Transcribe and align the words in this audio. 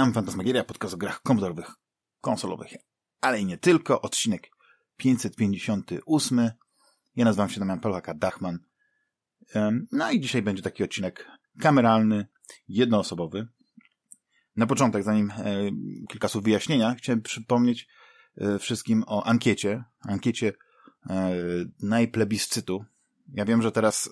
Witam, 0.00 0.12
Fantasmagieria, 0.12 0.64
podcast 0.64 0.94
o 0.94 0.96
grach 0.96 1.22
komputerowych, 1.22 1.70
konsolowych, 2.20 2.72
ale 3.20 3.40
i 3.40 3.46
nie 3.46 3.58
tylko. 3.58 4.02
Odcinek 4.02 4.50
558. 4.96 6.50
Ja 7.16 7.24
nazywam 7.24 7.48
się 7.48 7.60
Damian 7.60 7.80
Pelaka 7.80 8.14
Dachman. 8.14 8.58
No 9.92 10.10
i 10.10 10.20
dzisiaj 10.20 10.42
będzie 10.42 10.62
taki 10.62 10.84
odcinek 10.84 11.28
kameralny, 11.60 12.26
jednoosobowy. 12.68 13.48
Na 14.56 14.66
początek, 14.66 15.02
zanim 15.02 15.30
e, 15.30 15.70
kilka 16.08 16.28
słów 16.28 16.44
wyjaśnienia, 16.44 16.94
chciałem 16.94 17.22
przypomnieć 17.22 17.88
e, 18.36 18.58
wszystkim 18.58 19.04
o 19.06 19.26
ankiecie. 19.26 19.84
Ankiecie 20.00 20.52
e, 21.10 21.34
najplebiscytu. 21.82 22.84
Ja 23.34 23.44
wiem, 23.44 23.62
że 23.62 23.72
teraz, 23.72 24.10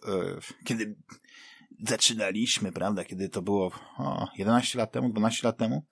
kiedy 0.64 0.96
zaczynaliśmy, 1.86 2.72
prawda, 2.72 3.04
kiedy 3.04 3.28
to 3.28 3.42
było 3.42 3.72
o, 3.98 4.28
11 4.38 4.78
lat 4.78 4.92
temu, 4.92 5.08
12 5.08 5.48
lat 5.48 5.56
temu, 5.56 5.86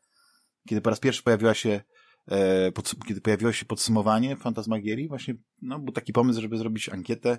kiedy 0.68 0.80
po 0.80 0.90
raz 0.90 1.00
pierwszy 1.00 1.22
pojawiła 1.22 1.54
się 1.54 1.80
e, 2.26 2.72
pod, 2.72 2.94
kiedy 3.08 3.20
pojawiło 3.20 3.52
się 3.52 3.64
podsumowanie 3.64 4.36
Fantasmagierii, 4.36 5.08
właśnie 5.08 5.34
no, 5.62 5.78
był 5.78 5.92
taki 5.92 6.12
pomysł, 6.12 6.40
żeby 6.40 6.58
zrobić 6.58 6.88
ankietę. 6.88 7.38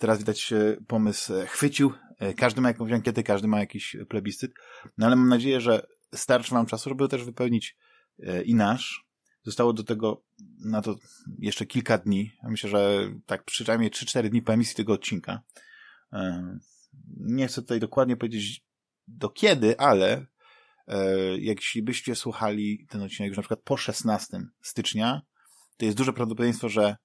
Teraz 0.00 0.18
widać 0.18 0.52
pomysł 0.86 1.34
e, 1.34 1.46
chwycił. 1.46 1.92
E, 2.18 2.34
każdy 2.34 2.60
ma 2.60 2.68
jakąś 2.68 2.92
ankietę, 2.92 3.22
każdy 3.22 3.48
ma 3.48 3.60
jakiś 3.60 3.96
plebiscyt. 4.08 4.52
No 4.98 5.06
ale 5.06 5.16
mam 5.16 5.28
nadzieję, 5.28 5.60
że 5.60 5.86
starczy 6.14 6.54
wam 6.54 6.66
czasu, 6.66 6.90
żeby 6.90 7.08
też 7.08 7.24
wypełnić 7.24 7.76
e, 8.22 8.42
i 8.42 8.54
nasz. 8.54 9.04
Zostało 9.42 9.72
do 9.72 9.84
tego 9.84 10.22
na 10.64 10.82
to 10.82 10.96
jeszcze 11.38 11.66
kilka 11.66 11.98
dni. 11.98 12.32
Myślę, 12.42 12.70
że 12.70 13.10
tak 13.26 13.44
przynajmniej 13.44 13.90
3-4 13.90 14.28
dni 14.28 14.42
po 14.42 14.52
emisji 14.52 14.76
tego 14.76 14.92
odcinka. 14.92 15.42
Nie 17.16 17.46
chcę 17.46 17.62
tutaj 17.62 17.80
dokładnie 17.80 18.16
powiedzieć 18.16 18.64
do 19.08 19.28
kiedy, 19.28 19.78
ale 19.78 20.26
e, 20.86 21.06
jeśli 21.38 21.82
byście 21.82 22.14
słuchali 22.14 22.86
ten 22.88 23.02
odcinek 23.02 23.28
już 23.28 23.36
na 23.36 23.42
przykład 23.42 23.60
po 23.64 23.76
16 23.76 24.40
stycznia, 24.62 25.22
to 25.76 25.84
jest 25.84 25.96
duże 25.96 26.12
prawdopodobieństwo, 26.12 26.68
że 26.68 26.96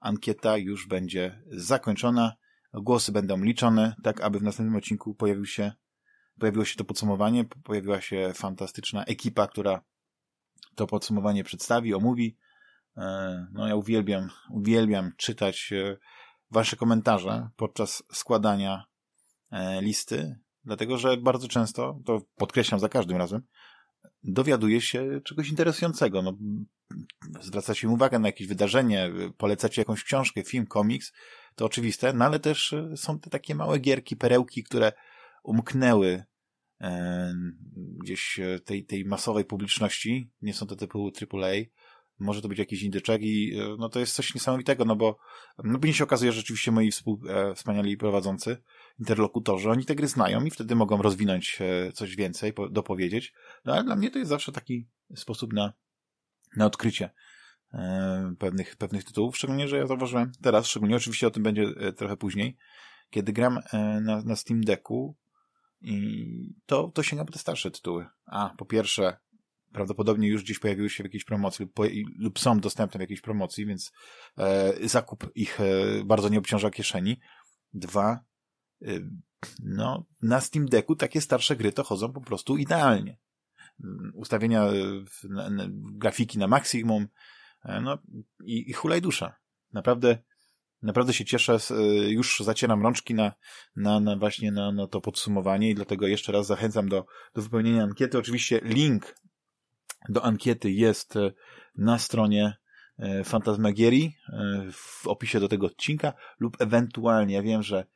ankieta 0.00 0.56
już 0.56 0.86
będzie 0.86 1.42
zakończona, 1.50 2.32
głosy 2.72 3.12
będą 3.12 3.42
liczone, 3.42 3.94
tak 4.02 4.20
aby 4.20 4.38
w 4.38 4.42
następnym 4.42 4.76
odcinku 4.76 5.14
pojawił 5.14 5.46
się, 5.46 5.72
pojawiło 6.38 6.64
się 6.64 6.76
to 6.76 6.84
podsumowanie, 6.84 7.44
pojawiła 7.44 8.00
się 8.00 8.32
fantastyczna 8.34 9.04
ekipa, 9.04 9.46
która 9.46 9.80
to 10.74 10.86
podsumowanie 10.86 11.44
przedstawi, 11.44 11.94
omówi. 11.94 12.36
E, 12.96 13.46
no 13.52 13.68
ja 13.68 13.76
uwielbiam, 13.76 14.28
uwielbiam 14.50 15.12
czytać 15.16 15.72
e, 15.72 15.96
wasze 16.50 16.76
komentarze 16.76 17.48
podczas 17.56 18.02
składania 18.12 18.84
listy, 19.80 20.36
dlatego 20.64 20.98
że 20.98 21.16
bardzo 21.16 21.48
często, 21.48 22.00
to 22.04 22.20
podkreślam 22.36 22.80
za 22.80 22.88
każdym 22.88 23.16
razem, 23.16 23.42
dowiaduje 24.24 24.80
się 24.80 25.20
czegoś 25.24 25.48
interesującego. 25.48 26.22
No, 26.22 26.38
zwracacie 27.40 27.88
uwagę 27.88 28.18
na 28.18 28.28
jakieś 28.28 28.46
wydarzenie, 28.46 29.10
polecacie 29.36 29.80
jakąś 29.80 30.04
książkę, 30.04 30.42
film, 30.42 30.66
komiks, 30.66 31.12
to 31.54 31.64
oczywiste, 31.64 32.12
no 32.12 32.24
ale 32.24 32.40
też 32.40 32.72
e, 32.72 32.96
są 32.96 33.18
te 33.18 33.30
takie 33.30 33.54
małe 33.54 33.78
gierki, 33.78 34.16
perełki, 34.16 34.64
które 34.64 34.92
umknęły 35.42 36.24
e, 36.80 37.32
gdzieś 37.76 38.40
tej, 38.64 38.84
tej 38.84 39.04
masowej 39.04 39.44
publiczności, 39.44 40.30
nie 40.42 40.54
są 40.54 40.66
to 40.66 40.76
typu 40.76 41.10
AAA, 41.32 41.52
może 42.18 42.42
to 42.42 42.48
być 42.48 42.58
jakiś 42.58 42.82
indyczek 42.82 43.22
i 43.22 43.58
e, 43.58 43.76
no 43.78 43.88
to 43.88 44.00
jest 44.00 44.14
coś 44.14 44.34
niesamowitego, 44.34 44.84
no 44.84 44.96
bo 44.96 45.18
no 45.64 45.78
później 45.78 45.94
się 45.94 46.04
okazuje, 46.04 46.32
że 46.32 46.40
rzeczywiście 46.40 46.70
moi 46.70 46.90
współ, 46.90 47.20
e, 47.28 47.54
wspaniali 47.54 47.96
prowadzący, 47.96 48.56
interlokutorzy, 48.98 49.70
oni 49.70 49.84
te 49.84 49.94
gry 49.94 50.08
znają 50.08 50.44
i 50.44 50.50
wtedy 50.50 50.74
mogą 50.74 51.02
rozwinąć 51.02 51.58
e, 51.60 51.92
coś 51.92 52.16
więcej, 52.16 52.52
po, 52.52 52.68
dopowiedzieć. 52.68 53.32
No 53.64 53.74
ale 53.74 53.84
dla 53.84 53.96
mnie 53.96 54.10
to 54.10 54.18
jest 54.18 54.28
zawsze 54.28 54.52
taki 54.52 54.88
sposób 55.14 55.52
na, 55.52 55.72
na 56.56 56.66
odkrycie 56.66 57.10
e, 57.74 58.34
pewnych, 58.38 58.76
pewnych 58.76 59.04
tytułów, 59.04 59.36
szczególnie, 59.36 59.68
że 59.68 59.76
ja 59.76 59.86
zauważyłem 59.86 60.32
teraz, 60.42 60.66
szczególnie 60.66 60.96
oczywiście 60.96 61.26
o 61.26 61.30
tym 61.30 61.42
będzie 61.42 61.62
e, 61.62 61.92
trochę 61.92 62.16
później, 62.16 62.56
kiedy 63.10 63.32
gram 63.32 63.60
na, 64.00 64.22
na 64.22 64.36
Steam 64.36 64.60
Decku 64.60 65.16
i 65.80 66.54
to, 66.66 66.90
to 66.94 67.02
sięga 67.02 67.24
po 67.24 67.32
te 67.32 67.38
starsze 67.38 67.70
tytuły. 67.70 68.06
A, 68.26 68.54
po 68.58 68.66
pierwsze, 68.66 69.16
prawdopodobnie 69.72 70.28
już 70.28 70.42
gdzieś 70.42 70.58
pojawiły 70.58 70.90
się 70.90 71.02
w 71.02 71.06
jakiejś 71.06 71.24
promocji 71.24 71.64
lub, 71.64 71.78
lub 72.18 72.38
są 72.38 72.60
dostępne 72.60 72.98
w 72.98 73.00
jakiejś 73.00 73.20
promocji, 73.20 73.66
więc 73.66 73.92
e, 74.38 74.88
zakup 74.88 75.30
ich 75.34 75.60
e, 75.60 75.64
bardzo 76.04 76.28
nie 76.28 76.38
obciąża 76.38 76.70
kieszeni. 76.70 77.20
Dwa, 77.74 78.24
no, 79.64 80.04
na 80.22 80.40
Steam 80.40 80.66
Decku 80.66 80.96
takie 80.96 81.20
starsze 81.20 81.56
gry 81.56 81.72
to 81.72 81.84
chodzą 81.84 82.12
po 82.12 82.20
prostu 82.20 82.56
idealnie. 82.56 83.18
Ustawienia 84.14 84.70
na, 85.24 85.50
na, 85.50 85.64
grafiki 85.70 86.38
na 86.38 86.48
maksimum, 86.48 87.08
e, 87.64 87.80
no 87.80 87.98
i, 88.44 88.70
i 88.70 88.72
hulaj 88.72 89.02
dusza. 89.02 89.36
Naprawdę 89.72 90.18
Naprawdę 90.82 91.12
się 91.12 91.24
cieszę, 91.24 91.58
e, 91.70 91.82
już 92.10 92.40
zacieram 92.40 92.82
rączki 92.82 93.14
na, 93.14 93.32
na, 93.76 94.00
na 94.00 94.16
właśnie 94.16 94.52
na, 94.52 94.72
na 94.72 94.86
to 94.86 95.00
podsumowanie 95.00 95.70
i 95.70 95.74
dlatego 95.74 96.06
jeszcze 96.06 96.32
raz 96.32 96.46
zachęcam 96.46 96.88
do, 96.88 97.06
do 97.34 97.42
wypełnienia 97.42 97.82
ankiety. 97.82 98.18
Oczywiście 98.18 98.60
link 98.64 99.14
do 100.08 100.24
ankiety 100.24 100.70
jest 100.70 101.16
e, 101.16 101.32
na 101.76 101.98
stronie 101.98 102.56
Fantasmagierii 103.24 104.16
w 104.72 105.06
opisie 105.06 105.40
do 105.40 105.48
tego 105.48 105.66
odcinka 105.66 106.12
lub 106.40 106.60
ewentualnie, 106.60 107.34
ja 107.34 107.42
wiem, 107.42 107.62
że 107.62 107.86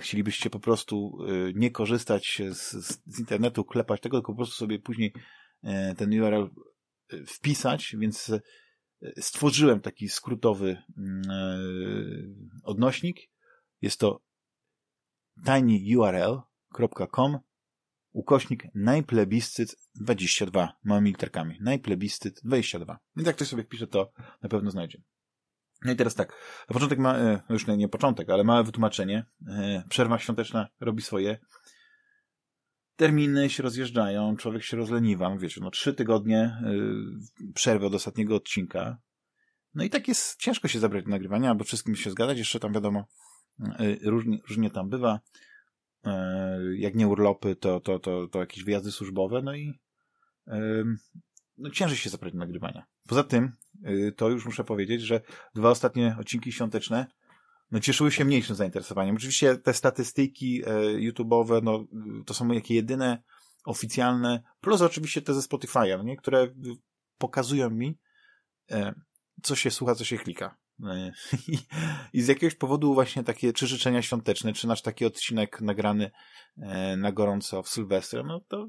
chcielibyście 0.00 0.50
po 0.50 0.60
prostu 0.60 1.18
nie 1.54 1.70
korzystać 1.70 2.42
z, 2.50 2.70
z 3.06 3.18
internetu, 3.18 3.64
klepać 3.64 4.00
tego, 4.00 4.16
tylko 4.16 4.32
po 4.32 4.36
prostu 4.36 4.54
sobie 4.54 4.78
później 4.78 5.12
ten 5.96 6.22
URL 6.22 6.50
wpisać, 7.26 7.96
więc 7.98 8.32
stworzyłem 9.20 9.80
taki 9.80 10.08
skrótowy 10.08 10.82
mm, 10.98 11.22
odnośnik. 12.62 13.16
Jest 13.82 14.00
to 14.00 14.22
tinyurl.com 15.44 17.38
ukośnik 18.12 18.64
najplebiscyt 18.74 19.76
22 19.94 20.72
małymi 20.84 21.10
literkami. 21.10 21.58
Najplebiscyt 21.60 22.40
22. 22.44 22.98
Więc 23.16 23.26
jak 23.26 23.36
ktoś 23.36 23.48
sobie 23.48 23.64
wpisze, 23.64 23.86
to 23.86 24.12
na 24.42 24.48
pewno 24.48 24.70
znajdzie. 24.70 25.02
No 25.84 25.92
i 25.92 25.96
teraz 25.96 26.14
tak, 26.14 26.28
na 26.68 26.74
początek 26.74 26.98
ma, 26.98 27.18
e, 27.18 27.40
już 27.50 27.66
nie, 27.66 27.76
nie 27.76 27.88
początek, 27.88 28.30
ale 28.30 28.44
małe 28.44 28.64
wytłumaczenie. 28.64 29.26
E, 29.48 29.82
przerwa 29.88 30.18
świąteczna 30.18 30.68
robi 30.80 31.02
swoje. 31.02 31.38
Terminy 32.96 33.50
się 33.50 33.62
rozjeżdżają, 33.62 34.36
człowiek 34.36 34.62
się 34.62 34.76
rozleniwa. 34.76 35.36
Wiecie, 35.38 35.60
no 35.60 35.70
trzy 35.70 35.94
tygodnie 35.94 36.40
e, 36.40 37.52
przerwy 37.54 37.86
od 37.86 37.94
ostatniego 37.94 38.36
odcinka. 38.36 38.98
No 39.74 39.84
i 39.84 39.90
tak 39.90 40.08
jest 40.08 40.40
ciężko 40.40 40.68
się 40.68 40.78
zabrać 40.78 41.04
do 41.04 41.10
nagrywania, 41.10 41.54
bo 41.54 41.64
wszystkim 41.64 41.96
się 41.96 42.10
zgadzać. 42.10 42.38
Jeszcze 42.38 42.60
tam 42.60 42.72
wiadomo, 42.72 43.04
różnie, 44.02 44.38
różnie 44.48 44.70
tam 44.70 44.88
bywa. 44.88 45.20
Jak 46.76 46.94
nie 46.94 47.08
urlopy, 47.08 47.56
to, 47.56 47.80
to, 47.80 47.98
to, 47.98 48.28
to 48.28 48.40
jakieś 48.40 48.64
wyjazdy 48.64 48.92
służbowe, 48.92 49.42
no 49.42 49.54
i 49.54 49.80
no 51.58 51.70
ciężej 51.70 51.96
się 51.96 52.10
zabrać 52.10 52.32
do 52.32 52.38
nagrywania. 52.38 52.86
Poza 53.08 53.24
tym, 53.24 53.52
to 54.16 54.28
już 54.28 54.46
muszę 54.46 54.64
powiedzieć, 54.64 55.02
że 55.02 55.20
dwa 55.54 55.70
ostatnie 55.70 56.16
odcinki 56.20 56.52
świąteczne 56.52 57.06
no, 57.70 57.80
cieszyły 57.80 58.12
się 58.12 58.24
mniejszym 58.24 58.56
zainteresowaniem. 58.56 59.16
Oczywiście 59.16 59.56
te 59.56 59.74
statystyki 59.74 60.62
e, 60.66 60.70
YouTube'owe, 60.98 61.62
no, 61.62 61.84
to 62.26 62.34
są 62.34 62.48
jakie 62.48 62.74
jedyne 62.74 63.22
oficjalne, 63.64 64.42
plus 64.60 64.82
oczywiście 64.82 65.22
te 65.22 65.34
ze 65.34 65.40
Spotify'a, 65.40 65.98
no, 65.98 66.04
nie? 66.04 66.16
które 66.16 66.48
pokazują 67.18 67.70
mi, 67.70 67.98
e, 68.70 68.94
co 69.42 69.56
się 69.56 69.70
słucha, 69.70 69.94
co 69.94 70.04
się 70.04 70.18
klika. 70.18 70.56
No 70.78 70.94
I 72.12 72.22
z 72.22 72.28
jakiegoś 72.28 72.54
powodu 72.54 72.94
właśnie 72.94 73.24
takie 73.24 73.52
czy 73.52 73.66
życzenia 73.66 74.02
świąteczne, 74.02 74.52
czy 74.52 74.66
nasz 74.66 74.82
taki 74.82 75.04
odcinek 75.04 75.60
nagrany 75.60 76.10
e, 76.56 76.96
na 76.96 77.12
gorąco 77.12 77.62
w 77.62 77.68
Sylwestrę, 77.68 78.22
no 78.22 78.40
to 78.48 78.68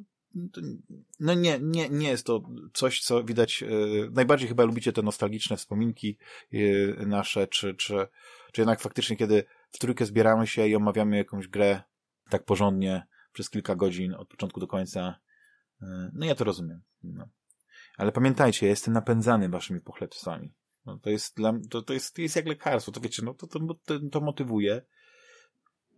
no 1.19 1.33
nie, 1.33 1.59
nie, 1.59 1.89
nie 1.89 2.09
jest 2.09 2.25
to 2.25 2.41
coś, 2.73 3.01
co 3.01 3.23
widać, 3.23 3.63
e, 3.63 3.67
najbardziej 4.11 4.47
chyba 4.47 4.63
lubicie 4.63 4.93
te 4.93 5.01
nostalgiczne 5.01 5.57
wspominki 5.57 6.17
e, 6.53 7.05
nasze, 7.05 7.47
czy, 7.47 7.75
czy, 7.75 8.07
czy 8.51 8.61
jednak 8.61 8.81
faktycznie, 8.81 9.17
kiedy 9.17 9.43
w 9.71 9.79
trójkę 9.79 10.05
zbieramy 10.05 10.47
się 10.47 10.67
i 10.67 10.75
omawiamy 10.75 11.17
jakąś 11.17 11.47
grę 11.47 11.81
tak 12.29 12.45
porządnie 12.45 13.07
przez 13.33 13.49
kilka 13.49 13.75
godzin 13.75 14.13
od 14.13 14.27
początku 14.27 14.59
do 14.59 14.67
końca, 14.67 15.19
no 16.13 16.25
ja 16.25 16.35
to 16.35 16.43
rozumiem. 16.43 16.81
No. 17.03 17.29
Ale 17.97 18.11
pamiętajcie, 18.11 18.65
ja 18.65 18.69
jestem 18.69 18.93
napędzany 18.93 19.49
waszymi 19.49 19.81
pochlebstwami. 19.81 20.53
No, 20.85 20.99
to 20.99 21.09
jest 21.09 21.35
dla, 21.35 21.53
to, 21.69 21.81
to 21.81 21.93
jest, 21.93 22.15
to 22.15 22.21
jest 22.21 22.35
jak 22.35 22.45
lekarstwo, 22.45 22.91
to 22.91 23.01
wiecie, 23.01 23.23
no 23.25 23.33
to, 23.33 23.47
to, 23.47 23.59
to, 23.85 23.99
to 24.11 24.21
motywuje. 24.21 24.81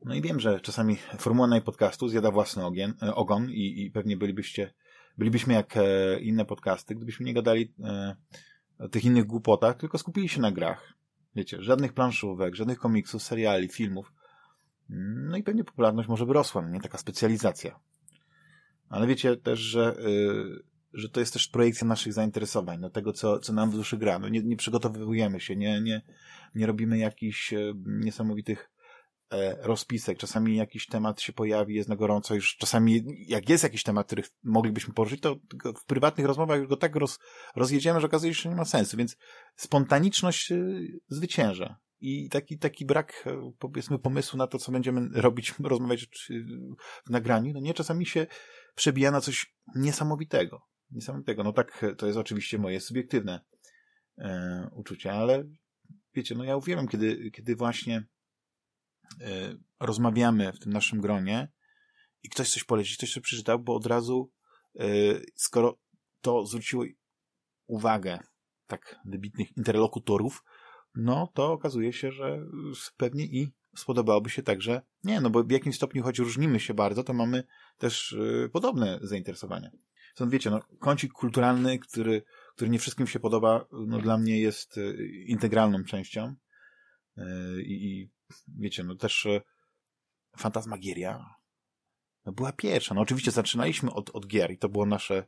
No 0.05 0.15
i 0.15 0.21
wiem, 0.21 0.39
że 0.39 0.59
czasami 0.59 0.95
formuła 1.17 1.47
na 1.47 1.61
podcastu 1.61 2.09
zjada 2.09 2.31
własny 2.31 2.65
ogien, 2.65 2.93
e, 3.01 3.15
ogon 3.15 3.49
i, 3.49 3.85
i 3.85 3.91
pewnie 3.91 4.17
bylibyście, 4.17 4.73
bylibyśmy 5.17 5.53
jak 5.53 5.77
e, 5.77 6.19
inne 6.19 6.45
podcasty, 6.45 6.95
gdybyśmy 6.95 7.25
nie 7.25 7.33
gadali 7.33 7.73
e, 7.83 8.15
o 8.79 8.89
tych 8.89 9.05
innych 9.05 9.25
głupotach, 9.25 9.77
tylko 9.77 9.97
skupili 9.97 10.29
się 10.29 10.41
na 10.41 10.51
grach. 10.51 10.93
Wiecie, 11.35 11.63
żadnych 11.63 11.93
planszówek, 11.93 12.55
żadnych 12.55 12.79
komiksów, 12.79 13.23
seriali, 13.23 13.67
filmów. 13.67 14.13
No 15.29 15.37
i 15.37 15.43
pewnie 15.43 15.63
popularność 15.63 16.09
może 16.09 16.25
by 16.25 16.33
rosła, 16.33 16.61
no 16.61 16.69
nie 16.69 16.81
taka 16.81 16.97
specjalizacja. 16.97 17.79
Ale 18.89 19.07
wiecie 19.07 19.37
też, 19.37 19.59
że 19.59 19.95
y, 19.99 20.77
że 20.93 21.09
to 21.09 21.19
jest 21.19 21.33
też 21.33 21.47
projekcja 21.47 21.87
naszych 21.87 22.13
zainteresowań, 22.13 22.79
no 22.79 22.89
tego, 22.89 23.13
co, 23.13 23.39
co 23.39 23.53
nam 23.53 23.71
w 23.71 23.75
duszy 23.75 23.97
gra. 23.97 24.19
No 24.19 24.29
nie, 24.29 24.43
nie 24.43 24.57
przygotowujemy 24.57 25.39
się, 25.39 25.55
nie, 25.55 25.81
nie, 25.81 26.01
nie 26.55 26.65
robimy 26.65 26.97
jakichś 26.97 27.53
niesamowitych 27.85 28.69
rozpisek. 29.61 30.17
Czasami 30.17 30.55
jakiś 30.55 30.85
temat 30.85 31.21
się 31.21 31.33
pojawi, 31.33 31.75
jest 31.75 31.89
na 31.89 31.95
gorąco, 31.95 32.35
już 32.35 32.55
czasami 32.55 33.03
jak 33.27 33.49
jest 33.49 33.63
jakiś 33.63 33.83
temat, 33.83 34.07
który 34.07 34.23
moglibyśmy 34.43 34.93
poruszyć, 34.93 35.21
to 35.21 35.35
w 35.81 35.85
prywatnych 35.85 36.27
rozmowach 36.27 36.59
już 36.59 36.67
go 36.67 36.77
tak 36.77 36.95
roz, 36.95 37.19
rozjedziemy, 37.55 38.01
że 38.01 38.07
okazuje 38.07 38.33
się, 38.33 38.41
że 38.41 38.49
nie 38.49 38.55
ma 38.55 38.65
sensu, 38.65 38.97
więc 38.97 39.17
spontaniczność 39.55 40.51
e, 40.51 40.57
zwycięża. 41.07 41.79
I 41.99 42.29
taki, 42.29 42.57
taki 42.57 42.85
brak, 42.85 43.23
e, 43.25 43.51
powiedzmy, 43.59 43.99
pomysłu 43.99 44.37
na 44.37 44.47
to, 44.47 44.57
co 44.57 44.71
będziemy 44.71 45.21
robić, 45.21 45.53
rozmawiać 45.63 46.07
w 47.05 47.09
nagraniu, 47.09 47.53
no 47.53 47.59
nie, 47.59 47.73
czasami 47.73 48.05
się 48.05 48.27
przebija 48.75 49.11
na 49.11 49.21
coś 49.21 49.53
niesamowitego. 49.75 50.61
Niesamowitego. 50.91 51.43
No 51.43 51.53
tak, 51.53 51.85
to 51.97 52.07
jest 52.07 52.17
oczywiście 52.17 52.57
moje 52.57 52.79
subiektywne 52.79 53.39
e, 54.17 54.69
uczucie, 54.75 55.13
ale 55.13 55.43
wiecie, 56.13 56.35
no 56.35 56.43
ja 56.43 56.57
uwielbiam, 56.57 56.87
kiedy, 56.87 57.31
kiedy 57.31 57.55
właśnie 57.55 57.97
e, 57.97 58.03
rozmawiamy 59.79 60.53
w 60.53 60.59
tym 60.59 60.73
naszym 60.73 61.01
gronie 61.01 61.51
i 62.23 62.29
ktoś 62.29 62.49
coś 62.49 62.63
poleci, 62.63 62.97
ktoś 62.97 63.13
coś 63.13 63.23
przeczytał, 63.23 63.59
bo 63.59 63.75
od 63.75 63.85
razu, 63.85 64.31
e, 64.75 64.83
skoro 65.35 65.77
to 66.21 66.45
zwróciło 66.45 66.83
uwagę 67.67 68.19
tak 68.67 68.99
wybitnych 69.05 69.57
interlokutorów, 69.57 70.43
no 70.95 71.31
to 71.33 71.51
okazuje 71.51 71.93
się, 71.93 72.11
że 72.11 72.45
pewnie 72.97 73.25
i 73.25 73.51
spodobałoby 73.75 74.29
się 74.29 74.43
także 74.43 74.81
nie, 75.03 75.21
no 75.21 75.29
bo 75.29 75.43
w 75.43 75.51
jakimś 75.51 75.75
stopniu, 75.75 76.03
choć 76.03 76.19
różnimy 76.19 76.59
się 76.59 76.73
bardzo, 76.73 77.03
to 77.03 77.13
mamy 77.13 77.43
też 77.77 78.11
y, 78.11 78.49
podobne 78.53 78.99
zainteresowania. 79.01 79.71
Stąd 80.15 80.31
wiecie, 80.31 80.49
no, 80.49 80.59
kącik 80.79 81.13
kulturalny, 81.13 81.79
który, 81.79 82.23
który 82.55 82.69
nie 82.69 82.79
wszystkim 82.79 83.07
się 83.07 83.19
podoba, 83.19 83.65
no 83.71 83.99
dla 83.99 84.17
mnie 84.17 84.39
jest 84.39 84.77
y, 84.77 85.07
integralną 85.25 85.83
częścią. 85.83 86.35
Y, 87.17 87.23
I, 87.63 88.09
wiecie, 88.47 88.83
no 88.83 88.95
też 88.95 89.27
Fantasmagieria 90.37 91.35
no 92.27 92.33
była 92.33 92.51
pierwsza. 92.51 92.95
No 92.95 93.01
oczywiście 93.01 93.31
zaczynaliśmy 93.31 93.93
od, 93.93 94.09
od 94.09 94.27
gier 94.27 94.51
i 94.51 94.57
to 94.57 94.69
było 94.69 94.85
nasze, 94.85 95.23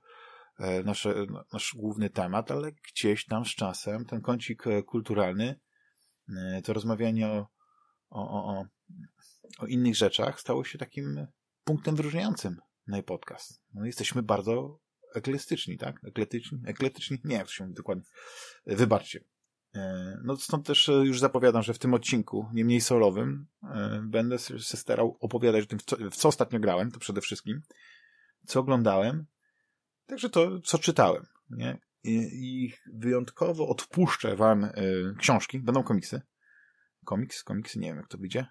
e, 0.59 0.83
nasze, 0.83 1.25
nasz 1.53 1.75
główny 1.77 2.09
temat, 2.09 2.51
ale 2.51 2.71
gdzieś 2.71 3.25
tam 3.25 3.45
z 3.45 3.49
czasem 3.49 4.05
ten 4.05 4.21
kącik 4.21 4.67
e, 4.67 4.83
kulturalny, 4.83 5.59
e, 6.29 6.61
to 6.61 6.73
rozmawianie 6.73 7.27
o, 7.27 7.47
o, 8.09 8.53
o, 8.53 8.65
o 9.59 9.65
innych 9.65 9.95
rzeczach 9.95 10.39
stało 10.39 10.63
się 10.63 10.77
takim 10.77 11.27
punktem 11.63 11.95
wyróżniającym 11.95 12.57
na 12.87 13.03
podcast. 13.03 13.63
No, 13.73 13.85
jesteśmy 13.85 14.23
bardzo 14.23 14.79
eklektyczni, 15.15 15.77
tak? 15.77 16.03
Ekletyczni? 16.03 16.59
Ekletyczni? 16.65 17.17
Nie, 17.23 17.35
jak 17.35 17.47
to 17.47 17.53
się 17.53 17.63
mówi 17.63 17.75
dokładnie. 17.75 18.03
Wybaczcie. 18.65 19.23
E, 19.75 20.17
no 20.23 20.37
stąd 20.37 20.67
też 20.67 20.89
e, 20.89 20.93
już 20.93 21.19
zapowiadam, 21.19 21.63
że 21.63 21.73
w 21.73 21.79
tym 21.79 21.93
odcinku, 21.93 22.47
nie 22.53 22.65
mniej 22.65 22.81
solowym, 22.81 23.47
e, 23.63 24.01
będę 24.03 24.39
się 24.39 24.59
starał 24.59 25.17
opowiadać 25.19 25.63
o 25.63 25.67
tym, 25.67 25.79
w 25.79 25.83
co, 25.83 25.97
w 26.11 26.15
co 26.15 26.27
ostatnio 26.27 26.59
grałem, 26.59 26.91
to 26.91 26.99
przede 26.99 27.21
wszystkim, 27.21 27.61
co 28.45 28.59
oglądałem, 28.59 29.25
także 30.05 30.29
to, 30.29 30.59
co 30.59 30.77
czytałem, 30.77 31.25
nie? 31.49 31.77
I, 32.03 32.29
i 32.31 32.73
wyjątkowo 32.93 33.67
odpuszczę 33.67 34.35
wam 34.35 34.63
y, 34.63 34.71
książki, 35.17 35.59
będą 35.59 35.83
komiksy. 35.83 36.21
Komiks, 37.05 37.43
komiksy, 37.43 37.79
nie 37.79 37.87
wiem 37.87 37.97
jak 37.97 38.07
to 38.07 38.17
wyjdzie 38.17 38.45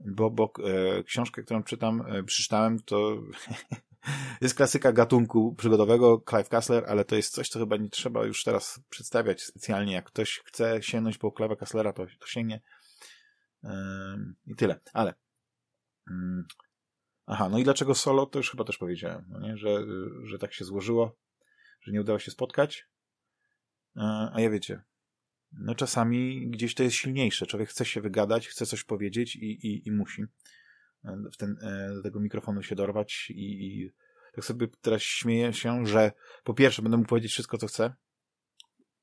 bo, 0.00 0.30
bo 0.30 0.52
e, 0.64 1.04
książkę, 1.04 1.42
którą 1.42 1.62
czytam, 1.62 2.04
e, 2.06 2.22
przeczytałem, 2.22 2.78
to 2.82 3.16
jest 4.40 4.54
klasyka 4.54 4.92
gatunku 4.92 5.54
przygodowego, 5.54 6.24
Clive 6.30 6.48
Kassler, 6.48 6.84
ale 6.88 7.04
to 7.04 7.16
jest 7.16 7.34
coś, 7.34 7.48
co 7.48 7.58
chyba 7.58 7.76
nie 7.76 7.90
trzeba 7.90 8.26
już 8.26 8.44
teraz 8.44 8.80
przedstawiać 8.90 9.42
specjalnie. 9.42 9.92
Jak 9.92 10.04
ktoś 10.04 10.42
chce 10.44 10.82
sięgnąć 10.82 11.18
po 11.18 11.28
Clive'a 11.28 11.56
Kasslera, 11.56 11.92
to, 11.92 12.06
to 12.18 12.26
sięgnie. 12.26 12.60
I 14.46 14.54
tyle. 14.56 14.80
Ale 14.92 15.14
mm, 16.10 16.46
aha, 17.26 17.48
no 17.48 17.58
i 17.58 17.64
dlaczego 17.64 17.94
solo, 17.94 18.26
to 18.26 18.38
już 18.38 18.50
chyba 18.50 18.64
też 18.64 18.78
powiedziałem, 18.78 19.24
no 19.28 19.40
nie? 19.40 19.56
Że, 19.56 19.84
że 20.24 20.38
tak 20.38 20.54
się 20.54 20.64
złożyło, 20.64 21.16
że 21.80 21.92
nie 21.92 22.00
udało 22.00 22.18
się 22.18 22.30
spotkać. 22.30 22.88
E, 23.96 24.30
a 24.32 24.40
ja 24.40 24.50
wiecie, 24.50 24.82
no 25.52 25.74
czasami 25.74 26.50
gdzieś 26.50 26.74
to 26.74 26.82
jest 26.82 26.96
silniejsze. 26.96 27.46
Człowiek 27.46 27.68
chce 27.68 27.84
się 27.84 28.00
wygadać, 28.00 28.48
chce 28.48 28.66
coś 28.66 28.84
powiedzieć 28.84 29.36
i, 29.36 29.66
i, 29.66 29.88
i 29.88 29.92
musi 29.92 30.22
w 31.04 31.36
ten, 31.36 31.56
e, 31.62 31.94
do 31.94 32.02
tego 32.02 32.20
mikrofonu 32.20 32.62
się 32.62 32.74
dorwać 32.74 33.30
i, 33.30 33.66
i 33.66 33.92
tak 34.34 34.44
sobie 34.44 34.68
teraz 34.80 35.02
śmieję 35.02 35.52
się, 35.52 35.86
że 35.86 36.12
po 36.44 36.54
pierwsze 36.54 36.82
będę 36.82 36.96
mógł 36.96 37.08
powiedzieć 37.08 37.32
wszystko, 37.32 37.58
co 37.58 37.66
chcę. 37.66 37.94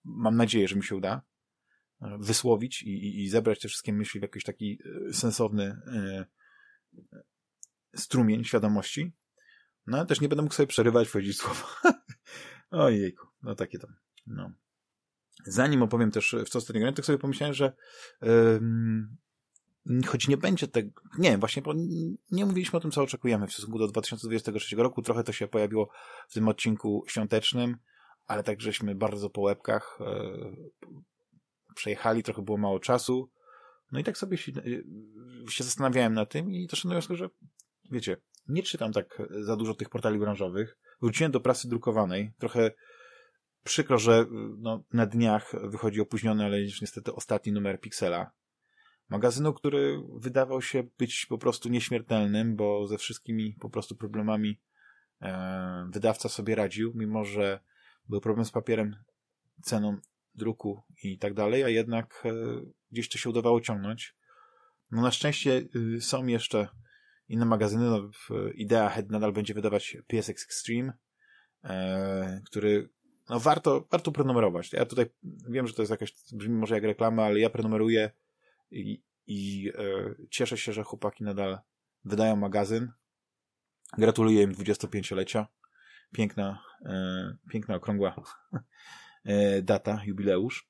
Mam 0.04 0.38
nadzieję, 0.38 0.68
że 0.68 0.76
mi 0.76 0.84
się 0.84 0.96
uda 0.96 1.22
e, 2.02 2.18
wysłowić 2.20 2.84
i, 2.84 2.90
i, 2.90 3.24
i 3.24 3.30
zebrać 3.30 3.60
te 3.60 3.68
wszystkie 3.68 3.94
myśli 3.94 4.20
w 4.20 4.24
jakiś 4.24 4.44
taki 4.44 4.80
sensowny 5.12 5.64
e, 5.64 6.26
strumień 7.96 8.44
świadomości. 8.44 9.12
No 9.88 9.98
ale 9.98 10.06
też 10.06 10.22
nie 10.22 10.30
będę 10.30 10.42
mógł 10.42 10.56
sobie 10.56 10.68
przerywać, 10.68 11.10
powiedzieć 11.10 11.38
słowa. 11.38 11.66
Ojejku, 12.72 13.28
no 13.44 13.56
takie 13.56 13.80
tam. 13.80 13.96
No. 14.28 14.52
Zanim 15.46 15.82
opowiem 15.82 16.12
też, 16.12 16.36
w 16.46 16.50
co 16.50 16.60
ostatnio 16.60 16.80
grałem, 16.80 16.96
tak 16.96 17.06
sobie 17.06 17.18
pomyślałem, 17.18 17.54
że 17.54 17.74
choć 20.08 20.28
nie 20.28 20.38
będzie 20.38 20.68
tego, 20.68 21.02
nie, 21.18 21.38
właśnie, 21.38 21.62
bo 21.62 21.74
nie 22.32 22.46
mówiliśmy 22.46 22.78
o 22.78 22.80
tym, 22.80 22.92
co 22.92 23.02
oczekujemy 23.02 23.48
w 23.48 23.54
stosunku 23.54 23.80
do 23.80 23.88
2023 23.88 24.76
roku, 24.76 25.02
trochę 25.02 25.24
to 25.24 25.32
się 25.32 25.48
pojawiło 25.48 25.90
w 26.30 26.34
tym 26.34 26.48
odcinku 26.48 27.04
świątecznym, 27.08 27.78
ale 28.28 28.44
tak 28.44 28.62
żeśmy 28.62 28.96
bardzo 28.96 29.30
po 29.30 29.42
łebkach 29.42 30.00
yy, 30.00 30.96
przejechali, 31.76 32.24
trochę 32.24 32.42
było 32.42 32.58
mało 32.58 32.80
czasu, 32.80 33.32
no 33.92 34.00
i 34.00 34.04
tak 34.04 34.18
sobie 34.18 34.38
się, 34.38 34.52
yy, 34.66 34.84
się 35.50 35.64
zastanawiałem 35.64 36.14
na 36.14 36.26
tym 36.26 36.52
i 36.52 36.68
doszedłem 36.68 36.90
do 36.90 36.96
wniosku, 36.96 37.16
że 37.16 37.30
wiecie, 37.92 38.18
nie 38.48 38.64
czytam 38.64 38.94
tak 38.94 39.22
za 39.42 39.56
dużo 39.56 39.74
tych 39.74 39.90
portali 39.90 40.20
branżowych, 40.20 40.78
wróciłem 41.02 41.32
do 41.32 41.40
prasy 41.40 41.70
drukowanej, 41.70 42.34
trochę 42.40 42.72
przykro, 43.64 43.98
że 43.98 44.26
no, 44.58 44.84
na 44.94 45.06
dniach 45.06 45.52
wychodzi 45.70 46.02
opóźniony, 46.02 46.46
ale 46.46 46.62
niestety 46.82 47.14
ostatni 47.14 47.52
numer 47.52 47.80
Pixela. 47.80 48.32
Magazynu, 49.12 49.54
który 49.54 50.02
wydawał 50.16 50.62
się 50.62 50.84
być 50.98 51.26
po 51.26 51.38
prostu 51.38 51.70
nieśmiertelnym, 51.70 52.56
bo 52.56 52.88
ze 52.88 52.98
wszystkimi 52.98 53.56
po 53.60 53.70
prostu 53.70 53.96
problemami 53.96 54.60
e, 55.22 55.90
wydawca 55.90 56.30
sobie 56.30 56.56
radził, 56.56 56.92
mimo 56.96 57.26
że 57.26 57.60
był 58.10 58.22
problem 58.22 58.46
z 58.46 58.52
papierem, 58.52 58.96
ceną 59.62 59.98
druku 60.36 60.82
i 61.04 61.18
tak 61.18 61.34
dalej, 61.34 61.64
a 61.64 61.70
jednak 61.70 62.24
e, 62.26 62.32
gdzieś 62.92 63.10
to 63.10 63.18
się 63.18 63.30
udawało 63.30 63.62
ciągnąć. 63.62 64.16
No 64.92 65.02
na 65.02 65.12
szczęście 65.12 65.64
y, 65.76 66.02
są 66.02 66.26
jeszcze 66.26 66.68
inne 67.30 67.46
magazyny. 67.46 67.86
No, 67.86 68.10
Idea 68.56 68.90
Head 68.90 69.10
nadal 69.10 69.34
będzie 69.34 69.54
wydawać 69.54 69.98
PSX 70.08 70.44
Extreme, 70.44 70.94
e, 71.64 72.42
który 72.46 72.90
no 73.30 73.40
warto, 73.40 73.88
warto 73.92 74.12
prenumerować. 74.12 74.74
Ja 74.74 74.86
tutaj 74.86 75.06
wiem, 75.50 75.68
że 75.68 75.74
to 75.74 75.82
jest 75.82 75.92
jakaś, 75.92 76.14
brzmi 76.34 76.56
może 76.56 76.76
jak 76.76 76.84
reklama, 76.84 77.24
ale 77.24 77.40
ja 77.40 77.50
prenumeruję 77.50 78.12
i, 78.72 79.04
i 79.28 79.72
e, 79.76 80.16
cieszę 80.30 80.58
się, 80.58 80.74
że 80.74 80.84
chłopaki 80.84 81.24
nadal 81.24 81.60
wydają 82.06 82.36
magazyn. 82.36 82.92
Gratuluję 83.98 84.44
im 84.44 84.54
25-lecia. 84.54 85.48
Piękna, 86.14 86.64
e, 86.86 87.38
piękna, 87.50 87.76
okrągła 87.76 88.16
e, 89.24 89.62
data, 89.62 90.02
jubileusz. 90.06 90.70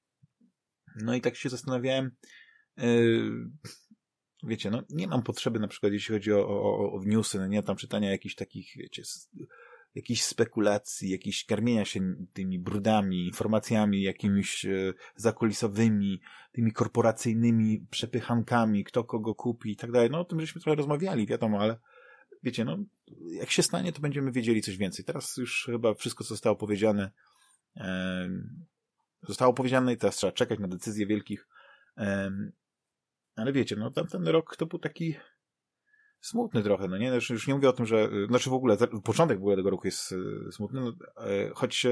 No 0.96 1.15
i 1.15 1.22
tak 1.22 1.36
się 1.36 1.50
zastanawiałem, 1.50 2.12
e, 2.77 2.86
wiecie, 4.43 4.72
no 4.72 4.84
nie 4.89 5.08
mam 5.08 5.24
potrzeby 5.24 5.60
na 5.60 5.67
przykład, 5.67 5.93
jeśli 5.93 6.13
chodzi 6.13 6.34
o, 6.34 6.48
o, 6.48 6.93
o 6.93 7.03
newsy, 7.05 7.39
no 7.39 7.48
nie 7.48 7.63
tam 7.63 7.75
czytania 7.75 8.12
jakichś 8.12 8.36
takich, 8.36 8.74
wiecie, 8.75 9.03
jakichś 9.95 10.21
spekulacji, 10.21 11.10
jakichś 11.10 11.45
karmienia 11.45 11.86
się 11.86 12.00
tymi 12.33 12.60
brudami, 12.60 13.27
informacjami 13.27 14.01
jakimiś 14.01 14.65
e, 14.65 14.93
zakulisowymi, 15.15 16.21
tymi 16.51 16.71
korporacyjnymi 16.71 17.88
przepychankami, 17.89 18.83
kto 18.83 19.03
kogo 19.03 19.36
kupi 19.36 19.71
i 19.71 19.75
tak 19.75 19.91
dalej. 19.91 20.10
No 20.10 20.19
o 20.19 20.25
tym 20.25 20.41
żeśmy 20.41 20.62
trochę 20.62 20.75
rozmawiali, 20.75 21.27
wiadomo, 21.27 21.60
ale 21.60 21.77
wiecie, 22.43 22.65
no 22.65 22.77
jak 23.31 23.51
się 23.51 23.63
stanie, 23.63 23.93
to 23.93 24.01
będziemy 24.01 24.31
wiedzieli 24.31 24.62
coś 24.62 24.77
więcej. 24.77 25.05
Teraz 25.05 25.38
już 25.38 25.63
chyba 25.65 25.93
wszystko, 25.93 26.24
zostało 26.24 26.55
powiedziane, 26.55 27.12
e, 27.77 28.29
zostało 29.27 29.53
powiedziane 29.53 29.93
i 29.93 29.98
teraz 29.98 30.15
trzeba 30.15 30.31
czekać 30.31 30.60
na 30.60 30.67
decyzje 30.67 31.05
wielkich. 31.07 31.48
E, 31.98 32.31
ale 33.36 33.53
wiecie, 33.53 33.75
no 33.75 33.91
tamten 33.91 34.27
rok 34.27 34.55
to 34.55 34.65
był 34.65 34.79
taki 34.79 35.15
smutny 36.22 36.63
trochę, 36.63 36.88
no 36.88 36.98
nie? 36.98 37.12
Znaczy, 37.12 37.34
już 37.34 37.48
nie 37.48 37.56
mówię 37.56 37.70
o 37.70 37.74
tym, 37.74 37.86
że, 37.86 38.10
znaczy 38.28 38.50
w 38.50 38.54
ogóle, 38.54 38.78
początek 39.04 39.38
w 39.38 39.42
ogóle 39.42 39.56
tego 39.56 39.70
roku 39.70 39.88
jest 39.88 40.12
e, 40.12 40.51
smutny, 40.51 40.82
no, 40.82 40.94
e, 41.25 41.50
choć 41.54 41.86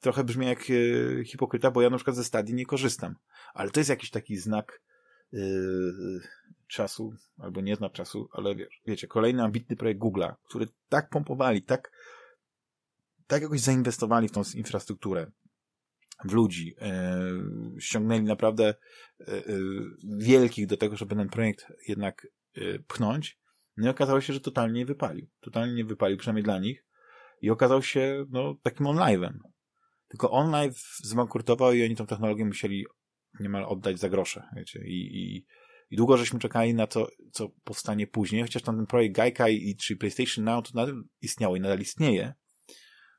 trochę 0.00 0.24
brzmi 0.24 0.46
jak 0.46 0.60
e, 0.60 1.24
hipokryta, 1.24 1.70
bo 1.70 1.82
ja 1.82 1.90
na 1.90 1.96
przykład 1.96 2.16
ze 2.16 2.24
stadii 2.24 2.54
nie 2.54 2.66
korzystam. 2.66 3.14
Ale 3.54 3.70
to 3.70 3.80
jest 3.80 3.90
jakiś 3.90 4.10
taki 4.10 4.36
znak 4.36 4.82
yy, 5.32 6.20
czasu, 6.68 7.12
albo 7.38 7.60
nie 7.60 7.76
znak 7.76 7.92
czasu, 7.92 8.28
ale 8.32 8.54
wie, 8.54 8.66
wiecie, 8.86 9.06
kolejny 9.06 9.42
ambitny 9.42 9.76
projekt 9.76 10.00
Google'a, 10.00 10.34
który 10.48 10.66
tak 10.88 11.10
pompowali, 11.10 11.62
tak 11.62 11.90
tak 13.26 13.42
jakoś 13.42 13.60
zainwestowali 13.60 14.28
w 14.28 14.32
tą 14.32 14.42
infrastrukturę, 14.54 15.30
w 16.24 16.32
ludzi, 16.32 16.74
e, 16.80 17.20
ściągnęli 17.78 18.24
naprawdę 18.24 18.74
e, 19.20 19.42
wielkich 20.18 20.66
do 20.66 20.76
tego, 20.76 20.96
żeby 20.96 21.16
ten 21.16 21.28
projekt 21.28 21.66
jednak 21.88 22.26
e, 22.54 22.78
pchnąć, 22.78 23.38
no 23.76 23.86
i 23.86 23.90
okazało 23.90 24.20
się, 24.20 24.32
że 24.32 24.40
totalnie 24.40 24.78
nie 24.78 24.86
wypalił. 24.86 25.28
Totalnie 25.40 25.74
nie 25.74 25.84
wypalił, 25.84 26.18
przynajmniej 26.18 26.44
dla 26.44 26.58
nich. 26.58 26.86
I 27.42 27.50
okazał 27.50 27.82
się, 27.82 28.24
no, 28.30 28.54
takim 28.62 28.86
onlive'em. 28.86 29.38
Tylko 30.08 30.30
OnLive 30.30 30.78
zbankrutował 31.02 31.72
i 31.72 31.84
oni 31.84 31.96
tą 31.96 32.06
technologię 32.06 32.44
musieli 32.44 32.86
niemal 33.40 33.64
oddać 33.64 33.98
za 33.98 34.08
grosze, 34.08 34.42
wiecie, 34.56 34.80
i, 34.84 35.18
i, 35.22 35.46
i 35.90 35.96
długo 35.96 36.16
żeśmy 36.16 36.38
czekali 36.38 36.74
na 36.74 36.86
to, 36.86 37.08
co 37.32 37.48
powstanie 37.64 38.06
później, 38.06 38.42
chociaż 38.42 38.62
tam 38.62 38.76
ten 38.76 38.86
projekt 38.86 39.16
Gaikai 39.16 39.70
i 39.70 39.76
czy 39.76 39.96
PlayStation 39.96 40.44
Now 40.44 40.66
to 40.66 40.70
nadal 40.74 41.04
istniało 41.22 41.56
i 41.56 41.60
nadal 41.60 41.80
istnieje, 41.80 42.34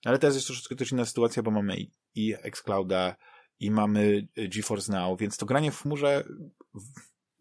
ale 0.06 0.20
teraz 0.20 0.36
jest 0.36 0.48
troszeczkę 0.48 0.76
też 0.76 0.92
inna 0.92 1.06
sytuacja, 1.06 1.44
bo 1.44 1.52
mamy 1.52 1.78
i, 1.78 1.92
i 2.16 2.34
Xclouda, 2.34 3.16
i 3.60 3.72
mamy 3.72 4.28
GeForce 4.56 4.92
Now, 4.92 5.20
więc 5.20 5.38
to 5.38 5.46
granie 5.46 5.72
w 5.72 5.82
chmurze, 5.82 6.24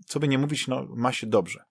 co 0.06 0.20
by 0.20 0.28
nie 0.28 0.38
mówić, 0.38 0.68
no, 0.68 0.86
ma 0.96 1.12
się 1.12 1.26
dobrze, 1.26 1.64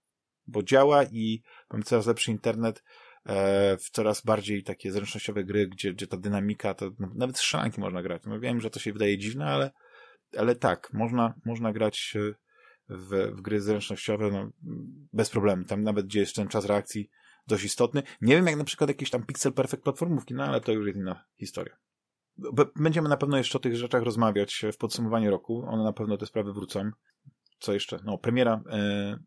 bo 0.47 0.63
działa 0.63 1.03
i 1.03 1.41
mamy 1.71 1.83
coraz 1.83 2.07
lepszy 2.07 2.31
internet, 2.31 2.83
e, 3.25 3.77
w 3.77 3.89
coraz 3.89 4.21
bardziej 4.21 4.63
takie 4.63 4.91
zręcznościowe 4.91 5.43
gry, 5.43 5.67
gdzie, 5.67 5.93
gdzie 5.93 6.07
ta 6.07 6.17
dynamika, 6.17 6.73
to 6.73 6.91
nawet 7.15 7.37
strzelanki 7.37 7.81
można 7.81 8.01
grać. 8.01 8.21
No 8.25 8.39
wiem, 8.39 8.61
że 8.61 8.69
to 8.69 8.79
się 8.79 8.93
wydaje 8.93 9.17
dziwne, 9.17 9.45
ale, 9.45 9.71
ale 10.37 10.55
tak, 10.55 10.93
można, 10.93 11.33
można 11.45 11.73
grać 11.73 12.13
e, 12.15 12.33
w, 12.89 13.31
w 13.35 13.41
gry 13.41 13.61
zręcznościowe 13.61 14.31
no, 14.31 14.51
bez 15.13 15.29
problemu. 15.29 15.63
Tam 15.65 15.81
nawet 15.81 16.05
gdzie 16.05 16.19
jest 16.19 16.35
ten 16.35 16.47
czas 16.47 16.65
reakcji 16.65 17.09
dość 17.47 17.63
istotny. 17.63 18.03
Nie 18.21 18.35
wiem 18.35 18.45
jak 18.47 18.55
na 18.55 18.63
przykład 18.63 18.89
jakieś 18.89 19.09
tam 19.09 19.25
pixel 19.25 19.53
perfect 19.53 19.83
platformówki, 19.83 20.33
no 20.33 20.43
ale 20.43 20.61
to 20.61 20.71
już 20.71 20.87
jest 20.87 20.99
inna 20.99 21.25
historia. 21.39 21.77
Będziemy 22.75 23.09
na 23.09 23.17
pewno 23.17 23.37
jeszcze 23.37 23.57
o 23.57 23.61
tych 23.61 23.75
rzeczach 23.75 24.03
rozmawiać 24.03 24.65
w 24.73 24.77
podsumowaniu 24.77 25.31
roku. 25.31 25.65
One 25.67 25.83
na 25.83 25.93
pewno 25.93 26.17
te 26.17 26.25
sprawy 26.25 26.53
wrócą. 26.53 26.91
Co 27.59 27.73
jeszcze? 27.73 27.99
No, 28.03 28.17
premiera 28.17 28.61
e, 28.69 29.19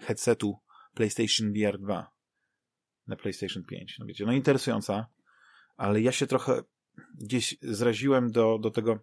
headsetu 0.00 0.58
PlayStation 0.94 1.52
VR 1.52 1.78
2 1.78 2.10
na 3.06 3.16
PlayStation 3.16 3.64
5. 3.64 3.96
No 3.98 4.06
wiecie, 4.06 4.26
no 4.26 4.32
interesująca, 4.32 5.06
ale 5.76 6.00
ja 6.00 6.12
się 6.12 6.26
trochę 6.26 6.62
gdzieś 7.14 7.56
zraziłem 7.62 8.30
do, 8.30 8.58
do 8.58 8.70
tego 8.70 8.98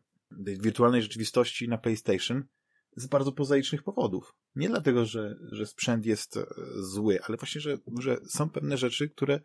tej 0.46 0.58
wirtualnej 0.62 1.02
rzeczywistości 1.02 1.70
na 1.70 1.78
PlayStation 1.78 2.44
z 2.96 3.08
bardzo 3.08 3.32
pozaicznych 3.32 3.84
powodów. 3.84 4.34
Nie 4.56 4.70
dlatego, 4.70 5.06
że, 5.06 5.36
że 5.52 5.66
sprzęt 5.66 6.06
jest 6.06 6.38
e, 6.38 6.46
zły, 6.76 7.20
ale 7.24 7.38
właśnie, 7.38 7.62
że, 7.62 7.78
że 8.00 8.18
są 8.26 8.50
pewne 8.50 8.78
rzeczy, 8.78 9.10
które 9.10 9.40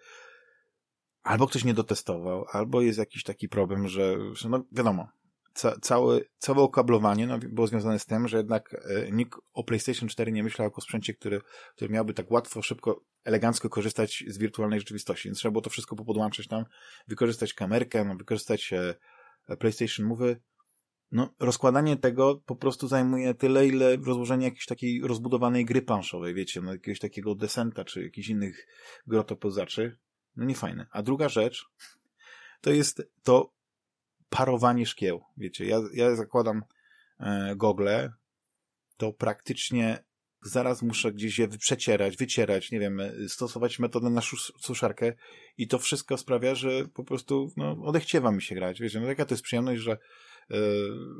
albo 1.22 1.46
ktoś 1.46 1.64
nie 1.64 1.74
dotestował, 1.74 2.44
albo 2.52 2.80
jest 2.80 2.98
jakiś 2.98 3.22
taki 3.22 3.48
problem, 3.48 3.88
że, 3.88 4.16
że 4.34 4.48
no 4.48 4.64
wiadomo, 4.72 5.08
ca, 5.54 5.80
całe, 5.80 6.20
całe 6.38 6.62
okablowanie 6.62 7.26
no, 7.26 7.38
było 7.38 7.66
związane 7.66 7.98
z 7.98 8.06
tym, 8.06 8.28
że 8.28 8.36
jednak 8.36 8.74
e, 8.74 9.12
nikt 9.12 9.38
o 9.52 9.64
PlayStation 9.64 10.08
4 10.08 10.32
nie 10.32 10.42
myślał 10.42 10.66
jako 10.66 10.80
sprzęcie, 10.80 11.14
który, 11.14 11.40
który 11.76 11.90
miałby 11.90 12.14
tak 12.14 12.30
łatwo, 12.30 12.62
szybko, 12.62 13.00
elegancko 13.24 13.68
korzystać 13.68 14.24
z 14.26 14.38
wirtualnej 14.38 14.80
rzeczywistości. 14.80 15.28
Więc 15.28 15.38
trzeba 15.38 15.52
było 15.52 15.62
to 15.62 15.70
wszystko 15.70 15.96
popodłączać 15.96 16.48
tam, 16.48 16.64
wykorzystać 17.08 17.54
kamerkę, 17.54 18.04
no, 18.04 18.16
wykorzystać 18.16 18.72
e, 18.72 19.56
PlayStation 19.56 20.06
Move. 20.06 20.36
No, 21.12 21.34
rozkładanie 21.38 21.96
tego 21.96 22.42
po 22.46 22.56
prostu 22.56 22.88
zajmuje 22.88 23.34
tyle, 23.34 23.66
ile 23.66 23.96
rozłożenie 23.96 24.44
jakiejś 24.44 24.66
takiej 24.66 25.00
rozbudowanej 25.02 25.64
gry 25.64 25.82
planszowej, 25.82 26.34
wiecie, 26.34 26.60
no, 26.60 26.72
jakiegoś 26.72 26.98
takiego 26.98 27.34
desenta, 27.34 27.84
czy 27.84 28.02
jakichś 28.02 28.28
innych 28.28 28.66
grotopozaczy. 29.06 29.98
No 30.36 30.44
nie 30.44 30.54
fajne. 30.54 30.86
A 30.90 31.02
druga 31.02 31.28
rzecz, 31.28 31.66
to 32.60 32.70
jest 32.70 33.02
to 33.22 33.52
parowanie 34.32 34.86
szkieł. 34.86 35.24
Wiecie, 35.36 35.64
ja, 35.64 35.80
ja 35.94 36.16
zakładam 36.16 36.62
e, 37.20 37.54
gogle, 37.56 38.12
to 38.96 39.12
praktycznie 39.12 40.04
zaraz 40.42 40.82
muszę 40.82 41.12
gdzieś 41.12 41.38
je 41.38 41.48
przecierać, 41.48 42.16
wycierać, 42.16 42.70
nie 42.70 42.80
wiem, 42.80 43.00
stosować 43.28 43.78
metodę 43.78 44.10
na 44.10 44.20
suszarkę 44.60 45.12
i 45.58 45.68
to 45.68 45.78
wszystko 45.78 46.16
sprawia, 46.16 46.54
że 46.54 46.88
po 46.94 47.04
prostu 47.04 47.52
no, 47.56 47.76
odechciewa 47.84 48.32
mi 48.32 48.42
się 48.42 48.54
grać. 48.54 48.80
Wiecie, 48.80 49.00
no 49.00 49.06
jaka 49.06 49.24
to 49.24 49.34
jest 49.34 49.44
przyjemność, 49.44 49.82
że 49.82 49.92
e, 49.92 50.56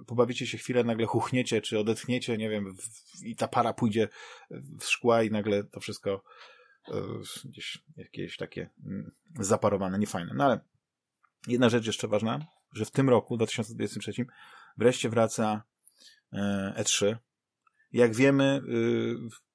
pobawicie 0.07 0.47
się 0.47 0.59
chwilę, 0.59 0.85
nagle 0.85 1.07
chuchniecie, 1.07 1.61
czy 1.61 1.79
odetchniecie, 1.79 2.39
nie 2.39 2.51
wiem, 2.51 2.77
w, 2.77 3.25
i 3.25 3.37
ta 3.37 3.49
para 3.49 3.73
pójdzie 3.73 4.09
w 4.81 4.85
szkła 4.85 5.23
i 5.23 5.31
nagle 5.31 5.65
to 5.65 5.81
wszystko 5.81 6.23
e, 6.89 7.03
gdzieś 7.45 7.79
jakieś 7.97 8.37
takie 8.37 8.71
mm, 8.87 9.11
zaparowane, 9.41 9.99
niefajne. 9.99 10.35
No 10.35 10.45
ale 10.45 10.61
jedna 11.47 11.69
rzecz 11.69 11.87
jeszcze 11.87 12.09
ważna, 12.09 12.47
że 12.73 12.85
w 12.85 12.91
tym 12.91 13.09
roku, 13.09 13.37
2023, 13.37 14.13
wreszcie 14.77 15.09
wraca 15.09 15.63
E3. 16.77 17.07
E 17.07 17.19
Jak 17.93 18.15
wiemy, 18.15 18.63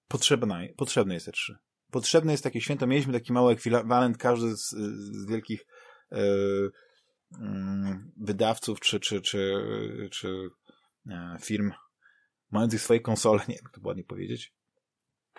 potrzebna, 0.07 0.59
potrzebne 0.77 1.13
jest 1.13 1.27
E3. 1.27 1.53
Potrzebne 1.91 2.31
jest 2.31 2.43
takie 2.43 2.61
święto. 2.61 2.87
Mieliśmy 2.87 3.13
taki 3.13 3.33
mały 3.33 3.53
ekwiwalent, 3.53 4.17
każdy 4.17 4.57
z, 4.57 4.69
z 4.69 5.29
wielkich 5.29 5.65
e, 6.11 6.17
mm, 7.39 8.11
wydawców 8.17 8.79
czy, 8.79 8.99
czy, 8.99 9.21
czy, 9.21 9.63
czy 10.11 10.49
firm 11.41 11.71
mających 12.51 12.81
swoje 12.81 12.99
konsole, 12.99 13.39
nie 13.39 13.55
wiem, 13.55 13.63
jak 13.63 13.73
to 13.73 13.81
ładnie 13.83 14.03
powiedzieć. 14.03 14.53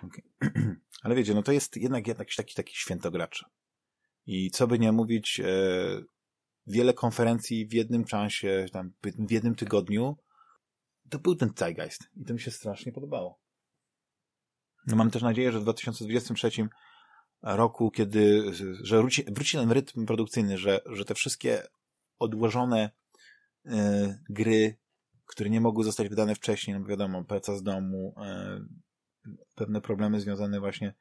Okay. 0.02 0.22
Ale 1.02 1.14
wiecie, 1.14 1.34
no 1.34 1.42
to 1.42 1.52
jest 1.52 1.76
jednak 1.76 2.06
jakiś 2.06 2.36
taki, 2.36 2.54
taki 2.54 2.76
świętogracz. 2.76 3.44
I 4.26 4.50
co 4.50 4.66
by 4.66 4.78
nie 4.78 4.92
mówić, 4.92 5.40
wiele 6.68 6.94
konferencji 6.94 7.66
w 7.66 7.72
jednym 7.72 8.04
czasie, 8.04 8.66
tam 8.72 8.92
w 9.02 9.30
jednym 9.30 9.54
tygodniu, 9.54 10.16
to 11.10 11.18
był 11.18 11.34
ten 11.34 11.50
zeitgeist 11.56 12.10
i 12.16 12.24
to 12.24 12.34
mi 12.34 12.40
się 12.40 12.50
strasznie 12.50 12.92
podobało. 12.92 13.40
No 14.86 14.96
mam 14.96 15.10
też 15.10 15.22
nadzieję, 15.22 15.52
że 15.52 15.60
w 15.60 15.62
2023 15.62 16.50
roku, 17.42 17.90
kiedy, 17.90 18.52
że 18.82 18.98
wróci, 18.98 19.24
wróci 19.24 19.56
ten 19.56 19.72
rytm 19.72 20.06
produkcyjny, 20.06 20.58
że, 20.58 20.80
że 20.86 21.04
te 21.04 21.14
wszystkie 21.14 21.62
odłożone 22.18 22.90
y, 23.66 23.70
gry, 24.30 24.76
które 25.26 25.50
nie 25.50 25.60
mogły 25.60 25.84
zostać 25.84 26.08
wydane 26.08 26.34
wcześniej, 26.34 26.78
no 26.78 26.86
wiadomo, 26.86 27.24
praca 27.24 27.56
z 27.56 27.62
domu, 27.62 28.14
y, 29.26 29.30
pewne 29.54 29.80
problemy 29.80 30.20
związane 30.20 30.60
właśnie 30.60 30.94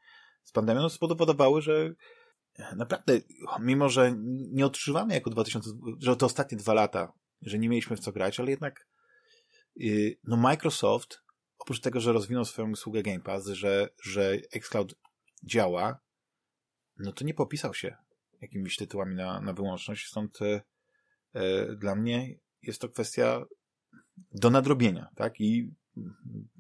z 0.44 0.52
pandemią, 0.52 0.82
no 0.82 0.90
spowodowały, 0.90 1.62
że 1.62 1.94
naprawdę, 2.76 3.20
mimo 3.60 3.90
że 3.90 4.16
nie 4.52 4.66
odczuwamy 4.66 5.14
jako 5.14 5.30
2000, 5.30 5.70
że 6.00 6.16
to 6.16 6.26
ostatnie 6.26 6.58
dwa 6.58 6.74
lata, 6.74 7.14
że 7.42 7.60
nie 7.60 7.70
mieliśmy 7.70 7.98
w 7.98 8.00
co 8.00 8.12
grać, 8.12 8.40
ale 8.40 8.52
jednak 8.52 8.88
yy, 9.76 10.18
no 10.24 10.38
Microsoft, 10.38 11.22
oprócz 11.60 11.82
tego, 11.82 12.00
że 12.00 12.14
rozwinął 12.14 12.46
swoją 12.46 12.72
usługę 12.72 13.04
Game 13.04 13.20
Pass, 13.20 13.46
że, 13.46 13.90
że 14.04 14.38
xCloud 14.54 14.96
działa, 15.44 16.00
no 16.98 17.12
to 17.12 17.26
nie 17.26 17.34
popisał 17.34 17.74
się 17.74 17.96
jakimiś 18.42 18.76
tytułami 18.76 19.16
na, 19.16 19.42
na 19.42 19.54
wyłączność, 19.54 20.08
stąd 20.08 20.40
yy, 20.42 21.76
dla 21.76 21.96
mnie 21.96 22.36
jest 22.62 22.82
to 22.82 22.90
kwestia 22.90 23.46
do 24.32 24.50
nadrobienia, 24.50 25.10
tak? 25.16 25.42
I 25.42 25.74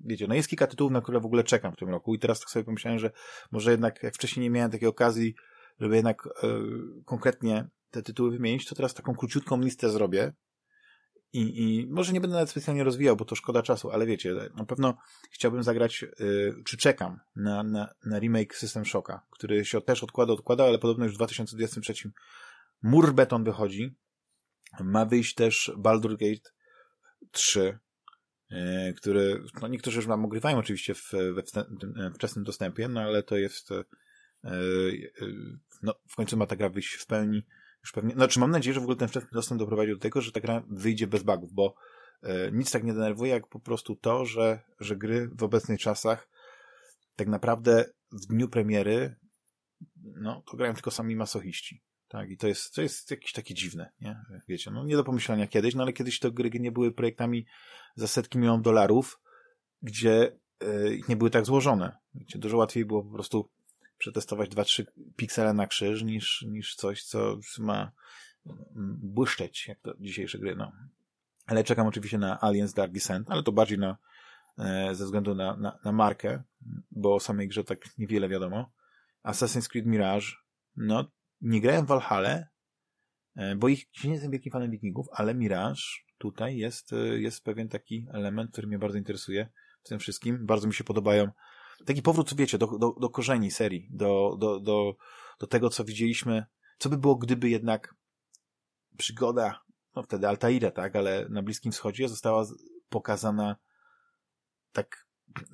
wiecie, 0.05 0.27
no 0.27 0.35
jest 0.35 0.49
kilka 0.49 0.67
tytułów, 0.67 0.93
na 0.93 1.01
które 1.01 1.19
w 1.19 1.25
ogóle 1.25 1.43
czekam 1.43 1.73
w 1.73 1.77
tym 1.77 1.89
roku 1.89 2.15
i 2.15 2.19
teraz 2.19 2.39
tak 2.39 2.49
sobie 2.49 2.65
pomyślałem, 2.65 2.99
że 2.99 3.11
może 3.51 3.71
jednak 3.71 4.03
jak 4.03 4.15
wcześniej 4.15 4.43
nie 4.43 4.49
miałem 4.49 4.71
takiej 4.71 4.87
okazji 4.87 5.35
żeby 5.79 5.95
jednak 5.95 6.27
e, 6.27 6.47
konkretnie 7.05 7.67
te 7.91 8.01
tytuły 8.03 8.31
wymienić, 8.31 8.65
to 8.65 8.75
teraz 8.75 8.93
taką 8.93 9.15
króciutką 9.15 9.61
listę 9.61 9.89
zrobię 9.89 10.33
i, 11.33 11.63
i 11.63 11.87
może 11.87 12.13
nie 12.13 12.21
będę 12.21 12.33
nawet 12.33 12.49
specjalnie 12.49 12.83
rozwijał, 12.83 13.15
bo 13.15 13.25
to 13.25 13.35
szkoda 13.35 13.61
czasu, 13.61 13.91
ale 13.91 14.05
wiecie, 14.05 14.35
na 14.55 14.65
pewno 14.65 14.97
chciałbym 15.31 15.63
zagrać, 15.63 16.03
e, 16.03 16.07
czy 16.65 16.77
czekam 16.77 17.19
na, 17.35 17.63
na, 17.63 17.89
na 18.05 18.19
remake 18.19 18.55
System 18.55 18.85
Shocka, 18.85 19.25
który 19.31 19.65
się 19.65 19.81
też 19.81 20.03
odkłada, 20.03 20.33
odkłada, 20.33 20.63
ale 20.65 20.79
podobno 20.79 21.05
już 21.05 21.13
w 21.13 21.17
2023 21.17 22.11
Mur 22.81 23.13
Beton 23.13 23.43
wychodzi. 23.43 23.95
Ma 24.79 25.05
wyjść 25.05 25.35
też 25.35 25.71
Baldur 25.77 26.17
Gate 26.17 26.49
3, 27.31 27.79
e, 28.51 28.93
który, 28.93 29.43
no 29.61 29.67
niektórzy 29.67 29.97
już 29.97 30.07
nam 30.07 30.25
ogrywają 30.25 30.57
oczywiście 30.57 30.93
w, 30.93 31.11
we 31.11 31.43
wczesnym 32.13 32.45
dostępie, 32.45 32.87
no 32.87 33.01
ale 33.01 33.23
to 33.23 33.37
jest 33.37 33.71
e, 33.71 33.83
no, 35.81 35.93
w 36.09 36.15
końcu 36.15 36.37
ma 36.37 36.45
ta 36.45 36.55
gra 36.55 36.69
wyjść 36.69 36.93
w 36.93 37.05
pełni. 37.05 37.45
Już 37.83 37.91
pewnie, 37.91 38.13
znaczy 38.13 38.39
mam 38.39 38.51
nadzieję, 38.51 38.73
że 38.73 38.79
w 38.79 38.83
ogóle 38.83 38.97
ten 38.97 39.07
wczesny 39.07 39.29
dostęp 39.33 39.59
doprowadzi 39.59 39.91
do 39.91 39.99
tego, 39.99 40.21
że 40.21 40.31
ta 40.31 40.39
gra 40.39 40.63
wyjdzie 40.69 41.07
bez 41.07 41.23
bugów, 41.23 41.53
bo 41.53 41.75
e, 42.23 42.51
nic 42.51 42.71
tak 42.71 42.83
nie 42.83 42.93
denerwuje, 42.93 43.31
jak 43.31 43.47
po 43.47 43.59
prostu 43.59 43.95
to, 43.95 44.25
że, 44.25 44.59
że 44.79 44.95
gry 44.95 45.29
w 45.35 45.43
obecnych 45.43 45.79
czasach 45.79 46.29
tak 47.15 47.27
naprawdę 47.27 47.85
w 48.11 48.25
dniu 48.25 48.49
premiery 48.49 49.15
no, 50.03 50.43
to 50.51 50.57
grają 50.57 50.73
tylko 50.73 50.91
sami 50.91 51.15
masochiści. 51.15 51.83
Tak, 52.07 52.29
i 52.29 52.37
to 52.37 52.47
jest, 52.47 52.73
to 52.73 52.81
jest 52.81 53.11
jakieś 53.11 53.31
takie 53.31 53.53
dziwne, 53.53 53.91
nie? 54.01 54.21
Wiecie, 54.47 54.71
no 54.71 54.85
nie 54.85 54.95
do 54.95 55.03
pomyślenia 55.03 55.47
kiedyś, 55.47 55.75
no 55.75 55.83
ale 55.83 55.93
kiedyś 55.93 56.19
to 56.19 56.31
gry 56.31 56.49
nie 56.49 56.71
były 56.71 56.91
projektami 56.91 57.45
za 57.95 58.07
setki 58.07 58.37
milionów 58.37 58.61
dolarów, 58.61 59.19
gdzie 59.81 60.37
yy, 60.61 60.99
nie 61.09 61.15
były 61.15 61.29
tak 61.29 61.45
złożone. 61.45 61.97
Wiecie, 62.15 62.39
dużo 62.39 62.57
łatwiej 62.57 62.85
było 62.85 63.03
po 63.03 63.13
prostu 63.13 63.49
przetestować 63.97 64.49
2-3 64.49 64.85
piksele 65.15 65.53
na 65.53 65.67
krzyż 65.67 66.03
niż, 66.03 66.41
niż 66.41 66.75
coś, 66.75 67.03
co 67.03 67.39
ma 67.59 67.91
błyszczeć, 69.01 69.67
jak 69.67 69.79
to 69.79 69.93
dzisiejsze 69.99 70.39
gry, 70.39 70.55
no. 70.55 70.71
Ale 71.45 71.63
czekam 71.63 71.87
oczywiście 71.87 72.17
na 72.17 72.41
Aliens 72.41 72.73
Dark 72.73 72.91
Descent, 72.91 73.31
ale 73.31 73.43
to 73.43 73.51
bardziej 73.51 73.79
na, 73.79 73.97
e, 74.59 74.95
ze 74.95 75.05
względu 75.05 75.35
na, 75.35 75.57
na, 75.57 75.79
na 75.85 75.91
markę, 75.91 76.43
bo 76.91 77.15
o 77.15 77.19
samej 77.19 77.47
grze 77.47 77.63
tak 77.63 77.97
niewiele 77.97 78.29
wiadomo. 78.29 78.71
Assassin's 79.23 79.69
Creed 79.69 79.85
Mirage, 79.85 80.27
no, 80.75 81.11
nie 81.41 81.61
grałem 81.61 81.85
w 81.85 81.87
Valhalla, 81.87 82.43
e, 83.35 83.55
bo 83.55 83.67
ich 83.67 83.87
nie 84.03 84.11
jestem 84.13 84.31
wielkim 84.31 84.51
fanem 84.51 84.71
wikingów, 84.71 85.07
ale 85.11 85.35
Mirage 85.35 85.81
tutaj 86.17 86.57
jest, 86.57 86.93
e, 86.93 86.97
jest 86.97 87.43
pewien 87.43 87.69
taki 87.69 88.07
element, 88.13 88.51
który 88.51 88.67
mnie 88.67 88.79
bardzo 88.79 88.97
interesuje 88.97 89.49
w 89.83 89.89
tym 89.89 89.99
wszystkim. 89.99 90.45
Bardzo 90.45 90.67
mi 90.67 90.73
się 90.73 90.83
podobają. 90.83 91.31
Taki 91.85 92.01
powrót, 92.01 92.35
wiecie, 92.35 92.57
do, 92.57 92.67
do, 92.67 92.95
do 92.99 93.09
korzeni 93.09 93.51
serii, 93.51 93.87
do, 93.91 94.37
do, 94.39 94.59
do, 94.59 94.95
do 95.39 95.47
tego, 95.47 95.69
co 95.69 95.85
widzieliśmy. 95.85 96.45
Co 96.77 96.89
by 96.89 96.97
było, 96.97 97.15
gdyby 97.15 97.49
jednak 97.49 97.95
przygoda, 98.97 99.61
no 99.95 100.03
wtedy 100.03 100.27
Altaira, 100.27 100.71
tak, 100.71 100.95
ale 100.95 101.27
na 101.29 101.41
Bliskim 101.43 101.71
Wschodzie 101.71 102.09
została 102.09 102.45
pokazana 102.89 103.55
tak, 104.71 105.07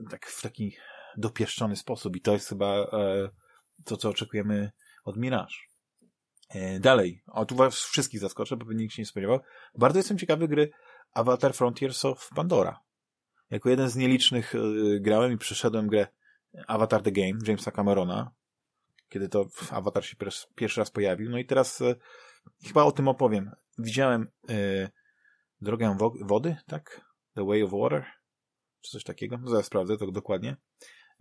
tak 0.09 0.25
w 0.25 0.41
taki 0.41 0.75
dopieszczony 1.17 1.75
sposób 1.75 2.15
i 2.15 2.21
to 2.21 2.33
jest 2.33 2.49
chyba 2.49 2.67
e, 2.67 3.29
to, 3.85 3.97
co 3.97 4.09
oczekujemy 4.09 4.71
od 5.03 5.17
Mirage. 5.17 5.55
E, 6.49 6.79
dalej, 6.79 7.23
o 7.27 7.45
tu 7.45 7.55
was 7.55 7.75
wszystkich 7.75 8.19
zaskoczę, 8.19 8.57
bo 8.57 8.73
nikt 8.73 8.93
się 8.93 9.01
nie 9.01 9.05
spodziewał. 9.05 9.39
Bardzo 9.77 9.99
jestem 9.99 10.17
ciekawy 10.17 10.47
gry 10.47 10.71
Avatar 11.13 11.53
Frontiers 11.53 12.05
of 12.05 12.29
Pandora. 12.35 12.79
Jako 13.53 13.69
jeden 13.69 13.89
z 13.89 13.95
nielicznych 13.95 14.55
y, 14.55 14.99
grałem 15.01 15.31
i 15.31 15.37
przeszedłem 15.37 15.87
grę 15.87 16.07
Avatar 16.67 17.01
The 17.01 17.11
Game 17.11 17.39
Jamesa 17.47 17.71
Camerona, 17.71 18.31
kiedy 19.09 19.29
to 19.29 19.47
Avatar 19.71 20.05
się 20.05 20.15
pierwszy 20.55 20.81
raz 20.81 20.91
pojawił. 20.91 21.29
No 21.29 21.37
i 21.37 21.45
teraz 21.45 21.81
y, 21.81 21.95
chyba 22.63 22.83
o 22.83 22.91
tym 22.91 23.07
opowiem. 23.07 23.51
Widziałem 23.77 24.27
y, 24.49 24.89
Drogę 25.61 25.95
wo 25.99 26.13
Wody, 26.21 26.55
tak? 26.67 27.01
The 27.35 27.45
Way 27.45 27.63
of 27.63 27.71
Water? 27.71 28.05
Czy 28.81 28.91
coś 28.91 29.03
takiego? 29.03 29.37
No 29.37 29.49
zaraz 29.49 29.65
sprawdzę 29.65 29.97
to 29.97 30.11
dokładnie. 30.11 30.57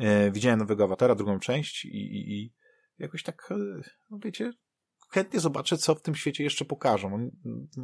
Y, 0.00 0.30
widziałem 0.30 0.58
nowego 0.58 0.84
Avatara, 0.84 1.14
drugą 1.14 1.38
część 1.38 1.84
i, 1.84 1.96
i, 1.96 2.32
i 2.32 2.52
jakoś 2.98 3.22
tak, 3.22 3.50
y, 3.50 3.82
no 4.10 4.18
wiecie, 4.24 4.52
chętnie 5.10 5.40
zobaczę, 5.40 5.78
co 5.78 5.94
w 5.94 6.02
tym 6.02 6.14
świecie 6.14 6.44
jeszcze 6.44 6.64
pokażą. 6.64 7.30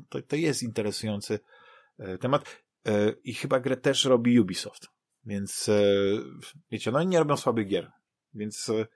To, 0.08 0.22
to 0.22 0.36
jest 0.36 0.62
interesujący 0.62 1.38
temat. 2.20 2.67
E, 2.88 3.14
I 3.24 3.34
chyba 3.34 3.60
grę 3.60 3.76
też 3.76 4.04
robi 4.04 4.40
Ubisoft. 4.40 4.88
Więc 5.24 5.68
e, 5.68 5.82
wiecie, 6.70 6.90
no 6.90 7.02
nie 7.02 7.18
robią 7.18 7.36
słabych 7.36 7.68
gier. 7.68 7.92
Więc 8.34 8.68
e, 8.68 8.86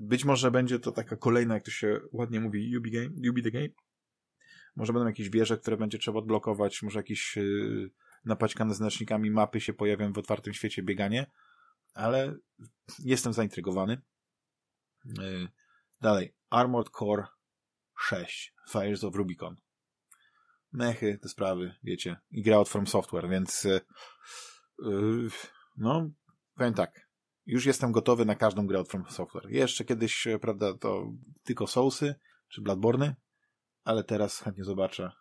być 0.00 0.24
może 0.24 0.50
będzie 0.50 0.78
to 0.78 0.92
taka 0.92 1.16
kolejna, 1.16 1.54
jak 1.54 1.62
to 1.62 1.70
się 1.70 2.00
ładnie 2.12 2.40
mówi, 2.40 2.76
Ubi, 2.76 2.90
game, 2.90 3.30
Ubi 3.30 3.42
the 3.42 3.50
Game. 3.50 3.68
Może 4.76 4.92
będą 4.92 5.06
jakieś 5.06 5.30
wieże, 5.30 5.58
które 5.58 5.76
będzie 5.76 5.98
trzeba 5.98 6.18
odblokować, 6.18 6.82
może 6.82 6.98
jakieś 6.98 7.38
napaćkane 8.24 8.74
znacznikami 8.74 9.30
mapy 9.30 9.60
się 9.60 9.72
pojawią 9.72 10.12
w 10.12 10.18
otwartym 10.18 10.54
świecie 10.54 10.82
bieganie, 10.82 11.30
ale 11.94 12.36
jestem 12.98 13.32
zaintrygowany. 13.32 14.00
Dalej, 16.00 16.34
Armored 16.50 16.90
Core 16.90 17.26
6, 17.98 18.54
Fires 18.72 19.04
of 19.04 19.14
Rubicon 19.14 19.56
mechy, 20.72 21.18
te 21.18 21.28
sprawy, 21.28 21.74
wiecie. 21.82 22.16
I 22.30 22.42
gra 22.42 22.58
od 22.58 22.68
From 22.68 22.86
Software, 22.86 23.28
więc 23.28 23.64
yy, 24.78 25.28
no, 25.76 26.10
powiem 26.54 26.74
tak. 26.74 27.10
Już 27.46 27.66
jestem 27.66 27.92
gotowy 27.92 28.24
na 28.24 28.34
każdą 28.34 28.66
grę 28.66 28.80
od 28.80 28.88
From 28.88 29.04
Software. 29.10 29.50
Jeszcze 29.50 29.84
kiedyś, 29.84 30.26
e, 30.26 30.38
prawda, 30.38 30.78
to 30.78 31.12
tylko 31.42 31.66
Soulsy 31.66 32.14
czy 32.48 32.62
Bloodborne, 32.62 33.16
ale 33.84 34.04
teraz 34.04 34.38
chętnie 34.38 34.64
zobaczę, 34.64 35.12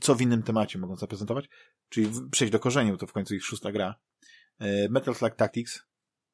co 0.00 0.14
w 0.14 0.20
innym 0.20 0.42
temacie 0.42 0.78
mogą 0.78 0.96
zaprezentować. 0.96 1.48
Czyli 1.88 2.10
przejść 2.30 2.52
do 2.52 2.58
korzeni, 2.58 2.92
bo 2.92 2.96
to 2.96 3.06
w 3.06 3.12
końcu 3.12 3.34
ich 3.34 3.44
szósta 3.44 3.72
gra. 3.72 3.94
Metal 4.90 5.14
Slug 5.14 5.34
Tactics. 5.34 5.82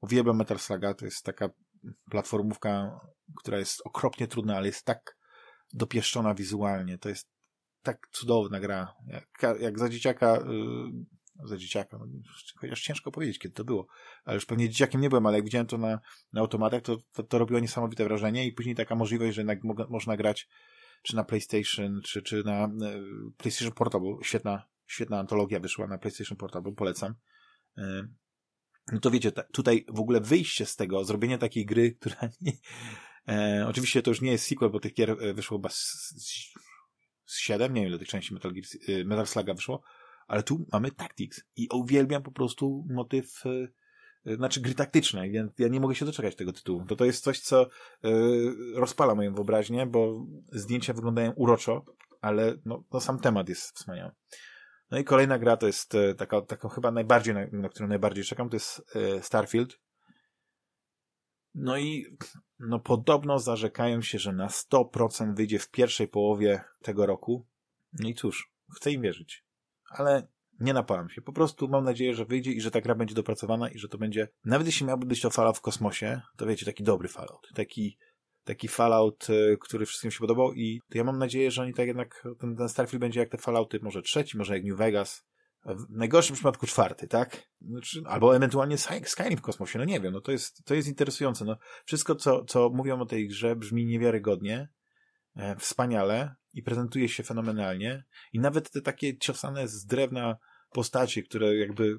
Uwielbiam 0.00 0.36
Metal 0.36 0.58
Sluga. 0.58 0.94
To 0.94 1.04
jest 1.04 1.24
taka 1.24 1.50
platformówka, 2.10 3.00
która 3.36 3.58
jest 3.58 3.82
okropnie 3.84 4.26
trudna, 4.26 4.56
ale 4.56 4.66
jest 4.66 4.84
tak 4.84 5.16
dopieszczona 5.72 6.34
wizualnie. 6.34 6.98
To 6.98 7.08
jest 7.08 7.28
tak 7.82 8.08
cudowna 8.12 8.60
gra. 8.60 8.94
Jak, 9.06 9.60
jak 9.60 9.78
za 9.78 9.88
dzieciaka, 9.88 10.36
yy, 10.36 11.48
za 11.48 11.56
dzieciaka, 11.56 11.98
no, 11.98 12.06
chociaż 12.56 12.82
ciężko 12.82 13.10
powiedzieć, 13.12 13.38
kiedy 13.38 13.54
to 13.54 13.64
było, 13.64 13.86
ale 14.24 14.34
już 14.34 14.46
pewnie 14.46 14.68
dzieciakiem 14.68 15.00
nie 15.00 15.08
byłem, 15.08 15.26
ale 15.26 15.36
jak 15.36 15.44
widziałem 15.44 15.66
to 15.66 15.78
na, 15.78 16.00
na 16.32 16.40
automatach, 16.40 16.82
to, 16.82 16.96
to, 17.12 17.22
to 17.22 17.38
robiło 17.38 17.60
niesamowite 17.60 18.04
wrażenie 18.04 18.46
i 18.46 18.52
później 18.52 18.74
taka 18.74 18.94
możliwość, 18.94 19.34
że 19.34 19.40
jednak 19.40 19.64
mo 19.64 19.74
można 19.88 20.16
grać 20.16 20.48
czy 21.02 21.16
na 21.16 21.24
PlayStation, 21.24 22.00
czy, 22.04 22.22
czy 22.22 22.44
na 22.44 22.70
yy, 22.80 23.32
PlayStation 23.36 23.74
Portable. 23.74 24.16
Świetna, 24.22 24.68
świetna 24.86 25.18
antologia 25.18 25.60
wyszła 25.60 25.86
na 25.86 25.98
PlayStation 25.98 26.36
Portable, 26.36 26.72
polecam. 26.72 27.14
Yy. 27.76 28.08
No 28.92 29.00
to 29.00 29.10
wiecie, 29.10 29.32
tutaj 29.52 29.84
w 29.88 30.00
ogóle 30.00 30.20
wyjście 30.20 30.66
z 30.66 30.76
tego, 30.76 31.04
zrobienie 31.04 31.38
takiej 31.38 31.66
gry, 31.66 31.92
która 31.92 32.16
nie, 32.40 32.52
e, 33.28 33.66
oczywiście 33.68 34.02
to 34.02 34.10
już 34.10 34.20
nie 34.20 34.32
jest 34.32 34.46
sequel, 34.46 34.70
bo 34.70 34.80
tych 34.80 34.94
gier 34.94 35.10
e, 35.10 35.34
wyszło 35.34 35.58
chyba 35.58 35.68
z 35.68 36.14
7, 37.38 37.74
nie 37.74 37.80
wiem 37.80 37.88
ile 37.88 37.98
tych 37.98 38.08
części 38.08 38.34
Metal, 38.34 38.52
Gear, 38.52 38.64
y, 38.88 39.04
Metal 39.04 39.26
Sluga 39.26 39.54
wyszło, 39.54 39.82
ale 40.26 40.42
tu 40.42 40.66
mamy 40.72 40.90
Tactics 40.90 41.44
i 41.56 41.68
uwielbiam 41.72 42.22
po 42.22 42.32
prostu 42.32 42.86
motyw, 42.90 43.46
y, 43.46 43.72
y, 44.26 44.36
znaczy 44.36 44.60
gry 44.60 44.74
taktyczne, 44.74 45.30
więc 45.30 45.52
ja 45.58 45.68
nie 45.68 45.80
mogę 45.80 45.94
się 45.94 46.04
doczekać 46.04 46.36
tego 46.36 46.52
tytułu. 46.52 46.84
To 46.84 46.96
to 46.96 47.04
jest 47.04 47.24
coś, 47.24 47.40
co 47.40 47.66
rozpala 48.74 49.14
moją 49.14 49.34
wyobraźnię, 49.34 49.86
bo 49.86 50.26
zdjęcia 50.52 50.92
wyglądają 50.92 51.32
uroczo, 51.32 51.84
ale 52.20 52.54
no, 52.64 52.84
no 52.92 53.00
sam 53.00 53.20
temat 53.20 53.48
jest 53.48 53.76
wspaniały. 53.76 54.10
No 54.90 54.98
i 54.98 55.04
kolejna 55.04 55.38
gra 55.38 55.56
to 55.56 55.66
jest 55.66 55.96
taka, 56.16 56.40
taka 56.40 56.68
chyba 56.68 56.90
najbardziej, 56.90 57.34
na, 57.34 57.46
na 57.52 57.68
którą 57.68 57.88
najbardziej 57.88 58.24
czekam, 58.24 58.48
to 58.48 58.56
jest 58.56 58.82
Starfield. 59.20 59.78
No 61.54 61.78
i 61.78 62.16
no 62.58 62.80
podobno 62.80 63.38
zarzekają 63.38 64.02
się, 64.02 64.18
że 64.18 64.32
na 64.32 64.46
100% 64.46 65.36
wyjdzie 65.36 65.58
w 65.58 65.70
pierwszej 65.70 66.08
połowie 66.08 66.64
tego 66.82 67.06
roku. 67.06 67.46
No 68.00 68.08
i 68.08 68.14
cóż, 68.14 68.52
chcę 68.76 68.92
im 68.92 69.02
wierzyć. 69.02 69.44
Ale 69.90 70.28
nie 70.60 70.72
napalam 70.72 71.08
się. 71.08 71.22
Po 71.22 71.32
prostu 71.32 71.68
mam 71.68 71.84
nadzieję, 71.84 72.14
że 72.14 72.24
wyjdzie 72.24 72.52
i 72.52 72.60
że 72.60 72.70
ta 72.70 72.80
gra 72.80 72.94
będzie 72.94 73.14
dopracowana 73.14 73.68
i 73.68 73.78
że 73.78 73.88
to 73.88 73.98
będzie, 73.98 74.28
nawet 74.44 74.66
jeśli 74.66 74.86
miałby 74.86 75.06
być 75.06 75.20
to 75.20 75.30
Fallout 75.30 75.58
w 75.58 75.60
kosmosie, 75.60 76.20
to 76.36 76.46
wiecie, 76.46 76.66
taki 76.66 76.84
dobry 76.84 77.08
Fallout. 77.08 77.48
Taki, 77.54 77.98
taki 78.44 78.68
Fallout, 78.68 79.26
e, 79.30 79.56
który 79.56 79.86
wszystkim 79.86 80.10
się 80.10 80.18
podobał 80.18 80.52
i 80.52 80.80
to 80.90 80.98
ja 80.98 81.04
mam 81.04 81.18
nadzieję, 81.18 81.50
że 81.50 81.62
oni 81.62 81.74
tak 81.74 81.86
jednak, 81.86 82.28
ten, 82.40 82.56
ten 82.56 82.68
Starfield 82.68 83.00
będzie 83.00 83.20
jak 83.20 83.28
te 83.28 83.38
Fallouty, 83.38 83.80
może 83.82 84.02
trzeci, 84.02 84.38
może 84.38 84.54
jak 84.54 84.64
New 84.64 84.78
Vegas, 84.78 85.24
w 85.64 85.90
najgorszym 85.90 86.34
przypadku 86.34 86.66
czwarty, 86.66 87.08
tak? 87.08 87.48
Znaczy, 87.60 88.02
albo 88.06 88.36
ewentualnie 88.36 88.78
Skyrim 88.78 89.36
w 89.36 89.42
kosmosie, 89.42 89.78
no 89.78 89.84
nie 89.84 90.00
wiem, 90.00 90.12
no 90.12 90.20
to 90.20 90.32
jest, 90.32 90.64
to 90.64 90.74
jest 90.74 90.88
interesujące. 90.88 91.44
No, 91.44 91.56
wszystko, 91.84 92.14
co, 92.14 92.44
co 92.44 92.70
mówią 92.70 93.00
o 93.00 93.06
tej 93.06 93.28
grze 93.28 93.56
brzmi 93.56 93.86
niewiarygodnie, 93.86 94.68
e, 95.36 95.56
wspaniale 95.56 96.34
i 96.52 96.62
prezentuje 96.62 97.08
się 97.08 97.22
fenomenalnie 97.22 98.04
i 98.32 98.40
nawet 98.40 98.70
te 98.70 98.80
takie 98.80 99.18
ciosane 99.18 99.68
z 99.68 99.86
drewna 99.86 100.36
postacie, 100.72 101.22
które 101.22 101.56
jakby 101.56 101.96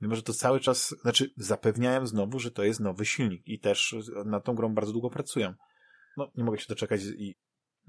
mimo, 0.00 0.16
że 0.16 0.22
to 0.22 0.32
cały 0.32 0.60
czas, 0.60 0.94
znaczy 1.02 1.32
zapewniałem 1.36 2.06
znowu, 2.06 2.38
że 2.38 2.50
to 2.50 2.64
jest 2.64 2.80
nowy 2.80 3.06
silnik 3.06 3.42
i 3.46 3.60
też 3.60 3.96
nad 4.24 4.44
tą 4.44 4.54
grą 4.54 4.74
bardzo 4.74 4.92
długo 4.92 5.10
pracują. 5.10 5.54
No, 6.16 6.30
nie 6.34 6.44
mogę 6.44 6.58
się 6.58 6.66
doczekać 6.68 7.00
i 7.02 7.36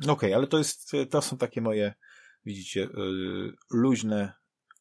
okej, 0.01 0.11
okay, 0.11 0.35
ale 0.35 0.47
to 0.47 0.57
jest, 0.57 0.91
to 1.09 1.21
są 1.21 1.37
takie 1.37 1.61
moje 1.61 1.93
widzicie, 2.45 2.79
yy, 2.79 3.53
luźne 3.71 4.33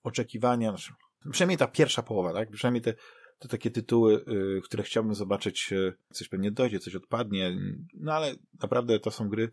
oczekiwania, 0.07 0.71
znaczy, 0.71 0.93
przynajmniej 1.31 1.59
ta 1.59 1.67
pierwsza 1.67 2.03
połowa, 2.03 2.33
tak? 2.33 2.51
Przynajmniej 2.51 2.83
te, 2.83 2.95
te 3.39 3.49
takie 3.49 3.71
tytuły, 3.71 4.25
y, 4.59 4.61
które 4.65 4.83
chciałbym 4.83 5.15
zobaczyć, 5.15 5.73
y, 5.73 5.95
coś 6.13 6.29
pewnie 6.29 6.51
dojdzie, 6.51 6.79
coś 6.79 6.95
odpadnie, 6.95 7.57
no 7.95 8.13
ale 8.13 8.35
naprawdę 8.61 9.01
to 9.01 9.11
są 9.11 9.29
gry, 9.29 9.51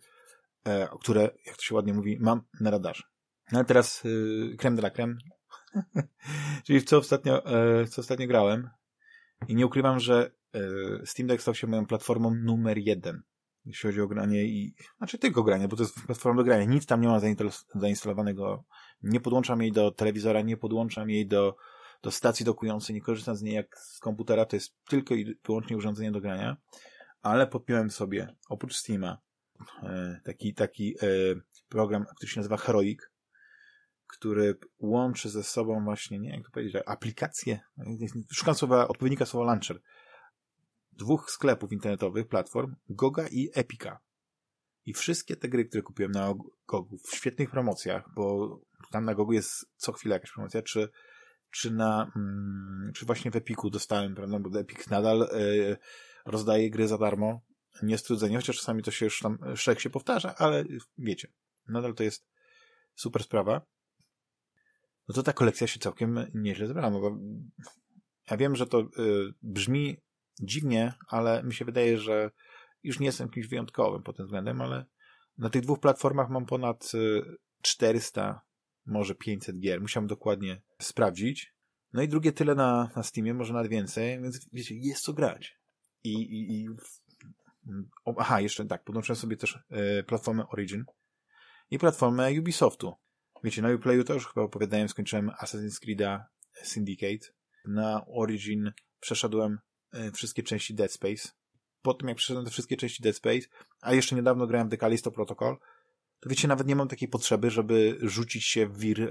e, 0.65 0.87
które, 1.01 1.21
jak 1.45 1.57
to 1.57 1.61
się 1.61 1.75
ładnie 1.75 1.93
mówi, 1.93 2.17
mam 2.19 2.41
na 2.61 2.71
radarze. 2.71 3.03
No 3.51 3.59
ale 3.59 3.65
teraz 3.65 4.05
y, 4.05 4.55
creme 4.57 4.81
de 4.81 4.91
czyli 6.65 6.79
w 6.79 6.85
co 6.85 6.97
ostatnio, 6.97 7.45
e, 7.45 7.87
co 7.87 8.01
ostatnio 8.01 8.27
grałem 8.27 8.69
i 9.47 9.55
nie 9.55 9.65
ukrywam, 9.65 9.99
że 9.99 10.31
e, 10.53 10.59
Steam 11.05 11.27
Deck 11.27 11.41
stał 11.41 11.55
się 11.55 11.67
moją 11.67 11.85
platformą 11.85 12.35
numer 12.35 12.77
jeden 12.77 13.23
jeśli 13.65 13.87
chodzi 13.87 14.01
o 14.01 14.07
granie 14.07 14.43
i, 14.43 14.75
znaczy 14.97 15.17
tylko 15.17 15.43
granie, 15.43 15.67
bo 15.67 15.75
to 15.75 15.83
jest 15.83 16.05
platforma 16.05 16.37
do 16.37 16.43
grania. 16.43 16.65
Nic 16.65 16.85
tam 16.85 17.01
nie 17.01 17.07
ma 17.07 17.19
zainstalowanego. 17.75 18.63
Nie 19.03 19.19
podłączam 19.19 19.61
jej 19.61 19.71
do 19.71 19.91
telewizora, 19.91 20.41
nie 20.41 20.57
podłączam 20.57 21.09
jej 21.09 21.27
do, 21.27 21.55
do 22.01 22.11
stacji 22.11 22.45
dokującej, 22.45 22.95
nie 22.95 23.01
korzystam 23.01 23.35
z 23.35 23.41
niej 23.41 23.55
jak 23.55 23.77
z 23.77 23.99
komputera, 23.99 24.45
to 24.45 24.55
jest 24.55 24.75
tylko 24.87 25.15
i 25.15 25.37
wyłącznie 25.45 25.77
urządzenie 25.77 26.11
do 26.11 26.21
grania. 26.21 26.57
Ale 27.21 27.47
podpiąłem 27.47 27.91
sobie, 27.91 28.35
oprócz 28.49 28.75
Steama, 28.75 29.17
e, 29.83 30.21
taki, 30.23 30.53
taki 30.53 30.95
e, 30.95 31.07
program, 31.69 32.05
który 32.15 32.31
się 32.31 32.39
nazywa 32.39 32.57
Heroic, 32.57 32.99
który 34.07 34.57
łączy 34.79 35.29
ze 35.29 35.43
sobą 35.43 35.83
właśnie, 35.83 36.19
nie 36.19 36.29
jak 36.29 36.45
to 36.45 36.51
powiedzieć, 36.51 36.83
aplikacje, 36.85 37.59
szukam 38.31 38.55
słowa, 38.55 38.87
odpowiednika 38.87 39.25
słowa 39.25 39.45
launcher, 39.45 39.79
dwóch 40.91 41.31
sklepów 41.31 41.71
internetowych, 41.71 42.27
platform, 42.27 42.75
Goga 42.89 43.27
i 43.27 43.49
Epika. 43.53 43.99
I 44.85 44.93
wszystkie 44.93 45.35
te 45.35 45.49
gry, 45.49 45.65
które 45.65 45.83
kupiłem 45.83 46.11
na 46.11 46.33
Gogu 46.67 46.97
w 46.97 47.15
świetnych 47.15 47.49
promocjach, 47.49 48.09
bo 48.15 48.59
tam 48.91 49.05
na 49.05 49.15
Gogu 49.15 49.33
jest 49.33 49.65
co 49.75 49.91
chwilę 49.91 50.15
jakaś 50.15 50.31
promocja, 50.31 50.61
czy, 50.61 50.89
czy 51.51 51.71
na, 51.71 52.11
mm, 52.15 52.91
czy 52.95 53.05
właśnie 53.05 53.31
w 53.31 53.35
Epiku 53.35 53.69
dostałem, 53.69 54.15
prawda, 54.15 54.39
bo 54.39 54.59
Epic 54.59 54.89
nadal 54.89 55.21
y, 55.21 55.77
rozdaje 56.25 56.69
gry 56.69 56.87
za 56.87 56.97
darmo, 56.97 57.41
niestrudzenie, 57.81 58.35
chociaż 58.35 58.57
czasami 58.57 58.83
to 58.83 58.91
się 58.91 59.05
już 59.05 59.19
tam 59.19 59.37
szereg 59.55 59.79
się 59.79 59.89
powtarza, 59.89 60.35
ale 60.35 60.63
wiecie, 60.97 61.27
nadal 61.67 61.95
to 61.95 62.03
jest 62.03 62.27
super 62.95 63.23
sprawa. 63.23 63.61
No 65.07 65.15
to 65.15 65.23
ta 65.23 65.33
kolekcja 65.33 65.67
się 65.67 65.79
całkiem 65.79 66.25
nieźle 66.33 66.67
zebrała, 66.67 66.89
no 66.89 66.99
bo 66.99 67.17
ja 68.31 68.37
wiem, 68.37 68.55
że 68.55 68.67
to 68.67 68.79
y, 68.79 68.85
brzmi 69.41 69.97
dziwnie, 70.41 70.93
ale 71.07 71.43
mi 71.43 71.53
się 71.53 71.65
wydaje, 71.65 71.97
że 71.97 72.31
już 72.83 72.99
nie 72.99 73.05
jestem 73.05 73.29
kimś 73.29 73.47
wyjątkowym 73.47 74.03
pod 74.03 74.17
tym 74.17 74.25
względem, 74.25 74.61
ale 74.61 74.85
na 75.37 75.49
tych 75.49 75.61
dwóch 75.61 75.79
platformach 75.79 76.29
mam 76.29 76.45
ponad 76.45 76.91
400, 77.61 78.31
y, 78.31 78.52
może 78.85 79.15
500 79.15 79.59
gier. 79.59 79.81
Musiałem 79.81 80.07
dokładnie 80.07 80.61
sprawdzić. 80.81 81.53
No 81.93 82.01
i 82.01 82.07
drugie 82.07 82.31
tyle 82.31 82.55
na, 82.55 82.91
na 82.95 83.03
Steamie, 83.03 83.33
może 83.33 83.53
nawet 83.53 83.71
więcej, 83.71 84.21
więc 84.21 84.49
wiecie, 84.53 84.75
jest 84.75 85.03
co 85.03 85.13
grać. 85.13 85.59
I, 86.03 86.13
i, 86.13 86.53
i 86.55 86.67
aha, 88.17 88.41
jeszcze 88.41 88.65
tak, 88.65 88.83
podłączyłem 88.83 89.15
sobie 89.15 89.37
też 89.37 89.59
y, 89.99 90.03
platformę 90.03 90.47
Origin 90.47 90.85
i 91.71 91.79
platformę 91.79 92.31
Ubisoftu. 92.39 92.93
Wiecie, 93.43 93.61
na 93.61 93.73
Uplayu 93.73 94.03
to 94.03 94.13
już 94.13 94.27
chyba 94.27 94.41
opowiadałem, 94.41 94.89
skończyłem 94.89 95.29
Assassin's 95.29 95.85
Creed'a 95.85 96.23
Syndicate. 96.63 97.33
Na 97.65 98.05
Origin 98.05 98.71
przeszedłem 98.99 99.59
y, 99.95 100.11
wszystkie 100.11 100.43
części 100.43 100.75
Dead 100.75 100.91
Space 100.91 101.29
po 101.83 101.93
tym, 101.93 102.07
jak 102.07 102.17
przeszedłem 102.17 102.45
te 102.45 102.51
wszystkie 102.51 102.77
części 102.77 103.03
Dead 103.03 103.15
Space, 103.15 103.47
a 103.81 103.93
jeszcze 103.93 104.15
niedawno 104.15 104.47
grałem 104.47 104.67
w 104.67 104.71
The 104.71 104.77
Callisto 104.77 105.11
Protocol, 105.11 105.57
to 106.23 106.29
wiecie, 106.29 106.47
nawet 106.47 106.67
nie 106.67 106.75
mam 106.75 106.87
takiej 106.87 107.07
potrzeby, 107.07 107.51
żeby 107.51 107.97
rzucić 108.01 108.45
się 108.45 108.67
w 108.67 108.77
wir 108.77 109.01
e, 109.01 109.09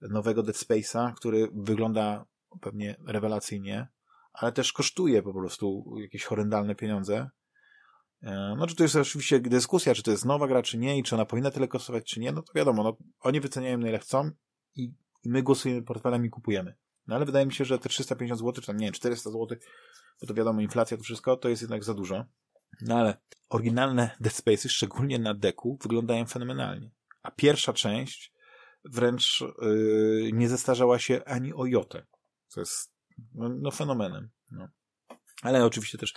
nowego 0.00 0.42
Dead 0.42 0.56
Space'a, 0.56 1.14
który 1.14 1.48
wygląda 1.54 2.26
pewnie 2.60 2.96
rewelacyjnie, 3.06 3.88
ale 4.32 4.52
też 4.52 4.72
kosztuje 4.72 5.22
po 5.22 5.32
prostu 5.32 5.94
jakieś 5.98 6.24
horrendalne 6.24 6.74
pieniądze. 6.74 7.30
E, 8.22 8.54
no, 8.58 8.66
czy 8.66 8.76
to 8.76 8.82
jest 8.82 8.96
oczywiście 8.96 9.40
dyskusja, 9.40 9.94
czy 9.94 10.02
to 10.02 10.10
jest 10.10 10.24
nowa 10.24 10.48
gra, 10.48 10.62
czy 10.62 10.78
nie, 10.78 10.98
i 10.98 11.02
czy 11.02 11.14
ona 11.14 11.24
powinna 11.24 11.50
tyle 11.50 11.68
kosztować, 11.68 12.04
czy 12.04 12.20
nie, 12.20 12.32
no 12.32 12.42
to 12.42 12.52
wiadomo, 12.54 12.82
no, 12.82 12.96
oni 13.20 13.40
wyceniają 13.40 13.78
na 13.78 13.88
ile 13.88 13.98
chcą 13.98 14.30
i, 14.76 14.94
my 15.24 15.42
głosujemy 15.42 15.82
portfelem 15.82 16.24
i 16.24 16.30
kupujemy. 16.30 16.74
No 17.06 17.16
ale 17.16 17.24
wydaje 17.24 17.46
mi 17.46 17.52
się, 17.52 17.64
że 17.64 17.78
te 17.78 17.88
350 17.88 18.40
zł, 18.40 18.52
czy 18.52 18.66
tam 18.66 18.76
nie 18.76 18.86
wiem, 18.86 18.94
400 18.94 19.30
zł 19.30 19.56
bo 20.20 20.26
to 20.26 20.34
wiadomo, 20.34 20.60
inflacja, 20.60 20.96
to 20.96 21.02
wszystko, 21.02 21.36
to 21.36 21.48
jest 21.48 21.62
jednak 21.62 21.84
za 21.84 21.94
dużo. 21.94 22.24
No 22.80 22.98
ale 22.98 23.16
oryginalne 23.48 24.10
Dead 24.20 24.34
Spaces, 24.34 24.72
szczególnie 24.72 25.18
na 25.18 25.34
deku, 25.34 25.78
wyglądają 25.82 26.26
fenomenalnie. 26.26 26.90
A 27.22 27.30
pierwsza 27.30 27.72
część 27.72 28.32
wręcz 28.84 29.44
yy, 29.62 30.30
nie 30.32 30.48
zestarzała 30.48 30.98
się 30.98 31.24
ani 31.24 31.54
o 31.54 31.66
jotę, 31.66 32.06
co 32.48 32.60
jest 32.60 32.92
no, 33.34 33.48
no 33.48 33.70
fenomenem. 33.70 34.30
No. 34.50 34.68
Ale 35.42 35.64
oczywiście 35.64 35.98
też 35.98 36.14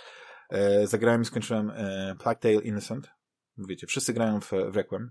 e, 0.50 0.86
zagrałem 0.86 1.22
i 1.22 1.24
skończyłem 1.24 1.70
e, 1.70 2.16
Plague 2.18 2.40
Tale 2.40 2.54
Innocent. 2.54 3.10
Wiecie, 3.58 3.86
wszyscy 3.86 4.12
grają 4.12 4.40
w, 4.40 4.50
w 4.70 4.76
Requiem. 4.76 5.10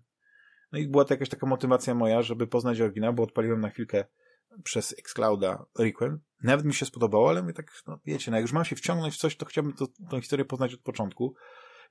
No 0.72 0.80
i 0.80 0.88
była 0.88 1.06
to 1.06 1.14
jakaś 1.14 1.30
taka 1.30 1.48
motywacja 1.48 1.96
moja, 1.96 2.22
żeby 2.22 2.48
poznać 2.48 2.82
oryginał, 2.82 3.14
bo 3.14 3.24
odpaliłem 3.24 3.62
na 3.62 3.70
chwilkę 3.70 4.06
przez 4.64 4.96
Xclouda 5.00 5.66
Requiem. 5.80 6.20
Nawet 6.44 6.66
mi 6.66 6.74
się 6.74 6.86
spodobało, 6.86 7.30
ale 7.30 7.44
my 7.44 7.54
tak, 7.54 7.72
no 7.88 8.00
wiecie, 8.06 8.32
no 8.32 8.38
jak 8.38 8.42
już 8.42 8.54
mam 8.54 8.66
się 8.66 8.76
wciągnąć 8.76 9.14
w 9.16 9.18
coś, 9.18 9.38
to 9.38 9.46
chciałbym 9.46 9.74
to, 9.74 9.88
tą 10.10 10.22
historię 10.22 10.46
poznać 10.46 10.74
od 10.74 10.82
początku. 10.82 11.36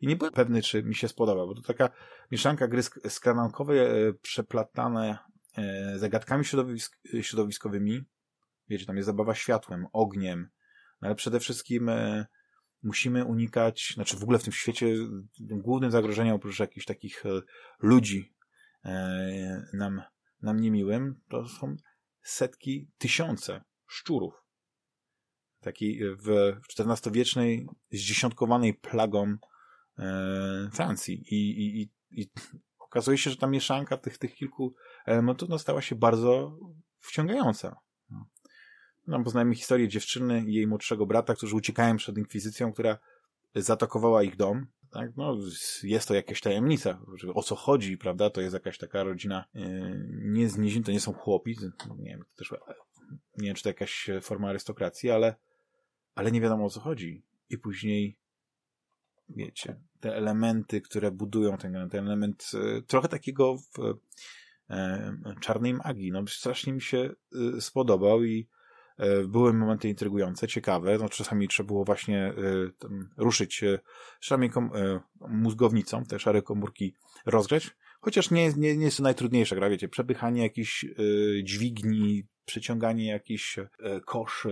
I 0.00 0.06
nie 0.06 0.16
byłem 0.16 0.32
pewny, 0.32 0.62
czy 0.62 0.82
mi 0.82 0.94
się 0.94 1.08
spodoba, 1.08 1.46
bo 1.46 1.54
to 1.54 1.62
taka 1.62 1.90
mieszanka 2.30 2.68
gry 2.68 2.82
skranankowej 3.08 3.78
e, 3.78 4.12
przeplatane 4.22 5.18
e, 5.58 5.98
zagadkami 5.98 6.44
środowisk 6.44 6.98
środowiskowymi. 7.20 8.04
Wiecie, 8.68 8.86
tam 8.86 8.96
jest 8.96 9.06
zabawa 9.06 9.34
światłem, 9.34 9.86
ogniem, 9.92 10.48
no 11.00 11.06
ale 11.08 11.14
przede 11.14 11.40
wszystkim 11.40 11.88
e, 11.88 12.26
musimy 12.82 13.24
unikać, 13.24 13.92
znaczy 13.94 14.16
w 14.16 14.22
ogóle 14.22 14.38
w 14.38 14.44
tym 14.44 14.52
świecie 14.52 14.86
głównym 15.40 15.90
zagrożeniem 15.90 16.34
oprócz 16.34 16.58
jakichś 16.58 16.86
takich 16.86 17.24
ludzi 17.78 18.34
nam, 19.72 20.02
nam 20.42 20.60
niemiłym, 20.60 21.20
to 21.28 21.48
są 21.48 21.76
setki, 22.22 22.90
tysiące 22.98 23.64
szczurów. 23.86 24.41
Taki 25.62 25.98
w 26.02 26.52
XIV-wiecznej, 26.78 27.66
zdziesiątkowanej 27.92 28.74
plagą 28.74 29.36
e, 29.98 30.70
Francji. 30.72 31.24
I, 31.30 31.50
i, 31.50 31.82
i, 31.82 31.90
I 32.10 32.30
okazuje 32.78 33.18
się, 33.18 33.30
że 33.30 33.36
ta 33.36 33.46
mieszanka 33.46 33.96
tych, 33.96 34.18
tych 34.18 34.34
kilku 34.34 34.74
elementów 35.06 35.48
no, 35.48 35.58
stała 35.58 35.82
się 35.82 35.94
bardzo 35.94 36.58
wciągająca. 36.98 37.76
No, 39.06 39.24
poznajemy 39.24 39.54
historię 39.54 39.88
dziewczyny 39.88 40.44
i 40.46 40.54
jej 40.54 40.66
młodszego 40.66 41.06
brata, 41.06 41.34
którzy 41.34 41.56
uciekają 41.56 41.96
przed 41.96 42.18
inkwizycją, 42.18 42.72
która 42.72 42.98
zaatakowała 43.54 44.22
ich 44.22 44.36
dom. 44.36 44.66
Tak? 44.90 45.16
No, 45.16 45.36
jest 45.82 46.08
to 46.08 46.14
jakaś 46.14 46.40
tajemnica, 46.40 47.00
o 47.34 47.42
co 47.42 47.56
chodzi, 47.56 47.98
prawda? 47.98 48.30
To 48.30 48.40
jest 48.40 48.54
jakaś 48.54 48.78
taka 48.78 49.02
rodzina, 49.02 49.44
yy, 49.54 50.06
nie 50.08 50.48
z 50.48 50.58
nizin, 50.58 50.82
to 50.82 50.92
nie 50.92 51.00
są 51.00 51.12
chłopi, 51.12 51.56
nie 51.98 52.10
wiem, 52.10 52.24
też, 52.36 52.54
nie 53.38 53.46
wiem, 53.46 53.54
czy 53.54 53.62
to 53.62 53.68
jakaś 53.68 54.10
forma 54.22 54.48
arystokracji, 54.48 55.10
ale, 55.10 55.34
ale 56.14 56.32
nie 56.32 56.40
wiadomo 56.40 56.64
o 56.64 56.70
co 56.70 56.80
chodzi. 56.80 57.22
I 57.50 57.58
później, 57.58 58.16
wiecie, 59.28 59.80
te 60.00 60.16
elementy, 60.16 60.80
które 60.80 61.10
budują 61.10 61.56
ten, 61.56 61.88
ten 61.90 62.06
element, 62.06 62.50
yy, 62.52 62.82
trochę 62.82 63.08
takiego 63.08 63.56
w, 63.56 63.78
yy, 64.70 64.76
czarnej 65.40 65.74
magii, 65.74 66.12
no 66.12 66.26
strasznie 66.26 66.72
mi 66.72 66.80
się 66.80 67.14
yy, 67.32 67.60
spodobał 67.60 68.24
i 68.24 68.48
E, 69.02 69.24
były 69.24 69.52
momenty 69.52 69.88
intrygujące, 69.88 70.48
ciekawe. 70.48 70.98
No, 70.98 71.08
czasami 71.08 71.48
trzeba 71.48 71.66
było 71.66 71.84
właśnie 71.84 72.18
e, 72.18 72.34
ruszyć 73.16 73.62
e, 73.62 73.78
szarami 74.20 74.50
mózgownicą, 75.28 76.04
te 76.04 76.18
szare 76.18 76.42
komórki 76.42 76.94
rozgrzeć. 77.26 77.70
Chociaż 78.00 78.30
nie, 78.30 78.52
nie, 78.52 78.76
nie 78.76 78.84
jest 78.84 78.96
to 78.96 79.02
najtrudniejsza 79.02 79.56
gra, 79.56 79.70
wiecie, 79.70 79.88
przepychanie 79.88 80.42
jakichś 80.42 80.84
dźwigni, 81.42 82.24
przeciąganie 82.44 83.06
jakichś 83.06 83.58
kosz 84.06 84.46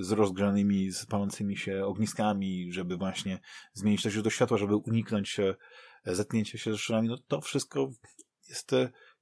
z 0.00 0.12
rozgrzanymi, 0.12 0.90
z 0.90 1.06
palącymi 1.06 1.56
się 1.56 1.84
ogniskami, 1.84 2.72
żeby 2.72 2.96
właśnie 2.96 3.38
zmienić 3.72 4.02
to 4.02 4.10
źródło 4.10 4.30
światła, 4.30 4.58
żeby 4.58 4.76
uniknąć 4.76 5.40
zetknięcia 6.06 6.58
się 6.58 6.72
ze 6.72 6.78
szarami. 6.78 7.08
No 7.08 7.18
to 7.28 7.40
wszystko 7.40 7.90
jest, 8.48 8.70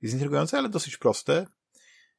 jest 0.03 0.15
intrygujące, 0.15 0.59
ale 0.59 0.69
dosyć 0.69 0.97
proste 0.97 1.47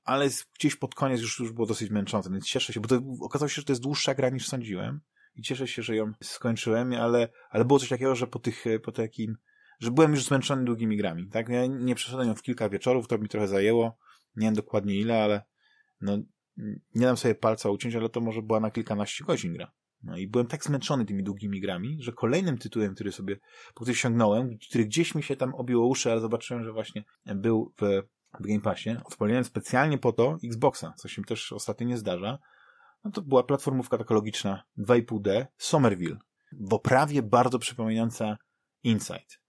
ale 0.04 0.30
gdzieś 0.60 0.76
pod 0.76 0.96
koniec 0.96 1.22
już, 1.22 1.40
już 1.40 1.52
było 1.52 1.68
dosyć 1.68 1.90
męczące, 1.90 2.30
więc 2.30 2.46
cieszę 2.46 2.74
się, 2.74 2.80
bo 2.80 2.88
to 2.88 3.02
okazało 3.22 3.50
się, 3.50 3.56
że 3.56 3.64
to 3.64 3.72
jest 3.72 3.82
dłuższa 3.82 4.16
gra 4.16 4.30
niż 4.30 4.48
sądziłem 4.48 5.02
i 5.36 5.42
cieszę 5.42 5.68
się, 5.68 5.84
że 5.84 5.96
ją 5.96 6.12
skończyłem, 6.24 6.94
ale, 6.94 7.30
ale 7.50 7.66
było 7.66 7.80
coś 7.80 7.90
takiego, 7.90 8.16
że 8.16 8.28
po 8.28 8.40
tych, 8.40 8.66
po 8.84 8.92
takim, 8.92 9.38
że 9.80 9.92
byłem 9.92 10.12
już 10.12 10.24
zmęczony 10.24 10.64
długimi 10.64 10.98
grami, 10.98 11.30
tak? 11.30 11.50
Ja 11.50 11.66
nie 11.66 11.96
przeszedłem 11.96 12.28
ją 12.28 12.36
w 12.36 12.42
kilka 12.42 12.70
wieczorów, 12.70 13.08
to 13.08 13.18
mi 13.18 13.30
trochę 13.30 13.48
zajęło, 13.48 13.98
nie 14.36 14.48
wiem 14.48 14.54
dokładnie 14.54 14.96
ile, 14.96 15.24
ale 15.24 15.42
no, 16.02 16.18
nie 16.96 17.06
dam 17.06 17.18
sobie 17.18 17.36
palca 17.36 17.70
uciąć, 17.70 17.96
ale 17.96 18.10
to 18.10 18.22
może 18.22 18.42
była 18.42 18.60
na 18.60 18.72
kilkanaście 18.72 19.24
godzin 19.24 19.54
gra. 19.54 19.72
No 20.04 20.18
i 20.18 20.28
byłem 20.28 20.48
tak 20.48 20.64
zmęczony 20.64 21.06
tymi 21.06 21.24
długimi 21.24 21.62
grami, 21.62 21.98
że 22.00 22.12
kolejnym 22.12 22.58
tytułem, 22.58 22.96
który 22.96 23.12
sobie, 23.12 23.36
po 23.74 23.84
który 23.84 23.96
sięgnąłem, 23.96 24.58
który 24.70 24.86
gdzieś 24.86 25.16
mi 25.16 25.24
się 25.24 25.36
tam 25.36 25.56
obiło 25.56 25.88
uszy, 25.88 26.12
ale 26.12 26.22
zobaczyłem, 26.22 26.64
że 26.64 26.72
właśnie 26.72 27.04
był 27.26 27.74
w 27.82 28.02
w 28.40 28.48
Game 28.48 28.62
Passie, 28.62 28.98
odpaliłem 29.06 29.44
specjalnie 29.44 29.98
po 29.98 30.14
to 30.14 30.38
Xboxa, 30.44 30.94
co 30.98 31.08
się 31.08 31.22
też 31.24 31.52
ostatnio 31.52 31.88
nie 31.88 31.98
zdarza. 31.98 32.40
No 33.04 33.12
to 33.12 33.22
była 33.22 33.44
platformówka 33.44 33.98
takologiczna 33.98 34.64
2,5D 34.78 35.46
Somerville, 35.58 36.18
w 36.52 36.74
oprawie 36.74 37.22
bardzo 37.24 37.60
przypominająca 37.60 38.38
Inside. 38.84 39.41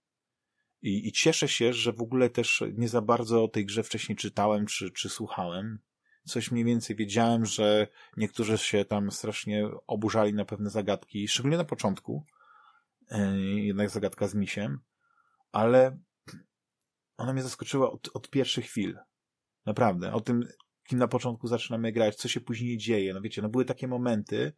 I, 0.83 1.07
I 1.07 1.11
cieszę 1.11 1.47
się, 1.47 1.73
że 1.73 1.93
w 1.93 2.01
ogóle 2.01 2.29
też 2.29 2.63
nie 2.73 2.89
za 2.89 3.01
bardzo 3.01 3.43
o 3.43 3.47
tej 3.47 3.65
grze 3.65 3.83
wcześniej 3.83 4.15
czytałem 4.15 4.65
czy, 4.65 4.91
czy 4.91 5.09
słuchałem. 5.09 5.79
Coś 6.25 6.51
mniej 6.51 6.65
więcej 6.65 6.95
wiedziałem, 6.95 7.45
że 7.45 7.87
niektórzy 8.17 8.57
się 8.57 8.85
tam 8.85 9.11
strasznie 9.11 9.67
oburzali 9.87 10.33
na 10.33 10.45
pewne 10.45 10.69
zagadki, 10.69 11.27
szczególnie 11.27 11.57
na 11.57 11.65
początku. 11.65 12.25
Yy, 13.11 13.61
jednak 13.61 13.89
zagadka 13.89 14.27
z 14.27 14.35
misiem. 14.35 14.79
Ale 15.51 15.97
ona 17.17 17.33
mnie 17.33 17.43
zaskoczyła 17.43 17.91
od, 17.91 18.09
od 18.13 18.29
pierwszych 18.29 18.65
chwil. 18.65 18.99
Naprawdę. 19.65 20.13
O 20.13 20.21
tym, 20.21 20.47
kim 20.87 20.99
na 20.99 21.07
początku 21.07 21.47
zaczynamy 21.47 21.91
grać, 21.91 22.15
co 22.15 22.27
się 22.27 22.41
później 22.41 22.77
dzieje. 22.77 23.13
No 23.13 23.21
wiecie, 23.21 23.41
no 23.41 23.49
były 23.49 23.65
takie 23.65 23.87
momenty, 23.87 24.53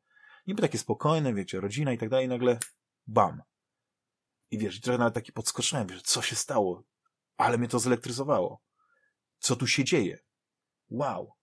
niby 0.47 0.61
takie 0.61 0.77
spokojne, 0.77 1.33
wiecie, 1.33 1.59
rodzina 1.59 1.93
i 1.93 1.97
tak 1.97 2.09
dalej, 2.09 2.27
nagle 2.27 2.59
bam. 3.07 3.41
I 4.55 4.57
wiesz, 4.57 4.81
trochę 4.81 4.97
nawet 4.97 5.13
taki 5.13 5.31
podskoczyłem, 5.31 5.87
wiesz, 5.87 6.01
co 6.01 6.21
się 6.21 6.35
stało? 6.35 6.83
Ale 7.37 7.57
mnie 7.57 7.67
to 7.67 7.79
zelektryzowało. 7.79 8.61
Co 9.39 9.55
tu 9.55 9.67
się 9.67 9.83
dzieje? 9.83 10.19
Wow. 10.89 11.33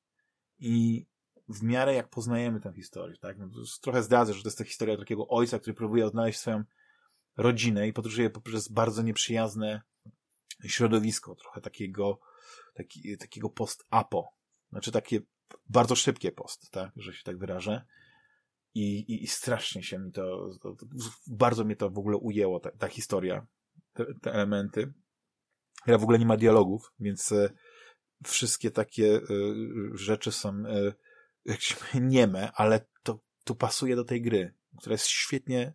I 0.59 1.07
w 1.48 1.62
miarę 1.62 1.94
jak 1.94 2.09
poznajemy 2.09 2.61
tę 2.61 2.72
historię, 2.77 3.16
tak? 3.20 3.38
No, 3.38 3.48
trochę 3.81 4.03
zdradzę, 4.03 4.35
że 4.35 4.42
to 4.42 4.48
jest 4.48 4.59
ta 4.59 4.64
historia 4.64 4.96
takiego 4.96 5.29
ojca, 5.29 5.59
który 5.59 5.75
próbuje 5.75 6.07
odnaleźć 6.07 6.40
swoją 6.40 6.64
rodzinę 7.37 7.88
i 7.88 7.92
podróżuje 7.92 8.31
poprzez 8.31 8.68
bardzo 8.68 9.03
nieprzyjazne 9.03 9.83
środowisko, 10.66 11.35
trochę 11.35 11.61
takiego, 11.61 12.20
taki, 12.75 13.18
takiego 13.18 13.51
post-apo. 13.51 14.29
Znaczy 14.70 14.92
takie 14.92 15.20
bardzo 15.68 15.96
szybkie 15.96 16.33
post, 16.33 16.70
tak, 16.70 16.92
że 16.96 17.12
się 17.12 17.22
tak 17.25 17.38
wyrażę. 17.38 17.85
I, 18.74 18.98
i, 18.98 19.24
i 19.24 19.26
strasznie 19.26 19.82
się 19.82 19.98
mi 19.98 20.12
to, 20.12 20.48
to, 20.62 20.74
to, 20.74 20.87
bardzo 21.26 21.64
mnie 21.64 21.76
to 21.76 21.90
w 21.90 21.98
ogóle 21.98 22.16
ujęło, 22.16 22.61
ta, 22.61 22.70
ta 22.70 22.88
historia, 22.88 23.46
te, 23.92 24.06
te 24.22 24.32
elementy. 24.32 24.92
Gra 25.87 25.98
w 25.98 26.02
ogóle 26.02 26.18
nie 26.18 26.26
ma 26.26 26.37
dialogów, 26.37 26.92
więc 27.00 27.32
e, 27.32 27.50
wszystkie 28.24 28.70
takie 28.70 29.16
e, 29.16 29.20
rzeczy 29.94 30.32
są 30.32 30.48
e, 30.48 30.92
jakieś 31.44 31.76
nieme, 32.00 32.52
ale 32.54 32.87
to, 33.02 33.20
to 33.44 33.54
pasuje 33.54 33.96
do 33.96 34.04
tej 34.04 34.22
gry, 34.22 34.54
która 34.78 34.92
jest 34.92 35.06
świetnie 35.06 35.74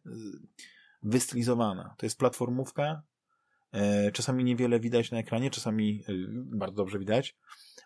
wystylizowana. 1.04 1.96
To 1.98 2.06
jest 2.06 2.18
platformówka, 2.18 3.04
czasami 4.14 4.44
niewiele 4.44 4.80
widać 4.80 5.12
na 5.12 5.18
ekranie, 5.18 5.50
czasami 5.50 6.04
bardzo 6.36 6.76
dobrze 6.76 7.00
widać. 7.00 7.38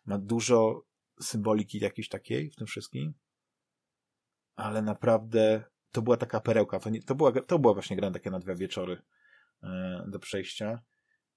Ma 0.06 0.18
dużo 0.18 0.86
symboliki 1.22 1.80
jakiejś 1.80 2.10
takiej 2.10 2.52
w 2.52 2.56
tym 2.56 2.68
wszystkim, 2.68 3.14
ale 4.62 4.82
naprawdę 4.82 5.64
to 5.92 6.02
była 6.02 6.18
taka 6.18 6.40
perełka. 6.40 6.80
To, 6.80 6.90
nie, 6.90 7.02
to, 7.04 7.16
była, 7.16 7.32
to 7.32 7.60
była 7.60 7.74
właśnie 7.74 7.96
gra 7.96 8.12
takie 8.12 8.32
na 8.32 8.40
dwa 8.40 8.56
wieczory 8.56 9.02
do 10.08 10.20
przejścia 10.20 10.82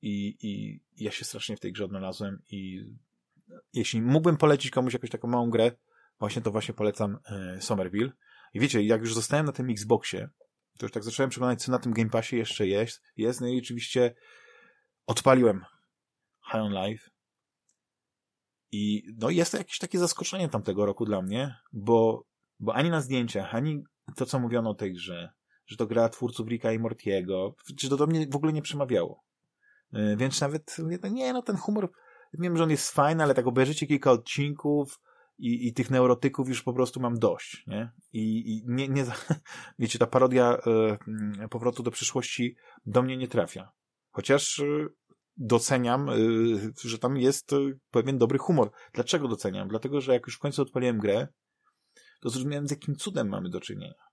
i, 0.03 0.37
i 0.43 0.81
ja 0.97 1.11
się 1.11 1.25
strasznie 1.25 1.57
w 1.57 1.61
tej 1.61 1.73
grze 1.73 1.85
odnalazłem 1.85 2.43
i 2.51 2.87
jeśli 3.73 4.03
mógłbym 4.03 4.37
polecić 4.37 4.71
komuś 4.71 4.93
jakąś 4.93 5.11
taką 5.11 5.29
małą 5.29 5.51
grę, 5.51 5.73
właśnie 6.19 6.43
to 6.43 6.51
właśnie 6.51 6.75
polecam 6.75 7.19
e, 7.27 7.61
Somerville. 7.61 8.13
I 8.55 8.61
wiecie, 8.61 8.83
jak 8.83 9.01
już 9.01 9.15
zostałem 9.15 9.47
na 9.47 9.53
tym 9.53 9.71
Xboxie, 9.71 10.29
to 10.79 10.87
już 10.87 10.93
tak 10.93 11.05
zacząłem 11.05 11.31
przeglądać, 11.31 11.63
co 11.63 11.73
na 11.73 11.79
tym 11.79 11.93
Game 11.93 12.11
Passie 12.11 12.37
jeszcze 12.37 12.67
jest. 12.67 13.03
jest 13.17 13.41
no 13.41 13.47
i 13.47 13.59
oczywiście 13.59 14.15
odpaliłem 15.07 15.65
High 16.47 16.61
on 16.61 16.73
Life. 16.73 17.11
I 18.73 19.03
no 19.19 19.31
jest 19.31 19.53
to 19.53 19.59
jakieś 19.59 19.79
takie 19.79 19.99
zaskoczenie 19.99 20.49
tamtego 20.49 20.87
roku 20.87 21.05
dla 21.05 21.23
mnie, 21.23 21.57
bo, 21.73 22.25
bo 22.61 22.75
ani 22.75 22.91
na 22.91 23.01
zdjęciach, 23.01 23.55
ani 23.55 23.85
to, 24.17 24.27
co 24.27 24.39
mówiono 24.39 24.71
o 24.71 24.75
tej 24.75 24.93
grze, 24.93 25.33
że 25.67 25.77
to 25.77 25.87
gra 25.87 26.09
twórców 26.09 26.49
Ricka 26.49 26.73
i 26.73 26.79
Mortiego, 26.79 27.55
czy 27.79 27.89
to 27.89 27.97
do 27.97 28.07
mnie 28.07 28.27
w 28.27 28.37
ogóle 28.37 28.53
nie 28.53 28.63
przemawiało. 28.63 29.25
E, 29.93 30.17
więc 30.17 30.41
nawet, 30.41 30.77
nie 31.11 31.33
no, 31.33 31.43
ten 31.43 31.57
humor, 31.57 31.91
wiem, 32.33 32.57
że 32.57 32.63
on 32.63 32.71
jest 32.71 32.91
fajny, 32.91 33.23
ale 33.23 33.35
tak 33.35 33.47
obejrzycie 33.47 33.87
kilka 33.87 34.11
odcinków 34.11 35.01
i, 35.39 35.69
i 35.69 35.73
tych 35.73 35.91
neurotyków 35.91 36.49
już 36.49 36.63
po 36.63 36.73
prostu 36.73 37.01
mam 37.01 37.19
dość, 37.19 37.65
nie? 37.67 37.93
I, 38.13 38.53
i 38.53 38.63
nie, 38.67 38.89
nie, 38.89 39.05
wiecie, 39.79 39.99
ta 39.99 40.07
parodia 40.07 40.59
e, 41.41 41.49
powrotu 41.49 41.83
do 41.83 41.91
przyszłości 41.91 42.57
do 42.87 43.03
mnie 43.03 43.17
nie 43.17 43.29
trafia. 43.29 43.73
Chociaż 44.11 44.59
e, 44.59 44.65
doceniam, 45.37 46.11
że 46.85 46.99
tam 46.99 47.17
jest 47.17 47.51
pewien 47.91 48.19
dobry 48.19 48.39
humor. 48.39 48.71
Dlaczego 48.93 49.29
doceniam? 49.29 49.69
Dlatego, 49.69 50.01
że 50.01 50.13
jak 50.13 50.27
już 50.27 50.37
w 50.37 50.39
końcu 50.39 50.63
odpaliłem 50.63 50.99
grę, 50.99 51.29
to 52.25 52.31
zrozumiałem, 52.31 52.69
z 52.69 52.71
jakim 52.71 52.97
cudem 52.97 53.29
mamy 53.29 53.51
do 53.51 53.61
czynienia 53.61 54.05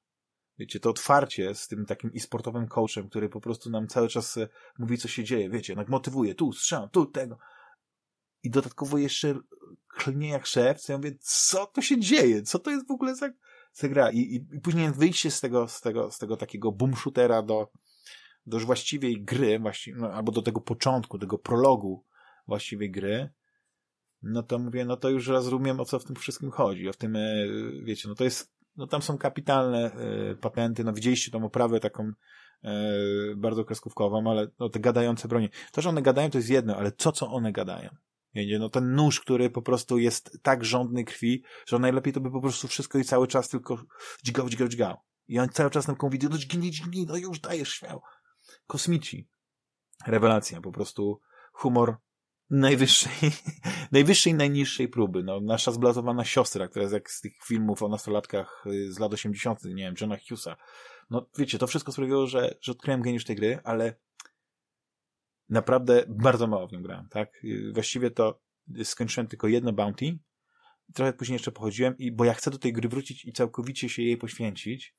wiecie, 0.59 0.79
to 0.79 0.89
otwarcie 0.89 1.55
z 1.55 1.67
tym 1.67 1.85
takim 1.85 2.11
e-sportowym 2.15 2.67
coachem, 2.67 3.09
który 3.09 3.29
po 3.29 3.41
prostu 3.41 3.69
nam 3.69 3.87
cały 3.87 4.07
czas 4.07 4.37
e, 4.37 4.47
mówi, 4.79 4.97
co 4.97 5.07
się 5.07 5.23
dzieje, 5.23 5.49
wiecie, 5.49 5.75
tak 5.75 5.89
motywuje, 5.89 6.35
tu 6.35 6.53
strzelam, 6.53 6.89
tu 6.89 7.05
tego. 7.05 7.37
I 8.43 8.49
dodatkowo 8.49 8.97
jeszcze 8.97 9.39
klnie 9.87 10.29
jak 10.29 10.45
szef, 10.45 10.89
ja 10.89 10.97
mówię, 10.97 11.11
co 11.19 11.65
to 11.65 11.81
się 11.81 11.99
dzieje? 11.99 12.43
Co 12.43 12.59
to 12.59 12.71
jest 12.71 12.87
w 12.87 12.91
ogóle 12.91 13.15
za, 13.15 13.29
za 13.73 13.89
gra? 13.89 14.11
I, 14.11 14.17
i, 14.17 14.35
I 14.35 14.61
później 14.61 14.91
wyjście 14.91 15.31
z 15.31 15.39
tego, 15.39 15.67
z 15.67 15.81
tego, 15.81 16.11
z 16.11 16.17
tego 16.17 16.37
takiego 16.37 16.71
boom 16.71 16.95
shootera 16.95 17.41
do, 17.41 17.71
do 18.45 18.59
właściwej 18.59 19.23
gry, 19.23 19.59
właściwie, 19.59 19.97
no, 19.97 20.13
albo 20.13 20.31
do 20.31 20.41
tego 20.41 20.61
początku, 20.61 21.19
tego 21.19 21.37
prologu 21.37 22.05
właściwej 22.47 22.91
gry, 22.91 23.29
no 24.23 24.43
to 24.43 24.59
mówię, 24.59 24.85
no 24.85 24.97
to 24.97 25.09
już 25.09 25.27
rozumiem, 25.27 25.79
o 25.79 25.85
co 25.85 25.99
w 25.99 26.05
tym 26.05 26.15
wszystkim 26.15 26.51
chodzi. 26.51 26.89
O 26.89 26.93
tym, 26.93 27.15
e, 27.15 27.47
wiecie, 27.83 28.09
no 28.09 28.15
to 28.15 28.23
jest 28.23 28.61
no 28.75 28.87
tam 28.87 29.01
są 29.01 29.17
kapitalne 29.17 29.91
y, 30.31 30.35
patenty, 30.35 30.83
no 30.83 30.93
widzieliście 30.93 31.31
tą 31.31 31.45
oprawę 31.45 31.79
taką 31.79 32.07
y, 32.07 32.67
bardzo 33.35 33.65
kreskówkową, 33.65 34.31
ale 34.31 34.47
no, 34.59 34.69
te 34.69 34.79
gadające 34.79 35.27
bronie. 35.27 35.49
To, 35.71 35.81
że 35.81 35.89
one 35.89 36.01
gadają, 36.01 36.29
to 36.29 36.37
jest 36.37 36.49
jedno, 36.49 36.75
ale 36.75 36.91
to, 36.91 37.11
co 37.11 37.31
one 37.31 37.51
gadają. 37.51 37.89
Wiecie, 38.35 38.59
no 38.59 38.69
ten 38.69 38.95
nóż, 38.95 39.19
który 39.19 39.49
po 39.49 39.61
prostu 39.61 39.97
jest 39.97 40.39
tak 40.41 40.65
rządny 40.65 41.03
krwi, 41.03 41.43
że 41.65 41.79
najlepiej 41.79 42.13
to 42.13 42.21
by 42.21 42.31
po 42.31 42.41
prostu 42.41 42.67
wszystko 42.67 42.97
i 42.97 43.03
cały 43.03 43.27
czas 43.27 43.49
tylko 43.49 43.83
dźgał, 44.23 44.49
dźgał, 44.49 44.67
dźgał. 44.67 44.97
I 45.27 45.39
on 45.39 45.49
cały 45.49 45.69
czas 45.69 45.87
nam 45.87 45.97
mówi, 46.01 46.19
no 46.29 46.37
dźgnij, 46.37 46.71
dźgnij, 46.71 47.05
no 47.05 47.17
już 47.17 47.39
dajesz 47.39 47.73
śmiał. 47.73 48.01
Kosmici. 48.67 49.27
Rewelacja, 50.07 50.61
po 50.61 50.71
prostu 50.71 51.19
humor 51.53 51.97
najwyższej, 52.51 53.31
najwyższej, 53.91 54.33
najniższej 54.33 54.87
próby. 54.87 55.23
No, 55.23 55.39
nasza 55.41 55.71
zblazowana 55.71 56.25
siostra, 56.25 56.67
która 56.67 56.83
jest 56.83 56.93
jak 56.93 57.11
z 57.11 57.21
tych 57.21 57.33
filmów 57.45 57.83
o 57.83 57.87
nastolatkach 57.87 58.63
y, 58.67 58.93
z 58.93 58.99
lat 58.99 59.13
80., 59.13 59.63
nie 59.65 59.83
wiem, 59.83 59.95
Johna 60.01 60.17
Hughesa. 60.17 60.55
No, 61.09 61.25
wiecie, 61.37 61.57
to 61.57 61.67
wszystko 61.67 61.91
sprawiło, 61.91 62.27
że, 62.27 62.55
że 62.61 62.71
odkryłem 62.71 63.01
geniusz 63.01 63.25
tej 63.25 63.35
gry, 63.35 63.59
ale 63.63 63.95
naprawdę 65.49 66.03
bardzo 66.07 66.47
mało 66.47 66.67
w 66.67 66.71
nią 66.71 66.81
grałem, 66.81 67.07
tak? 67.09 67.43
Y, 67.43 67.71
właściwie 67.73 68.11
to 68.11 68.41
skończyłem 68.83 69.27
tylko 69.27 69.47
jedno 69.47 69.73
bounty, 69.73 70.17
trochę 70.93 71.13
później 71.13 71.35
jeszcze 71.35 71.51
pochodziłem, 71.51 71.97
i, 71.97 72.11
bo 72.11 72.25
ja 72.25 72.33
chcę 72.33 72.51
do 72.51 72.57
tej 72.57 72.73
gry 72.73 72.89
wrócić 72.89 73.25
i 73.25 73.33
całkowicie 73.33 73.89
się 73.89 74.01
jej 74.01 74.17
poświęcić, 74.17 74.95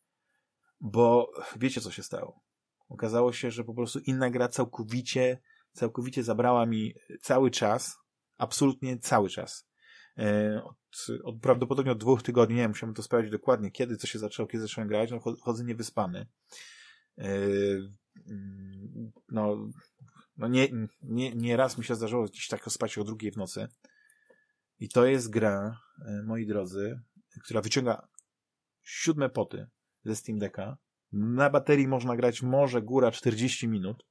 bo 0.80 1.32
wiecie, 1.56 1.80
co 1.80 1.90
się 1.90 2.02
stało. 2.02 2.40
Okazało 2.88 3.32
się, 3.32 3.50
że 3.50 3.64
po 3.64 3.74
prostu 3.74 3.98
inna 3.98 4.30
gra 4.30 4.48
całkowicie 4.48 5.38
całkowicie 5.72 6.22
zabrała 6.22 6.66
mi 6.66 6.94
cały 7.20 7.50
czas, 7.50 7.98
absolutnie 8.38 8.98
cały 8.98 9.28
czas. 9.28 9.68
E, 10.18 10.62
od, 10.64 10.76
od 11.24 11.40
prawdopodobnie 11.40 11.92
od 11.92 11.98
dwóch 11.98 12.22
tygodni, 12.22 12.56
nie 12.56 12.62
wiem, 12.62 12.70
musiałem 12.70 12.94
to 12.94 13.02
sprawdzić 13.02 13.32
dokładnie, 13.32 13.70
kiedy 13.70 13.96
to 13.96 14.06
się 14.06 14.18
zaczęło, 14.18 14.46
kiedy 14.46 14.62
zacząłem 14.62 14.88
grać, 14.88 15.10
no 15.10 15.20
chodzę 15.40 15.64
niewyspany. 15.64 16.26
E, 17.18 17.28
no, 19.28 19.70
no 20.36 20.48
nie, 20.48 20.68
nie, 21.02 21.34
nie 21.34 21.56
raz 21.56 21.78
mi 21.78 21.84
się 21.84 21.94
zdarzyło 21.94 22.24
gdzieś 22.24 22.48
tak 22.48 22.64
spać 22.64 22.98
o 22.98 23.04
drugiej 23.04 23.32
w 23.32 23.36
nocy. 23.36 23.68
I 24.78 24.88
to 24.88 25.06
jest 25.06 25.30
gra, 25.30 25.80
e, 26.06 26.22
moi 26.22 26.46
drodzy, 26.46 27.00
która 27.44 27.60
wyciąga 27.60 28.08
siódme 28.82 29.30
poty 29.30 29.66
ze 30.04 30.16
Steam 30.16 30.38
Decka. 30.38 30.76
Na 31.12 31.50
baterii 31.50 31.88
można 31.88 32.16
grać 32.16 32.42
może 32.42 32.82
góra 32.82 33.10
40 33.10 33.68
minut 33.68 34.04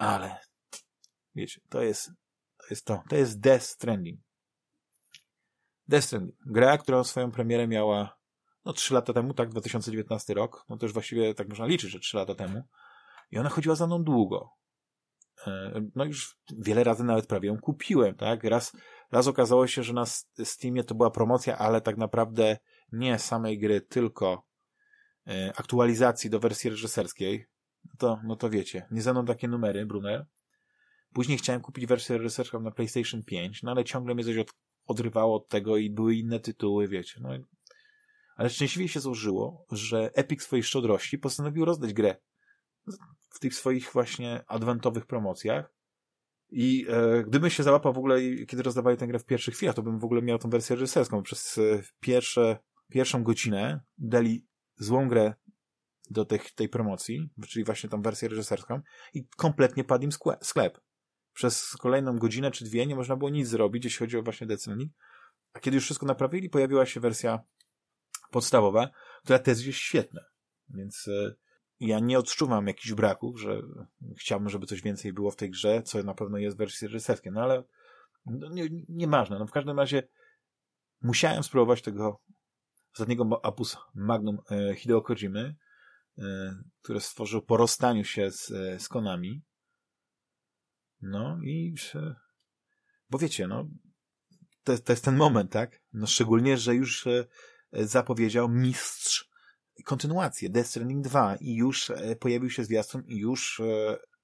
ale 0.00 0.36
wiecie, 1.34 1.60
to 1.68 1.82
jest 1.82 2.10
to 2.58 2.66
jest 2.70 2.84
to. 2.84 3.02
To 3.08 3.16
jest 3.16 3.40
Death 3.40 3.64
Stranding. 3.64 4.20
Death 5.88 6.06
Stranding. 6.06 6.36
Gra, 6.46 6.78
która 6.78 7.04
swoją 7.04 7.30
premierę 7.30 7.68
miała 7.68 8.18
no 8.64 8.72
3 8.72 8.94
lata 8.94 9.12
temu, 9.12 9.34
tak, 9.34 9.48
2019 9.48 10.34
rok. 10.34 10.64
No 10.68 10.76
to 10.76 10.86
już 10.86 10.92
właściwie 10.92 11.34
tak 11.34 11.48
można 11.48 11.66
liczyć, 11.66 11.90
że 11.90 12.00
3 12.00 12.16
lata 12.16 12.34
temu. 12.34 12.62
I 13.30 13.38
ona 13.38 13.48
chodziła 13.48 13.74
za 13.74 13.86
mną 13.86 14.04
długo. 14.04 14.50
E, 15.46 15.72
no 15.94 16.04
już 16.04 16.36
wiele 16.58 16.84
razy 16.84 17.04
nawet 17.04 17.26
prawie 17.26 17.48
ją 17.48 17.58
kupiłem, 17.58 18.14
tak? 18.14 18.44
Raz, 18.44 18.72
raz 19.12 19.26
okazało 19.26 19.66
się, 19.66 19.82
że 19.82 19.92
na 19.92 20.06
Steamie 20.44 20.84
to 20.84 20.94
była 20.94 21.10
promocja, 21.10 21.58
ale 21.58 21.80
tak 21.80 21.96
naprawdę 21.96 22.58
nie 22.92 23.18
samej 23.18 23.58
gry, 23.58 23.80
tylko 23.80 24.46
e, 25.26 25.52
aktualizacji 25.56 26.30
do 26.30 26.40
wersji 26.40 26.70
reżyserskiej 26.70 27.49
no 27.84 27.92
to, 27.98 28.20
no 28.24 28.36
to 28.36 28.50
wiecie, 28.50 28.86
nie 28.90 29.02
ze 29.02 29.12
mną 29.12 29.24
takie 29.24 29.48
numery, 29.48 29.86
Brunner. 29.86 30.26
Później 31.12 31.38
chciałem 31.38 31.60
kupić 31.60 31.86
wersję 31.86 32.18
researchową 32.18 32.64
na 32.64 32.70
PlayStation 32.70 33.22
5, 33.22 33.62
no 33.62 33.70
ale 33.70 33.84
ciągle 33.84 34.14
mnie 34.14 34.24
coś 34.24 34.36
od, 34.36 34.54
odrywało 34.86 35.36
od 35.36 35.48
tego 35.48 35.76
i 35.76 35.90
były 35.90 36.14
inne 36.14 36.40
tytuły, 36.40 36.88
wiecie. 36.88 37.20
No, 37.20 37.28
ale 38.36 38.50
szczęśliwie 38.50 38.88
się 38.88 39.00
złożyło, 39.00 39.66
że 39.72 40.10
Epic 40.14 40.42
swojej 40.42 40.62
szczodrości 40.62 41.18
postanowił 41.18 41.64
rozdać 41.64 41.92
grę 41.92 42.16
w 43.30 43.38
tych 43.40 43.54
swoich 43.54 43.92
właśnie 43.92 44.44
adwentowych 44.46 45.06
promocjach. 45.06 45.72
I 46.50 46.86
e, 46.88 47.22
gdybym 47.22 47.50
się 47.50 47.62
załapał 47.62 47.92
w 47.92 47.98
ogóle, 47.98 48.20
kiedy 48.48 48.62
rozdawali 48.62 48.96
tę 48.96 49.06
grę 49.06 49.18
w 49.18 49.24
pierwszych 49.24 49.54
chwilach, 49.54 49.74
to 49.74 49.82
bym 49.82 49.98
w 49.98 50.04
ogóle 50.04 50.22
miał 50.22 50.38
tą 50.38 50.50
wersję 50.50 50.76
reżyserską. 50.76 51.22
Przez 51.22 51.58
e, 51.58 51.82
pierwsze, 52.00 52.58
pierwszą 52.88 53.22
godzinę 53.22 53.80
dali 53.98 54.46
złą 54.76 55.08
grę 55.08 55.34
do 56.10 56.24
tej 56.56 56.68
promocji, 56.68 57.30
czyli 57.48 57.64
właśnie 57.64 57.90
tą 57.90 58.02
wersję 58.02 58.28
reżyserską 58.28 58.80
i 59.14 59.28
kompletnie 59.36 59.84
padł 59.84 60.04
im 60.04 60.10
sklep. 60.42 60.80
Przez 61.32 61.76
kolejną 61.76 62.18
godzinę 62.18 62.50
czy 62.50 62.64
dwie 62.64 62.86
nie 62.86 62.96
można 62.96 63.16
było 63.16 63.30
nic 63.30 63.48
zrobić, 63.48 63.84
jeśli 63.84 63.98
chodzi 63.98 64.16
o 64.16 64.22
właśnie 64.22 64.46
Decennik. 64.46 64.92
A 65.52 65.60
kiedy 65.60 65.74
już 65.74 65.84
wszystko 65.84 66.06
naprawili, 66.06 66.50
pojawiła 66.50 66.86
się 66.86 67.00
wersja 67.00 67.40
podstawowa, 68.30 68.90
która 69.24 69.38
też 69.38 69.66
jest 69.66 69.78
świetna. 69.78 70.20
Więc 70.68 71.08
e, 71.08 71.34
ja 71.80 71.98
nie 71.98 72.18
odczuwam 72.18 72.66
jakichś 72.66 72.92
braków, 72.92 73.40
że 73.40 73.62
chciałbym, 74.18 74.48
żeby 74.48 74.66
coś 74.66 74.82
więcej 74.82 75.12
było 75.12 75.30
w 75.30 75.36
tej 75.36 75.50
grze, 75.50 75.82
co 75.82 76.02
na 76.02 76.14
pewno 76.14 76.38
jest 76.38 76.56
w 76.56 76.58
wersji 76.58 76.86
reżyserskiej. 76.86 77.32
No 77.32 77.42
ale 77.42 77.64
no, 78.26 78.48
nie, 78.48 78.68
nieważne. 78.88 79.38
No 79.38 79.46
w 79.46 79.52
każdym 79.52 79.78
razie 79.78 80.08
musiałem 81.02 81.42
spróbować 81.42 81.82
tego 81.82 82.22
ostatniego 82.92 83.40
Apus 83.44 83.76
Magnum 83.94 84.38
e, 84.50 84.74
Hideo 84.74 85.02
Kojimy, 85.02 85.56
które 86.82 87.00
stworzył 87.00 87.42
po 87.42 87.56
rozstaniu 87.56 88.04
się 88.04 88.30
z, 88.30 88.46
z 88.82 88.88
Konami. 88.88 89.42
No 91.02 91.38
i 91.42 91.74
bo 93.10 93.18
wiecie, 93.18 93.46
no 93.46 93.68
to, 94.64 94.78
to 94.78 94.92
jest 94.92 95.04
ten 95.04 95.16
moment, 95.16 95.52
tak? 95.52 95.82
No 95.92 96.06
szczególnie, 96.06 96.58
że 96.58 96.74
już 96.74 97.08
zapowiedział 97.72 98.48
mistrz 98.48 99.30
kontynuację 99.84 100.50
Death 100.50 100.68
Stranding 100.68 101.04
2 101.04 101.36
i 101.36 101.54
już 101.54 101.92
pojawił 102.20 102.50
się 102.50 102.64
zwiastun 102.64 103.02
i 103.06 103.16
już 103.16 103.60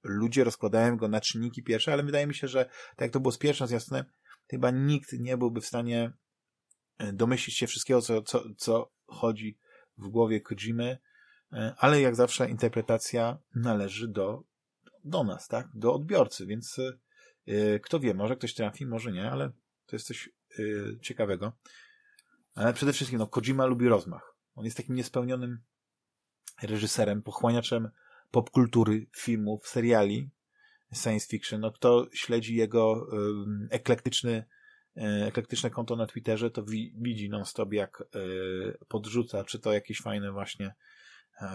ludzie 0.03 0.43
rozkładają 0.43 0.97
go 0.97 1.07
na 1.07 1.21
czynniki 1.21 1.63
pierwsze, 1.63 1.93
ale 1.93 2.03
wydaje 2.03 2.27
mi 2.27 2.35
się, 2.35 2.47
że 2.47 2.65
tak 2.65 3.01
jak 3.01 3.11
to 3.11 3.19
było 3.19 3.31
z 3.31 3.37
pierwszym 3.37 3.67
zwiastunem, 3.67 4.05
chyba 4.49 4.71
nikt 4.71 5.13
nie 5.13 5.37
byłby 5.37 5.61
w 5.61 5.65
stanie 5.65 6.13
e, 6.97 7.13
domyślić 7.13 7.57
się 7.57 7.67
wszystkiego, 7.67 8.01
co, 8.01 8.21
co, 8.21 8.43
co 8.57 8.91
chodzi 9.07 9.57
w 9.97 10.07
głowie 10.07 10.41
Kojimy, 10.41 10.85
e, 10.85 10.99
ale 11.77 12.01
jak 12.01 12.15
zawsze 12.15 12.49
interpretacja 12.49 13.37
należy 13.55 14.07
do, 14.07 14.43
do 15.03 15.23
nas, 15.23 15.47
tak? 15.47 15.67
Do 15.73 15.93
odbiorcy, 15.93 16.45
więc 16.45 16.77
yy, 17.45 17.79
kto 17.79 17.99
wie, 17.99 18.13
może 18.13 18.35
ktoś 18.35 18.53
trafi, 18.53 18.85
może 18.85 19.11
nie, 19.11 19.31
ale 19.31 19.51
to 19.85 19.95
jest 19.95 20.07
coś 20.07 20.29
yy, 20.57 20.97
ciekawego. 21.01 21.53
Ale 22.55 22.73
przede 22.73 22.93
wszystkim, 22.93 23.19
no, 23.19 23.27
Kojima 23.27 23.65
lubi 23.65 23.87
rozmach. 23.87 24.35
On 24.55 24.65
jest 24.65 24.77
takim 24.77 24.95
niespełnionym 24.95 25.59
reżyserem, 26.61 27.23
pochłaniaczem 27.23 27.89
popkultury, 28.31 29.07
filmów, 29.15 29.67
seriali 29.67 30.29
science 30.93 31.27
fiction. 31.27 31.61
No, 31.61 31.71
kto 31.71 32.07
śledzi 32.13 32.55
jego 32.55 33.07
eklektyczny, 33.69 34.45
e, 34.97 35.01
eklektyczne 35.27 35.69
konto 35.69 35.95
na 35.95 36.07
Twitterze, 36.07 36.51
to 36.51 36.63
wi 36.63 36.93
widzi 36.97 37.29
non-stop, 37.29 37.73
jak 37.73 38.01
e, 38.01 38.05
podrzuca, 38.87 39.43
czy 39.43 39.59
to 39.59 39.73
jakieś 39.73 40.01
fajne 40.01 40.31
właśnie 40.31 40.65
e, 40.67 40.73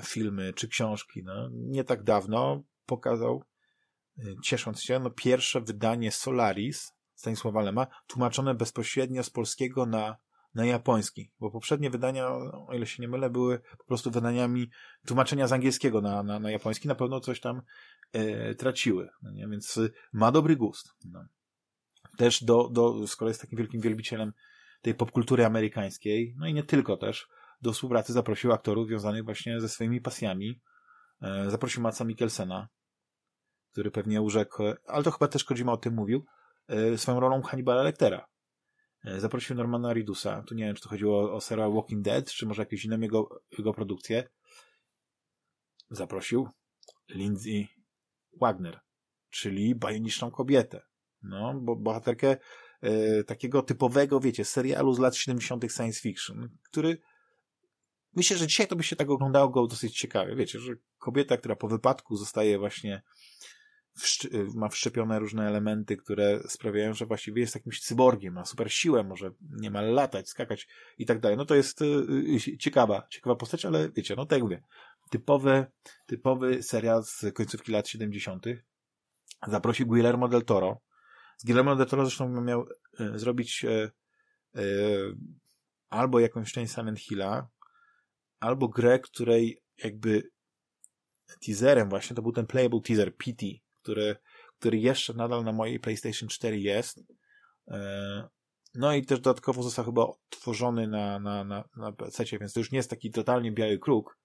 filmy, 0.04 0.52
czy 0.52 0.68
książki. 0.68 1.22
No, 1.24 1.48
nie 1.52 1.84
tak 1.84 2.02
dawno 2.02 2.62
pokazał, 2.86 3.44
ciesząc 4.42 4.82
się, 4.82 4.98
no, 4.98 5.10
pierwsze 5.10 5.60
wydanie 5.60 6.12
Solaris 6.12 6.92
Stanisława 7.14 7.62
Lema, 7.62 7.86
tłumaczone 8.06 8.54
bezpośrednio 8.54 9.22
z 9.22 9.30
polskiego 9.30 9.86
na 9.86 10.16
na 10.54 10.64
japoński, 10.64 11.30
bo 11.40 11.50
poprzednie 11.50 11.90
wydania, 11.90 12.28
o 12.28 12.74
ile 12.74 12.86
się 12.86 13.02
nie 13.02 13.08
mylę, 13.08 13.30
były 13.30 13.58
po 13.78 13.84
prostu 13.84 14.10
wydaniami 14.10 14.70
tłumaczenia 15.06 15.46
z 15.46 15.52
angielskiego 15.52 16.00
na, 16.00 16.22
na, 16.22 16.38
na 16.38 16.50
japoński, 16.50 16.88
na 16.88 16.94
pewno 16.94 17.20
coś 17.20 17.40
tam 17.40 17.62
e, 18.12 18.54
traciły, 18.54 19.08
no 19.22 19.30
nie? 19.30 19.48
więc 19.48 19.80
ma 20.12 20.32
dobry 20.32 20.56
gust. 20.56 20.94
No. 21.04 21.24
Też 22.16 22.44
do, 22.44 22.68
do, 22.68 23.06
skoro 23.06 23.28
jest 23.28 23.40
takim 23.40 23.58
wielkim 23.58 23.80
wielbicielem 23.80 24.32
tej 24.82 24.94
popkultury 24.94 25.44
amerykańskiej, 25.44 26.34
no 26.38 26.46
i 26.46 26.54
nie 26.54 26.62
tylko 26.62 26.96
też, 26.96 27.28
do 27.62 27.72
współpracy 27.72 28.12
zaprosił 28.12 28.52
aktorów 28.52 28.86
związanych 28.86 29.24
właśnie 29.24 29.60
ze 29.60 29.68
swoimi 29.68 30.00
pasjami. 30.00 30.60
E, 31.22 31.50
zaprosił 31.50 31.82
Matsa 31.82 32.04
Mikkelsena, 32.04 32.68
który 33.72 33.90
pewnie 33.90 34.22
urzekł, 34.22 34.62
ale 34.86 35.04
to 35.04 35.10
chyba 35.10 35.28
też 35.28 35.44
Kojima 35.44 35.72
o 35.72 35.76
tym 35.76 35.94
mówił, 35.94 36.24
e, 36.68 36.98
swoją 36.98 37.20
rolą 37.20 37.42
Hannibala 37.42 37.82
Lectera 37.82 38.32
E, 39.04 39.20
zaprosił 39.20 39.56
Normana 39.56 39.92
Ridusa. 39.92 40.42
Tu 40.42 40.54
nie 40.54 40.64
wiem, 40.64 40.74
czy 40.74 40.82
to 40.82 40.88
chodziło 40.88 41.32
o 41.32 41.40
serial 41.40 41.72
Walking 41.72 42.04
Dead, 42.04 42.32
czy 42.32 42.46
może 42.46 42.62
jakieś 42.62 42.84
inne 42.84 42.98
jego, 42.98 43.42
jego 43.58 43.74
produkcje. 43.74 44.28
Zaprosił 45.90 46.48
Lindsay 47.08 47.68
Wagner, 48.40 48.80
czyli 49.30 49.74
bajoniczną 49.74 50.30
kobietę. 50.30 50.82
No, 51.22 51.54
bo 51.60 51.76
bohaterkę 51.76 52.36
e, 52.80 53.24
takiego 53.24 53.62
typowego, 53.62 54.20
wiecie, 54.20 54.44
serialu 54.44 54.94
z 54.94 54.98
lat 54.98 55.16
70. 55.16 55.72
science 55.72 56.00
fiction, 56.00 56.48
który 56.62 56.98
myślę, 58.16 58.36
że 58.36 58.46
dzisiaj 58.46 58.66
to 58.66 58.76
by 58.76 58.82
się 58.82 58.96
tak 58.96 59.10
oglądało 59.10 59.48
go 59.48 59.66
dosyć 59.66 59.98
ciekawie. 59.98 60.36
Wiecie, 60.36 60.60
że 60.60 60.72
kobieta, 60.98 61.36
która 61.36 61.56
po 61.56 61.68
wypadku 61.68 62.16
zostaje 62.16 62.58
właśnie 62.58 63.02
Y, 64.24 64.46
ma 64.54 64.68
wszczepione 64.68 65.18
różne 65.18 65.48
elementy, 65.48 65.96
które 65.96 66.40
sprawiają, 66.48 66.94
że 66.94 67.06
właściwie 67.06 67.40
jest 67.40 67.54
jakimś 67.54 67.80
cyborgiem, 67.80 68.34
ma 68.34 68.44
super 68.44 68.72
siłę, 68.72 69.04
może 69.04 69.30
niemal 69.50 69.92
latać, 69.92 70.28
skakać 70.28 70.68
i 70.98 71.06
tak 71.06 71.20
dalej. 71.20 71.36
No 71.36 71.44
to 71.44 71.54
jest 71.54 71.82
y, 71.82 72.58
ciekawa, 72.58 73.06
ciekawa 73.10 73.36
postać, 73.36 73.64
ale 73.64 73.90
wiecie, 73.90 74.14
no 74.16 74.26
tak 74.26 74.36
jak 74.36 74.42
mówię, 74.42 74.62
typowy, 75.10 75.66
typowy 76.06 76.62
serial 76.62 77.04
z 77.04 77.24
końcówki 77.34 77.72
lat 77.72 77.88
70. 77.88 78.46
Zaprosił 79.48 79.86
Guillermo 79.86 80.28
del 80.28 80.44
Toro. 80.44 80.80
Z 81.38 81.44
Guillermo 81.44 81.76
del 81.76 81.86
Toro 81.86 82.04
zresztą 82.06 82.42
miał 82.42 82.66
y, 83.00 83.18
zrobić 83.18 83.66
albo 85.90 86.20
jakąś 86.20 86.52
część 86.52 86.74
Silent 86.74 87.00
Hilla, 87.00 87.48
albo 88.42 88.68
grę, 88.68 88.98
której 88.98 89.58
jakby 89.84 90.30
teaserem 91.46 91.88
właśnie, 91.88 92.16
to 92.16 92.22
był 92.22 92.32
ten 92.32 92.46
playable 92.46 92.80
teaser, 92.80 93.16
PT, 93.16 93.46
który, 93.82 94.16
który 94.58 94.78
jeszcze 94.78 95.14
nadal 95.14 95.44
na 95.44 95.52
mojej 95.52 95.80
PlayStation 95.80 96.28
4 96.28 96.58
jest. 96.58 97.00
E, 97.68 98.28
no 98.74 98.94
i 98.94 99.06
też 99.06 99.20
dodatkowo 99.20 99.62
został 99.62 99.84
chyba 99.84 100.02
odtworzony 100.02 100.88
na, 100.88 101.18
na, 101.18 101.44
na, 101.44 101.64
na 101.76 101.92
PC, 101.92 102.24
więc 102.24 102.52
to 102.52 102.60
już 102.60 102.72
nie 102.72 102.76
jest 102.76 102.90
taki 102.90 103.10
totalnie 103.10 103.52
biały 103.52 103.78
kruk, 103.78 104.18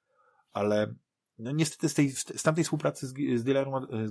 ale 0.54 0.94
no 1.40 1.52
niestety 1.52 1.90
z, 1.90 1.94
tej, 1.94 2.10
z 2.10 2.44
tamtej 2.44 2.64
współpracy 2.64 3.08
z, 3.08 3.14
z, 3.40 3.44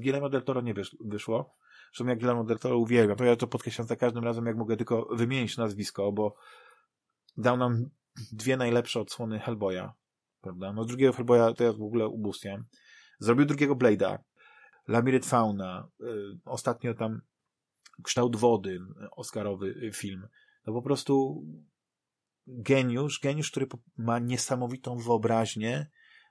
Guillermo, 0.01 0.29
del 0.31 0.43
Toro 0.43 0.61
nie 0.61 0.75
wysz, 0.75 0.97
wyszło. 1.01 1.55
Zresztą 1.87 2.07
ja 2.07 2.17
Guillermo 2.17 2.45
del 2.45 2.59
Toro 2.59 2.79
uwielbiam. 2.79 3.17
To 3.17 3.25
ja 3.25 3.37
to 3.37 3.47
podkreślam 3.47 3.89
za 3.89 3.97
każdym 3.97 4.25
razem, 4.25 4.47
jak 4.47 4.57
mogę 4.57 4.77
tylko 4.77 5.09
wymienić 5.11 5.57
nazwisko, 5.57 6.13
bo 6.13 6.35
dał 7.37 7.57
nam 7.57 7.91
dwie 8.33 8.57
najlepsze 8.57 9.01
odsłony 9.01 9.39
Hellboya, 9.39 9.93
prawda? 10.41 10.73
No 10.73 10.85
drugiego 10.85 11.13
Hellboya 11.13 11.55
to 11.55 11.65
ja 11.65 11.73
w 11.73 11.83
ogóle 11.83 12.09
ubóstwiam. 12.09 12.63
Zrobił 13.19 13.47
drugiego 13.47 13.75
Blade'a, 13.75 14.19
Labirynt 14.89 15.27
Fauna, 15.27 15.89
y, 16.01 16.05
ostatnio 16.45 16.95
tam 16.95 17.21
Kształt 18.03 18.37
Wody, 18.37 18.79
Oscarowy 19.11 19.91
film. 19.95 20.29
No 20.67 20.73
po 20.73 20.83
prostu 20.83 21.45
geniusz, 22.47 23.21
geniusz, 23.21 23.51
który 23.51 23.67
ma 23.97 24.19
niesamowitą 24.19 24.99
wyobraźnię 24.99 25.91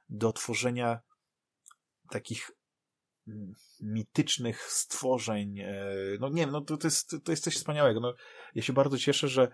do 0.09 0.33
tworzenia 0.33 0.99
takich 2.09 2.51
mitycznych 3.81 4.61
stworzeń. 4.61 5.59
E, 5.59 5.85
no 6.19 6.29
nie 6.29 6.41
wiem, 6.41 6.51
no 6.51 6.61
to, 6.61 6.77
to, 6.77 6.87
jest, 6.87 7.15
to 7.23 7.31
jest 7.31 7.43
coś 7.43 7.55
wspaniałego. 7.55 7.99
No, 7.99 8.13
ja 8.55 8.61
się 8.61 8.73
bardzo 8.73 8.97
cieszę, 8.97 9.27
że, 9.27 9.47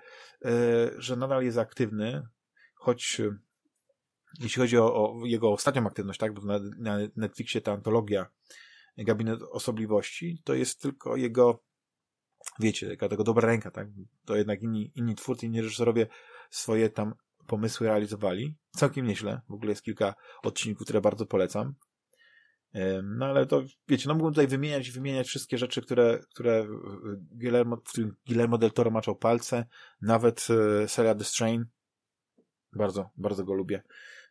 e, 0.45 0.51
że 0.97 1.15
nadal 1.15 1.43
jest 1.43 1.57
aktywny, 1.57 2.27
choć 2.75 3.19
e, 3.19 3.37
jeśli 4.39 4.61
chodzi 4.61 4.77
o, 4.77 4.93
o 4.93 5.25
jego 5.25 5.51
ostatnią 5.51 5.87
aktywność, 5.87 6.19
tak, 6.19 6.33
bo 6.33 6.41
na, 6.41 6.59
na 6.77 6.97
Netflixie 7.15 7.61
ta 7.61 7.71
antologia 7.71 8.25
gabinet 8.97 9.41
osobliwości, 9.41 10.41
to 10.43 10.53
jest 10.53 10.81
tylko 10.81 11.15
jego, 11.15 11.63
wiecie, 12.59 12.89
taka 12.89 13.09
tego 13.09 13.23
dobra 13.23 13.47
ręka, 13.47 13.71
tak? 13.71 13.87
To 14.25 14.35
jednak 14.35 14.61
inni, 14.61 14.91
inni 14.95 15.15
twórcy, 15.15 15.45
inni 15.45 15.61
reżyserowie 15.61 16.07
swoje 16.49 16.89
tam 16.89 17.13
pomysły 17.47 17.87
realizowali. 17.87 18.55
Całkiem 18.71 19.07
nieźle. 19.07 19.41
W 19.49 19.53
ogóle 19.53 19.71
jest 19.71 19.83
kilka 19.83 20.15
odcinków, 20.43 20.85
które 20.85 21.01
bardzo 21.01 21.25
polecam. 21.25 21.75
No 23.03 23.25
ale 23.25 23.45
to, 23.45 23.63
wiecie, 23.87 24.07
no 24.07 24.13
mógłbym 24.13 24.33
tutaj 24.33 24.47
wymieniać, 24.47 24.91
wymieniać 24.91 25.27
wszystkie 25.27 25.57
rzeczy, 25.57 25.81
które, 25.81 26.19
które 26.29 26.67
Guillermo, 27.31 27.75
w 27.75 27.83
którym 27.83 28.15
Guillermo 28.27 28.57
del 28.57 28.71
Toro 28.71 28.91
maczał 28.91 29.15
palce, 29.15 29.65
nawet 30.01 30.47
e, 30.83 30.87
seria 30.87 31.15
The 31.15 31.23
Strain. 31.23 31.65
Bardzo, 32.73 33.09
bardzo 33.17 33.43
go 33.43 33.53
lubię. 33.53 33.83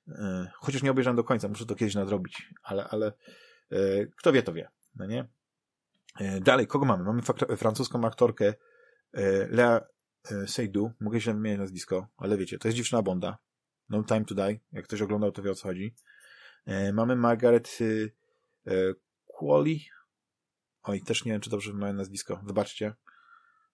E, 0.09 0.51
chociaż 0.55 0.83
nie 0.83 0.91
obejrzałem 0.91 1.17
do 1.17 1.25
końca, 1.25 1.49
muszę 1.49 1.67
to 1.67 1.75
kiedyś 1.75 1.95
nadrobić, 1.95 2.49
ale, 2.63 2.85
ale 2.85 3.13
E, 3.73 4.07
kto 4.07 4.33
wie, 4.33 4.43
to 4.43 4.53
wie. 4.53 4.69
No 4.97 5.07
nie? 5.07 5.29
Dalej, 6.41 6.67
kogo 6.67 6.87
mamy? 6.87 7.05
Mamy 7.05 7.23
francuską 7.57 8.05
aktorkę 8.05 8.55
Lea 9.51 9.81
Seydoux. 10.47 10.95
Mogę 11.01 11.21
źle 11.21 11.35
wymienić 11.35 11.59
nazwisko, 11.61 12.07
ale 12.17 12.37
wiecie, 12.37 12.59
to 12.59 12.69
jest 12.69 12.77
dziewczyna 12.77 13.03
Bonda. 13.03 13.39
No 13.89 14.05
Time 14.05 14.25
to 14.25 14.35
Die. 14.35 14.61
Jak 14.73 14.85
ktoś 14.85 15.03
oglądał, 15.03 15.33
to 15.33 15.43
wie 15.43 15.51
o 15.51 15.55
co 15.55 15.69
chodzi. 15.69 15.95
Mamy 16.93 17.17
Margaret 17.17 17.79
Qualley. 19.27 19.81
Oj, 20.83 21.01
też 21.01 21.25
nie 21.25 21.33
wiem, 21.33 21.41
czy 21.41 21.51
dobrze 21.51 21.73
wymawiam 21.73 21.97
nazwisko. 21.97 22.41
Wybaczcie. 22.45 22.95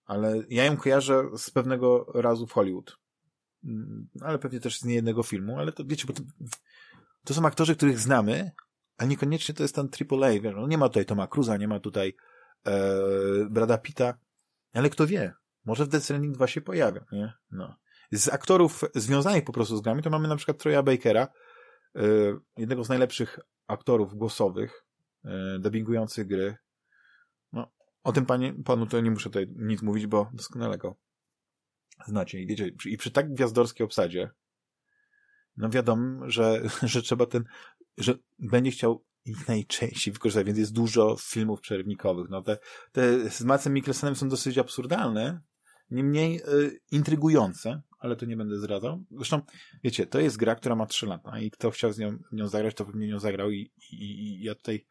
Ale 0.05 0.43
ja 0.49 0.65
ją 0.65 0.77
kojarzę 0.77 1.25
z 1.37 1.51
pewnego 1.51 2.13
razu 2.15 2.47
w 2.47 2.53
Hollywood. 2.53 2.99
Mm, 3.65 4.09
ale 4.21 4.39
pewnie 4.39 4.61
też 4.61 4.79
z 4.79 4.85
niejednego 4.85 5.23
filmu, 5.23 5.59
ale 5.59 5.73
to 5.73 5.85
wiecie, 5.85 6.07
bo 6.07 6.13
to, 6.13 6.23
to 7.25 7.35
są 7.35 7.47
aktorzy, 7.47 7.77
których 7.77 7.99
znamy, 7.99 8.51
ale 8.99 9.09
niekoniecznie 9.09 9.55
to 9.55 9.63
jest 9.63 9.75
ten 9.75 9.89
AAA, 10.11 10.31
wiesz, 10.31 10.55
no 10.57 10.67
nie 10.67 10.79
ma 10.79 10.89
tutaj 10.89 11.07
Toma 11.07 11.27
Cruza, 11.27 11.57
nie 11.57 11.69
ma 11.69 11.81
tutaj 11.81 12.17
e, 12.67 12.91
Brada 13.51 13.79
Pitta, 13.79 14.19
ale 14.73 14.91
kto 14.91 15.07
wie, 15.07 15.35
może 15.65 15.85
w 15.85 15.89
Death 15.89 16.05
Stranding 16.05 16.35
2 16.35 16.47
się 16.47 16.61
pojawia, 16.61 17.05
nie? 17.13 17.33
No. 17.51 17.77
Z 18.13 18.29
aktorów 18.29 18.85
związanych 18.95 19.45
po 19.45 19.53
prostu 19.53 19.77
z 19.77 19.81
grami, 19.81 20.03
to 20.03 20.11
mamy 20.11 20.29
na 20.29 20.37
przykład 20.37 20.59
Troya 20.59 20.83
Bakera, 20.83 21.29
e, 21.97 22.03
jednego 22.57 22.85
z 22.85 22.89
najlepszych 22.89 23.39
aktorów 23.67 24.15
głosowych, 24.15 24.87
e, 25.25 25.59
dubbingujących 25.59 26.27
gry. 26.27 26.57
No, 27.53 27.71
o 28.03 28.13
tym 28.13 28.27
panie, 28.27 28.55
panu 28.65 28.87
to 28.87 29.01
nie 29.01 29.11
muszę 29.11 29.31
tutaj 29.31 29.47
nic 29.57 29.83
mówić, 29.83 30.07
bo 30.07 30.31
doskonale 30.33 30.79
go 30.79 30.97
znacie. 32.07 32.41
I 32.41 32.47
wiecie, 32.47 32.71
i 32.87 32.97
przy 32.97 33.11
tak 33.11 33.33
gwiazdorskiej 33.33 33.85
obsadzie, 33.85 34.31
no 35.57 35.71
wiadomo, 35.71 36.31
że, 36.31 36.63
że 36.83 37.03
trzeba 37.03 37.27
ten 37.27 37.45
że 37.99 38.15
będzie 38.39 38.71
chciał 38.71 39.05
ich 39.25 39.49
najczęściej 39.49 40.15
wykorzystać, 40.15 40.47
więc 40.47 40.59
jest 40.59 40.73
dużo 40.73 41.17
filmów 41.21 41.61
przerywnikowych. 41.61 42.31
No 42.31 42.43
te, 42.43 42.59
te 42.93 43.31
z 43.31 43.43
Macem 43.43 43.73
Mikkelsenem 43.73 44.17
są 44.17 44.29
dosyć 44.29 44.59
absurdalne, 44.59 45.41
niemniej 45.91 46.41
y, 46.41 46.81
intrygujące, 46.93 47.83
ale 47.99 48.17
to 48.17 48.27
nie 48.27 48.37
będę 48.37 48.59
zdradzał. 48.59 49.05
Zresztą, 49.11 49.41
wiecie, 49.85 50.07
to 50.07 50.21
jest 50.21 50.37
gra, 50.37 50.55
która 50.55 50.77
ma 50.77 50.87
3 50.87 51.07
lata 51.07 51.39
i 51.39 51.51
kto 51.51 51.71
chciał 51.71 51.93
z 51.93 51.99
nią, 51.99 52.19
nią 52.33 52.47
zagrać, 52.47 52.75
to 52.75 52.85
pewnie 52.85 53.09
nią 53.09 53.19
zagrał 53.19 53.51
i, 53.51 53.73
i, 53.93 54.03
i 54.03 54.43
ja 54.43 54.55
tutaj 54.55 54.87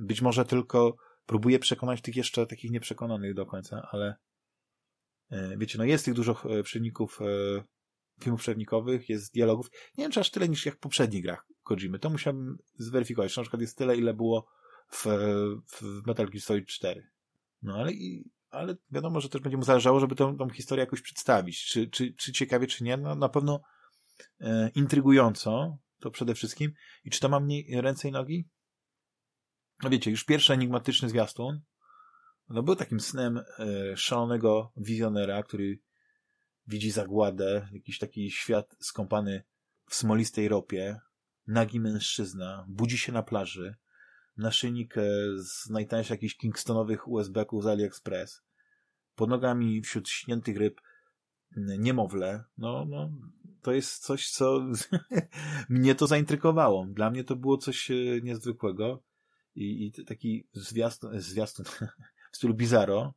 być 0.00 0.22
może 0.22 0.44
tylko 0.44 0.96
próbuję 1.26 1.58
przekonać 1.58 2.00
tych 2.00 2.16
jeszcze 2.16 2.46
takich 2.46 2.70
nieprzekonanych 2.70 3.34
do 3.34 3.46
końca, 3.46 3.88
ale 3.92 4.14
y, 5.32 5.56
wiecie, 5.58 5.78
no 5.78 5.84
jest 5.84 6.04
tych 6.04 6.14
dużo 6.14 6.58
y, 6.58 6.62
przewodników 6.62 7.20
y, 7.20 7.62
filmów 8.22 8.40
przewnikowych, 8.40 9.08
jest 9.08 9.34
dialogów. 9.34 9.70
Nie 9.98 10.04
wiem, 10.04 10.12
czy 10.12 10.20
aż 10.20 10.30
tyle 10.30 10.48
niż 10.48 10.66
jak 10.66 10.74
w 10.74 10.78
poprzednich 10.78 11.22
grach 11.22 11.46
Kojimy. 11.62 11.98
To 11.98 12.10
musiałbym 12.10 12.58
zweryfikować. 12.78 13.36
Na 13.36 13.42
przykład 13.42 13.60
jest 13.60 13.78
tyle, 13.78 13.96
ile 13.96 14.14
było 14.14 14.46
w, 14.88 15.06
w 15.72 16.06
Metal 16.06 16.26
Gear 16.26 16.40
Solid 16.40 16.66
4. 16.66 17.10
No 17.62 17.74
ale, 17.74 17.92
ale 18.52 18.76
wiadomo, 18.90 19.20
że 19.20 19.28
też 19.28 19.40
będzie 19.40 19.56
mu 19.56 19.62
zależało, 19.62 20.00
żeby 20.00 20.14
tą, 20.14 20.36
tą 20.36 20.50
historię 20.50 20.84
jakoś 20.84 21.00
przedstawić. 21.00 21.64
Czy, 21.64 21.88
czy, 21.90 22.14
czy 22.14 22.32
ciekawie, 22.32 22.66
czy 22.66 22.84
nie. 22.84 22.96
No, 22.96 23.14
na 23.14 23.28
pewno 23.28 23.60
e, 24.40 24.70
intrygująco, 24.74 25.78
to 26.00 26.10
przede 26.10 26.34
wszystkim. 26.34 26.72
I 27.04 27.10
czy 27.10 27.20
to 27.20 27.28
ma 27.28 27.40
mniej 27.40 27.80
ręce 27.80 28.08
i 28.08 28.12
nogi? 28.12 28.48
No 29.82 29.90
wiecie, 29.90 30.10
już 30.10 30.24
pierwszy 30.24 30.52
enigmatyczny 30.52 31.08
zwiastun 31.08 31.60
no 32.48 32.62
był 32.62 32.76
takim 32.76 33.00
snem 33.00 33.38
e, 33.38 33.96
szalonego 33.96 34.72
wizjonera, 34.76 35.42
który 35.42 35.78
widzi 36.66 36.90
zagładę, 36.90 37.68
jakiś 37.72 37.98
taki 37.98 38.30
świat 38.30 38.76
skąpany 38.80 39.44
w 39.86 39.94
smolistej 39.94 40.48
ropie, 40.48 41.00
nagi 41.46 41.80
mężczyzna, 41.80 42.66
budzi 42.68 42.98
się 42.98 43.12
na 43.12 43.22
plaży, 43.22 43.74
naszyjnik 44.36 44.98
e, 44.98 45.02
z 45.38 45.70
najtańszych 45.70 46.10
jakichś 46.10 46.36
kingstonowych 46.36 47.08
USB-ków 47.08 47.64
z 47.64 47.66
AliExpress, 47.66 48.42
pod 49.14 49.30
nogami 49.30 49.82
wśród 49.82 50.08
śniętych 50.08 50.56
ryb 50.56 50.80
niemowlę, 51.78 52.44
no, 52.58 52.84
no, 52.88 53.10
to 53.62 53.72
jest 53.72 54.04
coś, 54.04 54.30
co 54.30 54.66
mnie 55.68 55.94
to 55.94 56.06
zaintrygowało. 56.06 56.86
Dla 56.86 57.10
mnie 57.10 57.24
to 57.24 57.36
było 57.36 57.58
coś 57.58 57.90
e, 57.90 57.94
niezwykłego 58.22 59.02
i, 59.54 59.86
i 59.86 60.04
taki 60.04 60.48
zwiastun, 60.52 61.20
zwiastun 61.20 61.66
w 62.32 62.36
stylu 62.36 62.54
Bizarro, 62.54 63.14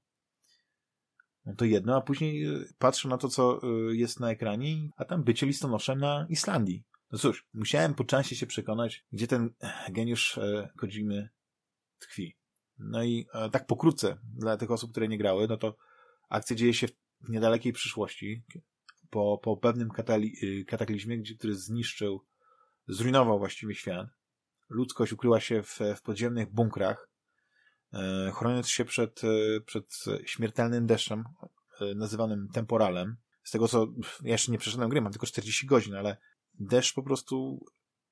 no 1.46 1.56
to 1.56 1.66
jedno, 1.66 1.96
a 1.96 2.02
później 2.02 2.46
e, 2.46 2.66
patrzę 2.78 3.10
na 3.10 3.18
to, 3.18 3.30
co 3.30 3.60
jest 3.92 4.20
na 4.20 4.32
ekranie, 4.32 4.90
a 4.98 5.06
tam 5.06 5.24
bycie 5.24 5.46
listonoszem 5.46 6.00
na 6.00 6.26
Islandii. 6.30 6.84
No 7.12 7.18
cóż, 7.18 7.48
musiałem 7.54 7.94
po 7.94 8.04
czasie 8.04 8.36
się 8.36 8.48
przekonać, 8.48 9.06
gdzie 9.12 9.28
ten 9.28 9.50
geniusz 9.90 10.38
e, 10.38 10.70
Kojimy 10.78 11.30
tkwi. 12.00 12.38
No 12.80 13.04
i 13.04 13.28
e, 13.34 13.50
tak 13.50 13.68
pokrótce, 13.68 14.18
dla 14.24 14.58
tych 14.58 14.72
osób, 14.72 14.92
które 14.92 15.08
nie 15.08 15.18
grały, 15.18 15.48
no 15.48 15.58
to 15.58 15.78
akcja 16.30 16.56
dzieje 16.56 16.74
się 16.74 16.88
w 17.22 17.30
niedalekiej 17.30 17.74
przyszłości, 17.74 18.44
po, 19.10 19.40
po 19.44 19.58
pewnym 19.58 19.90
katali, 19.90 20.34
y, 20.44 20.66
kataklizmie, 20.66 21.18
gdzie, 21.18 21.36
który 21.36 21.56
zniszczył, 21.56 22.26
zrujnował 22.88 23.40
właściwie 23.40 23.76
świat. 23.76 24.08
Ludzkość 24.70 25.14
ukryła 25.14 25.40
się 25.40 25.64
w, 25.64 25.80
w 25.96 26.02
podziemnych 26.02 26.52
bunkrach, 26.52 27.10
e, 27.94 28.32
chroniąc 28.36 28.68
się 28.68 28.86
przed, 28.86 29.22
e, 29.24 29.62
przed 29.62 30.04
śmiertelnym 30.26 30.88
deszczem, 30.88 31.24
e, 31.82 31.96
nazywanym 31.96 32.48
temporalem. 32.54 33.18
Z 33.44 33.52
tego 33.52 33.68
co, 33.68 33.88
ja 34.24 34.32
jeszcze 34.32 34.52
nie 34.52 34.58
przeszedłem 34.58 34.90
gry, 34.90 35.02
mam 35.02 35.12
tylko 35.12 35.28
40 35.28 35.66
godzin, 35.66 35.96
ale 35.96 36.18
deszcz 36.60 36.94
po 36.94 37.04
prostu 37.04 37.66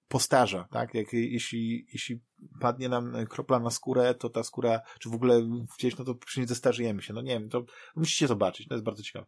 postarza, 0.07 0.67
tak? 0.71 0.93
Jak, 0.93 1.13
jeśli, 1.13 1.87
jeśli 1.93 2.21
padnie 2.59 2.89
nam 2.89 3.25
kropla 3.29 3.59
na 3.59 3.69
skórę, 3.69 4.15
to 4.15 4.29
ta 4.29 4.43
skóra, 4.43 4.81
czy 4.99 5.09
w 5.09 5.13
ogóle 5.13 5.41
gdzieś, 5.77 5.97
no 5.97 6.05
to 6.05 6.15
przecież 6.15 6.49
zestarzejemy 6.49 7.01
się. 7.01 7.13
No 7.13 7.21
nie 7.21 7.39
wiem, 7.39 7.49
to 7.49 7.65
musicie 7.95 8.27
zobaczyć, 8.27 8.67
to 8.67 8.73
jest 8.73 8.85
bardzo 8.85 9.03
ciekawe. 9.03 9.25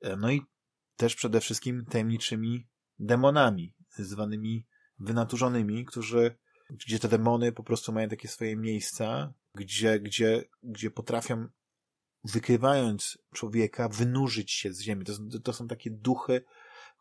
E, 0.00 0.16
no 0.16 0.30
i 0.30 0.42
też 0.96 1.14
przede 1.14 1.40
wszystkim 1.40 1.84
tajemniczymi 1.84 2.68
demonami, 2.98 3.74
zwanymi 3.98 4.66
wynaturzonymi, 4.98 5.84
którzy, 5.84 6.36
gdzie 6.70 6.98
te 6.98 7.08
demony 7.08 7.52
po 7.52 7.62
prostu 7.62 7.92
mają 7.92 8.08
takie 8.08 8.28
swoje 8.28 8.56
miejsca, 8.56 9.34
gdzie, 9.54 10.00
gdzie, 10.00 10.44
gdzie 10.62 10.90
potrafią 10.90 11.48
wykrywając 12.24 13.18
człowieka, 13.34 13.88
wynurzyć 13.88 14.52
się 14.52 14.72
z 14.72 14.80
ziemi. 14.80 15.04
To, 15.04 15.12
to 15.44 15.52
są 15.52 15.68
takie 15.68 15.90
duchy, 15.90 16.44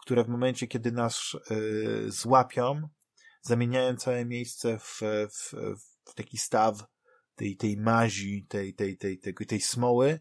które 0.01 0.23
w 0.23 0.27
momencie, 0.27 0.67
kiedy 0.67 0.91
nas 0.91 1.21
y, 1.51 2.11
złapią, 2.11 2.89
zamieniają 3.41 3.95
całe 3.95 4.25
miejsce 4.25 4.79
w, 4.79 4.99
w, 5.31 5.53
w 6.09 6.13
taki 6.15 6.37
staw 6.37 6.83
tej, 7.35 7.57
tej 7.57 7.77
mazi, 7.77 8.45
tej, 8.49 8.73
tej, 8.73 8.97
tej, 8.97 9.19
tej, 9.19 9.33
tej 9.33 9.61
smoły 9.61 10.19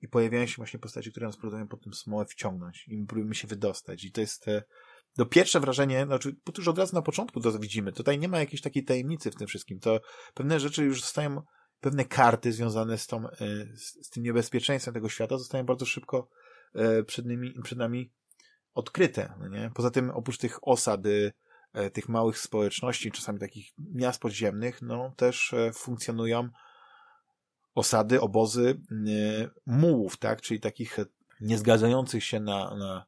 i 0.00 0.08
pojawiają 0.08 0.46
się 0.46 0.56
właśnie 0.56 0.78
postaci, 0.78 1.10
które 1.10 1.26
nas 1.26 1.36
próbują 1.36 1.68
po 1.68 1.76
tym 1.76 1.92
smołę 1.94 2.26
wciągnąć 2.26 2.88
i 2.88 2.98
my 2.98 3.06
próbujemy 3.06 3.34
się 3.34 3.48
wydostać. 3.48 4.04
I 4.04 4.12
to 4.12 4.20
jest 4.20 4.48
e, 4.48 4.62
no 5.18 5.26
pierwsze 5.26 5.60
wrażenie, 5.60 6.04
znaczy, 6.06 6.36
bo 6.46 6.52
to 6.52 6.60
już 6.60 6.68
od 6.68 6.78
razu 6.78 6.94
na 6.94 7.02
początku 7.02 7.40
to 7.40 7.58
widzimy. 7.58 7.92
Tutaj 7.92 8.18
nie 8.18 8.28
ma 8.28 8.38
jakiejś 8.38 8.62
takiej 8.62 8.84
tajemnicy 8.84 9.30
w 9.30 9.34
tym 9.34 9.46
wszystkim. 9.46 9.80
To 9.80 10.00
pewne 10.34 10.60
rzeczy 10.60 10.84
już 10.84 11.00
zostają, 11.00 11.42
pewne 11.80 12.04
karty 12.04 12.52
związane 12.52 12.98
z, 12.98 13.06
tą, 13.06 13.24
z, 13.74 14.06
z 14.06 14.10
tym 14.10 14.22
niebezpieczeństwem 14.22 14.94
tego 14.94 15.08
świata 15.08 15.38
zostają 15.38 15.64
bardzo 15.64 15.86
szybko 15.86 16.28
przed, 17.06 17.26
nimi, 17.26 17.54
przed 17.62 17.78
nami 17.78 18.12
odkryte. 18.76 19.34
No 19.38 19.48
nie? 19.48 19.70
Poza 19.74 19.90
tym, 19.90 20.10
oprócz 20.10 20.38
tych 20.38 20.68
osad, 20.68 21.00
e, 21.72 21.90
tych 21.90 22.08
małych 22.08 22.38
społeczności, 22.38 23.12
czasami 23.12 23.38
takich 23.38 23.72
miast 23.78 24.20
podziemnych, 24.20 24.82
no 24.82 25.12
też 25.16 25.52
e, 25.52 25.72
funkcjonują 25.72 26.48
osady, 27.74 28.20
obozy 28.20 28.80
e, 28.90 29.48
mułów, 29.66 30.16
tak? 30.16 30.40
czyli 30.40 30.60
takich 30.60 30.96
niezgadzających 31.40 32.24
się 32.24 32.40
na, 32.40 32.76
na, 32.76 33.06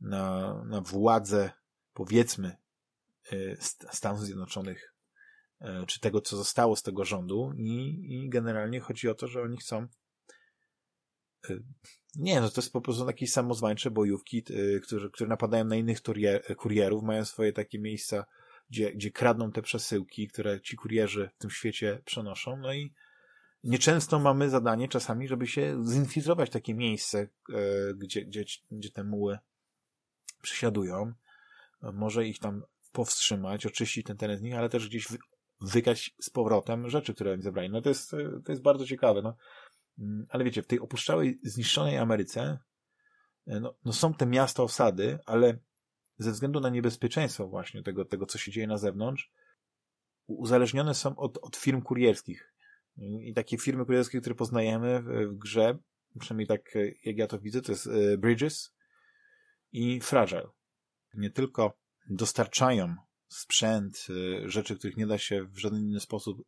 na, 0.00 0.54
na 0.64 0.80
władzę, 0.80 1.50
powiedzmy, 1.94 2.56
Stanów 3.90 4.20
Zjednoczonych, 4.20 4.94
czy 5.86 6.00
tego, 6.00 6.20
co 6.20 6.36
zostało 6.36 6.76
z 6.76 6.82
tego 6.82 7.04
rządu 7.04 7.52
i, 7.56 7.98
i 8.08 8.28
generalnie 8.28 8.80
chodzi 8.80 9.08
o 9.08 9.14
to, 9.14 9.28
że 9.28 9.42
oni 9.42 9.56
chcą 9.56 9.86
nie, 12.16 12.40
no 12.40 12.50
to 12.50 12.60
jest 12.60 12.72
po 12.72 12.80
prostu 12.80 13.06
takie 13.06 13.26
samozwańcze 13.26 13.90
bojówki, 13.90 14.44
y, 14.50 14.80
które, 14.80 15.10
które 15.10 15.28
napadają 15.28 15.64
na 15.64 15.76
innych 15.76 15.98
kurierów, 16.56 17.02
mają 17.02 17.24
swoje 17.24 17.52
takie 17.52 17.78
miejsca, 17.78 18.24
gdzie, 18.70 18.92
gdzie 18.92 19.10
kradną 19.10 19.52
te 19.52 19.62
przesyłki, 19.62 20.28
które 20.28 20.60
ci 20.60 20.76
kurierzy 20.76 21.30
w 21.34 21.38
tym 21.38 21.50
świecie 21.50 22.02
przenoszą, 22.04 22.56
no 22.56 22.74
i 22.74 22.92
nieczęsto 23.64 24.18
mamy 24.18 24.50
zadanie 24.50 24.88
czasami, 24.88 25.28
żeby 25.28 25.46
się 25.46 25.84
zinfiltrować 25.86 26.50
takie 26.50 26.74
miejsce, 26.74 27.18
e, 27.18 27.94
gdzie, 27.94 28.24
gdzie, 28.24 28.44
gdzie 28.70 28.90
te 28.90 29.04
muły 29.04 29.38
przesiadują, 30.42 31.12
może 31.92 32.26
ich 32.26 32.38
tam 32.38 32.62
powstrzymać, 32.92 33.66
oczyścić 33.66 34.06
ten 34.06 34.16
teren 34.16 34.38
z 34.38 34.42
nich, 34.42 34.54
ale 34.54 34.68
też 34.68 34.88
gdzieś 34.88 35.08
wykać 35.60 36.14
z 36.20 36.30
powrotem 36.30 36.90
rzeczy, 36.90 37.14
które 37.14 37.32
oni 37.32 37.42
zebrali. 37.42 37.70
No 37.70 37.82
to 37.82 37.88
jest, 37.88 38.10
to 38.44 38.52
jest 38.52 38.62
bardzo 38.62 38.86
ciekawe. 38.86 39.22
No, 39.22 39.36
ale 40.28 40.44
wiecie, 40.44 40.62
w 40.62 40.66
tej 40.66 40.80
opuszczałej, 40.80 41.40
zniszczonej 41.42 41.98
Ameryce 41.98 42.58
e, 43.46 43.60
no, 43.60 43.74
no 43.84 43.92
są 43.92 44.14
te 44.14 44.26
miasta 44.26 44.62
osady, 44.62 45.18
ale 45.26 45.58
ze 46.18 46.32
względu 46.32 46.60
na 46.60 46.68
niebezpieczeństwo 46.68 47.48
właśnie 47.48 47.82
tego, 47.82 48.04
tego 48.04 48.26
co 48.26 48.38
się 48.38 48.52
dzieje 48.52 48.66
na 48.66 48.78
zewnątrz, 48.78 49.32
uzależnione 50.26 50.94
są 50.94 51.16
od, 51.16 51.38
od 51.38 51.56
firm 51.56 51.82
kurierskich. 51.82 52.54
I 53.20 53.34
takie 53.34 53.58
firmy 53.58 53.84
kurierskie, 53.84 54.20
które 54.20 54.34
poznajemy 54.34 55.02
w, 55.02 55.06
w 55.06 55.38
grze, 55.38 55.78
przynajmniej 56.18 56.46
tak 56.46 56.76
e, 56.76 56.80
jak 57.04 57.16
ja 57.16 57.26
to 57.26 57.38
widzę, 57.38 57.62
to 57.62 57.72
jest 57.72 57.86
e, 57.86 58.18
Bridges 58.18 58.74
i 59.72 60.00
Fragile. 60.00 60.48
Nie 61.14 61.30
tylko 61.30 61.78
dostarczają 62.10 62.96
sprzęt, 63.28 64.06
rzeczy, 64.44 64.76
których 64.76 64.96
nie 64.96 65.06
da 65.06 65.18
się 65.18 65.44
w 65.44 65.58
żaden 65.58 65.80
inny 65.80 66.00
sposób 66.00 66.42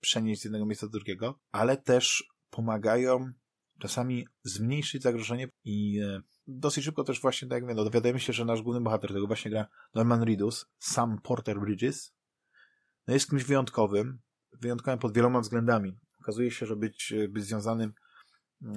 przenieść 0.00 0.40
z 0.40 0.44
jednego 0.44 0.66
miejsca 0.66 0.86
do 0.86 0.92
drugiego, 0.92 1.40
ale 1.50 1.76
też 1.76 2.24
pomagają 2.50 3.30
czasami 3.78 4.26
zmniejszyć 4.42 5.02
zagrożenie 5.02 5.48
i 5.64 6.00
e, 6.00 6.20
dosyć 6.46 6.84
szybko 6.84 7.04
też 7.04 7.20
właśnie, 7.20 7.48
tak 7.48 7.62
jak 7.62 7.76
no, 7.76 7.84
dowiadujemy 7.84 8.20
się, 8.20 8.32
że 8.32 8.44
nasz 8.44 8.62
główny 8.62 8.80
bohater 8.80 9.12
tego 9.12 9.26
właśnie 9.26 9.50
gra 9.50 9.68
Norman 9.94 10.22
Reedus, 10.22 10.66
Sam 10.78 11.20
Porter 11.22 11.60
Bridges, 11.60 12.14
no 13.06 13.14
jest 13.14 13.30
kimś 13.30 13.44
wyjątkowym, 13.44 14.18
wyjątkowym 14.52 14.98
pod 14.98 15.14
wieloma 15.14 15.40
względami. 15.40 15.98
Okazuje 16.20 16.50
się, 16.50 16.66
że 16.66 16.76
być, 16.76 17.12
e, 17.12 17.28
być 17.28 17.44
związanym 17.44 17.92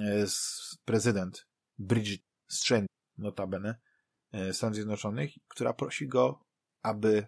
e, 0.00 0.26
z 0.26 0.78
prezydent 0.84 1.46
Bridget 1.78 2.22
Strand, 2.48 2.86
notabene, 3.18 3.80
Stanów 4.52 4.74
Zjednoczonych, 4.74 5.30
która 5.48 5.72
prosi 5.72 6.08
go, 6.08 6.44
aby 6.82 7.26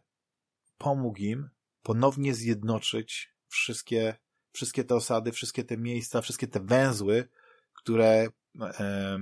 pomógł 0.79 1.19
im 1.19 1.51
ponownie 1.83 2.35
zjednoczyć 2.35 3.35
wszystkie 3.49 4.17
wszystkie 4.55 4.85
te 4.85 4.95
osady, 4.95 5.33
wszystkie 5.33 5.65
te 5.65 5.77
miejsca, 5.77 6.21
wszystkie 6.21 6.49
te 6.49 6.61
węzły, 6.61 7.29
które 7.75 8.29
e, 8.61 9.19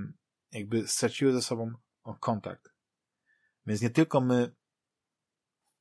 jakby 0.53 0.89
straciły 0.89 1.33
ze 1.33 1.43
sobą 1.43 1.72
kontakt. 2.20 2.72
Więc 3.66 3.83
nie 3.83 3.91
tylko 3.91 4.20
my 4.20 4.55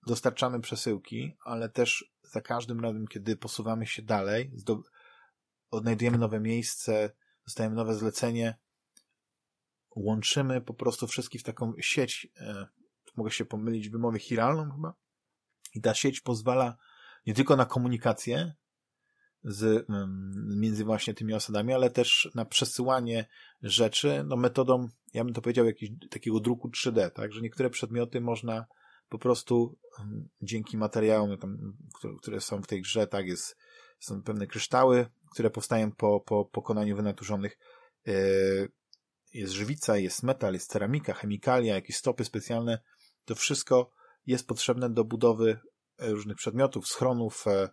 dostarczamy 0.07 0.59
przesyłki, 0.59 1.37
ale 1.45 1.69
też 1.69 2.11
za 2.23 2.41
każdym 2.41 2.79
razem, 2.79 3.07
kiedy 3.07 3.37
posuwamy 3.37 3.87
się 3.87 4.01
dalej, 4.01 4.51
odnajdujemy 5.71 6.17
nowe 6.17 6.39
miejsce, 6.39 7.11
dostajemy 7.45 7.75
nowe 7.75 7.95
zlecenie, 7.95 8.59
łączymy 9.95 10.61
po 10.61 10.73
prostu 10.73 11.07
wszystkich 11.07 11.41
w 11.41 11.43
taką 11.43 11.73
sieć, 11.79 12.27
e, 12.37 12.67
mogę 13.15 13.31
się 13.31 13.45
pomylić, 13.45 13.89
wymowy 13.89 14.19
chiralną 14.19 14.71
chyba, 14.71 14.93
i 15.73 15.81
ta 15.81 15.93
sieć 15.93 16.21
pozwala 16.21 16.77
nie 17.25 17.33
tylko 17.33 17.55
na 17.55 17.65
komunikację 17.65 18.53
z, 19.43 19.85
między 20.55 20.85
właśnie 20.85 21.13
tymi 21.13 21.33
osadami, 21.33 21.73
ale 21.73 21.89
też 21.89 22.31
na 22.35 22.45
przesyłanie 22.45 23.25
rzeczy, 23.61 24.23
no 24.27 24.35
metodą, 24.35 24.87
ja 25.13 25.23
bym 25.23 25.33
to 25.33 25.41
powiedział, 25.41 25.65
jakiegoś 25.65 26.09
takiego 26.09 26.39
druku 26.39 26.69
3D, 26.69 27.11
tak, 27.11 27.33
że 27.33 27.41
niektóre 27.41 27.69
przedmioty 27.69 28.21
można 28.21 28.65
po 29.09 29.19
prostu 29.19 29.77
dzięki 30.41 30.77
materiałom, 30.77 31.37
tam, 31.37 31.77
które, 32.21 32.41
są 32.41 32.61
w 32.61 32.67
tej 32.67 32.81
grze, 32.81 33.07
tak, 33.07 33.27
jest, 33.27 33.57
są 33.99 34.23
pewne 34.23 34.47
kryształy, 34.47 35.05
które 35.31 35.49
powstają 35.49 35.91
po, 35.91 36.19
po 36.19 36.45
pokonaniu 36.45 36.95
wynaturzonych, 36.95 37.57
e, 38.07 38.13
jest 39.33 39.53
żywica, 39.53 39.97
jest 39.97 40.23
metal, 40.23 40.53
jest 40.53 40.71
ceramika, 40.71 41.13
chemikalia, 41.13 41.75
jakieś 41.75 41.95
stopy 41.95 42.25
specjalne, 42.25 42.79
to 43.25 43.35
wszystko 43.35 43.91
jest 44.25 44.47
potrzebne 44.47 44.89
do 44.89 45.03
budowy 45.03 45.59
e, 45.99 46.11
różnych 46.11 46.37
przedmiotów, 46.37 46.87
schronów, 46.87 47.47
e, 47.47 47.69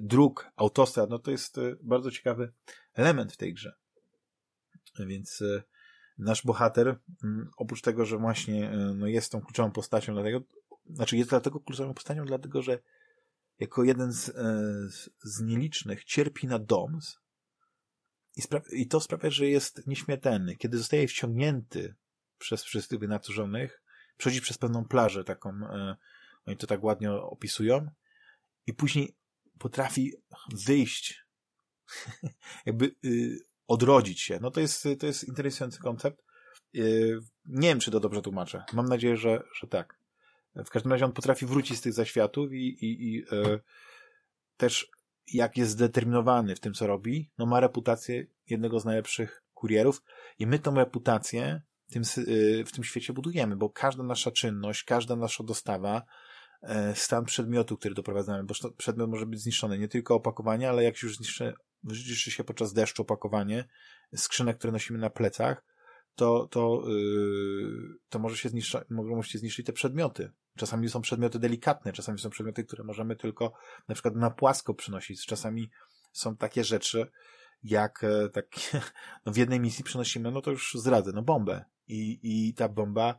dróg, 0.00 0.50
autostrad, 0.56 1.10
no 1.10 1.18
to 1.18 1.30
jest 1.30 1.60
bardzo 1.82 2.10
ciekawy 2.10 2.52
element 2.94 3.32
w 3.32 3.36
tej 3.36 3.54
grze. 3.54 3.74
Więc 5.06 5.42
nasz 6.18 6.44
bohater, 6.44 6.98
oprócz 7.56 7.82
tego, 7.82 8.04
że 8.04 8.18
właśnie 8.18 8.70
no, 8.94 9.06
jest 9.06 9.32
tą 9.32 9.40
kluczową 9.40 9.70
postacią, 9.70 10.12
dlatego, 10.12 10.40
znaczy 10.90 11.16
jest 11.16 11.30
dlatego 11.30 11.60
kluczową 11.60 11.94
postacią, 11.94 12.24
dlatego, 12.24 12.62
że 12.62 12.78
jako 13.58 13.84
jeden 13.84 14.12
z, 14.12 14.36
z 15.22 15.40
nielicznych 15.40 16.04
cierpi 16.04 16.46
na 16.46 16.58
DOMS 16.58 17.18
i, 18.38 18.42
i 18.72 18.86
to 18.86 19.00
sprawia, 19.00 19.30
że 19.30 19.46
jest 19.46 19.86
nieśmiertelny. 19.86 20.56
Kiedy 20.56 20.78
zostaje 20.78 21.08
wciągnięty 21.08 21.94
przez 22.38 22.64
wszystkich 22.64 22.98
wynaturzonych, 22.98 23.82
przechodzi 24.16 24.40
przez 24.40 24.58
pewną 24.58 24.84
plażę 24.84 25.24
taką, 25.24 25.50
e, 25.50 25.96
oni 26.46 26.56
to 26.56 26.66
tak 26.66 26.84
ładnie 26.84 27.12
opisują, 27.12 27.90
i 28.66 28.74
później 28.74 29.16
potrafi 29.58 30.12
wyjść, 30.66 31.24
jakby 32.66 32.94
y, 33.04 33.38
odrodzić 33.66 34.20
się. 34.20 34.38
No 34.42 34.50
to 34.50 34.60
jest, 34.60 34.88
to 34.98 35.06
jest 35.06 35.28
interesujący 35.28 35.78
koncept. 35.78 36.24
Y, 36.76 37.18
nie 37.46 37.68
wiem, 37.68 37.80
czy 37.80 37.90
to 37.90 38.00
dobrze 38.00 38.22
tłumaczę. 38.22 38.64
Mam 38.72 38.86
nadzieję, 38.86 39.16
że, 39.16 39.42
że 39.60 39.66
tak. 39.66 39.98
W 40.54 40.70
każdym 40.70 40.92
razie 40.92 41.04
on 41.04 41.12
potrafi 41.12 41.46
wrócić 41.46 41.78
z 41.78 41.80
tych 41.80 41.92
zaświatów 41.92 42.52
i, 42.52 42.84
i, 42.84 43.14
i 43.14 43.22
y, 43.22 43.60
też 44.56 44.90
jak 45.32 45.56
jest 45.56 45.70
zdeterminowany 45.70 46.56
w 46.56 46.60
tym, 46.60 46.74
co 46.74 46.86
robi, 46.86 47.30
no 47.38 47.46
ma 47.46 47.60
reputację 47.60 48.26
jednego 48.50 48.80
z 48.80 48.84
najlepszych 48.84 49.42
kurierów 49.54 50.02
i 50.38 50.46
my 50.46 50.58
tą 50.58 50.74
reputację 50.74 51.62
w 51.88 51.92
tym, 51.92 52.02
y, 52.18 52.64
w 52.64 52.72
tym 52.72 52.84
świecie 52.84 53.12
budujemy, 53.12 53.56
bo 53.56 53.70
każda 53.70 54.02
nasza 54.02 54.30
czynność, 54.30 54.84
każda 54.84 55.16
nasza 55.16 55.44
dostawa, 55.44 56.02
stan 56.94 57.24
przedmiotu, 57.24 57.76
który 57.76 57.94
doprowadzamy, 57.94 58.44
bo 58.44 58.54
przedmiot 58.76 59.10
może 59.10 59.26
być 59.26 59.40
zniszczony, 59.40 59.78
nie 59.78 59.88
tylko 59.88 60.14
opakowanie, 60.14 60.68
ale 60.68 60.84
jak 60.84 61.02
już 61.02 61.16
zniszczy, 61.16 61.54
zniszczy 61.84 62.30
się 62.30 62.44
podczas 62.44 62.72
deszczu 62.72 63.02
opakowanie, 63.02 63.68
skrzynek, 64.16 64.58
które 64.58 64.72
nosimy 64.72 64.98
na 64.98 65.10
plecach, 65.10 65.64
to, 66.14 66.48
to, 66.50 66.82
yy, 66.86 67.94
to 68.08 68.18
może 68.18 68.36
się 68.36 68.48
zniszczyć, 68.48 68.80
mogą 68.90 69.22
się 69.22 69.38
zniszczyć 69.38 69.66
te 69.66 69.72
przedmioty. 69.72 70.32
Czasami 70.56 70.88
są 70.88 71.00
przedmioty 71.00 71.38
delikatne, 71.38 71.92
czasami 71.92 72.18
są 72.18 72.30
przedmioty, 72.30 72.64
które 72.64 72.84
możemy 72.84 73.16
tylko 73.16 73.52
na 73.88 73.94
przykład 73.94 74.16
na 74.16 74.30
płasko 74.30 74.74
przynosić. 74.74 75.26
Czasami 75.26 75.70
są 76.12 76.36
takie 76.36 76.64
rzeczy, 76.64 77.06
jak 77.62 78.04
e, 78.04 78.28
tak, 78.28 78.46
no 79.26 79.32
w 79.32 79.36
jednej 79.36 79.60
misji 79.60 79.84
przynosimy, 79.84 80.30
no 80.30 80.40
to 80.40 80.50
już 80.50 80.74
zdradzę, 80.74 81.12
no 81.14 81.22
bombę. 81.22 81.64
I, 81.86 82.20
i 82.22 82.54
ta 82.54 82.68
bomba, 82.68 83.18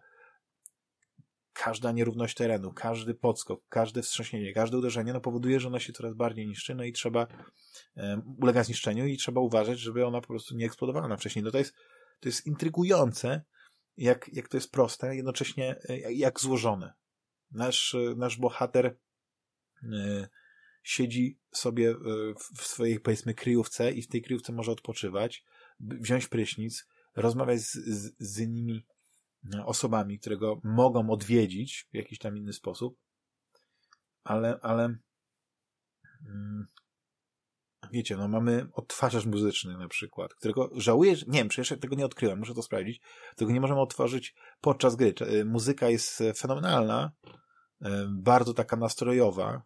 każda 1.64 1.91
nierówność 1.91 2.36
terenu, 2.36 2.74
każdy 2.74 3.14
podskok, 3.14 3.62
każde 3.70 4.01
wstrząśnienie, 4.01 4.53
każde 4.53 4.78
uderzenie, 4.78 5.14
no 5.14 5.22
powoduje, 5.22 5.60
że 5.60 5.68
ona 5.68 5.80
się 5.80 5.93
coraz 5.93 6.14
bardziej 6.14 6.47
niszczy, 6.47 6.76
no 6.76 6.84
i 6.84 6.93
trzeba, 6.93 7.28
um, 7.95 8.36
ulega 8.41 8.64
zniszczeniu 8.64 9.05
i 9.05 9.18
trzeba 9.18 9.41
uważać, 9.41 9.80
żeby 9.80 10.05
ona 10.05 10.22
po 10.22 10.28
prostu 10.28 10.55
nie 10.55 10.66
eksplodowała 10.66 11.07
na 11.07 11.18
wcześniej. 11.18 11.43
No 11.43 11.51
to 11.51 11.57
jest, 11.57 11.74
to 12.20 12.30
jest 12.30 12.45
intrygujące, 12.45 13.41
jak, 13.97 14.30
jak 14.34 14.47
to 14.47 14.57
jest 14.57 14.72
proste, 14.72 15.16
jednocześnie 15.16 15.76
e, 15.89 16.14
jak 16.14 16.39
złożone. 16.39 16.93
Nasz, 17.51 17.95
nasz 18.16 18.38
bohater 18.38 18.97
e, 19.84 20.30
siedzi 20.84 21.39
sobie 21.51 21.89
e, 21.91 21.95
w 22.57 22.64
swojej, 22.64 22.99
powiedzmy, 22.99 23.34
kryjówce 23.34 23.91
i 23.91 24.01
w 24.01 24.07
tej 24.07 24.22
kryjówce 24.22 24.53
może 24.53 24.72
odpoczywać, 24.72 25.43
wziąć 25.80 26.28
prysznic, 26.28 26.88
rozmawiać 27.16 27.60
z, 27.60 27.74
z, 27.74 28.16
z 28.20 28.39
innymi 28.39 28.86
osobami, 29.66 30.20
które 30.20 30.38
go 30.38 30.62
mogą 30.64 31.10
odwiedzić 31.10 31.88
w 31.92 31.96
jakiś 31.96 32.20
tam 32.20 32.38
inny 32.38 32.54
sposób, 32.54 32.98
ale, 34.24 34.60
ale 34.62 34.84
mm, 36.26 36.68
wiecie, 37.92 38.18
no 38.18 38.28
mamy 38.28 38.68
odtwarzacz 38.74 39.26
muzyczny 39.26 39.78
na 39.78 39.88
przykład, 39.88 40.34
którego 40.34 40.70
żałuję, 40.74 41.16
że, 41.16 41.26
nie 41.28 41.40
wiem, 41.40 41.48
przecież 41.48 41.80
tego 41.80 41.96
nie 41.96 42.06
odkryłem, 42.06 42.40
muszę 42.40 42.54
to 42.54 42.64
sprawdzić, 42.64 43.02
tego 43.36 43.52
nie 43.52 43.62
możemy 43.62 43.82
otworzyć 43.82 44.36
podczas 44.62 44.96
gry. 44.96 45.14
Y, 45.22 45.46
muzyka 45.46 45.90
jest 45.90 46.22
e, 46.22 46.34
fenomenalna, 46.34 47.12
e, 47.82 48.08
bardzo 48.10 48.54
taka 48.54 48.76
nastrojowa. 48.76 49.62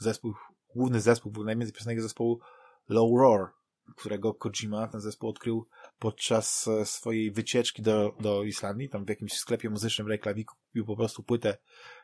Zespół, 0.00 0.34
główny 0.74 1.00
zespół, 1.00 1.32
był 1.32 1.44
najmniej 1.44 1.72
piosenek 1.72 2.02
zespołu 2.02 2.40
Low 2.88 3.10
Roar, 3.18 3.52
którego 3.96 4.34
Kojima, 4.34 4.88
ten 4.88 5.00
zespół 5.00 5.30
odkrył 5.30 5.68
podczas 5.98 6.68
swojej 6.84 7.32
wycieczki 7.32 7.82
do, 7.82 8.16
do 8.20 8.44
Islandii, 8.44 8.88
tam 8.88 9.04
w 9.04 9.08
jakimś 9.08 9.32
sklepie 9.32 9.70
muzycznym 9.70 10.06
w 10.06 10.10
Reykjaviku 10.10 10.56
kupił 10.56 10.84
po 10.86 10.96
prostu 10.96 11.22
płytę 11.22 11.58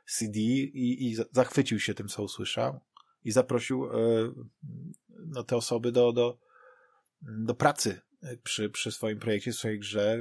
CD 0.06 0.40
i, 0.40 1.08
i 1.08 1.16
zachwycił 1.32 1.80
się 1.80 1.94
tym, 1.94 2.08
co 2.08 2.22
usłyszał 2.22 2.80
i 3.24 3.32
zaprosił 3.32 3.84
e, 3.84 3.90
no, 5.08 5.42
te 5.42 5.56
osoby 5.56 5.92
do, 5.92 6.12
do, 6.12 6.38
do 7.22 7.54
pracy 7.54 8.00
przy, 8.42 8.70
przy 8.70 8.92
swoim 8.92 9.18
projekcie, 9.18 9.52
swojej 9.52 9.78
grze. 9.78 10.18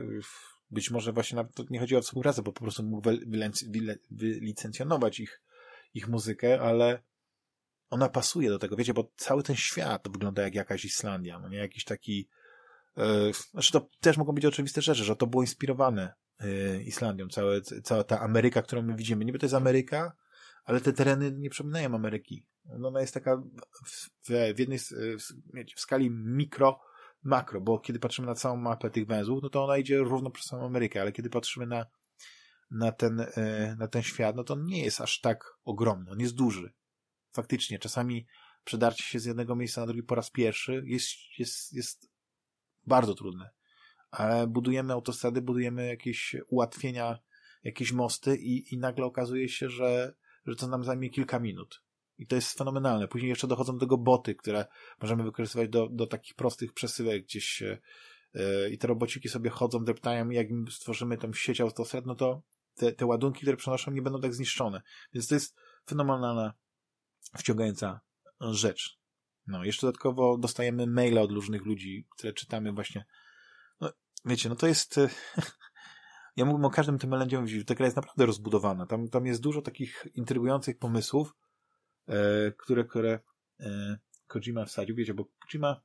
Być 0.72 0.91
może 0.91 1.13
właśnie 1.13 1.36
nawet 1.36 1.70
nie 1.70 1.80
chodzi 1.80 1.95
o 1.95 2.01
współpracę, 2.01 2.41
bo 2.41 2.53
po 2.53 2.61
prostu 2.61 2.84
mógł 2.84 3.09
wylicencjonować 4.11 5.20
ich, 5.20 5.41
ich 5.93 6.07
muzykę, 6.07 6.61
ale 6.61 7.03
ona 7.89 8.09
pasuje 8.09 8.49
do 8.49 8.59
tego, 8.59 8.76
wiecie, 8.76 8.93
bo 8.93 9.11
cały 9.15 9.43
ten 9.43 9.55
świat 9.55 10.07
wygląda 10.11 10.41
jak 10.41 10.55
jakaś 10.55 10.86
Islandia, 10.86 11.39
no 11.39 11.49
nie 11.49 11.57
jakiś 11.57 11.84
taki 11.84 12.30
znaczy 13.52 13.72
to 13.72 13.89
też 14.00 14.18
mogą 14.18 14.34
być 14.34 14.45
oczywiste 14.45 14.82
rzeczy, 14.82 15.04
że 15.04 15.16
to 15.16 15.28
było 15.28 15.43
inspirowane 15.43 16.14
yy, 16.39 16.84
Islandią, 16.84 17.28
całe, 17.28 17.62
cała 17.62 18.04
ta 18.04 18.20
Ameryka, 18.20 18.62
którą 18.62 18.82
my 18.82 18.95
widzimy. 18.95 19.26
Niby 19.26 19.39
to 19.39 19.45
jest 19.45 19.56
Ameryka, 19.56 20.16
ale 20.66 20.82
te 20.82 20.93
tereny 20.93 21.32
nie 21.32 21.50
przypominają 21.50 21.95
Ameryki. 21.95 22.45
No 22.80 22.88
ona 22.88 23.02
jest 23.02 23.14
taka 23.14 23.43
w, 23.86 24.10
w 24.56 24.60
jednej, 24.60 24.80
w, 24.80 24.89
w 25.76 25.80
skali 25.80 26.12
mikro, 26.12 26.80
makro, 27.24 27.62
bo 27.62 27.80
kiedy 27.80 28.00
patrzymy 28.00 28.28
na 28.28 28.36
całą 28.36 28.58
mapę 28.58 28.89
tych 28.89 29.08
węzłów, 29.08 29.39
no 29.43 29.50
to 29.50 29.64
ona 29.64 29.78
idzie 29.78 29.98
równo 29.98 30.32
przez 30.32 30.45
całą 30.45 30.66
Amerykę, 30.66 31.02
ale 31.02 31.12
kiedy 31.12 31.30
patrzymy 31.30 31.68
na, 31.68 31.86
na, 32.72 32.91
ten, 32.91 33.20
e, 33.20 33.76
na 33.80 33.88
ten 33.88 34.04
świat, 34.04 34.36
no 34.36 34.43
to 34.43 34.54
on 34.54 34.66
nie 34.66 34.84
jest 34.84 35.02
aż 35.02 35.20
tak 35.20 35.58
ogromny, 35.64 36.12
on 36.12 36.20
jest 36.20 36.36
duży. 36.36 36.74
Faktycznie, 37.32 37.80
czasami 37.80 38.28
przedarcie 38.64 39.04
się 39.04 39.20
z 39.20 39.26
jednego 39.26 39.56
miejsca 39.56 39.82
na 39.82 39.88
drugi 39.88 40.04
po 40.04 40.16
raz 40.16 40.32
pierwszy 40.32 40.84
jest, 40.86 41.12
jest, 41.39 41.74
jest 41.74 42.10
bardzo 42.88 43.16
trudne. 43.16 43.50
Ale 44.12 44.48
budujemy 44.48 44.94
autostrady, 44.94 45.42
budujemy 45.42 45.88
jakieś 45.88 46.36
ułatwienia, 46.50 47.20
jakieś 47.64 47.92
mosty 47.92 48.38
i, 48.38 48.74
i 48.74 48.78
nagle 48.78 49.06
okazuje 49.06 49.50
się, 49.50 49.70
że, 49.70 50.14
że 50.46 50.56
to 50.56 50.68
nam 50.68 50.84
zajmie 50.84 51.10
kilka 51.10 51.40
minut. 51.40 51.84
I 52.18 52.28
to 52.28 52.36
jest 52.36 52.58
fenomenalne. 52.58 53.08
Później 53.08 53.30
jeszcze 53.30 53.48
dochodzą 53.48 53.74
do 53.74 53.80
tego 53.80 53.98
boty, 53.98 54.36
które 54.36 54.66
możemy 55.02 55.24
wykorzystywać 55.24 55.70
do, 55.70 55.90
do 55.90 56.08
takich 56.08 56.36
prostych 56.36 56.74
przesyłek 56.74 57.24
gdzieś 57.24 57.62
yy, 58.34 58.70
i 58.72 58.78
te 58.78 58.88
robociki 58.88 59.30
sobie 59.30 59.50
chodzą, 59.50 59.84
deptają 59.84 60.30
i 60.30 60.36
jak 60.36 60.50
im 60.50 60.68
stworzymy 60.72 61.18
tą 61.18 61.34
sieć 61.34 61.62
autostrad, 61.62 62.06
no 62.06 62.16
to 62.16 62.42
te, 62.76 62.92
te 62.92 63.06
ładunki, 63.06 63.42
które 63.42 63.58
przenoszą, 63.58 63.92
nie 63.92 64.02
będą 64.02 64.22
tak 64.22 64.34
zniszczone. 64.34 64.82
Więc 65.14 65.28
to 65.28 65.36
jest 65.36 65.56
fenomenalna, 65.86 66.54
wciągająca 67.38 68.00
rzecz. 68.40 69.00
No, 69.48 69.64
jeszcze 69.64 69.88
dodatkowo 69.88 70.38
dostajemy 70.38 70.88
maile 70.88 71.18
od 71.18 71.32
różnych 71.32 71.66
ludzi, 71.66 72.08
które 72.10 72.34
czytamy 72.34 72.72
właśnie. 72.72 73.06
No, 73.82 73.91
wiecie, 74.26 74.50
no 74.50 74.56
to 74.56 74.68
jest... 74.68 75.00
ja 76.38 76.45
mógłbym 76.45 76.66
o 76.66 76.70
każdym 76.70 77.00
tym 77.00 77.14
elemencie 77.14 77.39
mówić, 77.39 77.68
ta 77.68 77.76
gra 77.76 77.86
jest 77.86 77.95
naprawdę 77.95 78.26
rozbudowana. 78.26 78.86
Tam, 78.86 79.10
tam 79.10 79.26
jest 79.26 79.41
dużo 79.41 79.62
takich 79.62 80.08
intrygujących 80.16 80.78
pomysłów, 80.78 81.34
E, 82.08 82.52
które, 82.52 82.84
które 82.84 83.20
e, 83.60 83.98
Kojima 84.28 84.66
wsadził. 84.66 84.95
Wiecie, 84.95 85.14
bo 85.14 85.26
Kojima 85.52 85.82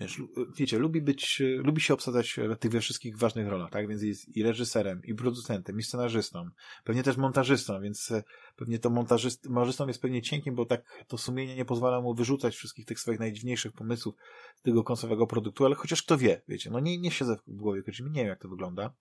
wiesz, 0.00 0.22
wiecie, 0.56 0.78
lubi 0.78 1.00
być, 1.00 1.42
lubi 1.56 1.80
się 1.80 1.94
obsadzać 1.94 2.36
w 2.36 2.56
tych 2.56 2.82
wszystkich 2.82 3.18
ważnych 3.18 3.48
rolach, 3.48 3.70
tak? 3.70 3.88
Więc 3.88 4.02
jest 4.02 4.36
i 4.36 4.42
reżyserem, 4.42 5.02
i 5.04 5.14
producentem, 5.14 5.78
i 5.78 5.82
scenarzystą, 5.82 6.50
pewnie 6.84 7.02
też 7.02 7.16
montażystą, 7.16 7.80
więc 7.80 8.10
e, 8.10 8.22
pewnie 8.56 8.78
to 8.78 8.90
montażystą 8.90 9.86
jest 9.86 10.02
pewnie 10.02 10.22
cienkiem, 10.22 10.54
bo 10.54 10.66
tak 10.66 11.04
to 11.08 11.18
sumienie 11.18 11.56
nie 11.56 11.64
pozwala 11.64 12.00
mu 12.00 12.14
wyrzucać 12.14 12.56
wszystkich 12.56 12.86
tych 12.86 13.00
swoich 13.00 13.18
najdziwniejszych 13.18 13.72
pomysłów 13.72 14.14
z 14.56 14.62
tego 14.62 14.84
końcowego 14.84 15.26
produktu, 15.26 15.66
ale 15.66 15.74
chociaż 15.74 16.02
kto 16.02 16.18
wie, 16.18 16.42
wiecie, 16.48 16.70
no 16.70 16.80
nie, 16.80 16.98
nie 16.98 17.10
siedzę 17.10 17.36
w 17.46 17.56
głowie 17.56 17.82
Kojimy, 17.82 18.10
nie 18.10 18.20
wiem 18.20 18.28
jak 18.28 18.40
to 18.40 18.48
wygląda. 18.48 18.94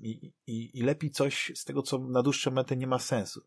I, 0.00 0.32
i, 0.46 0.78
I 0.78 0.82
lepiej 0.82 1.10
coś 1.10 1.52
z 1.54 1.64
tego, 1.64 1.82
co 1.82 1.98
na 1.98 2.22
dłuższe 2.22 2.50
metę 2.50 2.76
nie 2.76 2.86
ma 2.86 2.98
sensu. 2.98 3.42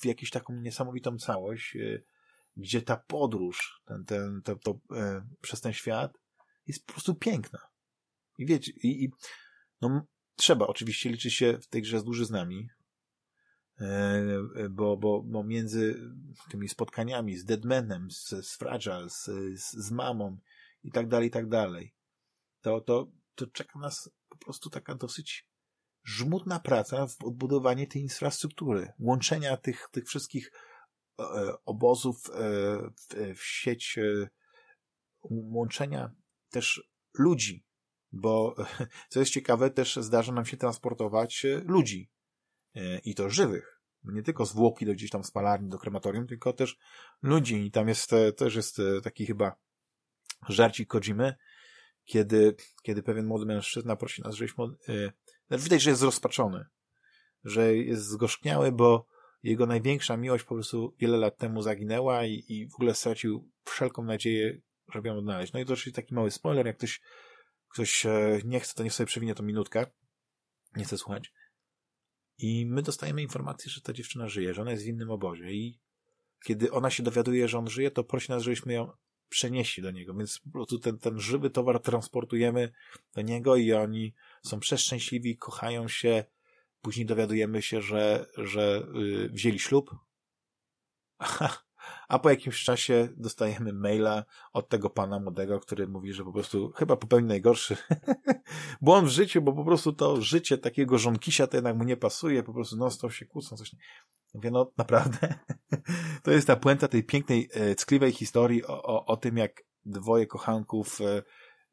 W 0.00 0.04
jakąś 0.04 0.30
taką 0.30 0.54
niesamowitą 0.54 1.18
całość, 1.18 1.76
e, 1.76 2.02
gdzie 2.56 2.82
ta 2.82 2.96
podróż 2.96 3.82
ten, 3.84 4.04
ten, 4.04 4.42
to, 4.44 4.56
to, 4.56 4.80
e, 4.96 5.26
przez 5.40 5.60
ten 5.60 5.72
świat 5.72 6.18
jest 6.66 6.86
po 6.86 6.92
prostu 6.92 7.14
piękna. 7.14 7.58
I 8.38 8.46
wiecie, 8.46 8.72
i, 8.82 9.04
i 9.04 9.10
no, 9.80 10.06
trzeba 10.36 10.66
oczywiście 10.66 11.10
liczyć 11.10 11.34
się 11.34 11.58
w 11.58 11.66
tej 11.66 11.82
grze 11.82 12.00
z 12.00 12.04
duży 12.04 12.26
z 12.26 12.30
nami, 12.30 12.68
e, 13.80 14.68
bo, 14.70 14.96
bo, 14.96 15.22
bo 15.22 15.44
między 15.44 16.10
tymi 16.50 16.68
spotkaniami 16.68 17.36
z 17.36 17.44
Deadmanem, 17.44 18.10
z, 18.10 18.28
z 18.28 18.56
Fragile, 18.56 19.10
z, 19.10 19.30
z, 19.74 19.90
mamą 19.90 20.38
i 20.82 20.90
tak 20.92 21.08
dalej, 21.08 21.28
i 21.28 21.30
tak 21.30 21.48
dalej, 21.48 21.94
to, 22.60 22.80
to, 22.80 23.10
to 23.34 23.46
czeka 23.46 23.78
nas 23.78 24.10
po 24.28 24.36
prostu 24.38 24.70
taka 24.70 24.94
dosyć 24.94 25.48
żmudna 26.04 26.60
praca 26.60 27.06
w 27.06 27.24
odbudowanie 27.24 27.86
tej 27.86 28.02
infrastruktury, 28.02 28.92
łączenia 28.98 29.56
tych, 29.56 29.88
tych 29.92 30.04
wszystkich 30.04 30.50
E, 30.50 30.75
obozów 31.64 32.30
e, 32.30 32.34
w, 33.34 33.42
sieć 33.42 33.98
e, 33.98 34.28
łączenia 35.30 36.10
też 36.50 36.90
ludzi, 37.14 37.64
bo 38.12 38.54
co 39.10 39.20
jest 39.20 39.32
ciekawe, 39.32 39.70
też 39.70 39.96
zdarza 39.96 40.32
nam 40.32 40.46
się 40.46 40.56
transportować 40.56 41.46
ludzi 41.64 42.10
i 43.04 43.14
to 43.14 43.30
żywych. 43.30 43.80
Nie 44.04 44.22
tylko 44.22 44.46
zwłoki 44.46 44.86
do 44.86 44.92
gdzieś 44.92 45.10
tam 45.10 45.24
spalarni, 45.24 45.68
do 45.68 45.78
krematorium, 45.78 46.26
tylko 46.26 46.52
też 46.52 46.78
ludzi. 47.22 47.66
I 47.66 47.70
tam 47.70 47.88
jest, 47.88 48.10
też 48.36 48.54
jest 48.54 48.76
taki 49.02 49.26
chyba 49.26 49.56
żarcik 50.48 50.88
Kojimy, 50.88 51.34
kiedy, 52.04 52.56
kiedy 52.82 53.02
pewien 53.02 53.26
młody 53.26 53.46
mężczyzna 53.46 53.96
prosi 53.96 54.22
nas, 54.22 54.34
żebyśmy, 54.34 54.64
widać, 55.50 55.82
że 55.82 55.90
jest 55.90 56.00
zrozpaczony, 56.00 56.64
że 57.44 57.76
jest 57.76 58.04
zgorzkniały, 58.04 58.72
bo 58.72 59.06
jego 59.46 59.66
największa 59.66 60.16
miłość 60.16 60.44
po 60.44 60.54
prostu 60.54 60.94
wiele 60.98 61.16
lat 61.16 61.38
temu 61.38 61.62
zaginęła 61.62 62.24
i, 62.24 62.44
i 62.48 62.68
w 62.68 62.74
ogóle 62.74 62.94
stracił 62.94 63.50
wszelką 63.64 64.04
nadzieję, 64.04 64.60
żeby 64.94 65.08
ją 65.08 65.18
odnaleźć. 65.18 65.52
No 65.52 65.60
i 65.60 65.64
to 65.64 65.72
oczywiście 65.72 66.02
taki 66.02 66.14
mały 66.14 66.30
spoiler, 66.30 66.66
jak 66.66 66.76
ktoś, 66.76 67.00
ktoś 67.68 68.06
e, 68.06 68.40
nie 68.44 68.60
chce, 68.60 68.74
to 68.74 68.82
niech 68.82 68.92
sobie 68.92 69.06
przewinie 69.06 69.34
tą 69.34 69.44
minutkę. 69.44 69.86
Nie 70.76 70.84
chce 70.84 70.98
słuchać. 70.98 71.32
I 72.38 72.66
my 72.66 72.82
dostajemy 72.82 73.22
informację, 73.22 73.70
że 73.70 73.80
ta 73.80 73.92
dziewczyna 73.92 74.28
żyje, 74.28 74.54
że 74.54 74.62
ona 74.62 74.70
jest 74.70 74.84
w 74.84 74.88
innym 74.88 75.10
obozie 75.10 75.52
i 75.52 75.80
kiedy 76.44 76.72
ona 76.72 76.90
się 76.90 77.02
dowiaduje, 77.02 77.48
że 77.48 77.58
on 77.58 77.68
żyje, 77.68 77.90
to 77.90 78.04
prosi 78.04 78.30
nas, 78.30 78.42
żebyśmy 78.42 78.72
ją 78.72 78.92
przenieśli 79.28 79.82
do 79.82 79.90
niego, 79.90 80.14
więc 80.14 80.38
po 80.38 80.50
prostu 80.50 80.78
ten, 80.78 80.98
ten 80.98 81.20
żywy 81.20 81.50
towar 81.50 81.80
transportujemy 81.80 82.72
do 83.14 83.22
niego 83.22 83.56
i 83.56 83.72
oni 83.72 84.14
są 84.42 84.60
przeszczęśliwi, 84.60 85.36
kochają 85.36 85.88
się, 85.88 86.24
Później 86.86 87.06
dowiadujemy 87.06 87.62
się, 87.62 87.82
że, 87.82 88.26
że 88.36 88.86
yy, 88.94 89.28
wzięli 89.28 89.58
ślub, 89.58 89.90
a 92.08 92.18
po 92.18 92.30
jakimś 92.30 92.64
czasie 92.64 93.08
dostajemy 93.16 93.72
maila 93.72 94.24
od 94.52 94.68
tego 94.68 94.90
pana 94.90 95.20
młodego, 95.20 95.60
który 95.60 95.88
mówi, 95.88 96.12
że 96.12 96.24
po 96.24 96.32
prostu 96.32 96.72
chyba 96.76 96.96
popełni 96.96 97.28
najgorszy 97.28 97.76
błąd 98.80 99.08
w 99.08 99.10
życiu, 99.10 99.42
bo 99.42 99.52
po 99.52 99.64
prostu 99.64 99.92
to 99.92 100.20
życie 100.22 100.58
takiego 100.58 100.98
żonkisia 100.98 101.46
to 101.46 101.56
jednak 101.56 101.76
mu 101.76 101.84
nie 101.84 101.96
pasuje, 101.96 102.42
po 102.42 102.52
prostu 102.52 102.76
non 102.76 102.90
stop 102.90 103.12
się 103.12 103.26
kłócą, 103.26 103.56
coś. 103.56 103.70
Mówię, 104.34 104.50
no 104.50 104.72
naprawdę, 104.76 105.34
to 106.24 106.30
jest 106.30 106.46
ta 106.46 106.56
puenta 106.56 106.88
tej 106.88 107.04
pięknej, 107.04 107.48
e, 107.52 107.74
ckliwej 107.74 108.12
historii 108.12 108.64
o, 108.64 108.82
o, 108.82 109.06
o 109.06 109.16
tym, 109.16 109.36
jak 109.36 109.62
dwoje 109.84 110.26
kochanków 110.26 111.00
e, 111.00 111.22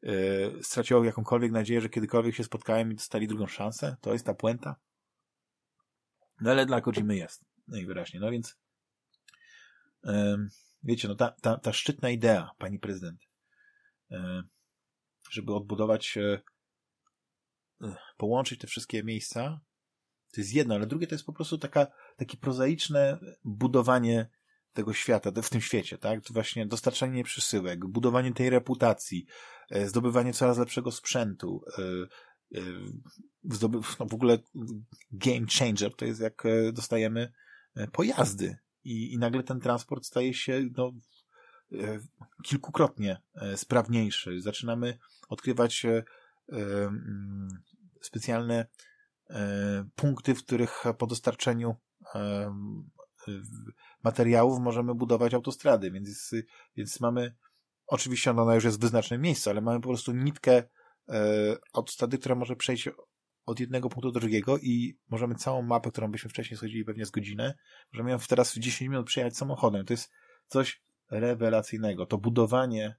e, 0.02 0.62
straciło 0.62 1.04
jakąkolwiek 1.04 1.52
nadzieję, 1.52 1.80
że 1.80 1.88
kiedykolwiek 1.88 2.34
się 2.34 2.44
spotkają 2.44 2.90
i 2.90 2.94
dostali 2.94 3.28
drugą 3.28 3.46
szansę. 3.46 3.96
To 4.00 4.12
jest 4.12 4.26
ta 4.26 4.34
puenta. 4.34 4.76
No 6.40 6.50
ale 6.50 6.66
dla 6.66 6.80
Kojimy 6.80 7.16
jest, 7.16 7.44
najwyraźniej. 7.68 8.20
No 8.20 8.30
więc 8.30 8.56
wiecie, 10.82 11.08
no 11.08 11.14
ta, 11.14 11.30
ta, 11.30 11.58
ta 11.58 11.72
szczytna 11.72 12.10
idea, 12.10 12.50
pani 12.58 12.78
prezydent, 12.78 13.20
żeby 15.30 15.54
odbudować, 15.54 16.18
um, 17.80 17.94
połączyć 18.16 18.60
te 18.60 18.66
wszystkie 18.66 19.04
miejsca, 19.04 19.60
to 20.34 20.40
jest 20.40 20.54
jedno, 20.54 20.74
ale 20.74 20.86
drugie 20.86 21.06
to 21.06 21.14
jest 21.14 21.26
po 21.26 21.32
prostu 21.32 21.58
taka, 21.58 21.86
takie 22.16 22.36
prozaiczne 22.36 23.18
budowanie 23.44 24.30
tego 24.72 24.92
świata, 24.92 25.30
w 25.42 25.50
tym 25.50 25.60
świecie, 25.60 25.98
tak? 25.98 26.24
To 26.24 26.34
właśnie 26.34 26.66
dostarczanie 26.66 27.24
przesyłek, 27.24 27.86
budowanie 27.86 28.32
tej 28.32 28.50
reputacji, 28.50 29.26
e, 29.70 29.88
zdobywanie 29.88 30.32
coraz 30.32 30.58
lepszego 30.58 30.90
sprzętu, 30.90 31.64
e, 31.78 31.82
no 34.00 34.06
w 34.06 34.14
ogóle 34.14 34.38
game 35.12 35.46
changer 35.58 35.96
to 35.96 36.04
jest 36.04 36.20
jak 36.20 36.46
e, 36.46 36.72
dostajemy 36.72 37.32
e, 37.74 37.88
pojazdy 37.88 38.56
i, 38.84 39.12
i 39.12 39.18
nagle 39.18 39.42
ten 39.42 39.60
transport 39.60 40.06
staje 40.06 40.34
się 40.34 40.68
no, 40.76 40.92
e, 41.72 41.98
kilkukrotnie 42.44 43.20
sprawniejszy. 43.56 44.40
Zaczynamy 44.40 44.98
odkrywać 45.28 45.86
specjalne 48.00 48.66
punkty, 49.94 50.34
w 50.34 50.44
których 50.44 50.84
po 50.98 51.06
dostarczeniu 51.06 51.76
materiałów 54.04 54.60
możemy 54.60 54.94
budować 54.94 55.34
autostrady, 55.34 55.90
więc, 55.90 56.34
więc 56.76 57.00
mamy, 57.00 57.34
oczywiście 57.86 58.30
ona 58.30 58.54
już 58.54 58.64
jest 58.64 58.76
w 58.76 58.80
wyznacznym 58.80 59.20
miejscu, 59.20 59.50
ale 59.50 59.60
mamy 59.60 59.80
po 59.80 59.88
prostu 59.88 60.12
nitkę 60.12 60.62
autostrady, 61.72 62.18
która 62.18 62.34
może 62.34 62.56
przejść 62.56 62.88
od 63.46 63.60
jednego 63.60 63.88
punktu 63.88 64.12
do 64.12 64.20
drugiego 64.20 64.58
i 64.58 64.98
możemy 65.08 65.34
całą 65.34 65.62
mapę, 65.62 65.90
którą 65.90 66.10
byśmy 66.10 66.30
wcześniej 66.30 66.56
schodzili 66.56 66.84
pewnie 66.84 67.06
z 67.06 67.10
godzinę, 67.10 67.54
możemy 67.92 68.10
ją 68.10 68.18
teraz 68.18 68.54
w 68.54 68.58
10 68.58 68.90
minut 68.90 69.06
przejechać 69.06 69.36
samochodem. 69.36 69.86
To 69.86 69.92
jest 69.92 70.10
coś 70.46 70.82
rewelacyjnego. 71.10 72.06
To 72.06 72.18
budowanie 72.18 72.96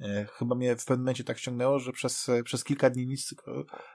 e, 0.00 0.26
chyba 0.32 0.54
mnie 0.54 0.76
w 0.76 0.84
pewnym 0.84 1.04
momencie 1.04 1.24
tak 1.24 1.38
ściągnęło, 1.38 1.78
że 1.78 1.92
przez, 1.92 2.30
przez 2.44 2.64
kilka 2.64 2.90
dni 2.90 3.06
nic 3.06 3.34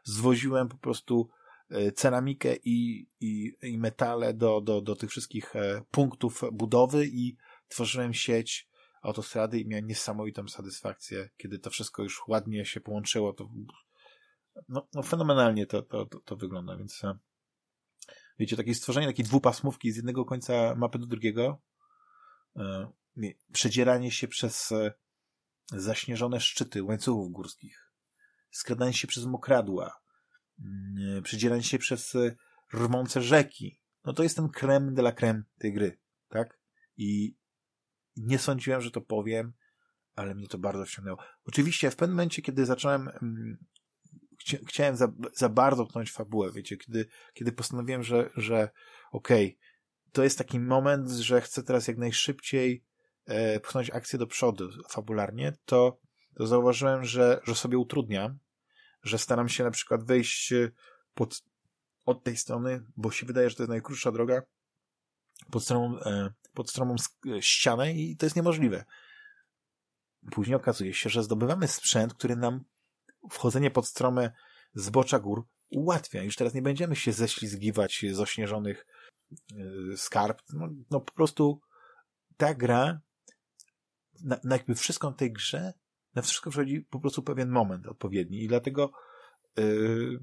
zwoziłem 0.03 0.68
po 0.68 0.78
prostu 0.78 1.30
e, 1.70 1.91
ceramikę 1.91 2.55
i, 2.55 3.07
i, 3.20 3.53
i 3.62 3.78
metale 3.78 4.34
do, 4.34 4.62
do, 4.62 4.82
do 4.82 4.95
tych 4.95 5.10
wszystkich 5.10 5.53
punktów 5.91 6.41
budowy 6.51 7.07
i 7.07 7.38
tworzyłem 7.68 8.14
sieć 8.14 8.70
autostrady 9.02 9.60
i 9.60 9.68
miałem 9.68 9.88
niesamowitą 9.88 10.47
satysfakcję, 10.47 11.30
kiedy 11.38 11.60
to 11.60 11.70
wszystko 11.70 12.04
już 12.04 12.28
ładnie 12.28 12.66
się 12.66 12.82
połączyło, 12.82 13.34
to 13.34 13.50
no, 14.70 14.88
no 14.93 15.04
fenomenalnie 15.04 15.66
to, 15.66 15.82
to, 15.82 16.06
to, 16.06 16.20
to 16.20 16.36
wygląda, 16.36 16.78
więc 16.78 17.04
e, 17.04 17.18
wiecie, 18.39 18.58
takie 18.58 18.76
stworzenie 18.76 19.08
takiej 19.08 19.26
dwupasmówki 19.26 19.91
z 19.91 19.95
jednego 19.95 20.26
końca 20.26 20.76
mapy 20.76 21.00
do 21.00 21.06
drugiego, 21.06 21.62
e, 22.56 22.91
przedzieranie 23.54 24.12
się 24.12 24.28
przez 24.28 24.72
e, 24.72 24.93
zaśnieżone 25.72 26.39
szczyty 26.39 26.84
łańcuchów 26.84 27.32
górskich, 27.32 27.91
skradanie 28.52 28.93
się 28.93 29.08
przez 29.08 29.26
mokradła, 29.26 30.02
mm, 30.60 31.24
przedzieranie 31.24 31.64
się 31.64 31.78
przez 31.78 32.14
rwące 32.74 33.22
rzeki, 33.22 33.80
no 34.06 34.14
to 34.14 34.24
jest 34.24 34.36
ten 34.36 34.50
krem 34.50 34.93
de 34.93 35.02
la 35.02 35.12
creme 35.12 35.43
tej 35.58 35.74
gry, 35.74 36.00
tak? 36.30 36.60
I 36.97 37.39
nie 38.20 38.39
sądziłem, 38.39 38.82
że 38.82 38.91
to 38.91 39.01
powiem, 39.01 39.53
ale 40.15 40.36
mnie 40.36 40.47
to 40.47 40.57
bardzo 40.57 40.86
wciągnęło. 40.86 41.17
Oczywiście 41.45 41.91
w 41.91 41.95
pewnym 41.95 42.15
momencie, 42.15 42.41
kiedy 42.41 42.65
zacząłem, 42.65 43.07
mm, 43.07 43.57
chcia, 44.39 44.57
chciałem 44.67 44.95
za, 44.95 45.07
za 45.34 45.49
bardzo 45.49 45.86
pchnąć 45.86 46.11
fabułę, 46.11 46.51
wiecie, 46.51 46.78
kiedy, 46.78 47.07
kiedy 47.34 47.51
postanowiłem, 47.51 48.03
że, 48.03 48.30
że 48.36 48.70
okej, 49.11 49.45
okay, 49.45 49.57
to 50.11 50.24
jest 50.24 50.38
taki 50.38 50.59
moment, 50.59 51.09
że 51.09 51.41
chcę 51.41 51.63
teraz 51.63 51.88
jak 51.88 51.97
najszybciej 51.97 52.84
e, 53.26 53.59
pchnąć 53.59 53.89
akcję 53.89 54.20
do 54.20 54.28
przodu 54.28 54.70
fabularnie, 54.89 55.53
to, 55.65 55.99
to 56.36 56.47
zauważyłem, 56.47 57.03
że, 57.03 57.41
że 57.43 57.55
sobie 57.55 57.78
utrudniam, 57.78 58.39
że 59.03 59.17
staram 59.17 59.49
się 59.49 59.63
na 59.63 59.72
przykład 59.72 60.03
wejść 60.03 60.53
pod, 61.13 61.41
od 62.05 62.24
tej 62.24 62.38
strony, 62.38 62.84
bo 62.97 63.11
się 63.11 63.26
wydaje, 63.26 63.49
że 63.49 63.55
to 63.55 63.63
jest 63.63 63.70
najkrótsza 63.70 64.11
droga, 64.11 64.41
pod 65.52 65.64
stroną, 65.64 66.00
e, 66.00 66.34
pod 66.54 66.70
stromą 66.70 66.96
ścianę 67.40 67.94
i 67.94 68.18
to 68.18 68.26
jest 68.26 68.36
niemożliwe. 68.36 68.86
Później 70.32 70.56
okazuje 70.56 70.94
się, 70.94 71.10
że 71.10 71.24
zdobywamy 71.24 71.68
sprzęt, 71.68 72.14
który 72.14 72.36
nam 72.36 72.64
wchodzenie 73.30 73.72
pod 73.72 73.88
stromę 73.88 74.32
zbocza 74.74 75.20
gór 75.20 75.48
ułatwia. 75.70 76.24
Już 76.24 76.36
teraz 76.36 76.54
nie 76.54 76.62
będziemy 76.62 76.96
się 76.96 77.14
ześlizgiwać 77.14 78.06
z 78.12 78.20
ośnieżonych 78.20 78.86
e, 79.32 79.98
skarb. 79.98 80.42
No, 80.54 80.70
no 80.92 81.00
po 81.00 81.14
prostu 81.14 81.62
ta 82.38 82.54
gra 82.54 83.00
na, 84.24 84.40
na 84.44 84.56
jakby 84.56 84.76
wszystko 84.76 85.12
w 85.12 85.16
tej 85.16 85.34
grze, 85.34 85.74
na 86.16 86.22
wszystko 86.22 86.50
przychodzi 86.50 86.82
po 86.82 87.00
prostu 87.00 87.24
pewien 87.24 87.50
moment 87.50 87.88
odpowiedni 87.88 88.44
i 88.44 88.48
dlatego 88.48 88.92
yy, 89.58 90.20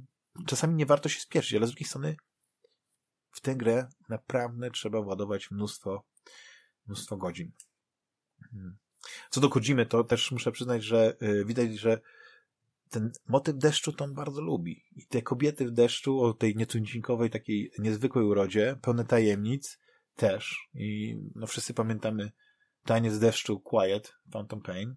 czasami 0.47 0.75
nie 0.75 0.87
warto 0.87 1.09
się 1.09 1.21
spieszyć, 1.21 1.55
ale 1.55 1.67
z 1.67 1.71
drugiej 1.71 1.89
strony 1.89 2.17
w 3.37 3.41
tę 3.41 3.57
grę 3.57 3.89
naprawdę 4.09 4.71
trzeba 4.71 5.03
władować 5.03 5.51
mnóstwo, 5.51 6.05
mnóstwo 6.87 7.17
godzin. 7.17 7.53
Hmm. 8.51 8.77
Co 9.31 9.41
do 9.41 9.49
Kojimy, 9.49 9.87
to 9.87 10.05
też 10.05 10.33
muszę 10.33 10.53
przyznać, 10.53 10.85
że 10.85 11.17
yy, 11.21 11.45
widać, 11.45 11.75
że 11.75 12.01
ten 12.91 13.13
motyw 13.29 13.57
deszczu 13.57 13.93
to 13.93 14.05
on 14.05 14.15
bardzo 14.15 14.41
lubi. 14.41 14.85
I 14.93 15.07
te 15.07 15.23
kobiety 15.23 15.67
w 15.67 15.71
deszczu 15.71 16.21
o 16.21 16.35
tej 16.35 16.57
nietuzinkowej, 16.57 17.31
takiej 17.31 17.71
niezwykłej 17.79 18.25
urodzie, 18.25 18.77
pełne 18.83 19.05
tajemnic 19.05 19.79
też. 20.15 20.69
I 20.75 21.19
no 21.35 21.47
wszyscy 21.47 21.75
pamiętamy 21.75 22.33
taniec 22.85 23.19
deszczu 23.19 23.61
Quiet, 23.61 24.15
Phantom 24.33 24.61
Pain. 24.61 24.95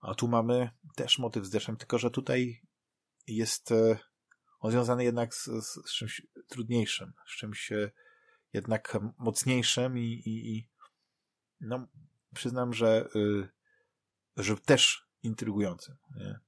A 0.00 0.14
tu 0.14 0.28
mamy 0.28 0.70
też 0.94 1.18
motyw 1.18 1.44
z 1.44 1.50
deszczem, 1.50 1.76
tylko 1.76 1.98
że 1.98 2.10
tutaj 2.10 2.62
jest 3.26 3.72
e, 3.72 3.98
on 4.66 4.72
związany 4.72 5.04
jednak 5.04 5.34
z, 5.34 5.44
z, 5.44 5.88
z 5.90 5.92
czymś 5.92 6.26
trudniejszym, 6.48 7.12
z 7.26 7.36
czymś 7.36 7.72
e, 7.72 7.90
jednak 8.52 8.98
mocniejszym 9.18 9.98
i, 9.98 10.02
i, 10.02 10.56
i 10.56 10.68
no, 11.60 11.86
przyznam, 12.34 12.72
że, 12.72 13.08
y, 13.16 13.48
że 14.36 14.56
też 14.56 15.08
intrygującym. 15.22 15.96
Nie? 16.16 16.38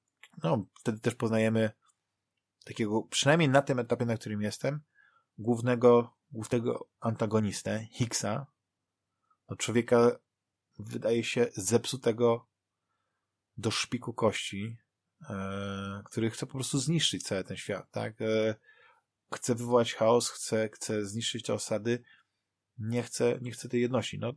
No, 0.43 0.67
wtedy 0.81 1.01
też 1.01 1.15
poznajemy 1.15 1.71
takiego, 2.65 3.03
przynajmniej 3.03 3.49
na 3.49 3.63
tym 3.63 3.79
etapie, 3.79 4.07
na 4.07 4.17
którym 4.17 4.43
jestem, 4.43 4.81
głównego, 5.39 6.17
głównego 6.31 6.89
antagonistę, 7.01 7.87
Hicksa, 7.93 8.47
no 9.49 9.57
człowieka 9.57 10.19
wydaje 10.79 11.25
się 11.25 11.47
zepsutego 11.55 12.47
do 13.57 13.71
szpiku 13.71 14.15
kości, 14.15 14.79
który 16.05 16.31
chce 16.31 16.47
po 16.47 16.53
prostu 16.53 16.79
zniszczyć 16.79 17.23
cały 17.23 17.45
ten 17.45 17.57
świat, 17.57 17.91
tak? 17.91 18.23
E, 18.23 18.55
chce 19.35 19.55
wywołać 19.55 19.95
chaos, 19.95 20.31
chce, 20.31 20.69
chce 20.73 21.07
zniszczyć 21.07 21.47
te 21.47 21.55
osady, 21.55 22.03
nie 22.79 23.03
chce, 23.03 23.39
nie 23.43 23.51
chce 23.51 23.69
tej 23.69 23.81
jedności. 23.81 24.19
No, 24.19 24.33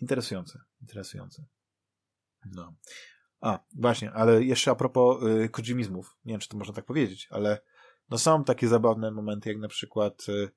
interesujące, 0.00 0.60
interesujące. 0.80 1.44
No. 2.44 2.74
A, 3.40 3.58
właśnie, 3.74 4.12
ale 4.12 4.44
jeszcze 4.44 4.70
a 4.70 4.74
propos 4.74 5.22
y, 5.22 5.50
nie 6.24 6.32
wiem, 6.32 6.40
czy 6.40 6.48
to 6.48 6.56
można 6.56 6.74
tak 6.74 6.84
powiedzieć, 6.84 7.28
ale 7.30 7.60
no 8.10 8.18
są 8.18 8.44
takie 8.44 8.68
zabawne 8.68 9.10
momenty, 9.10 9.48
jak 9.48 9.58
na 9.58 9.68
przykład 9.68 10.28
y, 10.28 10.50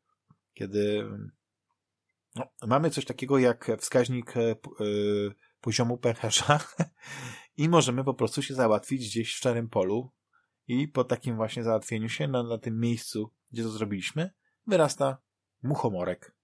kiedy 0.53 1.09
no, 2.35 2.45
mamy 2.67 2.89
coś 2.89 3.05
takiego 3.05 3.37
jak 3.37 3.71
wskaźnik 3.79 4.37
y, 4.37 4.55
y 4.81 5.35
poziomu 5.61 5.97
pH 5.97 6.29
i 7.57 7.69
możemy 7.69 8.03
po 8.03 8.13
prostu 8.13 8.41
się 8.41 8.53
załatwić 8.53 9.09
gdzieś 9.09 9.33
w 9.33 9.37
szczerym 9.37 9.69
polu 9.69 10.11
i 10.67 10.87
po 10.87 11.03
takim 11.03 11.35
właśnie 11.35 11.63
załatwieniu 11.63 12.09
się 12.09 12.27
na, 12.27 12.43
na 12.43 12.57
tym 12.57 12.79
miejscu, 12.79 13.31
gdzie 13.51 13.63
to 13.63 13.69
zrobiliśmy, 13.69 14.31
wyrasta 14.67 15.17
muchomorek. 15.63 16.35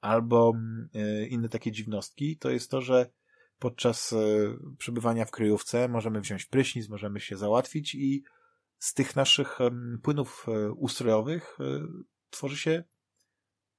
Albo 0.00 0.52
y, 0.96 1.26
inne 1.26 1.48
takie 1.48 1.72
dziwnostki, 1.72 2.38
to 2.38 2.50
jest 2.50 2.70
to, 2.70 2.80
że 2.80 3.10
podczas 3.60 4.12
e, 4.12 4.16
przebywania 4.78 5.24
w 5.24 5.30
kryjówce 5.30 5.88
możemy 5.88 6.20
wziąć 6.20 6.44
prysznic, 6.44 6.88
możemy 6.88 7.20
się 7.20 7.36
załatwić 7.36 7.94
i 7.94 8.24
z 8.78 8.94
tych 8.94 9.16
naszych 9.16 9.58
płynów 10.02 10.46
e, 10.48 10.72
ustrojowych 10.72 11.58
e, 11.60 11.64
tworzy 12.30 12.56
się 12.56 12.84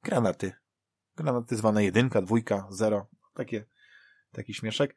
granaty. 0.04 0.52
Granaty 1.16 1.56
zwane 1.56 1.84
jedynka, 1.84 2.22
dwójka, 2.22 2.68
zero. 2.70 3.08
Takie, 3.34 3.66
taki 4.32 4.54
śmieszek. 4.54 4.96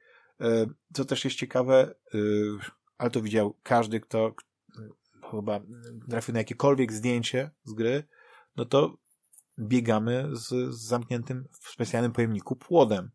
Co 0.94 1.04
też 1.04 1.24
jest 1.24 1.36
ciekawe, 1.36 1.94
ale 2.98 3.10
to 3.10 3.22
widział 3.22 3.58
każdy, 3.62 4.00
kto 4.00 4.34
chyba 5.30 5.60
trafił 6.10 6.34
na 6.34 6.40
jakiekolwiek 6.40 6.92
zdjęcie 6.92 7.50
z 7.64 7.72
gry, 7.72 8.04
no 8.56 8.64
to 8.64 8.98
biegamy 9.58 10.28
z, 10.32 10.74
zamkniętym 10.74 11.48
w 11.60 11.68
specjalnym 11.68 12.12
pojemniku 12.12 12.56
płodem 12.56 13.10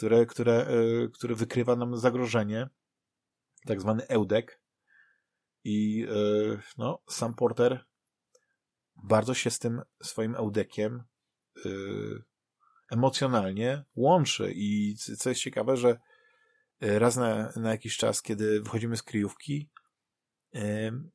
które, 0.00 0.26
które, 0.26 0.66
e, 0.66 1.08
które 1.08 1.34
wykrywa 1.34 1.76
nam 1.76 1.96
zagrożenie, 1.96 2.68
tak 3.66 3.80
zwany 3.80 4.08
eudek. 4.08 4.60
I 5.64 6.06
e, 6.08 6.62
no, 6.78 7.02
sam 7.08 7.34
Porter 7.34 7.84
bardzo 9.04 9.34
się 9.34 9.50
z 9.50 9.58
tym 9.58 9.82
swoim 10.02 10.34
eudekiem 10.34 11.02
e, 11.66 11.70
emocjonalnie 12.90 13.84
łączy. 13.94 14.52
I 14.54 14.94
co 14.96 15.28
jest 15.28 15.40
ciekawe, 15.40 15.76
że 15.76 15.98
raz 16.80 17.16
na, 17.16 17.52
na 17.56 17.70
jakiś 17.70 17.96
czas, 17.96 18.22
kiedy 18.22 18.60
wychodzimy 18.60 18.96
z 18.96 19.02
kryjówki, 19.02 19.70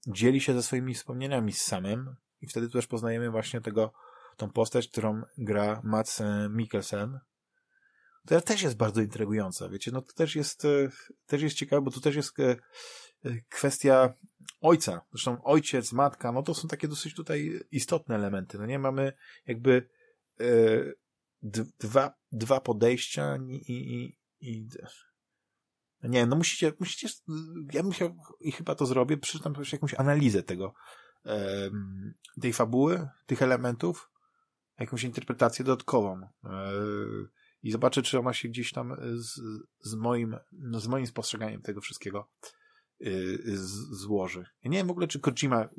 dzieli 0.08 0.42
się 0.42 0.54
ze 0.54 0.64
swoimi 0.64 0.94
wspomnieniami 0.94 1.54
z 1.54 1.62
samym 1.62 2.16
i 2.42 2.48
wtedy 2.48 2.70
też 2.70 2.88
poznajemy 2.88 3.32
właśnie 3.32 3.62
tego, 3.62 3.94
tą 4.38 4.50
postać, 4.50 4.88
którą 4.88 5.22
gra 5.38 5.82
Mats 5.84 6.22
Mikkelsen, 6.50 7.20
to 8.28 8.42
też 8.42 8.62
jest 8.62 8.78
bardzo 8.78 9.02
intrygująca, 9.02 9.70
wiecie, 9.70 9.92
no 9.92 10.02
to 10.02 10.14
też 10.14 10.36
jest, 10.36 10.64
też 11.26 11.42
jest 11.42 11.56
ciekawe, 11.56 11.82
bo 11.82 11.92
to 11.92 12.00
też 12.00 12.16
jest 12.16 12.34
kwestia 13.50 14.14
ojca. 14.62 15.02
Zresztą 15.12 15.44
ojciec, 15.44 15.94
matka, 15.94 16.32
no 16.32 16.44
to 16.44 16.54
są 16.54 16.68
takie 16.68 16.88
dosyć 16.88 17.14
tutaj 17.16 17.60
istotne 17.72 18.16
elementy. 18.16 18.58
No 18.58 18.66
nie 18.66 18.80
mamy 18.80 19.14
jakby 19.46 19.90
dwa, 21.80 22.14
dwa 22.32 22.62
podejścia 22.62 23.38
i, 23.48 23.72
i, 23.72 24.18
i 24.40 24.68
nie 26.08 26.26
no 26.26 26.36
musicie, 26.36 26.74
musicie, 26.80 27.08
ja 27.74 27.84
bym 27.84 27.92
chciał, 27.92 28.16
i 28.40 28.52
chyba 28.52 28.76
to 28.76 28.86
zrobię, 28.86 29.18
przeczytam 29.18 29.56
też 29.56 29.74
jakąś 29.74 29.94
analizę 29.94 30.44
tego, 30.44 30.74
tej 32.42 32.54
fabuły, 32.54 33.10
tych 33.26 33.42
elementów, 33.42 34.12
jakąś 34.80 35.04
interpretację 35.04 35.66
dodatkową 35.66 36.28
i 37.64 37.72
zobaczę, 37.72 38.02
czy 38.02 38.20
ona 38.20 38.34
się 38.34 38.50
gdzieś 38.50 38.72
tam 38.72 38.96
z, 39.14 39.42
z 39.80 39.96
moim, 39.96 40.38
no 40.52 40.80
z 40.80 40.88
moim 40.88 41.08
spostrzeganiem 41.08 41.62
tego 41.62 41.82
wszystkiego 41.82 42.30
yy, 43.00 43.58
z, 43.58 43.72
złoży. 44.02 44.46
Ja 44.64 44.72
nie 44.72 44.78
wiem 44.78 44.88
w 44.88 44.92
ogóle, 44.92 45.08
czy 45.08 45.20
Kojima, 45.20 45.70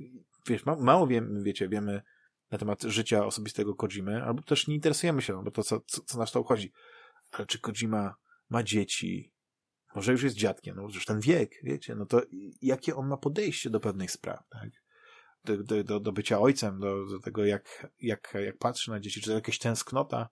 wiesz, 0.49 0.67
ma, 0.67 0.77
mało 0.77 1.07
wiem, 1.07 1.43
wiecie, 1.43 1.69
wiemy 1.69 2.03
na 2.51 2.59
temat 2.59 2.83
życia 2.83 3.27
osobistego 3.27 3.75
Kojimy, 3.75 4.25
albo 4.25 4.43
też 4.43 4.67
nie 4.67 4.75
interesujemy 4.75 5.23
się, 5.23 5.45
bo 5.45 5.51
to 5.51 5.63
co, 5.63 5.81
co, 5.81 6.03
co 6.03 6.19
nas 6.19 6.33
to 6.33 6.41
obchodzi. 6.41 6.73
Ale 7.33 7.47
czy 7.47 7.61
Kojima 7.61 8.15
ma 8.49 8.63
dzieci, 8.63 9.33
może 9.97 10.13
już 10.13 10.23
jest 10.23 10.37
dziadkiem, 10.37 10.77
no 10.77 10.83
już 10.83 11.05
ten 11.05 11.21
wiek, 11.21 11.55
wiecie, 11.63 11.95
no 11.95 12.07
to 12.07 12.23
jakie 12.63 12.97
on 12.97 13.09
ma 13.09 13.17
podejście 13.17 13.71
do 13.71 13.81
pewnych 13.81 14.11
spraw, 14.11 14.49
tak? 14.49 14.71
Do, 15.45 15.85
do, 15.85 16.01
do, 16.01 16.13
bycia 16.13 16.41
ojcem, 16.41 16.79
do, 16.79 17.07
do 17.07 17.21
tego, 17.21 17.45
jak, 17.45 17.93
jak, 18.01 18.35
jak 18.45 18.59
patrzy 18.59 18.91
na 18.91 19.01
dzieci, 19.01 19.21
czy 19.21 19.27
to 19.27 19.35
jakaś 19.35 19.59
tęsknota, 19.59 20.29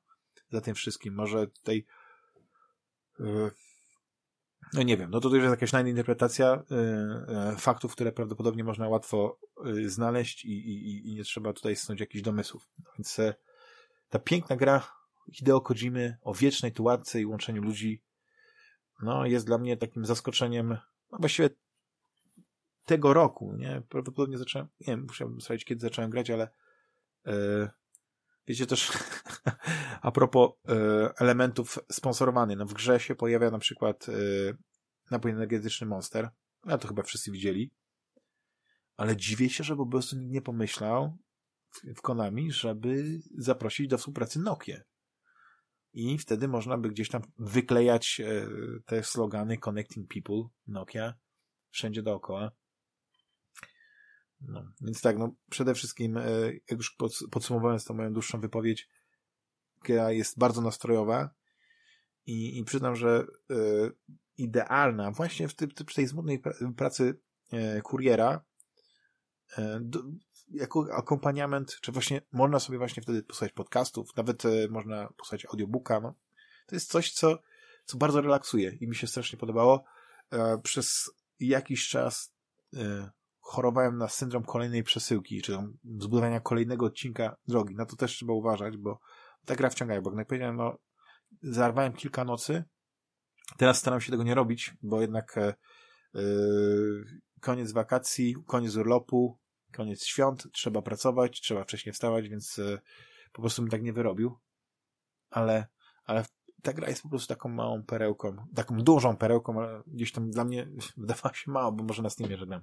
za 0.50 0.60
tym 0.60 0.74
wszystkim. 0.74 1.14
Może 1.14 1.46
tutaj 1.46 1.86
yy, 3.18 3.50
no 4.72 4.82
nie 4.82 4.96
wiem, 4.96 5.10
no 5.10 5.20
to 5.20 5.28
już 5.28 5.44
jest 5.44 5.60
jakaś 5.62 5.86
interpretacja 5.86 6.62
yy, 7.50 7.56
faktów, 7.56 7.92
które 7.92 8.12
prawdopodobnie 8.12 8.64
można 8.64 8.88
łatwo 8.88 9.38
yy, 9.64 9.90
znaleźć 9.90 10.44
i, 10.44 10.52
i, 10.52 11.08
i 11.08 11.14
nie 11.14 11.24
trzeba 11.24 11.52
tutaj 11.52 11.76
snuć 11.76 12.00
jakichś 12.00 12.22
domysłów. 12.22 12.68
No 12.78 12.90
więc 12.98 13.20
ta 14.08 14.18
piękna 14.18 14.56
gra 14.56 14.92
Hideo 15.32 15.60
Kojimy 15.60 16.16
o 16.22 16.34
wiecznej 16.34 16.72
tułatce 16.72 17.20
i 17.20 17.26
łączeniu 17.26 17.62
ludzi 17.62 18.02
no 19.02 19.26
jest 19.26 19.46
dla 19.46 19.58
mnie 19.58 19.76
takim 19.76 20.06
zaskoczeniem 20.06 20.68
no 21.12 21.18
właściwie 21.18 21.50
tego 22.84 23.14
roku, 23.14 23.54
nie? 23.56 23.82
Prawdopodobnie 23.88 24.38
zacząłem, 24.38 24.68
nie 24.80 24.86
wiem, 24.86 25.04
musiałbym 25.08 25.40
sprawdzić, 25.40 25.64
kiedy 25.64 25.80
zacząłem 25.80 26.10
grać, 26.10 26.30
ale 26.30 26.48
Wiecie 28.46 28.66
też, 28.66 28.92
a 30.02 30.12
propos 30.12 30.50
e, 30.68 31.12
elementów 31.18 31.78
sponsorowanych, 31.92 32.58
no 32.58 32.66
w 32.66 32.74
grze 32.74 33.00
się 33.00 33.14
pojawia 33.14 33.50
na 33.50 33.58
przykład 33.58 34.08
e, 34.08 34.12
napój 35.10 35.30
energetyczny 35.30 35.86
Monster, 35.86 36.30
no 36.64 36.78
to 36.78 36.88
chyba 36.88 37.02
wszyscy 37.02 37.30
widzieli, 37.30 37.70
ale 38.96 39.16
dziwię 39.16 39.50
się, 39.50 39.64
że 39.64 39.76
po 39.76 39.86
prostu 39.86 40.16
nikt 40.16 40.32
nie 40.32 40.42
pomyślał 40.42 41.16
w, 41.70 41.94
w 41.98 42.02
Konami, 42.02 42.52
żeby 42.52 43.20
zaprosić 43.38 43.88
do 43.88 43.98
współpracy 43.98 44.40
Nokia. 44.40 44.80
I 45.94 46.18
wtedy 46.18 46.48
można 46.48 46.78
by 46.78 46.88
gdzieś 46.88 47.08
tam 47.08 47.22
wyklejać 47.38 48.20
e, 48.20 48.46
te 48.86 49.04
slogany 49.04 49.58
Connecting 49.58 50.14
People, 50.14 50.48
Nokia, 50.66 51.14
wszędzie 51.70 52.02
dookoła. 52.02 52.52
No, 54.40 54.72
więc 54.80 55.00
tak, 55.00 55.18
no 55.18 55.34
przede 55.50 55.74
wszystkim, 55.74 56.16
e, 56.16 56.28
jak 56.70 56.78
już 56.78 56.96
podsumowując 57.30 57.84
tą 57.84 57.94
moją 57.94 58.12
dłuższą 58.12 58.40
wypowiedź, 58.40 58.88
gra 59.84 60.12
jest 60.12 60.38
bardzo 60.38 60.60
nastrojowa 60.60 61.30
i, 62.26 62.58
i 62.58 62.64
przyznam, 62.64 62.96
że 62.96 63.26
y, 63.50 63.92
idealna 64.36 65.10
właśnie 65.10 65.48
w, 65.48 65.54
tej 65.94 66.08
smutnej 66.08 66.42
pracy 66.76 67.20
kuriera 67.82 68.44
do, 69.80 70.02
jako 70.50 70.86
akompaniament, 70.92 71.76
czy 71.80 71.92
właśnie 71.92 72.22
można 72.32 72.58
sobie 72.60 72.78
właśnie 72.78 73.02
wtedy 73.02 73.22
posłuchać 73.22 73.52
podcastów, 73.52 74.16
nawet 74.16 74.42
można 74.70 75.08
posłuchać 75.16 75.46
audiobooka, 75.46 76.00
no. 76.00 76.14
To 76.66 76.76
jest 76.76 76.90
coś, 76.90 77.12
co 77.12 77.38
co 77.84 77.98
bardzo 77.98 78.20
relaksuje 78.20 78.76
i 78.80 78.88
mi 78.88 78.96
się 78.96 79.06
strasznie 79.06 79.38
podobało. 79.38 79.84
E, 80.32 80.58
przez 80.58 81.10
jakiś 81.40 81.88
czas 81.88 82.34
e, 82.76 83.10
chorowałem 83.40 83.98
na 83.98 84.08
syndrom 84.08 84.44
kolejnej 84.44 84.82
przesyłki, 84.82 85.42
czy 85.42 85.52
tam 85.52 85.78
zbudowania 85.98 86.40
kolejnego 86.40 86.86
odcinka 86.86 87.36
drogi. 87.48 87.74
Na 87.74 87.86
to 87.86 87.96
też 87.96 88.12
trzeba 88.12 88.32
uważać, 88.32 88.76
bo 88.76 89.00
ta 89.44 89.56
gra 89.56 89.70
wciąga, 89.70 90.00
bo 90.00 90.18
jak 90.18 90.28
powiedziałem, 90.28 90.56
no, 90.56 90.78
zarwałem 91.42 91.92
kilka 91.92 92.24
nocy. 92.24 92.64
Teraz 93.56 93.78
staram 93.78 94.00
się 94.00 94.10
tego 94.10 94.22
nie 94.22 94.34
robić, 94.34 94.76
bo 94.82 95.00
jednak 95.00 95.38
e, 95.38 95.42
e, 95.48 95.54
koniec 97.40 97.72
wakacji, 97.72 98.36
koniec 98.46 98.76
urlopu, 98.76 99.38
koniec 99.76 100.04
świąt, 100.04 100.48
trzeba 100.52 100.82
pracować, 100.82 101.40
trzeba 101.40 101.64
wcześniej 101.64 101.92
wstawać, 101.92 102.28
więc 102.28 102.58
e, 102.58 102.78
po 103.32 103.42
prostu 103.42 103.62
bym 103.62 103.70
tak 103.70 103.82
nie 103.82 103.92
wyrobił. 103.92 104.38
Ale, 105.30 105.66
ale 106.04 106.24
ta 106.62 106.72
gra 106.72 106.88
jest 106.88 107.02
po 107.02 107.08
prostu 107.08 107.28
taką 107.28 107.48
małą 107.48 107.82
perełką, 107.82 108.36
taką 108.54 108.76
dużą 108.76 109.16
perełką, 109.16 109.60
ale 109.60 109.82
gdzieś 109.86 110.12
tam 110.12 110.30
dla 110.30 110.44
mnie 110.44 110.68
wydawała 110.96 111.34
się 111.34 111.50
mało, 111.50 111.72
bo 111.72 111.84
może 111.84 112.02
na 112.02 112.10
Steamie 112.10 112.36
żadnym. 112.36 112.60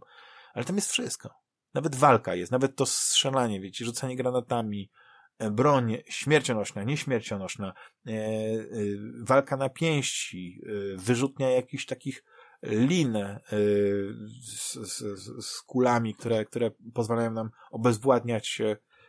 Ale 0.54 0.66
tam 0.66 0.76
jest 0.76 0.92
wszystko. 0.92 1.30
Nawet 1.74 1.96
walka 1.96 2.36
jest, 2.36 2.52
nawet 2.52 2.76
to 2.76 2.86
strzelanie, 2.86 3.62
wiecie, 3.62 3.86
rzucanie 3.86 4.16
granatami, 4.16 4.92
e, 5.38 5.52
broń 5.52 5.98
śmiercionośna, 6.10 6.84
nieśmiercionośna, 6.84 7.74
e, 8.08 8.12
e, 8.12 8.66
walka 9.22 9.58
na 9.58 9.70
pięści, 9.70 10.62
e, 10.66 10.98
wyrzutnia 10.98 11.50
jakichś 11.50 11.86
takich 11.86 12.24
lin 12.64 13.16
e, 13.16 13.40
z, 14.42 14.74
z, 14.74 15.46
z 15.46 15.62
kulami, 15.62 16.16
które, 16.16 16.46
które 16.46 16.72
pozwalają 16.94 17.32
nam 17.32 17.52
obezwładniać 17.72 18.62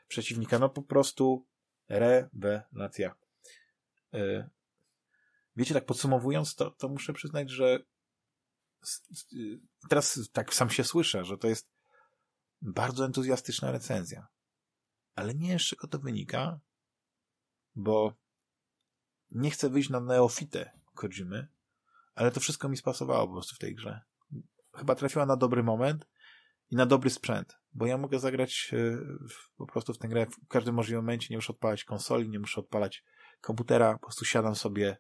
przeciwnika. 0.09 0.59
No 0.59 0.69
po 0.69 0.83
prostu 0.83 1.47
rewelacja. 1.89 3.15
E, 4.15 4.51
wiecie, 5.57 5.75
tak 5.75 5.87
podsumowując, 5.87 6.55
to, 6.55 6.71
to 6.71 6.89
muszę 6.89 7.13
przyznać, 7.13 7.51
że 7.51 7.79
teraz 9.89 10.21
tak 10.33 10.55
sam 10.55 10.71
się 10.71 10.85
słyszę, 10.85 11.25
że 11.25 11.39
to 11.39 11.49
jest 11.49 11.69
bardzo 12.63 13.05
entuzjastyczna 13.05 13.73
recenzja. 13.73 14.27
Ale 15.15 15.35
nie 15.35 15.59
z 15.59 15.63
czego 15.63 15.89
to 15.89 15.99
wynika, 15.99 16.61
bo 17.77 18.15
nie 19.31 19.51
chcę 19.51 19.71
wyjść 19.71 19.91
na 19.91 20.01
neofitę 20.01 20.71
Kojimy, 20.95 21.49
ale 22.15 22.31
to 22.31 22.41
wszystko 22.41 22.69
mi 22.69 22.77
spasowało 22.77 23.27
po 23.27 23.33
prostu 23.33 23.55
w 23.55 23.59
tej 23.59 23.75
grze. 23.75 24.01
Chyba 24.75 24.95
trafiła 24.95 25.27
na 25.27 25.37
dobry 25.37 25.63
moment 25.63 26.07
i 26.71 26.77
na 26.77 26.87
dobry 26.87 27.11
sprzęt, 27.11 27.59
bo 27.73 27.87
ja 27.87 27.99
mogę 27.99 28.19
zagrać 28.19 28.71
e, 28.73 28.99
po 29.57 29.67
prostu 29.67 29.95
w 29.95 29.99
tę 29.99 30.09
grę 30.09 30.27
w 30.27 30.49
każdym 30.49 30.75
możliwym 30.75 31.05
momencie, 31.05 31.27
nie 31.31 31.37
muszę 31.37 31.53
odpalać 31.53 31.85
konsoli, 31.85 32.29
nie 32.29 32.39
muszę 32.39 32.61
odpalać 32.61 33.05
komputera, 33.41 33.93
po 33.93 33.99
prostu 33.99 34.25
siadam 34.25 34.55
sobie 34.55 34.97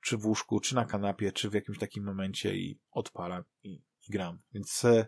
czy 0.00 0.16
w 0.16 0.26
łóżku, 0.26 0.60
czy 0.60 0.74
na 0.74 0.84
kanapie, 0.84 1.32
czy 1.32 1.50
w 1.50 1.54
jakimś 1.54 1.78
takim 1.78 2.04
momencie 2.04 2.56
i 2.56 2.80
odpalam 2.90 3.44
i, 3.62 3.72
i 4.08 4.12
gram. 4.12 4.38
Więc 4.52 4.84
e, 4.84 5.06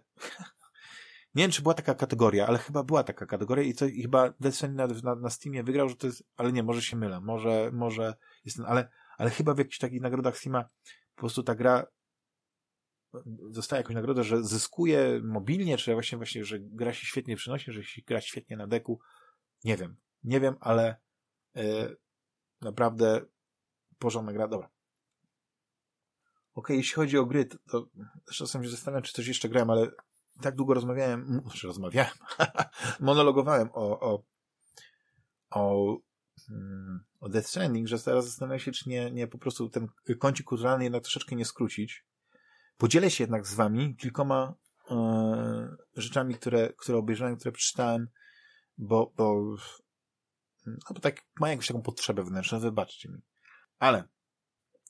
nie 1.35 1.43
wiem, 1.43 1.51
czy 1.51 1.63
była 1.63 1.75
taka 1.75 1.95
kategoria, 1.95 2.47
ale 2.47 2.59
chyba 2.59 2.83
była 2.83 3.05
taka 3.05 3.27
kategoria 3.27 3.65
i 3.65 3.75
to 3.75 3.87
i 3.87 4.03
chyba 4.03 4.35
Stranding 4.51 5.03
na, 5.03 5.15
na, 5.15 5.21
na 5.21 5.31
Steamie 5.31 5.63
wygrał, 5.63 5.89
że 5.89 5.97
to 5.97 6.07
jest, 6.07 6.25
ale 6.37 6.53
nie, 6.53 6.63
może 6.63 6.83
się 6.83 6.97
mylę, 6.97 7.21
może, 7.21 7.71
może 7.73 8.15
jest 8.45 8.61
ale, 8.67 8.89
ale 9.19 9.31
chyba 9.31 9.55
w 9.55 9.59
jakichś 9.59 9.79
takich 9.79 10.01
nagrodach 10.01 10.39
Steama 10.39 10.65
po 11.15 11.21
prostu 11.21 11.43
ta 11.43 11.55
gra 11.55 11.87
dostaje 13.27 13.81
jakąś 13.81 13.95
nagrodę, 13.95 14.25
że 14.25 14.45
zyskuje 14.45 15.21
mobilnie, 15.25 15.77
czy 15.77 15.95
właśnie, 15.95 16.19
właśnie, 16.19 16.45
że 16.45 16.59
gra 16.61 16.93
się 16.93 17.07
świetnie 17.07 17.37
przynosi, 17.37 17.73
że 17.73 17.85
się 17.85 18.03
gra 18.07 18.21
świetnie 18.21 18.57
na 18.57 18.67
deku. 18.67 19.01
Nie 19.65 19.77
wiem. 19.77 19.97
Nie 20.25 20.41
wiem, 20.41 20.57
ale 20.61 20.97
yy, 21.55 21.97
naprawdę 22.61 23.21
porządna 23.99 24.33
gra. 24.33 24.49
Dobra. 24.49 24.69
Ok, 26.55 26.71
jeśli 26.71 26.95
chodzi 26.95 27.19
o 27.19 27.27
gry, 27.27 27.45
to, 27.45 27.87
czasem 28.33 28.65
się 28.65 28.69
zastanawiam, 28.69 29.03
czy 29.03 29.13
coś 29.13 29.27
jeszcze 29.27 29.49
grałem, 29.49 29.71
ale 29.71 29.91
tak 30.43 30.57
długo 30.57 30.75
rozmawiałem, 30.75 31.41
znaczy 31.43 31.67
rozmawiałem, 31.67 32.13
monologowałem 33.01 33.69
o, 33.73 34.01
o, 34.01 34.23
o, 35.51 35.97
o 37.21 37.29
Death 37.29 37.49
Stranding, 37.49 37.89
że 37.89 37.99
teraz 37.99 38.25
zastanawiam 38.25 38.61
się, 38.61 38.73
czy 38.73 38.89
nie, 38.89 39.11
nie 39.11 39.27
po 39.29 39.39
prostu 39.39 39.69
ten 39.69 39.89
kącik 40.19 40.47
kulturalny 40.47 40.85
jednak 40.85 41.03
troszeczkę 41.03 41.37
nie 41.37 41.45
skrócić. 41.45 42.05
Podzielę 42.77 43.11
się 43.11 43.25
jednak 43.25 43.47
z 43.47 43.55
wami 43.55 43.97
kilkoma 43.97 44.55
e, 44.91 45.77
rzeczami, 45.97 46.35
które, 46.35 46.73
które 46.73 46.99
obejrzałem, 46.99 47.37
które 47.37 47.53
przeczytałem, 47.53 48.09
bo, 48.79 49.13
bo, 49.17 49.57
no 50.67 50.95
bo 50.95 51.01
tak 51.01 51.23
mam 51.41 51.51
jakąś 51.51 51.67
taką 51.67 51.83
potrzebę 51.83 52.23
wewnętrzną, 52.23 52.61
wybaczcie 52.61 53.09
mi. 53.09 53.23
Ale 53.79 54.05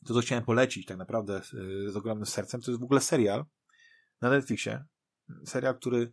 to, 0.06 0.14
co 0.14 0.20
chciałem 0.20 0.44
polecić 0.44 0.86
tak 0.86 0.96
naprawdę 0.96 1.42
z, 1.42 1.50
z 1.92 1.96
ogromnym 1.96 2.26
sercem, 2.26 2.60
to 2.60 2.70
jest 2.70 2.80
w 2.80 2.84
ogóle 2.84 3.00
serial 3.00 3.44
na 4.20 4.30
Netflixie. 4.30 4.84
Serial, 5.44 5.78
który 5.78 6.12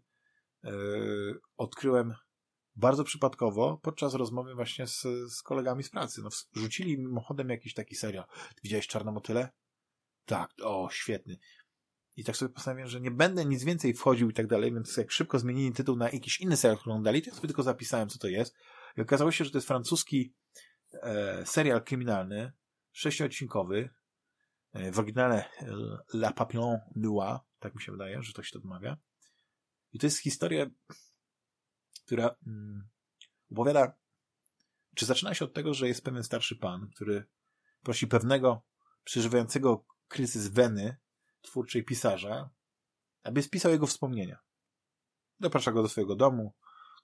e, 0.64 0.72
odkryłem 1.58 2.14
bardzo 2.76 3.04
przypadkowo 3.04 3.80
podczas 3.84 4.14
rozmowy 4.14 4.56
właśnie 4.56 4.88
z, 4.88 5.02
z 5.28 5.42
kolegami 5.42 5.84
z 5.84 5.90
pracy. 5.90 6.22
No, 6.24 6.30
rzucili 6.56 6.98
mimochodem 6.98 7.50
jakiś 7.50 7.74
taki 7.74 7.96
serial. 7.96 8.26
Widziałeś 8.64 8.88
Czarnomotyle? 8.88 9.50
Tak, 10.26 10.52
o, 10.64 10.90
świetny. 10.92 11.38
I 12.16 12.24
tak 12.24 12.38
sobie 12.38 12.54
postanowiłem, 12.54 12.90
że 12.90 13.02
nie 13.02 13.12
będę 13.12 13.46
nic 13.46 13.64
więcej 13.64 13.94
wchodził 13.94 14.30
i 14.30 14.34
tak 14.34 14.48
dalej, 14.48 14.74
więc 14.74 14.98
jak 14.98 15.12
szybko 15.12 15.40
zmienili 15.40 15.74
tytuł 15.74 15.96
na 15.96 16.10
jakiś 16.10 16.42
inny 16.42 16.58
serial, 16.58 16.78
który 16.78 16.92
oglądali, 16.92 17.22
to 17.22 17.30
ja 17.30 17.36
sobie 17.36 17.48
tylko 17.48 17.64
zapisałem, 17.64 18.10
co 18.10 18.20
to 18.20 18.28
jest. 18.28 18.56
I 18.98 19.02
okazało 19.02 19.32
się, 19.32 19.46
że 19.46 19.52
to 19.52 19.58
jest 19.58 19.68
francuski 19.68 20.34
e, 20.94 21.46
serial 21.46 21.84
kryminalny, 21.84 22.52
sześciodcinkowy, 22.92 23.90
e, 24.74 24.92
w 24.92 25.00
oryginale 25.00 25.46
e, 25.62 25.68
La 26.14 26.32
Papillon 26.32 26.78
Noir, 26.96 27.40
tak 27.60 27.76
mi 27.76 27.82
się 27.82 27.92
wydaje, 27.92 28.24
że 28.24 28.34
to 28.34 28.44
się 28.44 28.52
to 28.52 28.60
wymawia. 28.60 28.98
I 29.94 30.00
to 30.00 30.08
jest 30.08 30.20
historia, 30.20 30.66
która 32.06 32.36
mm, 32.48 32.90
opowiada, 33.52 33.94
czy 34.96 35.06
zaczyna 35.06 35.34
się 35.34 35.46
od 35.46 35.54
tego, 35.54 35.74
że 35.74 35.88
jest 35.88 36.04
pewien 36.04 36.24
starszy 36.24 36.56
pan, 36.56 36.90
który 36.96 37.26
prosi 37.82 38.08
pewnego 38.08 38.66
przeżywającego 39.04 39.86
kryzys 40.08 40.48
weny 40.48 40.98
twórczej 41.42 41.84
pisarza, 41.84 42.50
aby 43.24 43.44
spisał 43.44 43.72
jego 43.72 43.88
wspomnienia. 43.88 44.40
Zaprasza 45.40 45.72
go 45.72 45.82
do 45.82 45.90
swojego 45.90 46.16
domu, 46.16 46.54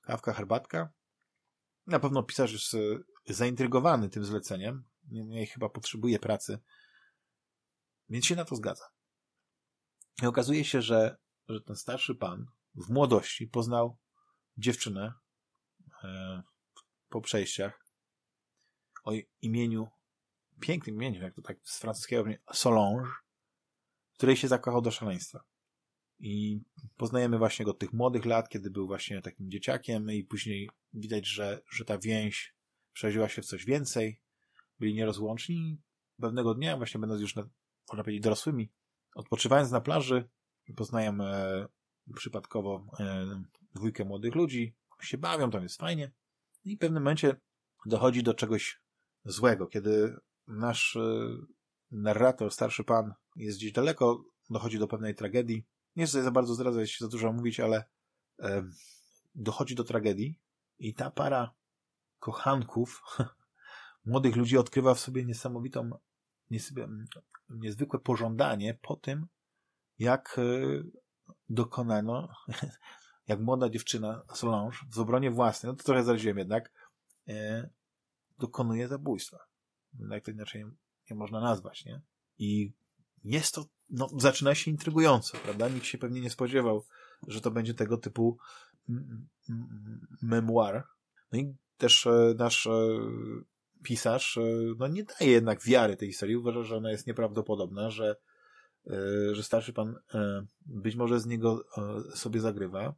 kawka, 0.02 0.34
herbatka. 0.34 0.90
Na 1.88 2.00
pewno 2.00 2.24
pisarz 2.24 2.54
jest 2.54 2.74
e, 2.74 3.34
zaintrygowany 3.34 4.10
tym 4.10 4.26
zleceniem, 4.26 4.84
nie, 5.12 5.48
chyba 5.48 5.70
potrzebuje 5.70 6.20
pracy, 6.20 6.60
więc 8.10 8.26
się 8.26 8.36
na 8.36 8.46
to 8.46 8.56
zgadza. 8.56 8.86
I 10.22 10.26
okazuje 10.26 10.66
się, 10.66 10.82
że, 10.82 11.18
że 11.50 11.62
ten 11.62 11.76
starszy 11.76 12.16
pan 12.16 12.46
w 12.76 12.90
młodości 12.90 13.48
poznał 13.48 13.98
dziewczynę 14.60 15.14
e, 16.04 16.44
po 17.10 17.22
przejściach 17.22 17.86
o 19.04 19.12
imieniu, 19.42 19.88
pięknym 20.60 20.96
imieniu, 20.96 21.22
jak 21.22 21.36
to 21.36 21.42
tak 21.42 21.58
z 21.64 21.80
francuskiego, 21.80 22.24
Solange, 22.54 23.12
której 24.14 24.36
się 24.36 24.48
zakochał 24.48 24.82
do 24.82 24.92
szaleństwa. 24.92 25.44
I 26.20 26.62
poznajemy 26.98 27.38
właśnie 27.38 27.66
go 27.66 27.72
od 27.72 27.80
tych 27.80 27.94
młodych 27.94 28.26
lat, 28.26 28.50
kiedy 28.50 28.70
był 28.70 28.88
właśnie 28.88 29.22
takim 29.22 29.52
dzieciakiem 29.52 30.12
i 30.12 30.24
później 30.24 30.70
widać, 30.94 31.28
że, 31.28 31.62
że 31.72 31.86
ta 31.86 31.98
więź 31.98 32.56
przerodziła 32.94 33.30
się 33.30 33.42
w 33.42 33.46
coś 33.46 33.66
więcej. 33.66 34.22
Byli 34.80 34.94
nierozłączni. 34.94 35.82
Pewnego 36.22 36.54
dnia, 36.54 36.78
właśnie 36.78 37.00
będąc 37.00 37.22
już, 37.22 37.36
na, 37.36 37.50
można 37.90 38.04
powiedzieć, 38.04 38.24
dorosłymi, 38.24 38.72
odpoczywając 39.16 39.72
na 39.72 39.82
plaży, 39.82 40.30
poznają 40.76 41.18
przypadkowo 42.16 42.86
e, 43.00 43.26
dwójkę 43.76 44.06
młodych 44.06 44.36
ludzi, 44.36 44.76
się 45.02 45.18
bawią, 45.18 45.52
tam 45.52 45.64
jest 45.64 45.80
fajnie. 45.80 46.12
I 46.66 46.76
w 46.76 46.80
pewnym 46.80 47.04
momencie 47.04 47.36
dochodzi 47.86 48.24
do 48.24 48.34
czegoś 48.34 48.82
złego, 49.26 49.68
kiedy 49.68 50.16
nasz 50.48 50.96
e, 50.96 51.02
narrator, 51.92 52.52
starszy 52.52 52.84
pan, 52.84 53.14
jest 53.36 53.58
gdzieś 53.58 53.72
daleko, 53.72 54.24
dochodzi 54.50 54.80
do 54.80 54.88
pewnej 54.88 55.16
tragedii. 55.16 55.66
Nie 55.96 56.06
chcę 56.06 56.24
za 56.24 56.32
bardzo 56.32 56.54
zdradzać, 56.54 56.98
za 57.00 57.08
dużo 57.08 57.34
mówić, 57.34 57.60
ale 57.60 57.84
e, 58.40 58.64
dochodzi 59.36 59.76
do 59.76 59.84
tragedii 59.84 60.40
i 60.80 60.94
ta 60.94 61.12
para 61.12 61.54
kochanków, 62.20 63.02
młodych 64.06 64.36
ludzi 64.36 64.58
odkrywa 64.58 64.94
w 64.94 65.00
sobie 65.00 65.26
niesamowitą, 65.26 65.90
niezwykłe 67.50 68.00
pożądanie 68.00 68.80
po 68.82 68.96
tym, 68.96 69.28
jak 70.00 70.40
e, 70.40 70.84
dokonano, 71.50 72.30
jak 73.28 73.40
młoda 73.40 73.70
dziewczyna 73.70 74.22
Solange 74.34 74.78
w 74.92 75.00
obronie 75.00 75.32
własnej, 75.32 75.72
no 75.72 75.76
to 75.76 75.84
trochę 75.84 76.04
zaraziłem 76.04 76.38
jednak, 76.38 76.72
e, 77.28 77.70
dokonuje 78.40 78.88
zabójstwa. 78.88 79.38
Jak 80.10 80.26
to 80.26 80.32
inaczej 80.32 80.66
nie 81.10 81.16
można 81.16 81.42
nazwać, 81.42 81.86
nie? 81.86 82.02
I 82.38 82.74
jest 83.24 83.56
to, 83.56 83.66
no, 83.90 84.08
zaczyna 84.18 84.56
się 84.56 84.72
intrygująco, 84.72 85.38
prawda? 85.38 85.70
Nikt 85.70 85.86
się 85.86 85.98
pewnie 85.98 86.22
nie 86.22 86.30
spodziewał, 86.30 86.86
że 87.28 87.42
to 87.42 87.52
będzie 87.52 87.74
tego 87.74 87.98
typu 87.98 88.38
memoir. 90.22 90.84
No 91.32 91.40
i 91.40 91.56
też 91.78 92.08
e, 92.08 92.36
nasz 92.38 92.68
e, 92.68 92.90
pisarz 93.84 94.38
e, 94.38 94.42
no, 94.78 94.88
nie 94.88 95.04
daje 95.04 95.32
jednak 95.32 95.64
wiary 95.64 95.98
tej 95.98 96.08
historii. 96.08 96.36
Uważa, 96.36 96.64
że 96.64 96.78
ona 96.78 96.92
jest 96.92 97.08
nieprawdopodobna, 97.08 97.90
że, 97.90 98.16
że 99.32 99.44
starszy 99.44 99.74
pan 99.74 99.96
e, 100.14 100.46
być 100.66 100.96
może 100.96 101.20
z 101.20 101.26
niego 101.26 101.66
sobie 102.16 102.40
zagrywa. 102.40 102.94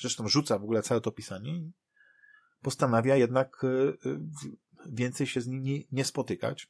Zresztą 0.00 0.28
rzuca 0.28 0.58
w 0.58 0.62
ogóle 0.62 0.82
całe 0.82 1.00
to 1.00 1.12
pisanie 1.12 1.70
postanawia 2.62 3.16
jednak 3.16 3.62
więcej 4.86 5.26
się 5.26 5.40
z 5.40 5.46
nim 5.46 5.84
nie, 5.92 6.04
spotykać. 6.04 6.68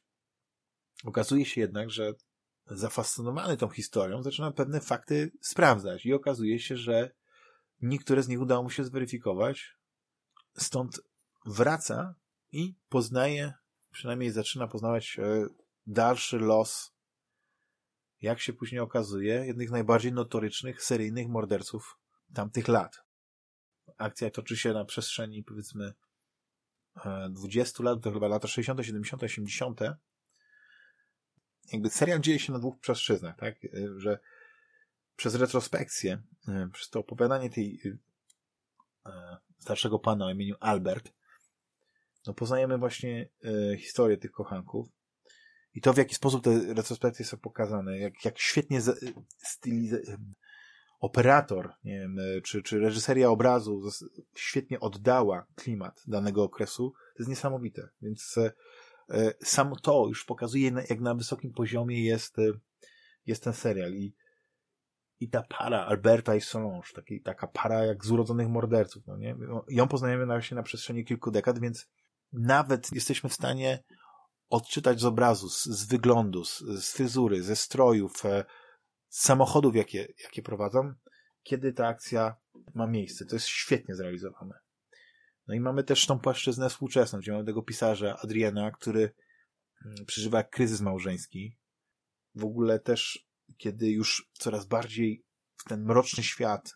Okazuje 1.05 1.45
się 1.45 1.61
jednak, 1.61 1.89
że 1.89 2.13
zafascynowany 2.67 3.57
tą 3.57 3.69
historią 3.69 4.23
zaczyna 4.23 4.51
pewne 4.51 4.81
fakty 4.81 5.31
sprawdzać 5.41 6.05
i 6.05 6.13
okazuje 6.13 6.59
się, 6.59 6.77
że 6.77 7.11
niektóre 7.81 8.23
z 8.23 8.27
nich 8.27 8.41
udało 8.41 8.63
mu 8.63 8.69
się 8.69 8.83
zweryfikować. 8.83 9.77
Stąd 10.57 11.01
wraca 11.45 12.15
i 12.51 12.75
poznaje, 12.89 13.53
przynajmniej 13.91 14.31
zaczyna 14.31 14.67
poznawać 14.67 15.19
e, 15.19 15.47
dalszy 15.87 16.39
los, 16.39 16.94
jak 18.21 18.39
się 18.39 18.53
później 18.53 18.81
okazuje, 18.81 19.45
jednych 19.45 19.69
z 19.69 19.71
najbardziej 19.71 20.13
notorycznych 20.13 20.83
seryjnych 20.83 21.27
morderców 21.27 21.99
tamtych 22.33 22.67
lat. 22.67 23.03
Akcja 23.97 24.29
toczy 24.29 24.57
się 24.57 24.73
na 24.73 24.85
przestrzeni, 24.85 25.43
powiedzmy, 25.43 25.93
20 27.29 27.83
lat, 27.83 28.01
to 28.01 28.11
chyba 28.11 28.27
lata 28.27 28.47
60., 28.47 28.85
70., 28.85 29.23
80. 29.23 29.79
Jakby 31.71 31.89
serial 31.89 32.19
dzieje 32.19 32.39
się 32.39 32.53
na 32.53 32.59
dwóch 32.59 32.79
płaszczyznach, 32.79 33.37
tak? 33.37 33.65
E, 33.65 33.69
że 33.97 34.19
przez 35.15 35.35
retrospekcję, 35.35 36.23
e, 36.47 36.69
przez 36.73 36.89
to 36.89 36.99
opowiadanie 36.99 37.49
tej 37.49 37.81
starszego 39.59 39.99
pana 39.99 40.25
o 40.25 40.31
imieniu 40.31 40.55
Albert, 40.59 41.13
no 42.27 42.33
poznajemy 42.33 42.77
właśnie 42.77 43.29
e, 43.43 43.77
historię 43.77 44.17
tych 44.17 44.31
kochanków 44.31 44.87
i 45.75 45.81
to, 45.81 45.93
w 45.93 45.97
jaki 45.97 46.15
sposób 46.15 46.43
te 46.43 46.73
retrospekcje 46.73 47.25
są 47.25 47.37
pokazane, 47.37 47.99
jak, 47.99 48.25
jak 48.25 48.39
świetnie 48.39 48.81
styliz- 49.45 50.17
operator, 50.99 51.73
nie 51.83 51.99
wiem, 51.99 52.19
e, 52.19 52.41
czy, 52.41 52.63
czy 52.63 52.79
reżyseria 52.79 53.29
obrazu 53.29 53.81
świetnie 54.35 54.79
oddała 54.79 55.45
klimat 55.55 56.03
danego 56.07 56.43
okresu, 56.43 56.91
to 56.91 57.19
jest 57.19 57.29
niesamowite. 57.29 57.89
Więc 58.01 58.37
e, 58.37 58.51
e 59.09 59.33
samo 59.43 59.75
to 59.75 60.05
już 60.07 60.25
pokazuje, 60.25 60.71
jak 60.89 60.99
na 60.99 61.15
wysokim 61.15 61.53
poziomie 61.53 62.03
jest, 62.03 62.39
e, 62.39 62.51
jest 63.25 63.43
ten 63.43 63.53
serial. 63.53 63.93
I, 63.93 64.15
i 65.19 65.29
ta 65.29 65.43
para 65.43 65.85
Alberta 65.85 66.35
i 66.35 66.41
Solange, 66.41 66.93
taki, 66.95 67.21
taka 67.21 67.47
para 67.47 67.85
jak 67.85 68.05
z 68.05 68.11
urodzonych 68.11 68.47
morderców, 68.47 69.07
no 69.07 69.17
nie? 69.17 69.35
Ją 69.69 69.87
poznajemy 69.87 70.25
właśnie 70.25 70.55
na 70.55 70.63
przestrzeni 70.63 71.05
kilku 71.05 71.31
dekad, 71.31 71.59
więc 71.59 71.87
nawet 72.33 72.89
jesteśmy 72.93 73.29
w 73.29 73.33
stanie 73.33 73.83
odczytać 74.49 74.99
z 74.99 75.05
obrazu, 75.05 75.49
z, 75.49 75.63
z 75.63 75.85
wyglądu, 75.85 76.45
z, 76.45 76.59
z, 76.59 76.91
fryzury, 76.91 77.43
ze 77.43 77.55
strojów, 77.55 78.25
e, 78.25 78.45
z 79.09 79.21
samochodów, 79.21 79.75
jakie, 79.75 80.07
jakie 80.23 80.41
prowadzą, 80.41 80.93
kiedy 81.43 81.73
ta 81.73 81.87
akcja 81.87 82.35
ma 82.73 82.87
miejsce. 82.87 83.25
To 83.25 83.35
jest 83.35 83.47
świetnie 83.47 83.95
zrealizowane. 83.95 84.59
No 85.47 85.55
i 85.55 85.59
mamy 85.59 85.83
też 85.83 86.05
tą 86.05 86.19
płaszczyznę 86.19 86.69
współczesną, 86.69 87.19
gdzie 87.19 87.31
mamy 87.31 87.45
tego 87.45 87.63
pisarza 87.63 88.17
Adriana, 88.23 88.71
który 88.71 89.11
mm, 89.85 90.05
przeżywa 90.05 90.43
kryzys 90.43 90.81
małżeński. 90.81 91.57
W 92.35 92.45
ogóle 92.45 92.79
też, 92.79 93.27
kiedy 93.57 93.89
już 93.89 94.29
coraz 94.33 94.65
bardziej 94.65 95.25
w 95.55 95.63
ten 95.63 95.85
mroczny 95.85 96.23
świat 96.23 96.73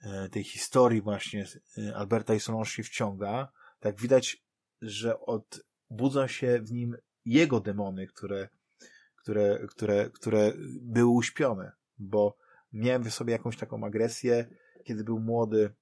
e, 0.00 0.28
tej 0.28 0.44
historii 0.44 1.02
właśnie 1.02 1.46
e, 1.78 1.96
Alberta 1.96 2.34
i 2.34 2.40
Solange 2.40 2.70
się 2.70 2.82
wciąga, 2.82 3.52
tak 3.80 4.00
widać, 4.00 4.44
że 4.82 5.20
odbudzą 5.90 6.26
się 6.26 6.60
w 6.62 6.72
nim 6.72 6.96
jego 7.24 7.60
demony, 7.60 8.06
które, 8.06 8.48
które, 9.16 9.66
które, 9.68 10.10
które 10.10 10.52
były 10.80 11.12
uśpione, 11.12 11.72
bo 11.98 12.36
miałem 12.72 13.04
w 13.04 13.14
sobie 13.14 13.32
jakąś 13.32 13.56
taką 13.56 13.84
agresję, 13.84 14.46
kiedy 14.84 15.04
był 15.04 15.20
młody, 15.20 15.74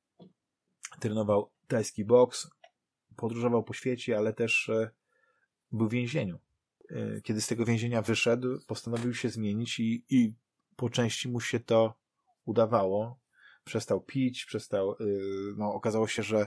trenował 1.01 1.51
tajski 1.69 2.05
boks, 2.05 2.51
podróżował 3.17 3.65
po 3.65 3.75
świecie, 3.75 4.19
ale 4.19 4.33
też 4.33 4.69
e, 4.69 4.91
był 5.73 5.89
w 5.89 5.93
więzieniu. 5.93 6.39
E, 6.91 7.21
kiedy 7.21 7.41
z 7.41 7.47
tego 7.47 7.65
więzienia 7.65 8.03
wyszedł, 8.03 8.61
postanowił 8.67 9.15
się 9.15 9.29
zmienić 9.29 9.81
i, 9.81 10.05
i 10.11 10.35
po 10.77 10.91
części 10.91 11.29
mu 11.29 11.41
się 11.41 11.61
to 11.61 11.95
udawało. 12.45 13.21
Przestał 13.65 14.01
pić, 14.01 14.45
przestał, 14.45 14.93
e, 14.93 14.97
no 15.57 15.75
okazało 15.75 16.09
się, 16.09 16.23
że 16.23 16.47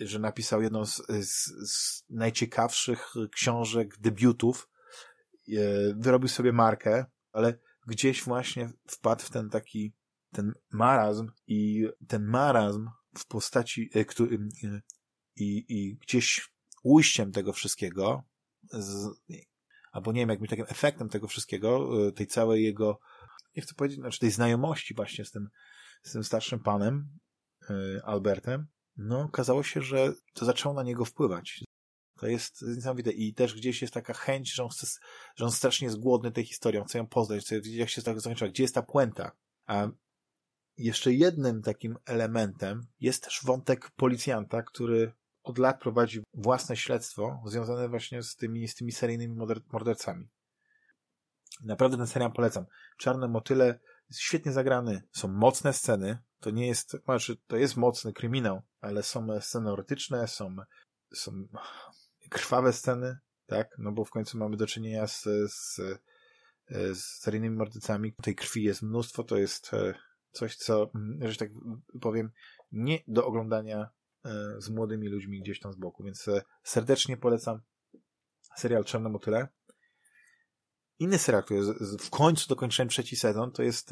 że 0.00 0.18
napisał 0.18 0.62
jedną 0.62 0.86
z, 0.86 1.02
z, 1.06 1.52
z 1.70 2.04
najciekawszych 2.10 3.14
książek, 3.32 3.98
debiutów. 3.98 4.68
E, 5.48 5.94
wyrobił 5.94 6.28
sobie 6.28 6.52
markę, 6.52 7.06
ale 7.32 7.58
gdzieś 7.86 8.22
właśnie 8.22 8.70
wpadł 8.86 9.22
w 9.22 9.30
ten 9.30 9.50
taki, 9.50 9.94
ten 10.32 10.52
marazm 10.70 11.30
i 11.46 11.88
ten 12.08 12.24
marazm 12.24 12.88
w 13.18 13.26
postaci, 13.26 13.90
e, 13.94 14.04
który, 14.04 14.36
e, 14.64 14.80
i, 15.36 15.64
i 15.68 15.96
gdzieś 15.96 16.52
ujściem 16.82 17.32
tego 17.32 17.52
wszystkiego, 17.52 18.22
z, 18.70 19.08
albo 19.92 20.12
nie 20.12 20.20
wiem, 20.20 20.28
jakby 20.28 20.48
takim 20.48 20.66
efektem 20.68 21.08
tego 21.08 21.28
wszystkiego, 21.28 21.90
tej 22.12 22.26
całej 22.26 22.64
jego, 22.64 23.00
nie 23.56 23.62
chcę 23.62 23.74
powiedzieć, 23.74 23.98
znaczy 23.98 24.20
tej 24.20 24.30
znajomości 24.30 24.94
właśnie 24.94 25.24
z 25.24 25.30
tym, 25.30 25.48
z 26.02 26.12
tym 26.12 26.24
starszym 26.24 26.60
panem, 26.60 27.18
Albertem, 28.04 28.66
no 28.96 29.20
okazało 29.20 29.62
się, 29.62 29.82
że 29.82 30.12
to 30.34 30.44
zaczęło 30.44 30.74
na 30.74 30.82
niego 30.82 31.04
wpływać. 31.04 31.64
To 32.16 32.26
jest 32.26 32.62
niesamowite. 32.62 33.10
I 33.10 33.34
też 33.34 33.54
gdzieś 33.54 33.82
jest 33.82 33.94
taka 33.94 34.14
chęć, 34.14 34.54
że 34.54 34.64
on, 34.64 34.68
chce, 34.68 34.86
że 35.36 35.44
on 35.44 35.52
strasznie 35.52 35.86
jest 35.86 36.00
głodny 36.00 36.32
tej 36.32 36.44
historią, 36.44 36.84
chce 36.84 36.98
ją 36.98 37.06
poznać, 37.06 37.44
chce 37.44 37.56
wiedzieć, 37.56 37.74
jak 37.74 37.88
się 37.88 38.02
tak 38.02 38.20
zakończyła, 38.20 38.50
gdzie 38.50 38.62
jest 38.62 38.74
ta 38.74 38.82
puenta. 38.82 39.32
A 39.66 39.88
jeszcze 40.78 41.12
jednym 41.12 41.62
takim 41.62 41.98
elementem 42.06 42.86
jest 43.00 43.24
też 43.24 43.40
wątek 43.44 43.90
policjanta, 43.90 44.62
który 44.62 45.12
od 45.42 45.58
lat 45.58 45.80
prowadzi 45.80 46.22
własne 46.34 46.76
śledztwo 46.76 47.42
związane 47.46 47.88
właśnie 47.88 48.22
z 48.22 48.36
tymi, 48.36 48.68
z 48.68 48.74
tymi 48.74 48.92
seryjnymi 48.92 49.36
mordercami. 49.72 50.28
Naprawdę 51.64 51.96
ten 51.96 52.06
serial 52.06 52.32
polecam. 52.32 52.66
Czarne 52.98 53.28
motyle 53.28 53.78
świetnie 54.14 54.52
zagrany, 54.52 55.02
są 55.12 55.28
mocne 55.28 55.72
sceny, 55.72 56.18
to 56.40 56.50
nie 56.50 56.66
jest, 56.66 56.96
znaczy, 57.04 57.36
to 57.46 57.56
jest 57.56 57.76
mocny 57.76 58.12
kryminał, 58.12 58.62
ale 58.80 59.02
są 59.02 59.40
sceny 59.40 59.70
erotyczne, 59.70 60.28
są, 60.28 60.56
są 61.14 61.32
krwawe 62.30 62.72
sceny, 62.72 63.18
tak, 63.46 63.68
no 63.78 63.92
bo 63.92 64.04
w 64.04 64.10
końcu 64.10 64.38
mamy 64.38 64.56
do 64.56 64.66
czynienia 64.66 65.06
z, 65.06 65.24
z, 65.52 65.80
z 66.70 66.98
seryjnymi 66.98 67.56
mordercami. 67.56 68.14
Tej 68.22 68.34
krwi 68.34 68.62
jest 68.62 68.82
mnóstwo, 68.82 69.24
to 69.24 69.36
jest 69.36 69.74
e, 69.74 69.94
coś, 70.30 70.56
co, 70.56 70.90
mm, 70.94 71.30
że 71.30 71.36
tak 71.36 71.50
powiem, 72.00 72.30
nie 72.72 72.98
do 73.06 73.26
oglądania 73.26 73.88
e, 74.24 74.30
z 74.58 74.70
młodymi 74.70 75.08
ludźmi 75.08 75.40
gdzieś 75.40 75.60
tam 75.60 75.72
z 75.72 75.76
boku, 75.76 76.04
więc 76.04 76.28
e, 76.28 76.42
serdecznie 76.62 77.16
polecam 77.16 77.60
serial 78.56 78.84
Czarne 78.84 79.08
Motyle. 79.08 79.48
Inny 80.98 81.18
serial, 81.18 81.44
który 81.44 81.60
w 82.00 82.10
końcu 82.10 82.48
dokończyłem 82.48 82.88
trzeci 82.88 83.16
sezon, 83.16 83.52
to 83.52 83.62
jest 83.62 83.90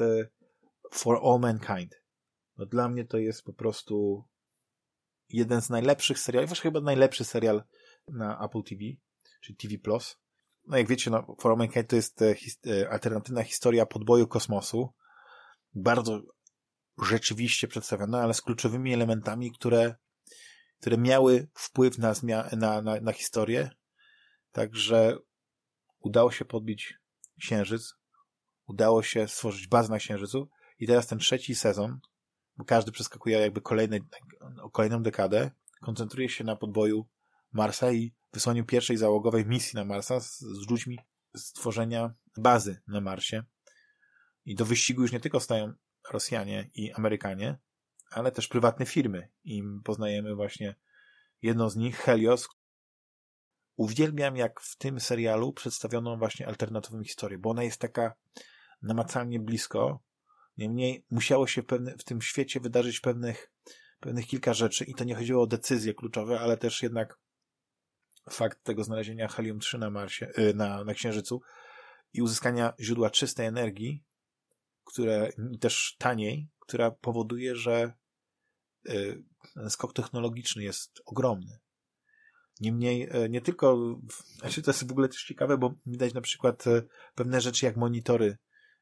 For 0.91 1.19
All 1.23 1.39
Mankind. 1.39 2.01
No 2.57 2.65
dla 2.65 2.89
mnie 2.89 3.05
to 3.05 3.17
jest 3.17 3.43
po 3.43 3.53
prostu 3.53 4.25
jeden 5.29 5.61
z 5.61 5.69
najlepszych 5.69 6.19
seriali, 6.19 6.47
właściwie 6.47 6.69
chyba 6.69 6.81
najlepszy 6.81 7.25
serial 7.25 7.63
na 8.07 8.45
Apple 8.45 8.63
TV, 8.63 8.81
czyli 9.41 9.57
TV+. 9.57 9.77
Plus. 9.77 10.17
No 10.67 10.77
jak 10.77 10.87
wiecie, 10.87 11.11
no, 11.11 11.35
For 11.39 11.51
All 11.51 11.57
Mankind 11.57 11.89
to 11.89 11.95
jest 11.95 12.21
e, 12.21 12.35
his 12.35 12.59
e, 12.67 12.89
alternatywna 12.89 13.43
historia 13.43 13.85
podboju 13.85 14.27
kosmosu. 14.27 14.93
Bardzo 15.73 16.21
rzeczywiście 17.03 17.67
przedstawiona, 17.67 18.21
ale 18.21 18.33
z 18.33 18.41
kluczowymi 18.41 18.93
elementami, 18.93 19.51
które, 19.51 19.95
które 20.81 20.97
miały 20.97 21.47
wpływ 21.53 21.97
na, 21.97 22.13
na, 22.57 22.81
na, 22.81 23.01
na 23.01 23.11
historię. 23.13 23.69
Także 24.51 25.17
udało 26.05 26.31
się 26.31 26.45
podbić 26.45 26.99
Księżyc, 27.39 27.93
udało 28.67 29.03
się 29.03 29.27
stworzyć 29.27 29.67
bazę 29.67 29.89
na 29.89 29.97
Księżycu 29.97 30.49
i 30.79 30.87
teraz 30.87 31.07
ten 31.07 31.19
trzeci 31.19 31.55
sezon, 31.55 31.99
bo 32.57 32.65
każdy 32.65 32.91
przeskakuje 32.91 33.39
jakby 33.39 33.61
kolejny, 33.61 33.99
kolejną 34.71 35.03
dekadę, 35.03 35.51
koncentruje 35.81 36.29
się 36.29 36.43
na 36.43 36.55
podboju 36.55 37.07
Marsa 37.51 37.91
i 37.91 38.13
wysłaniu 38.33 38.65
pierwszej 38.65 38.97
załogowej 38.97 39.45
misji 39.45 39.75
na 39.75 39.85
Marsa 39.85 40.19
z, 40.19 40.39
z 40.39 40.69
ludźmi 40.69 40.99
stworzenia 41.35 42.13
bazy 42.37 42.81
na 42.87 43.01
Marsie. 43.01 43.43
I 44.45 44.55
do 44.55 44.65
wyścigu 44.65 45.01
już 45.01 45.11
nie 45.11 45.19
tylko 45.19 45.39
stają 45.39 45.73
Rosjanie 46.11 46.69
i 46.73 46.93
Amerykanie, 46.93 47.57
ale 48.11 48.31
też 48.31 48.47
prywatne 48.47 48.85
firmy. 48.85 49.29
I 49.43 49.63
poznajemy 49.83 50.35
właśnie 50.35 50.75
jedną 51.41 51.69
z 51.69 51.75
nich, 51.75 51.97
Helios. 51.97 52.47
Uwielbiam, 53.75 54.35
jak 54.35 54.61
w 54.61 54.77
tym 54.77 54.99
serialu 54.99 55.53
przedstawiono 55.53 56.17
właśnie 56.17 56.47
alternatywną 56.47 57.03
historię, 57.03 57.37
bo 57.37 57.49
ona 57.49 57.63
jest 57.63 57.79
taka 57.79 58.13
namacalnie 58.81 59.39
blisko, 59.39 59.99
Niemniej 60.57 61.05
musiało 61.11 61.47
się 61.47 61.61
w, 61.61 61.65
pewne, 61.65 61.97
w 61.97 62.03
tym 62.03 62.21
świecie 62.21 62.59
wydarzyć 62.59 62.99
pewnych, 62.99 63.51
pewnych 63.99 64.27
kilka 64.27 64.53
rzeczy 64.53 64.85
i 64.85 64.93
to 64.93 65.03
nie 65.03 65.15
chodziło 65.15 65.43
o 65.43 65.47
decyzje 65.47 65.93
kluczowe, 65.93 66.39
ale 66.39 66.57
też 66.57 66.83
jednak 66.83 67.19
fakt 68.29 68.63
tego 68.63 68.83
znalezienia 68.83 69.27
helium-3 69.27 69.79
na 69.79 69.89
Marsie, 69.89 70.31
y, 70.37 70.53
na, 70.53 70.83
na 70.83 70.93
Księżycu 70.93 71.41
i 72.13 72.21
uzyskania 72.21 72.73
źródła 72.79 73.09
czystej 73.09 73.45
energii, 73.45 74.03
które 74.83 75.29
też 75.59 75.95
taniej, 75.97 76.49
która 76.59 76.91
powoduje, 76.91 77.55
że 77.55 77.93
y, 78.89 79.23
skok 79.69 79.93
technologiczny 79.93 80.63
jest 80.63 81.01
ogromny. 81.05 81.59
Niemniej, 82.59 83.15
y, 83.15 83.29
nie 83.29 83.41
tylko, 83.41 83.97
znaczy 84.39 84.61
to 84.61 84.71
jest 84.71 84.87
w 84.87 84.91
ogóle 84.91 85.09
też 85.09 85.23
ciekawe, 85.23 85.57
bo 85.57 85.73
widać 85.85 86.13
na 86.13 86.21
przykład 86.21 86.63
pewne 87.15 87.41
rzeczy 87.41 87.65
jak 87.65 87.77
monitory 87.77 88.37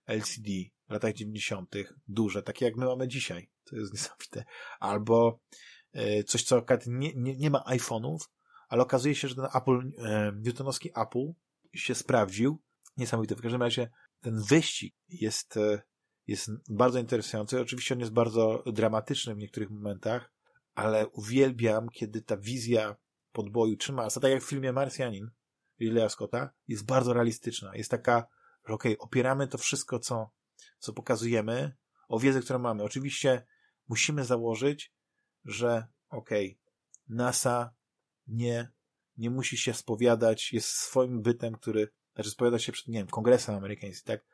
LCD 0.05 0.51
w 0.89 0.91
latach 0.91 1.13
90., 1.13 1.75
duże, 2.07 2.43
takie 2.43 2.65
jak 2.65 2.75
my 2.75 2.85
mamy 2.85 3.07
dzisiaj. 3.07 3.49
To 3.63 3.75
jest 3.75 3.93
niesamowite. 3.93 4.43
Albo 4.79 5.39
coś, 6.27 6.43
co 6.43 6.65
nie, 6.87 7.13
nie, 7.15 7.37
nie 7.37 7.49
ma 7.49 7.59
iPhone'ów, 7.59 8.17
ale 8.73 8.83
okazuje 8.83 9.15
się, 9.15 9.27
że 9.27 9.35
ten 9.35 9.47
Apple, 9.53 9.91
e, 9.97 10.31
newtonowski 10.35 10.89
Apple 10.95 11.33
się 11.73 11.95
sprawdził. 11.95 12.61
Niesamowite. 12.97 13.35
W 13.35 13.41
każdym 13.41 13.61
razie 13.61 13.89
ten 14.21 14.41
wyścig 14.41 14.95
jest, 15.09 15.57
e, 15.57 15.81
jest 16.27 16.49
bardzo 16.69 16.99
interesujący. 16.99 17.61
Oczywiście 17.61 17.93
on 17.93 17.99
jest 17.99 18.13
bardzo 18.13 18.63
dramatyczny 18.65 19.35
w 19.35 19.37
niektórych 19.37 19.69
momentach, 19.69 20.33
ale 20.75 21.07
uwielbiam, 21.07 21.89
kiedy 21.89 22.21
ta 22.21 22.37
wizja 22.37 22.95
podboju 23.33 23.77
trzyma, 23.77 24.09
tak 24.09 24.31
jak 24.31 24.43
w 24.43 24.49
filmie 24.49 24.73
Marsjanin 24.73 25.31
Ridleya 25.79 26.09
Scotta, 26.09 26.49
jest 26.67 26.85
bardzo 26.85 27.13
realistyczna. 27.13 27.75
Jest 27.75 27.91
taka, 27.91 28.27
że 28.67 28.73
okej, 28.73 28.97
okay, 28.97 29.05
opieramy 29.05 29.47
to 29.47 29.57
wszystko, 29.57 29.99
co, 29.99 30.31
co 30.79 30.93
pokazujemy, 30.93 31.75
o 32.07 32.19
wiedzę, 32.19 32.41
którą 32.41 32.59
mamy. 32.59 32.83
Oczywiście 32.83 33.45
musimy 33.87 34.25
założyć, 34.25 34.93
że 35.45 35.87
okej, 36.09 36.59
okay, 36.61 37.15
NASA 37.15 37.73
nie, 38.27 38.71
nie 39.17 39.29
musi 39.29 39.57
się 39.57 39.73
spowiadać, 39.73 40.53
jest 40.53 40.69
swoim 40.69 41.21
bytem, 41.21 41.53
który, 41.53 41.89
znaczy 42.13 42.29
spowiada 42.29 42.59
się 42.59 42.71
przed, 42.71 42.87
nie 42.87 42.99
wiem, 42.99 43.07
kongresem 43.07 43.55
amerykańskim, 43.55 44.07
tak? 44.07 44.25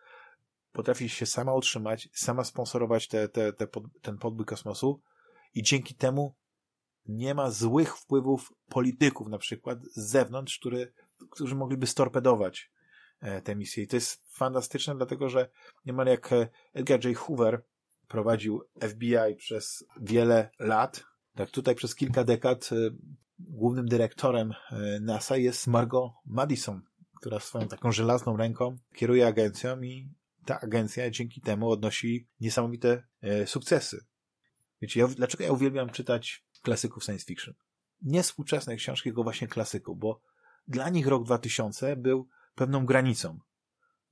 Potrafi 0.71 1.09
się 1.09 1.25
sama 1.25 1.53
utrzymać, 1.53 2.09
sama 2.13 2.43
sponsorować 2.43 3.07
te, 3.07 3.29
te, 3.29 3.53
te 3.53 3.67
pod, 3.67 3.83
ten 4.01 4.17
podbój 4.17 4.45
kosmosu 4.45 5.01
i 5.53 5.63
dzięki 5.63 5.95
temu 5.95 6.35
nie 7.07 7.35
ma 7.35 7.51
złych 7.51 7.97
wpływów 7.97 8.53
polityków 8.69 9.27
na 9.27 9.37
przykład 9.37 9.79
z 9.83 10.09
zewnątrz, 10.09 10.59
który, 10.59 10.93
którzy 11.29 11.55
mogliby 11.55 11.87
storpedować 11.87 12.71
e, 13.21 13.41
tę 13.41 13.55
misję. 13.55 13.83
I 13.83 13.87
to 13.87 13.95
jest 13.95 14.21
fantastyczne, 14.29 14.95
dlatego 14.95 15.29
że 15.29 15.49
niemal 15.85 16.07
jak 16.07 16.33
e, 16.33 16.47
Edgar 16.73 17.05
J. 17.05 17.17
Hoover 17.17 17.63
prowadził 18.07 18.61
FBI 18.81 19.35
przez 19.37 19.85
wiele 20.01 20.51
lat, 20.59 21.03
tak 21.35 21.51
tutaj 21.51 21.75
przez 21.75 21.95
kilka 21.95 22.23
dekad 22.23 22.69
e, 22.71 22.75
głównym 23.39 23.85
dyrektorem 23.85 24.53
NASA 25.01 25.37
jest 25.37 25.67
Margot 25.67 26.11
Madison, 26.25 26.81
która 27.15 27.39
swoją 27.39 27.67
taką 27.67 27.91
żelazną 27.91 28.37
ręką 28.37 28.77
kieruje 28.95 29.27
agencją 29.27 29.81
i 29.81 30.09
ta 30.45 30.59
agencja 30.59 31.09
dzięki 31.09 31.41
temu 31.41 31.69
odnosi 31.69 32.27
niesamowite 32.39 33.03
sukcesy. 33.45 34.05
Wiecie, 34.81 34.99
ja, 34.99 35.07
dlaczego 35.07 35.43
ja 35.43 35.51
uwielbiam 35.51 35.89
czytać 35.89 36.45
klasyków 36.61 37.03
science 37.03 37.25
fiction? 37.25 37.53
Nie 38.01 38.23
współczesne 38.23 38.75
książki, 38.75 39.09
tylko 39.09 39.23
właśnie 39.23 39.47
klasyków, 39.47 39.99
bo 39.99 40.21
dla 40.67 40.89
nich 40.89 41.07
rok 41.07 41.23
2000 41.23 41.95
był 41.95 42.27
pewną 42.55 42.85
granicą, 42.85 43.39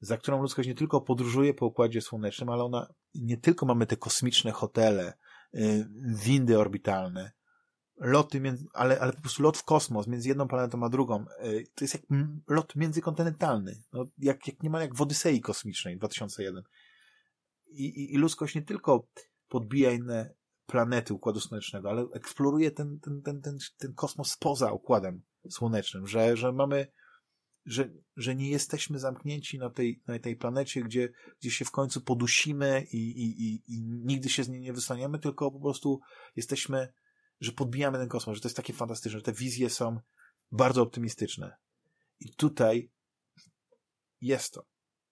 za 0.02 0.18
którą 0.18 0.41
ludzkość 0.41 0.68
nie 0.68 0.76
tylko 0.76 1.02
podróżuje 1.02 1.54
po 1.54 1.66
Układzie 1.66 2.02
Słonecznym, 2.02 2.50
ale 2.50 2.64
ona, 2.64 2.88
nie 3.16 3.38
tylko 3.38 3.66
mamy 3.66 3.86
te 3.86 3.98
kosmiczne 3.98 4.52
hotele, 4.52 5.14
y, 5.56 5.88
windy 6.06 6.60
orbitalne, 6.60 7.32
loty, 7.98 8.41
między, 8.41 8.66
ale, 8.74 9.00
ale 9.00 9.14
po 9.14 9.22
prostu 9.22 9.43
lot 9.43 9.58
w 9.58 9.64
kosmos 9.64 10.08
między 10.08 10.30
jedną 10.30 10.48
planetą 10.48 10.84
a 10.84 10.89
drugą. 10.89 11.26
Y, 11.43 11.68
to 11.76 11.84
jest 11.84 11.93
jak 11.93 12.04
lot 12.48 12.76
międzykontynentalny. 12.76 13.84
No, 13.93 14.06
jak, 14.18 14.48
jak 14.48 14.64
niemal 14.64 14.82
jak 14.82 14.95
w 14.95 15.02
Odysei 15.02 15.41
Kosmicznej 15.41 15.98
2001. 15.98 16.64
I, 17.68 17.86
i, 17.86 18.14
I 18.14 18.18
ludzkość 18.18 18.56
nie 18.56 18.62
tylko 18.62 19.08
podbija 19.50 19.91
inne 19.91 20.34
planety 20.68 21.13
Układu 21.13 21.39
Słonecznego, 21.39 21.89
ale 21.89 22.05
eksploruje 22.13 22.72
ten, 22.72 22.99
ten, 22.99 23.22
ten, 23.22 23.41
ten, 23.41 23.57
ten 23.78 23.93
kosmos 23.93 24.38
poza 24.38 24.72
Układem 24.72 25.22
Słonecznym, 25.49 26.07
że, 26.07 26.38
że 26.38 26.51
mamy 26.51 26.88
że, 27.65 27.89
że 28.15 28.36
nie 28.36 28.49
jesteśmy 28.49 28.99
zamknięci 28.99 29.59
na 29.59 29.70
tej, 29.70 30.01
na 30.07 30.20
tej 30.20 30.36
planecie, 30.36 30.84
gdzie, 30.84 31.09
gdzie 31.39 31.51
się 31.51 31.65
w 31.65 31.72
końcu 31.72 32.01
podusimy 32.01 32.86
i, 32.91 32.97
i, 32.97 33.43
i, 33.43 33.63
i 33.68 33.84
nigdy 33.84 34.30
się 34.30 34.43
z 34.43 34.49
niej 34.49 34.61
nie 34.61 34.74
wystaniemy, 34.74 35.20
tylko 35.20 35.51
po 35.51 35.59
prostu 35.59 35.99
jesteśmy 36.36 36.93
że 37.39 37.51
podbijamy 37.51 37.97
ten 37.97 38.09
kosmos, 38.09 38.36
że 38.36 38.41
to 38.41 38.47
jest 38.47 38.57
takie 38.57 38.74
fantastyczne, 38.74 39.20
że 39.20 39.24
te 39.24 39.34
wizje 39.34 39.70
są 39.70 39.99
bardzo 40.51 40.82
optymistyczne. 40.82 41.57
I 42.20 42.34
tutaj 42.34 42.91
jest 44.22 44.53
to. 44.53 44.65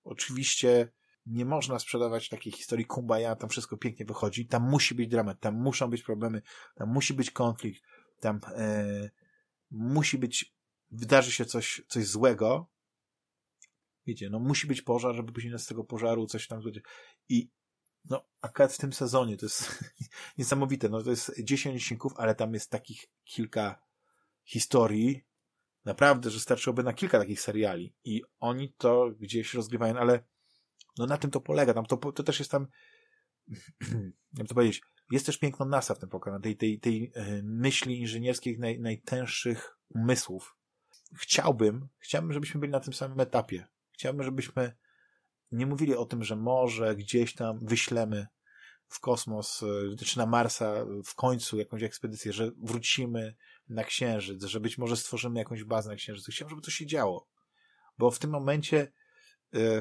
Oczywiście 0.03 0.91
nie 1.25 1.45
można 1.45 1.79
sprzedawać 1.79 2.29
takiej 2.29 2.53
historii 2.53 2.85
kumbaya, 2.85 3.35
tam 3.39 3.49
wszystko 3.49 3.77
pięknie 3.77 4.05
wychodzi, 4.05 4.47
tam 4.47 4.69
musi 4.69 4.95
być 4.95 5.07
dramat, 5.07 5.39
tam 5.39 5.55
muszą 5.55 5.89
być 5.89 6.03
problemy, 6.03 6.41
tam 6.75 6.89
musi 6.89 7.13
być 7.13 7.31
konflikt, 7.31 7.83
tam 8.19 8.39
e, 8.55 9.09
musi 9.71 10.17
być, 10.17 10.55
wydarzy 10.91 11.31
się 11.31 11.45
coś, 11.45 11.81
coś 11.87 12.07
złego, 12.07 12.69
wiecie, 14.07 14.29
no 14.29 14.39
musi 14.39 14.67
być 14.67 14.81
pożar, 14.81 15.15
żeby 15.15 15.31
później 15.33 15.59
z 15.59 15.65
tego 15.65 15.83
pożaru 15.83 16.25
coś 16.25 16.47
tam 16.47 16.61
będzie. 16.63 16.81
I 17.29 17.49
no, 18.09 18.25
akurat 18.41 18.73
w 18.73 18.77
tym 18.77 18.93
sezonie 18.93 19.37
to 19.37 19.45
jest 19.45 19.83
niesamowite. 20.37 20.89
No, 20.89 21.03
to 21.03 21.09
jest 21.09 21.31
10 21.43 21.81
odcinków, 21.81 22.13
ale 22.17 22.35
tam 22.35 22.53
jest 22.53 22.71
takich 22.71 23.05
kilka 23.23 23.81
historii. 24.43 25.25
Naprawdę, 25.85 26.29
że 26.29 26.39
starczyłoby 26.39 26.83
na 26.83 26.93
kilka 26.93 27.19
takich 27.19 27.41
seriali. 27.41 27.93
I 28.03 28.21
oni 28.39 28.73
to 28.77 29.11
gdzieś 29.19 29.53
rozgrywają, 29.53 29.97
ale 29.97 30.23
no 30.97 31.05
na 31.05 31.17
tym 31.17 31.31
to 31.31 31.41
polega. 31.41 31.73
Tam 31.73 31.85
to, 31.85 31.97
to 31.97 32.23
też 32.23 32.39
jest 32.39 32.51
tam, 32.51 32.67
jak 34.37 34.47
to 34.47 34.55
powiedzieć, 34.55 34.81
jest 35.11 35.25
też 35.25 35.37
piękno 35.37 35.65
NASA 35.65 35.95
w 35.95 35.99
tym 35.99 36.09
pokoju, 36.09 36.39
tej, 36.39 36.57
tej, 36.57 36.79
tej 36.79 37.11
e, 37.15 37.41
myśli 37.43 37.99
inżynierskich 37.99 38.59
naj, 38.59 38.79
najtęższych 38.79 39.77
umysłów. 39.89 40.57
Chciałbym, 41.17 41.87
chciałbym, 41.99 42.33
żebyśmy 42.33 42.59
byli 42.59 42.71
na 42.71 42.79
tym 42.79 42.93
samym 42.93 43.19
etapie. 43.19 43.67
Chciałbym, 43.91 44.23
żebyśmy 44.23 44.75
nie 45.51 45.65
mówili 45.65 45.95
o 45.95 46.05
tym, 46.05 46.23
że 46.23 46.35
może 46.35 46.95
gdzieś 46.95 47.33
tam 47.33 47.59
wyślemy 47.61 48.27
w 48.87 48.99
kosmos, 48.99 49.63
e, 49.63 50.05
czy 50.05 50.17
na 50.17 50.25
Marsa 50.25 50.85
w 51.05 51.15
końcu 51.15 51.57
jakąś 51.57 51.83
ekspedycję, 51.83 52.33
że 52.33 52.51
wrócimy 52.63 53.35
na 53.69 53.83
Księżyc, 53.83 54.43
że 54.43 54.59
być 54.59 54.77
może 54.77 54.97
stworzymy 54.97 55.39
jakąś 55.39 55.63
bazę 55.63 55.89
na 55.89 55.95
Księżycu. 55.95 56.31
Chciałbym, 56.31 56.49
żeby 56.49 56.61
to 56.61 56.71
się 56.71 56.85
działo. 56.85 57.27
Bo 57.97 58.11
w 58.11 58.19
tym 58.19 58.29
momencie 58.29 58.91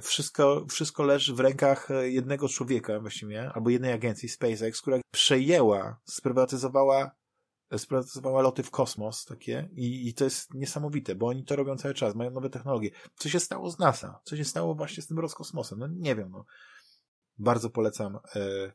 wszystko, 0.02 0.66
wszystko 0.70 1.02
leży 1.02 1.34
w 1.34 1.40
rękach 1.40 1.90
e, 1.90 2.10
jednego 2.10 2.48
człowieka 2.48 3.00
właściwie, 3.00 3.50
albo 3.54 3.70
jednej 3.70 3.92
agencji, 3.92 4.28
SpaceX, 4.28 4.80
która 4.80 5.00
przejęła, 5.10 6.00
sprywatyzowała 6.04 7.10
sprywatyzowała 7.78 8.42
loty 8.42 8.62
w 8.62 8.70
kosmos 8.70 9.24
takie 9.24 9.68
i, 9.72 10.08
i 10.08 10.14
to 10.14 10.24
jest 10.24 10.54
niesamowite, 10.54 11.14
bo 11.14 11.26
oni 11.26 11.44
to 11.44 11.56
robią 11.56 11.76
cały 11.76 11.94
czas, 11.94 12.14
mają 12.14 12.30
nowe 12.30 12.50
technologie. 12.50 12.90
Co 13.16 13.28
się 13.28 13.40
stało 13.40 13.70
z 13.70 13.78
NASA? 13.78 14.20
Co 14.24 14.36
się 14.36 14.44
stało 14.44 14.74
właśnie 14.74 15.02
z 15.02 15.06
tym 15.06 15.18
Roskosmosem? 15.18 15.78
No 15.78 15.86
nie 15.86 16.14
wiem, 16.14 16.30
no. 16.30 16.44
Bardzo 17.38 17.70
polecam 17.70 18.18
e, 18.36 18.72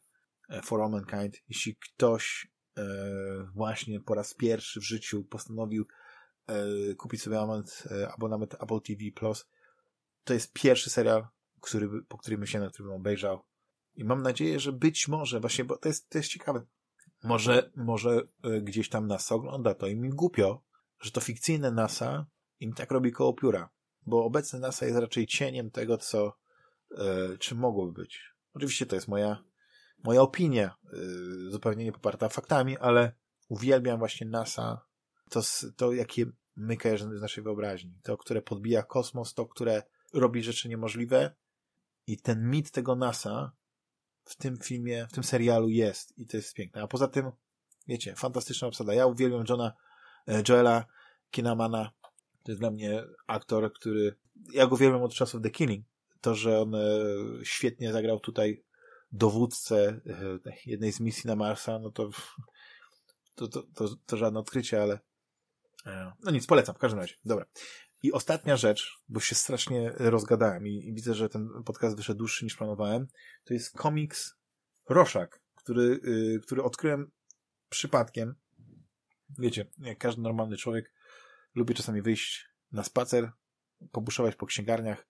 e 0.49 0.61
For 0.61 0.81
All 0.81 0.91
Mankind. 0.91 1.37
Jeśli 1.49 1.75
ktoś 1.75 2.51
e, 2.77 2.83
właśnie 3.55 3.99
po 3.99 4.15
raz 4.15 4.33
pierwszy 4.33 4.79
w 4.79 4.83
życiu 4.83 5.23
postanowił 5.23 5.85
e, 6.47 6.55
kupić 6.95 7.21
sobie 7.21 7.39
abonament, 7.39 7.83
e, 7.91 8.11
abonament 8.11 8.53
Apple 8.53 8.81
TV 8.81 8.99
Plus, 9.15 9.45
to 10.30 10.34
jest 10.34 10.53
pierwszy 10.53 10.89
serial, 10.89 11.27
który, 11.61 11.89
po 12.07 12.18
którym 12.18 12.47
się 12.47 12.60
na 12.60 12.69
którym 12.69 12.91
obejrzał. 12.91 13.39
I 13.95 14.03
mam 14.03 14.22
nadzieję, 14.22 14.60
że 14.60 14.72
być 14.72 15.07
może, 15.07 15.39
właśnie, 15.39 15.65
bo 15.65 15.77
to 15.77 15.89
jest, 15.89 16.10
to 16.10 16.18
jest 16.18 16.30
ciekawe, 16.30 16.65
może, 17.23 17.72
może 17.76 18.22
e, 18.43 18.61
gdzieś 18.61 18.89
tam 18.89 19.07
NASA 19.07 19.35
ogląda 19.35 19.73
to 19.73 19.88
i 19.88 19.95
mi 19.95 20.10
głupio, 20.10 20.64
że 21.01 21.11
to 21.11 21.22
fikcyjne 21.22 21.72
NASA 21.72 22.26
im 22.60 22.73
tak 22.73 22.91
robi 22.91 23.11
koło 23.11 23.34
pióra. 23.34 23.69
Bo 24.06 24.26
obecne 24.26 24.60
NASA 24.60 24.85
jest 24.85 24.97
raczej 24.97 25.27
cieniem 25.27 25.72
tego, 25.72 25.97
co, 25.97 26.38
e, 26.97 27.38
czym 27.38 27.57
mogłoby 27.57 28.01
być. 28.01 28.22
Oczywiście 28.53 28.85
to 28.85 28.95
jest 28.95 29.07
moja, 29.07 29.43
moja 30.03 30.22
opinia, 30.22 30.76
e, 30.93 30.97
zupełnie 31.51 31.85
nie 31.85 31.91
poparta 31.91 32.30
faktami, 32.30 32.77
ale 32.77 33.11
uwielbiam 33.47 33.99
właśnie 33.99 34.27
NASA, 34.27 34.85
to, 35.30 35.41
to 35.76 35.93
jakie 35.93 36.26
my 36.56 36.77
kojarzymy 36.77 37.18
z 37.18 37.22
naszej 37.22 37.43
wyobraźni. 37.43 37.99
To, 38.03 38.18
które 38.18 38.41
podbija 38.41 38.84
kosmos, 38.84 39.34
to, 39.34 39.45
które 39.45 39.84
robi 40.14 40.44
rzeczy 40.44 40.69
niemożliwe. 40.69 41.36
I 42.07 42.18
ten 42.18 42.49
mit 42.49 42.72
tego 42.72 42.95
NASA 42.95 43.52
w 44.26 44.36
tym 44.36 44.57
filmie, 44.57 45.07
w 45.10 45.14
tym 45.14 45.23
serialu 45.23 45.69
jest 45.69 46.18
i 46.18 46.26
to 46.26 46.38
jest 46.38 46.53
piękne. 46.53 46.81
A 46.81 46.88
poza 46.88 47.07
tym, 47.07 47.31
wiecie, 47.88 48.15
fantastyczna 48.15 48.68
obsada. 48.68 48.94
Ja 48.94 49.06
uwielbiam 49.06 49.44
Johna, 49.49 49.73
e, 50.27 50.44
Joela 50.49 50.86
Kinamana. 51.31 51.91
To 52.44 52.52
jest 52.52 52.61
dla 52.61 52.72
mnie 52.72 53.03
aktor, 53.27 53.73
który, 53.73 54.15
ja 54.53 54.68
go 54.68 54.76
uwielbiam 54.76 55.03
od 55.03 55.14
czasów 55.14 55.41
The 55.41 55.49
Killing. 55.49 55.86
To, 56.22 56.36
że 56.36 56.61
on 56.61 56.76
e, 56.76 56.80
świetnie 57.44 57.94
zagrał 57.94 58.19
tutaj 58.19 58.64
dowódcę 59.11 60.02
e, 60.45 60.53
jednej 60.65 60.91
z 60.91 60.99
misji 60.99 61.27
na 61.27 61.36
Marsa, 61.36 61.80
no 61.80 61.91
to 61.91 62.10
to, 63.36 63.48
to, 63.48 63.64
to, 63.76 63.95
to 64.06 64.18
żadne 64.18 64.40
odkrycie, 64.40 64.81
ale 64.81 64.99
no 66.23 66.31
nic, 66.31 66.45
polecam, 66.45 66.76
w 66.76 66.80
każdym 66.80 66.99
razie. 66.99 67.15
Dobra. 67.26 67.45
I 68.03 68.11
ostatnia 68.11 68.57
rzecz, 68.57 68.99
bo 69.09 69.19
się 69.19 69.35
strasznie 69.35 69.91
rozgadałem 69.97 70.67
i, 70.67 70.88
i 70.88 70.93
widzę, 70.93 71.13
że 71.13 71.30
ten 71.30 71.49
podcast 71.65 71.95
wyszedł 71.95 72.17
dłuższy 72.17 72.45
niż 72.45 72.55
planowałem, 72.55 73.07
to 73.43 73.53
jest 73.53 73.77
komiks 73.77 74.35
Roszak, 74.89 75.41
który, 75.55 75.99
yy, 76.03 76.39
który 76.39 76.63
odkryłem 76.63 77.11
przypadkiem. 77.69 78.35
Wiecie, 79.39 79.65
jak 79.77 79.97
każdy 79.97 80.21
normalny 80.21 80.57
człowiek 80.57 80.93
lubi 81.55 81.76
czasami 81.76 82.01
wyjść 82.01 82.49
na 82.71 82.84
spacer, 82.84 83.31
pobuszować 83.91 84.35
po 84.35 84.45
księgarniach, 84.45 85.07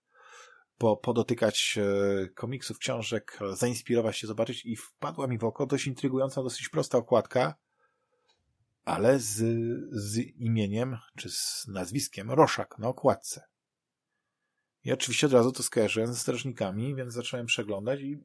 po, 0.78 0.98
podotykać 0.98 1.78
e, 1.78 2.28
komiksów, 2.28 2.78
książek, 2.78 3.40
zainspirować 3.53 4.18
się, 4.18 4.28
zobaczyć 4.28 4.66
i 4.66 4.76
wpadła 4.76 5.28
mi 5.28 5.38
w 5.38 5.44
oko 5.44 5.66
dość 5.66 5.88
intrygująca, 5.88 6.44
dosyć 6.44 6.70
prosta 6.70 6.98
okładka, 6.98 7.56
ale 8.90 9.20
z, 9.20 9.36
z 9.91 10.18
imieniem, 10.18 10.98
czy 11.18 11.30
z 11.30 11.66
nazwiskiem 11.68 12.32
Roszak 12.32 12.80
na 12.80 12.88
okładce. 12.88 13.44
I 14.84 14.91
oczywiście 14.91 15.28
od 15.28 15.34
razu 15.34 15.52
to 15.52 15.64
skojarzyłem 15.64 16.14
ze 16.14 16.20
strażnikami, 16.20 16.95
więc 16.95 17.14
zacząłem 17.14 17.45
przeglądać 17.45 18.02
i 18.02 18.18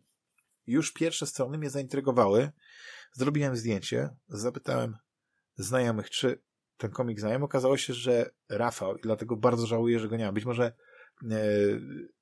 już 0.66 0.93
pierwsze 0.93 1.27
strony 1.27 1.59
mnie 1.59 1.70
zaintrygowały. 1.70 2.51
Zrobiłem 3.12 3.57
zdjęcie, 3.57 4.11
zapytałem 4.28 4.97
znajomych, 5.57 6.11
czy 6.11 6.43
ten 6.77 6.91
komik 6.91 7.20
znają. 7.20 7.43
Okazało 7.43 7.77
się, 7.77 7.95
że 7.95 8.31
Rafał, 8.49 8.97
i 8.97 9.01
dlatego 9.03 9.36
bardzo 9.36 9.66
żałuję, 9.66 9.99
że 9.99 10.09
go 10.09 10.16
nie 10.16 10.24
ma. 10.24 10.32
Być 10.32 10.45
może 10.45 10.65
e, 10.65 11.36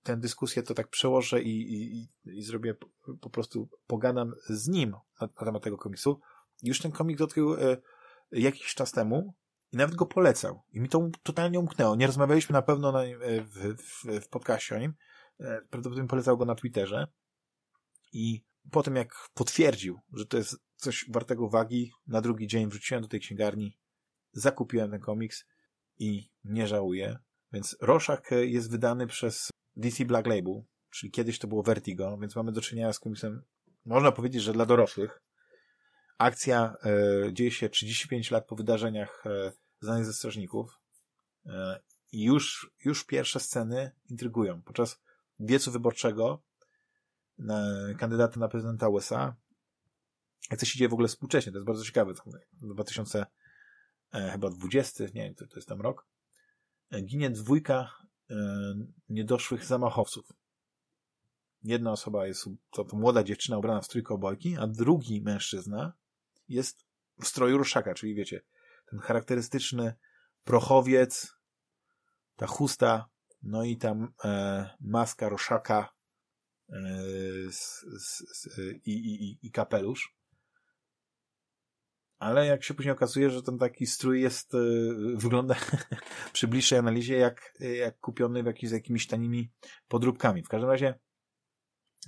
tę 0.02 0.16
dyskusję 0.16 0.62
to 0.62 0.74
tak 0.74 0.88
przełożę 0.88 1.42
i, 1.42 1.72
i, 1.72 2.08
i 2.24 2.42
zrobię 2.42 2.74
po, 3.20 3.30
prostu, 3.30 3.68
pogadam 3.86 4.32
z 4.48 4.68
nim 4.68 4.90
na, 4.90 5.28
na 5.40 5.44
temat 5.44 5.62
tego 5.62 5.78
komiksu. 5.78 6.20
Już 6.62 6.80
ten 6.80 6.92
komik 6.92 7.20
odkrył 7.20 7.54
e, 7.54 7.76
jakiś 8.32 8.74
czas 8.74 8.92
temu 8.92 9.34
i 9.72 9.76
nawet 9.76 9.94
go 9.94 10.06
polecał. 10.06 10.62
I 10.70 10.80
mi 10.80 10.88
to 10.88 11.10
totalnie 11.22 11.58
umknęło. 11.58 11.96
Nie 11.96 12.06
rozmawialiśmy 12.06 12.52
na 12.52 12.62
pewno 12.62 12.92
na, 12.92 13.04
e, 13.04 13.40
w, 13.40 13.76
w, 13.76 14.20
w 14.24 14.28
podcaście 14.28 14.76
o 14.76 14.78
nim. 14.78 14.94
E, 15.40 15.60
prawdopodobnie 15.70 16.08
polecał 16.08 16.38
go 16.38 16.44
na 16.44 16.54
Twitterze. 16.54 17.06
I 18.12 18.44
po 18.70 18.82
tym 18.82 18.96
jak 18.96 19.14
potwierdził, 19.34 20.00
że 20.12 20.26
to 20.26 20.36
jest 20.36 20.56
coś 20.76 21.04
wartego 21.08 21.44
uwagi, 21.44 21.92
na 22.06 22.20
drugi 22.20 22.46
dzień 22.46 22.68
wróciłem 22.68 23.02
do 23.02 23.08
tej 23.08 23.20
księgarni, 23.20 23.78
zakupiłem 24.32 24.90
ten 24.90 25.00
komiks 25.00 25.44
i 25.98 26.30
nie 26.44 26.66
żałuję. 26.66 27.18
Więc 27.52 27.76
Rorschach 27.80 28.30
jest 28.30 28.70
wydany 28.70 29.06
przez 29.06 29.50
DC 29.76 30.04
Black 30.04 30.26
Label, 30.26 30.62
czyli 30.90 31.10
kiedyś 31.10 31.38
to 31.38 31.48
było 31.48 31.62
Vertigo, 31.62 32.18
więc 32.18 32.36
mamy 32.36 32.52
do 32.52 32.60
czynienia 32.60 32.92
z 32.92 32.98
komiksem, 32.98 33.42
można 33.84 34.12
powiedzieć, 34.12 34.42
że 34.42 34.52
dla 34.52 34.66
dorosłych. 34.66 35.22
Akcja 36.22 36.76
e, 36.84 37.32
dzieje 37.32 37.50
się 37.50 37.68
35 37.68 38.30
lat 38.30 38.46
po 38.46 38.56
wydarzeniach 38.56 39.24
e, 39.26 39.52
znanych 39.80 40.04
ze 40.04 40.12
strażników 40.12 40.78
e, 41.46 41.80
i 42.12 42.22
już, 42.22 42.72
już 42.84 43.04
pierwsze 43.04 43.40
sceny 43.40 43.90
intrygują. 44.10 44.62
Podczas 44.62 45.00
wiecu 45.40 45.72
wyborczego 45.72 46.42
na, 47.38 47.64
kandydata 47.98 48.40
na 48.40 48.48
prezydenta 48.48 48.88
USA, 48.88 49.36
jak 50.50 50.64
się 50.64 50.78
dzieje 50.78 50.88
w 50.88 50.92
ogóle 50.92 51.08
współcześnie, 51.08 51.52
to 51.52 51.58
jest 51.58 51.66
bardzo 51.66 51.84
ciekawe, 51.84 52.12
2000 52.52 53.26
e, 54.12 54.30
chyba 54.30 54.50
20, 54.50 55.04
nie 55.04 55.10
wiem, 55.12 55.34
to, 55.34 55.46
to 55.46 55.56
jest 55.56 55.68
tam 55.68 55.80
rok, 55.80 56.06
e, 56.90 57.02
ginie 57.02 57.30
dwójka 57.30 57.90
e, 58.30 58.34
niedoszłych 59.08 59.64
zamachowców. 59.64 60.32
Jedna 61.62 61.92
osoba 61.92 62.26
jest, 62.26 62.48
to, 62.70 62.84
to 62.84 62.96
młoda 62.96 63.24
dziewczyna 63.24 63.58
ubrana 63.58 63.80
w 63.80 63.84
strój 63.84 64.02
a 64.58 64.66
drugi 64.66 65.22
mężczyzna 65.22 66.01
jest 66.52 66.86
w 67.22 67.26
stroju 67.26 67.58
ruszaka, 67.58 67.94
czyli 67.94 68.14
wiecie, 68.14 68.42
ten 68.90 68.98
charakterystyczny 68.98 69.94
prochowiec, 70.44 71.36
ta 72.36 72.46
chusta, 72.46 73.08
no 73.42 73.64
i 73.64 73.76
tam 73.76 74.12
e, 74.24 74.70
maska 74.80 75.28
roszaka 75.28 75.94
e, 76.68 76.76
i, 78.86 78.92
i, 78.92 79.46
i 79.46 79.50
kapelusz. 79.50 80.16
Ale 82.18 82.46
jak 82.46 82.64
się 82.64 82.74
później 82.74 82.92
okazuje, 82.92 83.30
że 83.30 83.42
ten 83.42 83.58
taki 83.58 83.86
strój 83.86 84.22
jest, 84.22 84.54
e, 84.54 84.58
wygląda 85.14 85.54
przy 86.32 86.48
bliższej 86.48 86.78
analizie 86.78 87.16
jak, 87.16 87.54
jak 87.60 87.98
kupiony 87.98 88.42
w 88.42 88.46
jakiś, 88.46 88.70
z 88.70 88.72
jakimiś 88.72 89.06
tanimi 89.06 89.52
podróbkami. 89.88 90.42
W 90.42 90.48
każdym 90.48 90.70
razie 90.70 90.98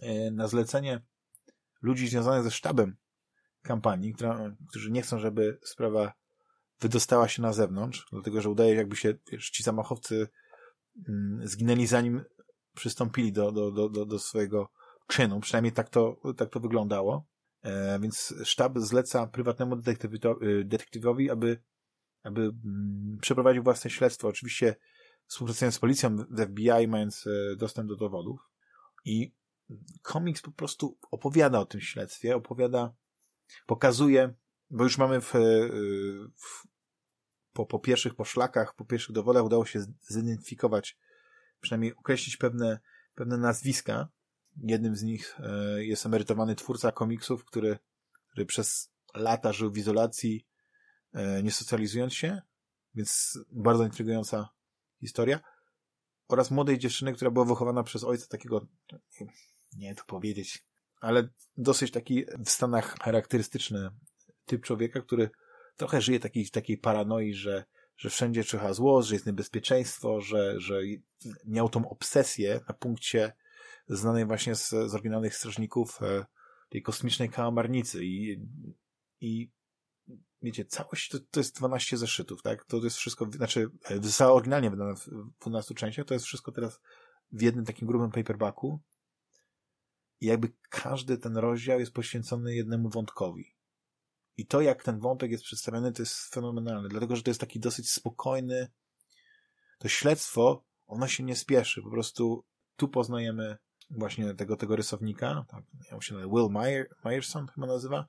e, 0.02 0.30
na 0.30 0.48
zlecenie 0.48 1.00
ludzi 1.82 2.08
związanych 2.08 2.44
ze 2.44 2.50
sztabem 2.50 2.96
kampanii, 3.64 4.14
która, 4.14 4.56
którzy 4.68 4.90
nie 4.90 5.02
chcą, 5.02 5.18
żeby 5.18 5.58
sprawa 5.62 6.12
wydostała 6.80 7.28
się 7.28 7.42
na 7.42 7.52
zewnątrz, 7.52 8.06
dlatego 8.12 8.40
że 8.40 8.50
udaje 8.50 8.74
jakby 8.74 8.96
się 8.96 9.14
wiesz, 9.32 9.50
ci 9.50 9.62
zamachowcy 9.62 10.28
mm, 11.08 11.48
zginęli 11.48 11.86
zanim 11.86 12.24
przystąpili 12.74 13.32
do, 13.32 13.52
do, 13.52 13.70
do, 13.70 13.88
do, 13.88 14.06
do 14.06 14.18
swojego 14.18 14.70
czynu. 15.06 15.40
Przynajmniej 15.40 15.72
tak 15.72 15.88
to, 15.88 16.16
tak 16.36 16.50
to 16.50 16.60
wyglądało. 16.60 17.26
E, 17.62 17.98
więc 18.00 18.34
sztab 18.44 18.78
zleca 18.78 19.26
prywatnemu 19.26 19.76
detektywowi, 20.64 21.30
aby, 21.30 21.62
aby 22.22 22.40
mm, 22.40 23.18
przeprowadził 23.20 23.62
własne 23.62 23.90
śledztwo. 23.90 24.28
Oczywiście 24.28 24.76
współpracując 25.26 25.74
z 25.74 25.78
policją, 25.78 26.18
z 26.18 26.50
FBI, 26.50 26.88
mając 26.88 27.26
e, 27.26 27.56
dostęp 27.56 27.88
do 27.88 27.96
dowodów. 27.96 28.40
I 29.04 29.34
komiks 30.02 30.42
po 30.42 30.52
prostu 30.52 30.98
opowiada 31.10 31.60
o 31.60 31.66
tym 31.66 31.80
śledztwie, 31.80 32.36
opowiada 32.36 32.94
pokazuje, 33.66 34.34
bo 34.70 34.84
już 34.84 34.98
mamy 34.98 35.20
w, 35.20 35.34
y, 35.34 35.70
w, 36.36 36.66
po, 37.52 37.66
po 37.66 37.78
pierwszych 37.78 38.14
poszlakach, 38.14 38.74
po 38.74 38.84
pierwszych 38.84 39.14
dowodach 39.14 39.44
udało 39.44 39.66
się 39.66 39.80
zidentyfikować, 40.00 40.98
przynajmniej 41.60 41.96
określić 41.96 42.36
pewne, 42.36 42.80
pewne 43.14 43.36
nazwiska. 43.36 44.08
Jednym 44.56 44.96
z 44.96 45.02
nich 45.02 45.40
e, 45.40 45.84
jest 45.84 46.06
emerytowany 46.06 46.54
twórca 46.54 46.92
komiksów, 46.92 47.44
który, 47.44 47.78
który 48.30 48.46
przez 48.46 48.92
lata 49.14 49.52
żył 49.52 49.72
w 49.72 49.78
izolacji, 49.78 50.46
e, 51.12 51.42
nie 51.42 51.50
socjalizując 51.50 52.14
się, 52.14 52.42
więc 52.94 53.38
bardzo 53.50 53.84
intrygująca 53.84 54.48
historia. 55.00 55.40
Oraz 56.28 56.50
młodej 56.50 56.78
dziewczyny, 56.78 57.12
która 57.12 57.30
była 57.30 57.44
wychowana 57.44 57.82
przez 57.82 58.04
ojca 58.04 58.26
takiego, 58.26 58.66
nie, 59.20 59.26
nie 59.76 59.94
to 59.94 60.04
powiedzieć, 60.04 60.64
ale 61.04 61.28
dosyć 61.56 61.90
taki 61.90 62.24
w 62.44 62.50
Stanach 62.50 62.96
charakterystyczny 62.98 63.90
typ 64.46 64.62
człowieka, 64.62 65.00
który 65.00 65.30
trochę 65.76 66.00
żyje 66.00 66.20
taki, 66.20 66.44
w 66.44 66.50
takiej 66.50 66.78
paranoi, 66.78 67.34
że, 67.34 67.64
że 67.96 68.10
wszędzie 68.10 68.44
czyha 68.44 68.74
zło, 68.74 69.02
że 69.02 69.14
jest 69.14 69.26
niebezpieczeństwo, 69.26 70.20
że, 70.20 70.60
że 70.60 70.80
miał 71.44 71.68
tą 71.68 71.88
obsesję 71.88 72.60
na 72.68 72.74
punkcie 72.74 73.32
znanej 73.88 74.26
właśnie 74.26 74.54
z, 74.54 74.68
z 74.68 74.94
oryginalnych 74.94 75.36
strażników 75.36 76.02
e, 76.02 76.24
tej 76.68 76.82
kosmicznej 76.82 77.28
kałamarnicy 77.28 78.04
i, 78.04 78.40
i 79.20 79.50
wiecie, 80.42 80.64
całość 80.64 81.08
to, 81.08 81.18
to 81.30 81.40
jest 81.40 81.56
12 81.56 81.96
zeszytów, 81.96 82.42
tak? 82.42 82.64
To 82.64 82.76
jest 82.76 82.96
wszystko, 82.96 83.30
znaczy 83.30 83.70
e, 83.90 84.02
została 84.02 84.32
oryginalnie 84.32 84.70
wydana 84.70 84.94
w 84.94 85.08
12 85.40 85.74
częściach, 85.74 86.06
to 86.06 86.14
jest 86.14 86.26
wszystko 86.26 86.52
teraz 86.52 86.80
w 87.32 87.42
jednym 87.42 87.64
takim 87.64 87.88
grubym 87.88 88.10
paperbacku 88.10 88.80
i 90.24 90.26
jakby 90.26 90.52
każdy 90.68 91.18
ten 91.18 91.36
rozdział 91.36 91.80
jest 91.80 91.92
poświęcony 91.92 92.54
jednemu 92.54 92.88
wątkowi. 92.88 93.54
I 94.36 94.46
to, 94.46 94.60
jak 94.60 94.82
ten 94.82 94.98
wątek 95.00 95.30
jest 95.30 95.44
przedstawiony, 95.44 95.92
to 95.92 96.02
jest 96.02 96.34
fenomenalne, 96.34 96.88
dlatego, 96.88 97.16
że 97.16 97.22
to 97.22 97.30
jest 97.30 97.40
taki 97.40 97.60
dosyć 97.60 97.90
spokojny, 97.90 98.68
to 99.78 99.88
śledztwo, 99.88 100.64
ono 100.86 101.08
się 101.08 101.22
nie 101.22 101.36
spieszy, 101.36 101.82
po 101.82 101.90
prostu 101.90 102.44
tu 102.76 102.88
poznajemy 102.88 103.56
właśnie 103.90 104.34
tego, 104.34 104.56
tego 104.56 104.76
rysownika, 104.76 105.44
tak, 105.48 105.64
jak 105.92 106.02
się 106.02 106.14
nazywa, 106.14 106.32
Will 106.34 106.50
Meyer, 106.50 106.88
Meyerson 107.04 107.46
chyba 107.46 107.66
nazywa, 107.66 108.06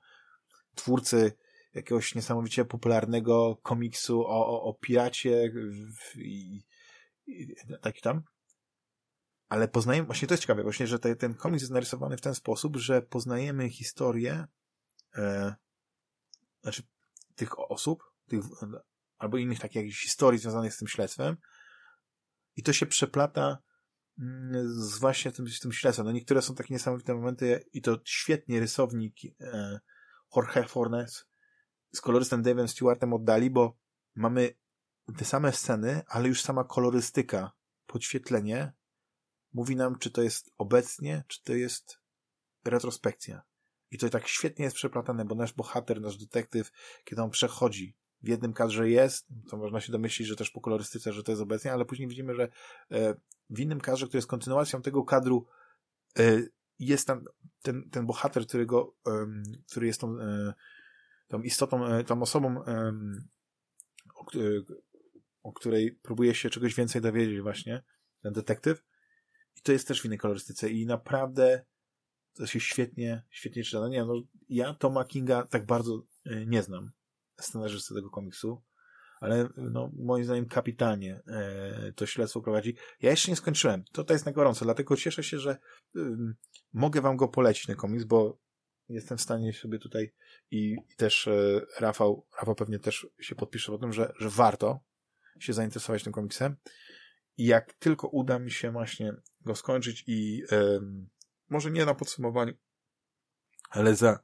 twórcy 0.74 1.32
jakiegoś 1.74 2.14
niesamowicie 2.14 2.64
popularnego 2.64 3.56
komiksu 3.62 4.20
o, 4.20 4.46
o, 4.46 4.62
o 4.62 4.74
piracie 4.74 5.52
i, 6.14 6.62
i 7.26 7.46
taki 7.80 8.00
tam 8.00 8.22
ale 9.48 9.68
poznajemy, 9.68 10.06
właśnie 10.06 10.28
to 10.28 10.34
jest 10.34 10.42
ciekawe, 10.42 10.62
właśnie, 10.62 10.86
że 10.86 10.98
te, 10.98 11.16
ten 11.16 11.34
komiks 11.34 11.62
jest 11.62 11.72
narysowany 11.72 12.16
w 12.16 12.20
ten 12.20 12.34
sposób, 12.34 12.76
że 12.76 13.02
poznajemy 13.02 13.70
historię, 13.70 14.46
e, 15.16 15.54
znaczy 16.62 16.82
tych 17.34 17.58
osób, 17.58 18.02
tych, 18.26 18.40
albo 19.18 19.38
innych 19.38 19.60
takich 19.60 19.76
jakichś 19.76 20.02
historii 20.02 20.40
związanych 20.40 20.74
z 20.74 20.78
tym 20.78 20.88
śledztwem 20.88 21.36
i 22.56 22.62
to 22.62 22.72
się 22.72 22.86
przeplata 22.86 23.58
mm, 24.18 24.68
z 24.68 24.98
właśnie 24.98 25.32
tym, 25.32 25.48
z 25.48 25.60
tym 25.60 25.72
śledztwem. 25.72 26.06
No 26.06 26.12
niektóre 26.12 26.42
są 26.42 26.54
takie 26.54 26.74
niesamowite 26.74 27.14
momenty 27.14 27.64
i 27.72 27.82
to 27.82 27.98
świetnie 28.04 28.60
rysownik 28.60 29.14
e, 29.40 29.80
Jorge 30.36 30.68
Fornes 30.68 31.26
z 31.92 32.00
kolorystem 32.00 32.42
Dave'em 32.42 32.68
Stewartem 32.68 33.12
oddali, 33.12 33.50
bo 33.50 33.78
mamy 34.14 34.50
te 35.16 35.24
same 35.24 35.52
sceny, 35.52 36.02
ale 36.08 36.28
już 36.28 36.42
sama 36.42 36.64
kolorystyka, 36.64 37.52
podświetlenie 37.86 38.72
mówi 39.56 39.76
nam, 39.76 39.98
czy 39.98 40.10
to 40.10 40.22
jest 40.22 40.50
obecnie, 40.58 41.24
czy 41.28 41.42
to 41.42 41.54
jest 41.54 41.98
retrospekcja. 42.64 43.42
I 43.90 43.98
to 43.98 44.08
tak 44.08 44.28
świetnie 44.28 44.64
jest 44.64 44.76
przeplatane, 44.76 45.24
bo 45.24 45.34
nasz 45.34 45.52
bohater, 45.52 46.00
nasz 46.00 46.16
detektyw, 46.16 46.72
kiedy 47.04 47.22
on 47.22 47.30
przechodzi 47.30 47.96
w 48.22 48.28
jednym 48.28 48.52
kadrze 48.52 48.90
jest, 48.90 49.26
to 49.50 49.56
można 49.56 49.80
się 49.80 49.92
domyślić, 49.92 50.28
że 50.28 50.36
też 50.36 50.50
po 50.50 50.60
kolorystyce, 50.60 51.12
że 51.12 51.22
to 51.22 51.32
jest 51.32 51.42
obecnie, 51.42 51.72
ale 51.72 51.84
później 51.84 52.08
widzimy, 52.08 52.34
że 52.34 52.48
e, 52.90 53.14
w 53.50 53.60
innym 53.60 53.80
kadrze, 53.80 54.06
który 54.06 54.18
jest 54.18 54.28
kontynuacją 54.28 54.82
tego 54.82 55.04
kadru, 55.04 55.46
e, 56.18 56.42
jest 56.78 57.06
tam 57.06 57.24
ten, 57.62 57.90
ten 57.90 58.06
bohater, 58.06 58.46
którego, 58.46 58.96
który 59.70 59.86
jest 59.86 60.00
tą, 60.00 60.20
e, 60.20 60.54
tą 61.28 61.42
istotą, 61.42 62.04
tą 62.06 62.22
osobą, 62.22 62.64
o, 64.14 64.26
o 65.42 65.52
której 65.52 65.92
próbuje 65.92 66.34
się 66.34 66.50
czegoś 66.50 66.74
więcej 66.74 67.02
dowiedzieć 67.02 67.40
właśnie, 67.40 67.82
ten 68.22 68.32
detektyw. 68.32 68.85
I 69.56 69.60
to 69.62 69.72
jest 69.72 69.88
też 69.88 70.02
w 70.02 70.04
innej 70.04 70.18
kolorystyce 70.18 70.70
i 70.70 70.86
naprawdę 70.86 71.64
to 72.34 72.46
się 72.46 72.60
świetnie, 72.60 73.22
świetnie 73.30 73.64
czyta. 73.64 73.80
No 73.80 73.88
nie 73.88 74.04
no, 74.04 74.22
ja 74.48 74.74
Toma 74.74 75.04
Kinga 75.04 75.46
tak 75.46 75.66
bardzo 75.66 76.02
nie 76.46 76.62
znam 76.62 76.90
scenarzysty 77.40 77.94
tego 77.94 78.10
komiksu, 78.10 78.62
ale 79.20 79.48
no, 79.56 79.90
moim 79.96 80.24
zdaniem 80.24 80.46
kapitalnie 80.46 81.22
e, 81.26 81.92
to 81.92 82.06
śledztwo 82.06 82.40
prowadzi. 82.40 82.76
Ja 83.00 83.10
jeszcze 83.10 83.30
nie 83.30 83.36
skończyłem. 83.36 83.84
To, 83.92 84.12
jest 84.12 84.26
na 84.26 84.32
gorąco, 84.32 84.64
dlatego 84.64 84.96
cieszę 84.96 85.22
się, 85.22 85.38
że 85.38 85.56
mogę 86.72 87.00
wam 87.00 87.16
go 87.16 87.28
polecić, 87.28 87.66
ten 87.66 87.76
komiks, 87.76 88.04
bo 88.04 88.38
jestem 88.88 89.18
w 89.18 89.22
stanie 89.22 89.52
sobie 89.52 89.78
tutaj 89.78 90.12
i, 90.50 90.76
i 90.90 90.96
też 90.96 91.28
e, 91.28 91.60
Rafał, 91.80 92.26
Rafał 92.38 92.54
pewnie 92.54 92.78
też 92.78 93.06
się 93.20 93.34
podpisze 93.34 93.72
o 93.72 93.78
tym, 93.78 93.92
że, 93.92 94.12
że 94.18 94.30
warto 94.30 94.80
się 95.38 95.52
zainteresować 95.52 96.02
tym 96.02 96.12
komiksem. 96.12 96.56
I 97.36 97.44
jak 97.44 97.72
tylko 97.72 98.08
uda 98.08 98.38
mi 98.38 98.50
się 98.50 98.72
właśnie 98.72 99.12
go 99.46 99.54
skończyć 99.54 100.04
i 100.06 100.42
e, 100.52 100.80
może 101.48 101.70
nie 101.70 101.86
na 101.86 101.94
podsumowaniu, 101.94 102.54
ale 103.70 103.96
za 103.96 104.18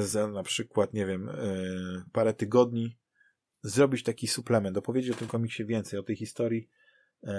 za 0.00 0.28
na 0.28 0.42
przykład, 0.42 0.94
nie 0.94 1.06
wiem, 1.06 1.26
yy, 1.26 2.04
parę 2.12 2.34
tygodni 2.34 2.98
zrobić 3.62 4.02
taki 4.02 4.26
suplement, 4.28 4.76
opowiedzieć 4.76 5.10
o 5.10 5.18
tym 5.18 5.28
komiksie 5.28 5.64
więcej, 5.64 5.98
o 5.98 6.02
tej 6.02 6.16
historii 6.16 6.68
yy, 7.22 7.32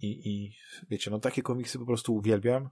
i, 0.00 0.28
i 0.30 0.56
wiecie, 0.90 1.10
no 1.10 1.18
takie 1.18 1.42
komiksy 1.42 1.78
po 1.78 1.86
prostu 1.86 2.14
uwielbiam. 2.14 2.68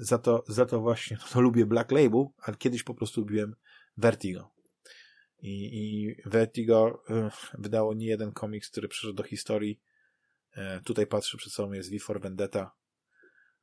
Za 0.00 0.18
to, 0.18 0.44
za 0.48 0.66
to 0.66 0.80
właśnie 0.80 1.16
no, 1.20 1.24
to 1.32 1.40
lubię 1.40 1.66
Black 1.66 1.90
Label, 1.90 2.26
ale 2.42 2.56
kiedyś 2.56 2.82
po 2.82 2.94
prostu 2.94 3.20
lubiłem 3.20 3.54
Vertigo. 3.96 4.50
I, 5.42 5.78
i 5.78 6.16
Vertigo 6.26 7.04
yy, 7.08 7.30
wydało 7.58 7.94
nie 7.94 8.06
jeden 8.06 8.32
komiks, 8.32 8.70
który 8.70 8.88
przyszedł 8.88 9.14
do 9.14 9.22
historii. 9.22 9.80
Yy, 10.56 10.80
tutaj 10.84 11.06
patrzę 11.06 11.38
przed 11.38 11.52
sobą, 11.52 11.72
jest 11.72 11.92
V 11.92 11.98
for 11.98 12.20
Vendetta. 12.20 12.70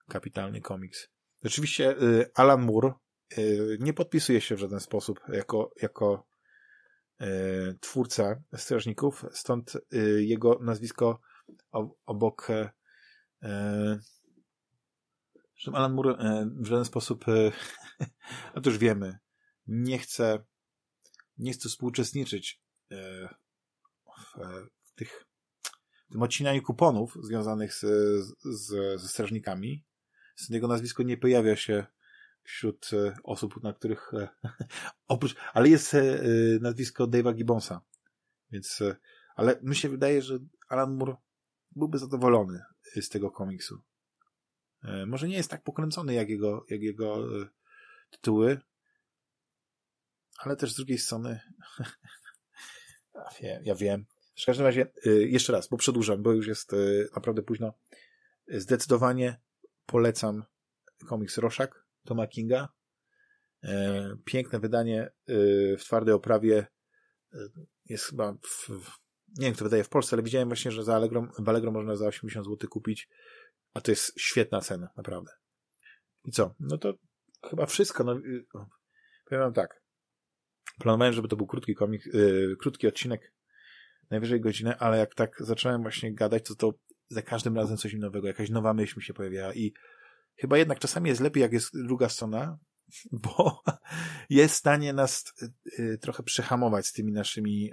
Kapitalny 0.10 0.62
komiks. 0.62 1.07
Oczywiście 1.44 1.95
yy, 1.99 2.32
Alan 2.34 2.62
Moore 2.62 2.94
Y, 3.38 3.78
nie 3.80 3.94
podpisuje 3.94 4.41
się 4.41 4.56
w 4.56 4.60
żaden 4.60 4.80
sposób 4.80 5.20
jako, 5.28 5.74
jako 5.82 6.28
y, 7.22 7.78
twórca 7.80 8.41
Strażników, 8.56 9.26
stąd 9.32 9.78
y, 9.94 10.24
jego 10.24 10.60
nazwisko 10.62 11.20
obok 12.06 12.48
Zresztą 15.53 15.76
Alan 15.76 15.94
Moore 15.94 16.18
w 16.56 16.66
żaden 16.66 16.86
sposób, 16.86 17.26
no 18.56 18.62
to 18.62 18.70
już 18.70 18.80
wiemy, 18.80 19.18
nie 19.68 19.99
chce, 19.99 20.44
nie 21.38 21.53
chce 21.53 21.70
współuczestniczyć 21.70 22.62
w, 22.90 24.40
w 24.82 24.91
tych 24.95 25.26
tym 26.11 26.22
odcinaniu 26.22 26.61
kuponów 26.61 27.18
związanych 27.23 27.73
z, 27.73 27.80
z, 28.44 28.68
ze 29.02 29.07
strażnikami. 29.07 29.86
Stąd 30.36 30.52
jego 30.52 30.68
nazwisko 30.68 31.03
nie 31.03 31.18
pojawia 31.18 31.56
się 31.56 31.86
wśród 32.44 32.90
e, 32.94 33.15
osób, 33.23 33.64
na 33.64 33.73
których 33.73 34.14
e, 34.14 34.27
oprócz, 35.07 35.36
ale 35.53 35.69
jest 35.69 35.94
e, 35.94 36.19
nazwisko 36.61 37.07
Dave'a 37.07 37.36
Gibbonsa, 37.36 37.82
więc, 38.52 38.84
ale 39.36 39.60
mi 39.61 39.76
się 39.76 39.90
wydaje, 39.90 40.22
że 40.22 40.40
Alan 40.69 40.95
Moore 40.95 41.15
byłby 41.72 41.98
zadowolony 41.98 42.64
z 43.02 43.10
tego 43.10 43.32
komiksu. 43.32 43.82
Może 45.07 45.27
nie 45.27 45.36
jest 45.36 45.49
tak 45.49 45.64
pokręcony 45.64 46.14
jak 46.14 46.30
jego, 46.30 46.65
jak 46.69 46.82
jego 46.82 47.27
tytuły, 48.10 48.61
ale 50.38 50.56
też 50.56 50.73
z 50.73 50.76
drugiej 50.76 50.98
strony 50.98 51.40
ja, 53.41 53.60
ja 53.69 53.76
wiem. 53.76 54.06
W 54.41 54.45
każdym 54.45 54.66
razie, 54.66 54.88
jeszcze 55.06 55.53
raz, 55.53 55.68
bo 55.68 55.78
przedłużam, 55.78 56.24
bo 56.24 56.34
już 56.34 56.48
jest 56.48 56.76
naprawdę 57.16 57.41
późno. 57.41 57.74
Zdecydowanie 58.48 59.40
polecam 59.86 60.44
komiks 61.07 61.38
Roszak. 61.38 61.86
Toma 62.03 62.28
Kinga. 62.28 62.70
E, 63.64 64.18
piękne 64.26 64.60
wydanie 64.60 65.02
e, 65.03 65.12
w 65.78 65.84
twardej 65.84 66.14
oprawie 66.14 66.68
jest 67.86 68.06
chyba 68.06 68.34
w, 68.34 68.70
nie 69.38 69.45
wiem, 69.45 69.53
kto 69.53 69.64
wydaje 69.64 69.84
w 69.84 69.90
Polsce, 69.90 70.16
ale 70.16 70.24
widziałem 70.24 70.48
właśnie, 70.48 70.72
że 70.72 70.84
za 70.84 70.95
Allegro, 70.95 71.28
w 71.40 71.49
Allegro 71.49 71.72
można 71.72 71.95
za 71.95 72.07
80 72.07 72.45
zł 72.45 72.70
kupić, 72.70 73.10
a 73.74 73.82
to 73.82 73.91
jest 73.91 74.20
świetna 74.20 74.62
cena, 74.62 74.90
naprawdę. 74.98 75.32
I 76.26 76.32
co? 76.32 76.56
No 76.60 76.78
to 76.78 76.94
chyba 77.49 77.66
wszystko. 77.66 78.03
No, 78.03 78.20
powiem 79.26 79.44
wam 79.44 79.53
tak. 79.53 79.82
Planowałem, 80.80 81.14
żeby 81.14 81.28
to 81.28 81.36
był 81.36 81.48
krótki 81.48 81.76
komik, 81.76 82.06
yy, 82.06 82.56
krótki 82.60 82.88
odcinek, 82.88 83.34
najwyżej 84.10 84.41
godzinę, 84.41 84.77
ale 84.77 84.98
jak 84.98 85.15
tak 85.15 85.36
zacząłem 85.40 85.82
właśnie 85.82 86.14
gadać, 86.14 86.44
to 86.44 86.56
to 86.56 86.73
za 87.10 87.22
każdym 87.22 87.56
razem 87.56 87.77
coś 87.77 87.94
nowego, 87.94 88.27
jakaś 88.27 88.49
nowa 88.49 88.73
myśl 88.73 88.94
mi 88.98 89.03
się 89.03 89.14
pojawiała 89.14 89.53
i 89.53 89.73
chyba 90.36 90.57
jednak 90.57 90.80
czasami 90.80 91.10
jest 91.10 91.22
lepiej, 91.22 91.41
jak 91.41 91.53
jest 91.53 91.69
druga 91.73 92.10
strona, 92.10 92.57
bo 93.11 93.64
jest 94.30 94.56
w 94.56 94.57
stanie 94.57 94.94
nas 94.94 95.23
y, 95.41 95.82
y, 95.82 95.98
trochę 95.98 96.23
przehamować 96.23 96.88
z 96.88 96.94
tymi 96.94 97.11
naszymi, 97.11 97.72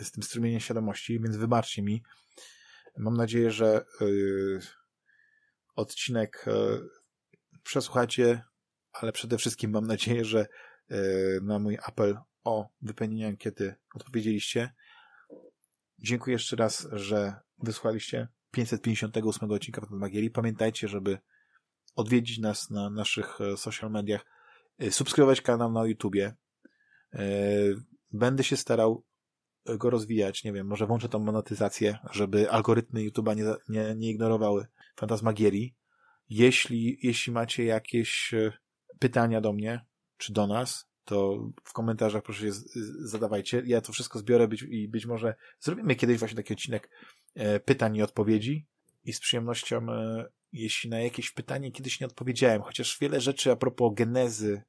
y, 0.00 0.04
z 0.04 0.10
tym 0.12 0.22
strumieniem 0.22 0.60
świadomości, 0.60 1.20
więc 1.20 1.36
wybaczcie 1.36 1.82
mi. 1.82 2.02
Mam 2.96 3.16
nadzieję, 3.16 3.50
że 3.50 3.84
odcinek 5.74 6.44
przesłuchacie, 7.62 8.42
ale 8.92 9.12
przede 9.12 9.38
wszystkim 9.38 9.70
mam 9.70 9.86
nadzieję, 9.86 10.24
że 10.24 10.46
na 11.42 11.58
mój 11.58 11.78
apel 11.82 12.18
o 12.44 12.68
wypełnienie 12.82 13.26
ankiety 13.26 13.74
odpowiedzieliście. 13.94 14.74
Dziękuję 15.98 16.34
jeszcze 16.34 16.56
raz, 16.56 16.88
że 16.92 17.34
wysłaliście 17.62 18.28
558 18.50 19.50
odcinka 19.50 19.86
Magierii. 19.90 20.30
Pamiętajcie, 20.30 20.88
żeby 20.88 21.18
odwiedzić 21.96 22.38
nas 22.38 22.70
na 22.70 22.90
naszych 22.90 23.40
e, 23.40 23.56
social 23.56 23.90
mediach, 23.90 24.26
e, 24.78 24.90
subskrybować 24.90 25.40
kanał 25.40 25.72
na 25.72 25.86
YouTubie. 25.86 26.34
E, 27.12 27.24
będę 28.12 28.44
się 28.44 28.56
starał 28.56 29.04
go 29.66 29.90
rozwijać, 29.90 30.44
nie 30.44 30.52
wiem, 30.52 30.66
może 30.66 30.86
włączę 30.86 31.08
tą 31.08 31.18
monetyzację, 31.18 31.98
żeby 32.10 32.50
algorytmy 32.50 33.00
YouTube'a 33.00 33.36
nie, 33.36 33.44
nie, 33.68 33.94
nie 33.94 34.10
ignorowały 34.10 34.66
fantasmagierii. 34.96 35.74
Jeśli, 36.28 36.98
jeśli 37.02 37.32
macie 37.32 37.64
jakieś 37.64 38.34
pytania 38.98 39.40
do 39.40 39.52
mnie, 39.52 39.86
czy 40.16 40.32
do 40.32 40.46
nas, 40.46 40.87
to 41.08 41.50
w 41.64 41.72
komentarzach 41.72 42.22
proszę 42.22 42.46
je 42.46 42.52
zadawajcie. 43.00 43.62
Ja 43.66 43.80
to 43.80 43.92
wszystko 43.92 44.18
zbiorę 44.18 44.48
być, 44.48 44.62
i 44.62 44.88
być 44.88 45.06
może 45.06 45.34
zrobimy 45.60 45.96
kiedyś 45.96 46.18
właśnie 46.18 46.36
taki 46.36 46.52
odcinek 46.52 46.90
pytań 47.64 47.96
i 47.96 48.02
odpowiedzi 48.02 48.66
i 49.04 49.12
z 49.12 49.20
przyjemnością 49.20 49.86
jeśli 50.52 50.90
na 50.90 51.00
jakieś 51.00 51.30
pytanie 51.30 51.72
kiedyś 51.72 52.00
nie 52.00 52.06
odpowiedziałem, 52.06 52.62
chociaż 52.62 52.98
wiele 53.00 53.20
rzeczy 53.20 53.50
a 53.50 53.56
propos 53.56 53.94
genezy, 53.94 54.62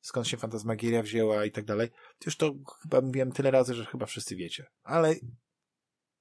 skąd 0.00 0.28
się 0.28 0.36
fantasmagieria 0.36 1.02
wzięła 1.02 1.44
i 1.44 1.50
tak 1.50 1.64
dalej, 1.64 1.88
to 1.88 2.24
już 2.26 2.36
to 2.36 2.54
chyba 2.82 3.00
mówiłem 3.00 3.32
tyle 3.32 3.50
razy, 3.50 3.74
że 3.74 3.84
chyba 3.84 4.06
wszyscy 4.06 4.36
wiecie. 4.36 4.66
Ale 4.82 5.14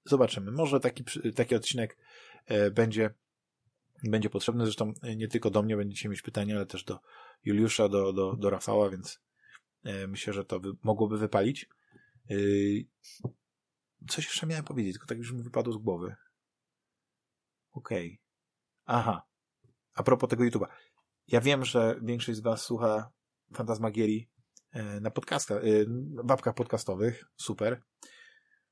zobaczymy. 0.05 0.51
Może 0.51 0.79
taki, 0.79 1.03
taki 1.35 1.55
odcinek 1.55 1.97
e, 2.45 2.71
będzie, 2.71 3.13
będzie 4.03 4.29
potrzebny. 4.29 4.65
Zresztą 4.65 4.93
e, 5.03 5.15
nie 5.15 5.27
tylko 5.27 5.49
do 5.49 5.63
mnie 5.63 5.77
będziecie 5.77 6.09
mieć 6.09 6.21
pytania, 6.21 6.55
ale 6.55 6.65
też 6.65 6.83
do 6.83 6.99
Juliusza, 7.43 7.89
do, 7.89 8.13
do, 8.13 8.35
do 8.35 8.49
Rafała, 8.49 8.89
więc 8.89 9.13
e, 9.15 9.19
myślę, 10.07 10.33
że 10.33 10.45
to 10.45 10.59
mogłoby 10.83 11.17
wypalić. 11.17 11.69
Coś 14.09 14.25
jeszcze 14.25 14.47
miałem 14.47 14.65
powiedzieć, 14.65 14.93
tylko 14.93 15.07
tak 15.07 15.17
już 15.17 15.31
mi 15.31 15.43
wypadło 15.43 15.73
z 15.73 15.77
głowy. 15.77 16.15
Okej. 17.71 18.07
Okay. 18.07 18.17
Aha. 18.85 19.27
A 19.93 20.03
propos 20.03 20.29
tego 20.29 20.43
YouTube'a. 20.43 20.67
Ja 21.27 21.41
wiem, 21.41 21.65
że 21.65 21.99
większość 22.01 22.37
z 22.37 22.41
was 22.41 22.61
słucha 22.61 23.11
Fantasmagierii 23.53 24.29
e, 24.71 24.99
na 24.99 25.11
podcastach, 25.11 25.63
e, 25.63 25.85
w 26.23 26.31
apkach 26.31 26.53
podcastowych. 26.53 27.25
Super. 27.35 27.83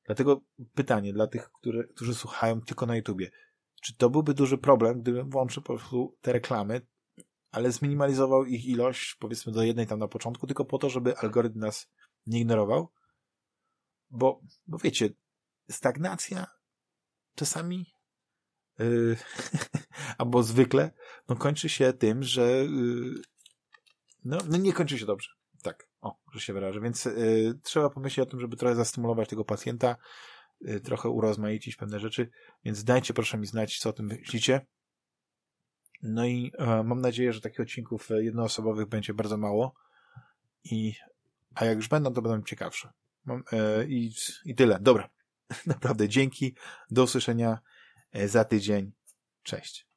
Dlatego 0.05 0.41
pytanie 0.73 1.13
dla 1.13 1.27
tych, 1.27 1.49
które, 1.51 1.83
którzy 1.83 2.15
słuchają 2.15 2.61
tylko 2.61 2.85
na 2.85 2.95
YouTubie. 2.95 3.31
Czy 3.81 3.97
to 3.97 4.09
byłby 4.09 4.33
duży 4.33 4.57
problem, 4.57 5.01
gdybym 5.01 5.29
włączył 5.29 5.63
po 5.63 5.73
prostu 5.73 6.17
te 6.21 6.33
reklamy, 6.33 6.81
ale 7.53 7.71
zminimalizował 7.71 8.45
ich 8.45 8.65
ilość, 8.65 9.15
powiedzmy 9.19 9.53
do 9.53 9.63
jednej 9.63 9.87
tam 9.87 9.99
na 9.99 10.07
początku, 10.07 10.47
tylko 10.47 10.65
po 10.65 10.77
to, 10.77 10.89
żeby 10.89 11.17
algorytm 11.17 11.59
nas 11.59 11.91
nie 12.25 12.39
ignorował? 12.39 12.91
Bo, 14.09 14.41
bo 14.67 14.77
wiecie, 14.77 15.09
stagnacja 15.69 16.47
czasami 17.35 17.85
yy, 18.79 19.17
albo 20.17 20.43
zwykle, 20.43 20.91
no 21.29 21.35
kończy 21.35 21.69
się 21.69 21.93
tym, 21.93 22.23
że 22.23 22.41
yy, 22.41 23.21
no, 24.25 24.37
no 24.49 24.57
nie 24.57 24.73
kończy 24.73 24.99
się 24.99 25.05
dobrze. 25.05 25.29
Tak, 25.63 25.87
O, 26.01 26.19
że 26.33 26.39
się 26.39 26.53
wyrażę. 26.53 26.81
Więc 26.81 27.05
y, 27.05 27.59
trzeba 27.63 27.89
pomyśleć 27.89 28.27
o 28.27 28.31
tym, 28.31 28.39
żeby 28.39 28.57
trochę 28.57 28.75
zastymulować 28.75 29.29
tego 29.29 29.45
pacjenta, 29.45 29.95
y, 30.67 30.81
trochę 30.81 31.09
urozmaicić 31.09 31.75
pewne 31.75 31.99
rzeczy, 31.99 32.29
więc 32.65 32.83
dajcie 32.83 33.13
proszę 33.13 33.37
mi 33.37 33.45
znać, 33.45 33.79
co 33.79 33.89
o 33.89 33.93
tym 33.93 34.05
myślicie. 34.05 34.65
No 36.03 36.25
i 36.25 36.51
e, 36.57 36.83
mam 36.83 37.01
nadzieję, 37.01 37.33
że 37.33 37.41
takich 37.41 37.59
odcinków 37.59 38.09
jednoosobowych 38.09 38.87
będzie 38.87 39.13
bardzo 39.13 39.37
mało. 39.37 39.75
I, 40.63 40.95
a 41.55 41.65
jak 41.65 41.75
już 41.75 41.87
będą, 41.87 42.13
to 42.13 42.21
będą 42.21 42.45
ciekawsze. 42.45 42.89
Mam, 43.25 43.43
e, 43.51 43.85
i, 43.85 44.13
I 44.45 44.55
tyle. 44.55 44.79
Dobra. 44.81 45.09
Naprawdę 45.65 46.09
dzięki. 46.09 46.55
Do 46.91 47.03
usłyszenia 47.03 47.59
za 48.25 48.45
tydzień. 48.45 48.91
Cześć. 49.43 49.92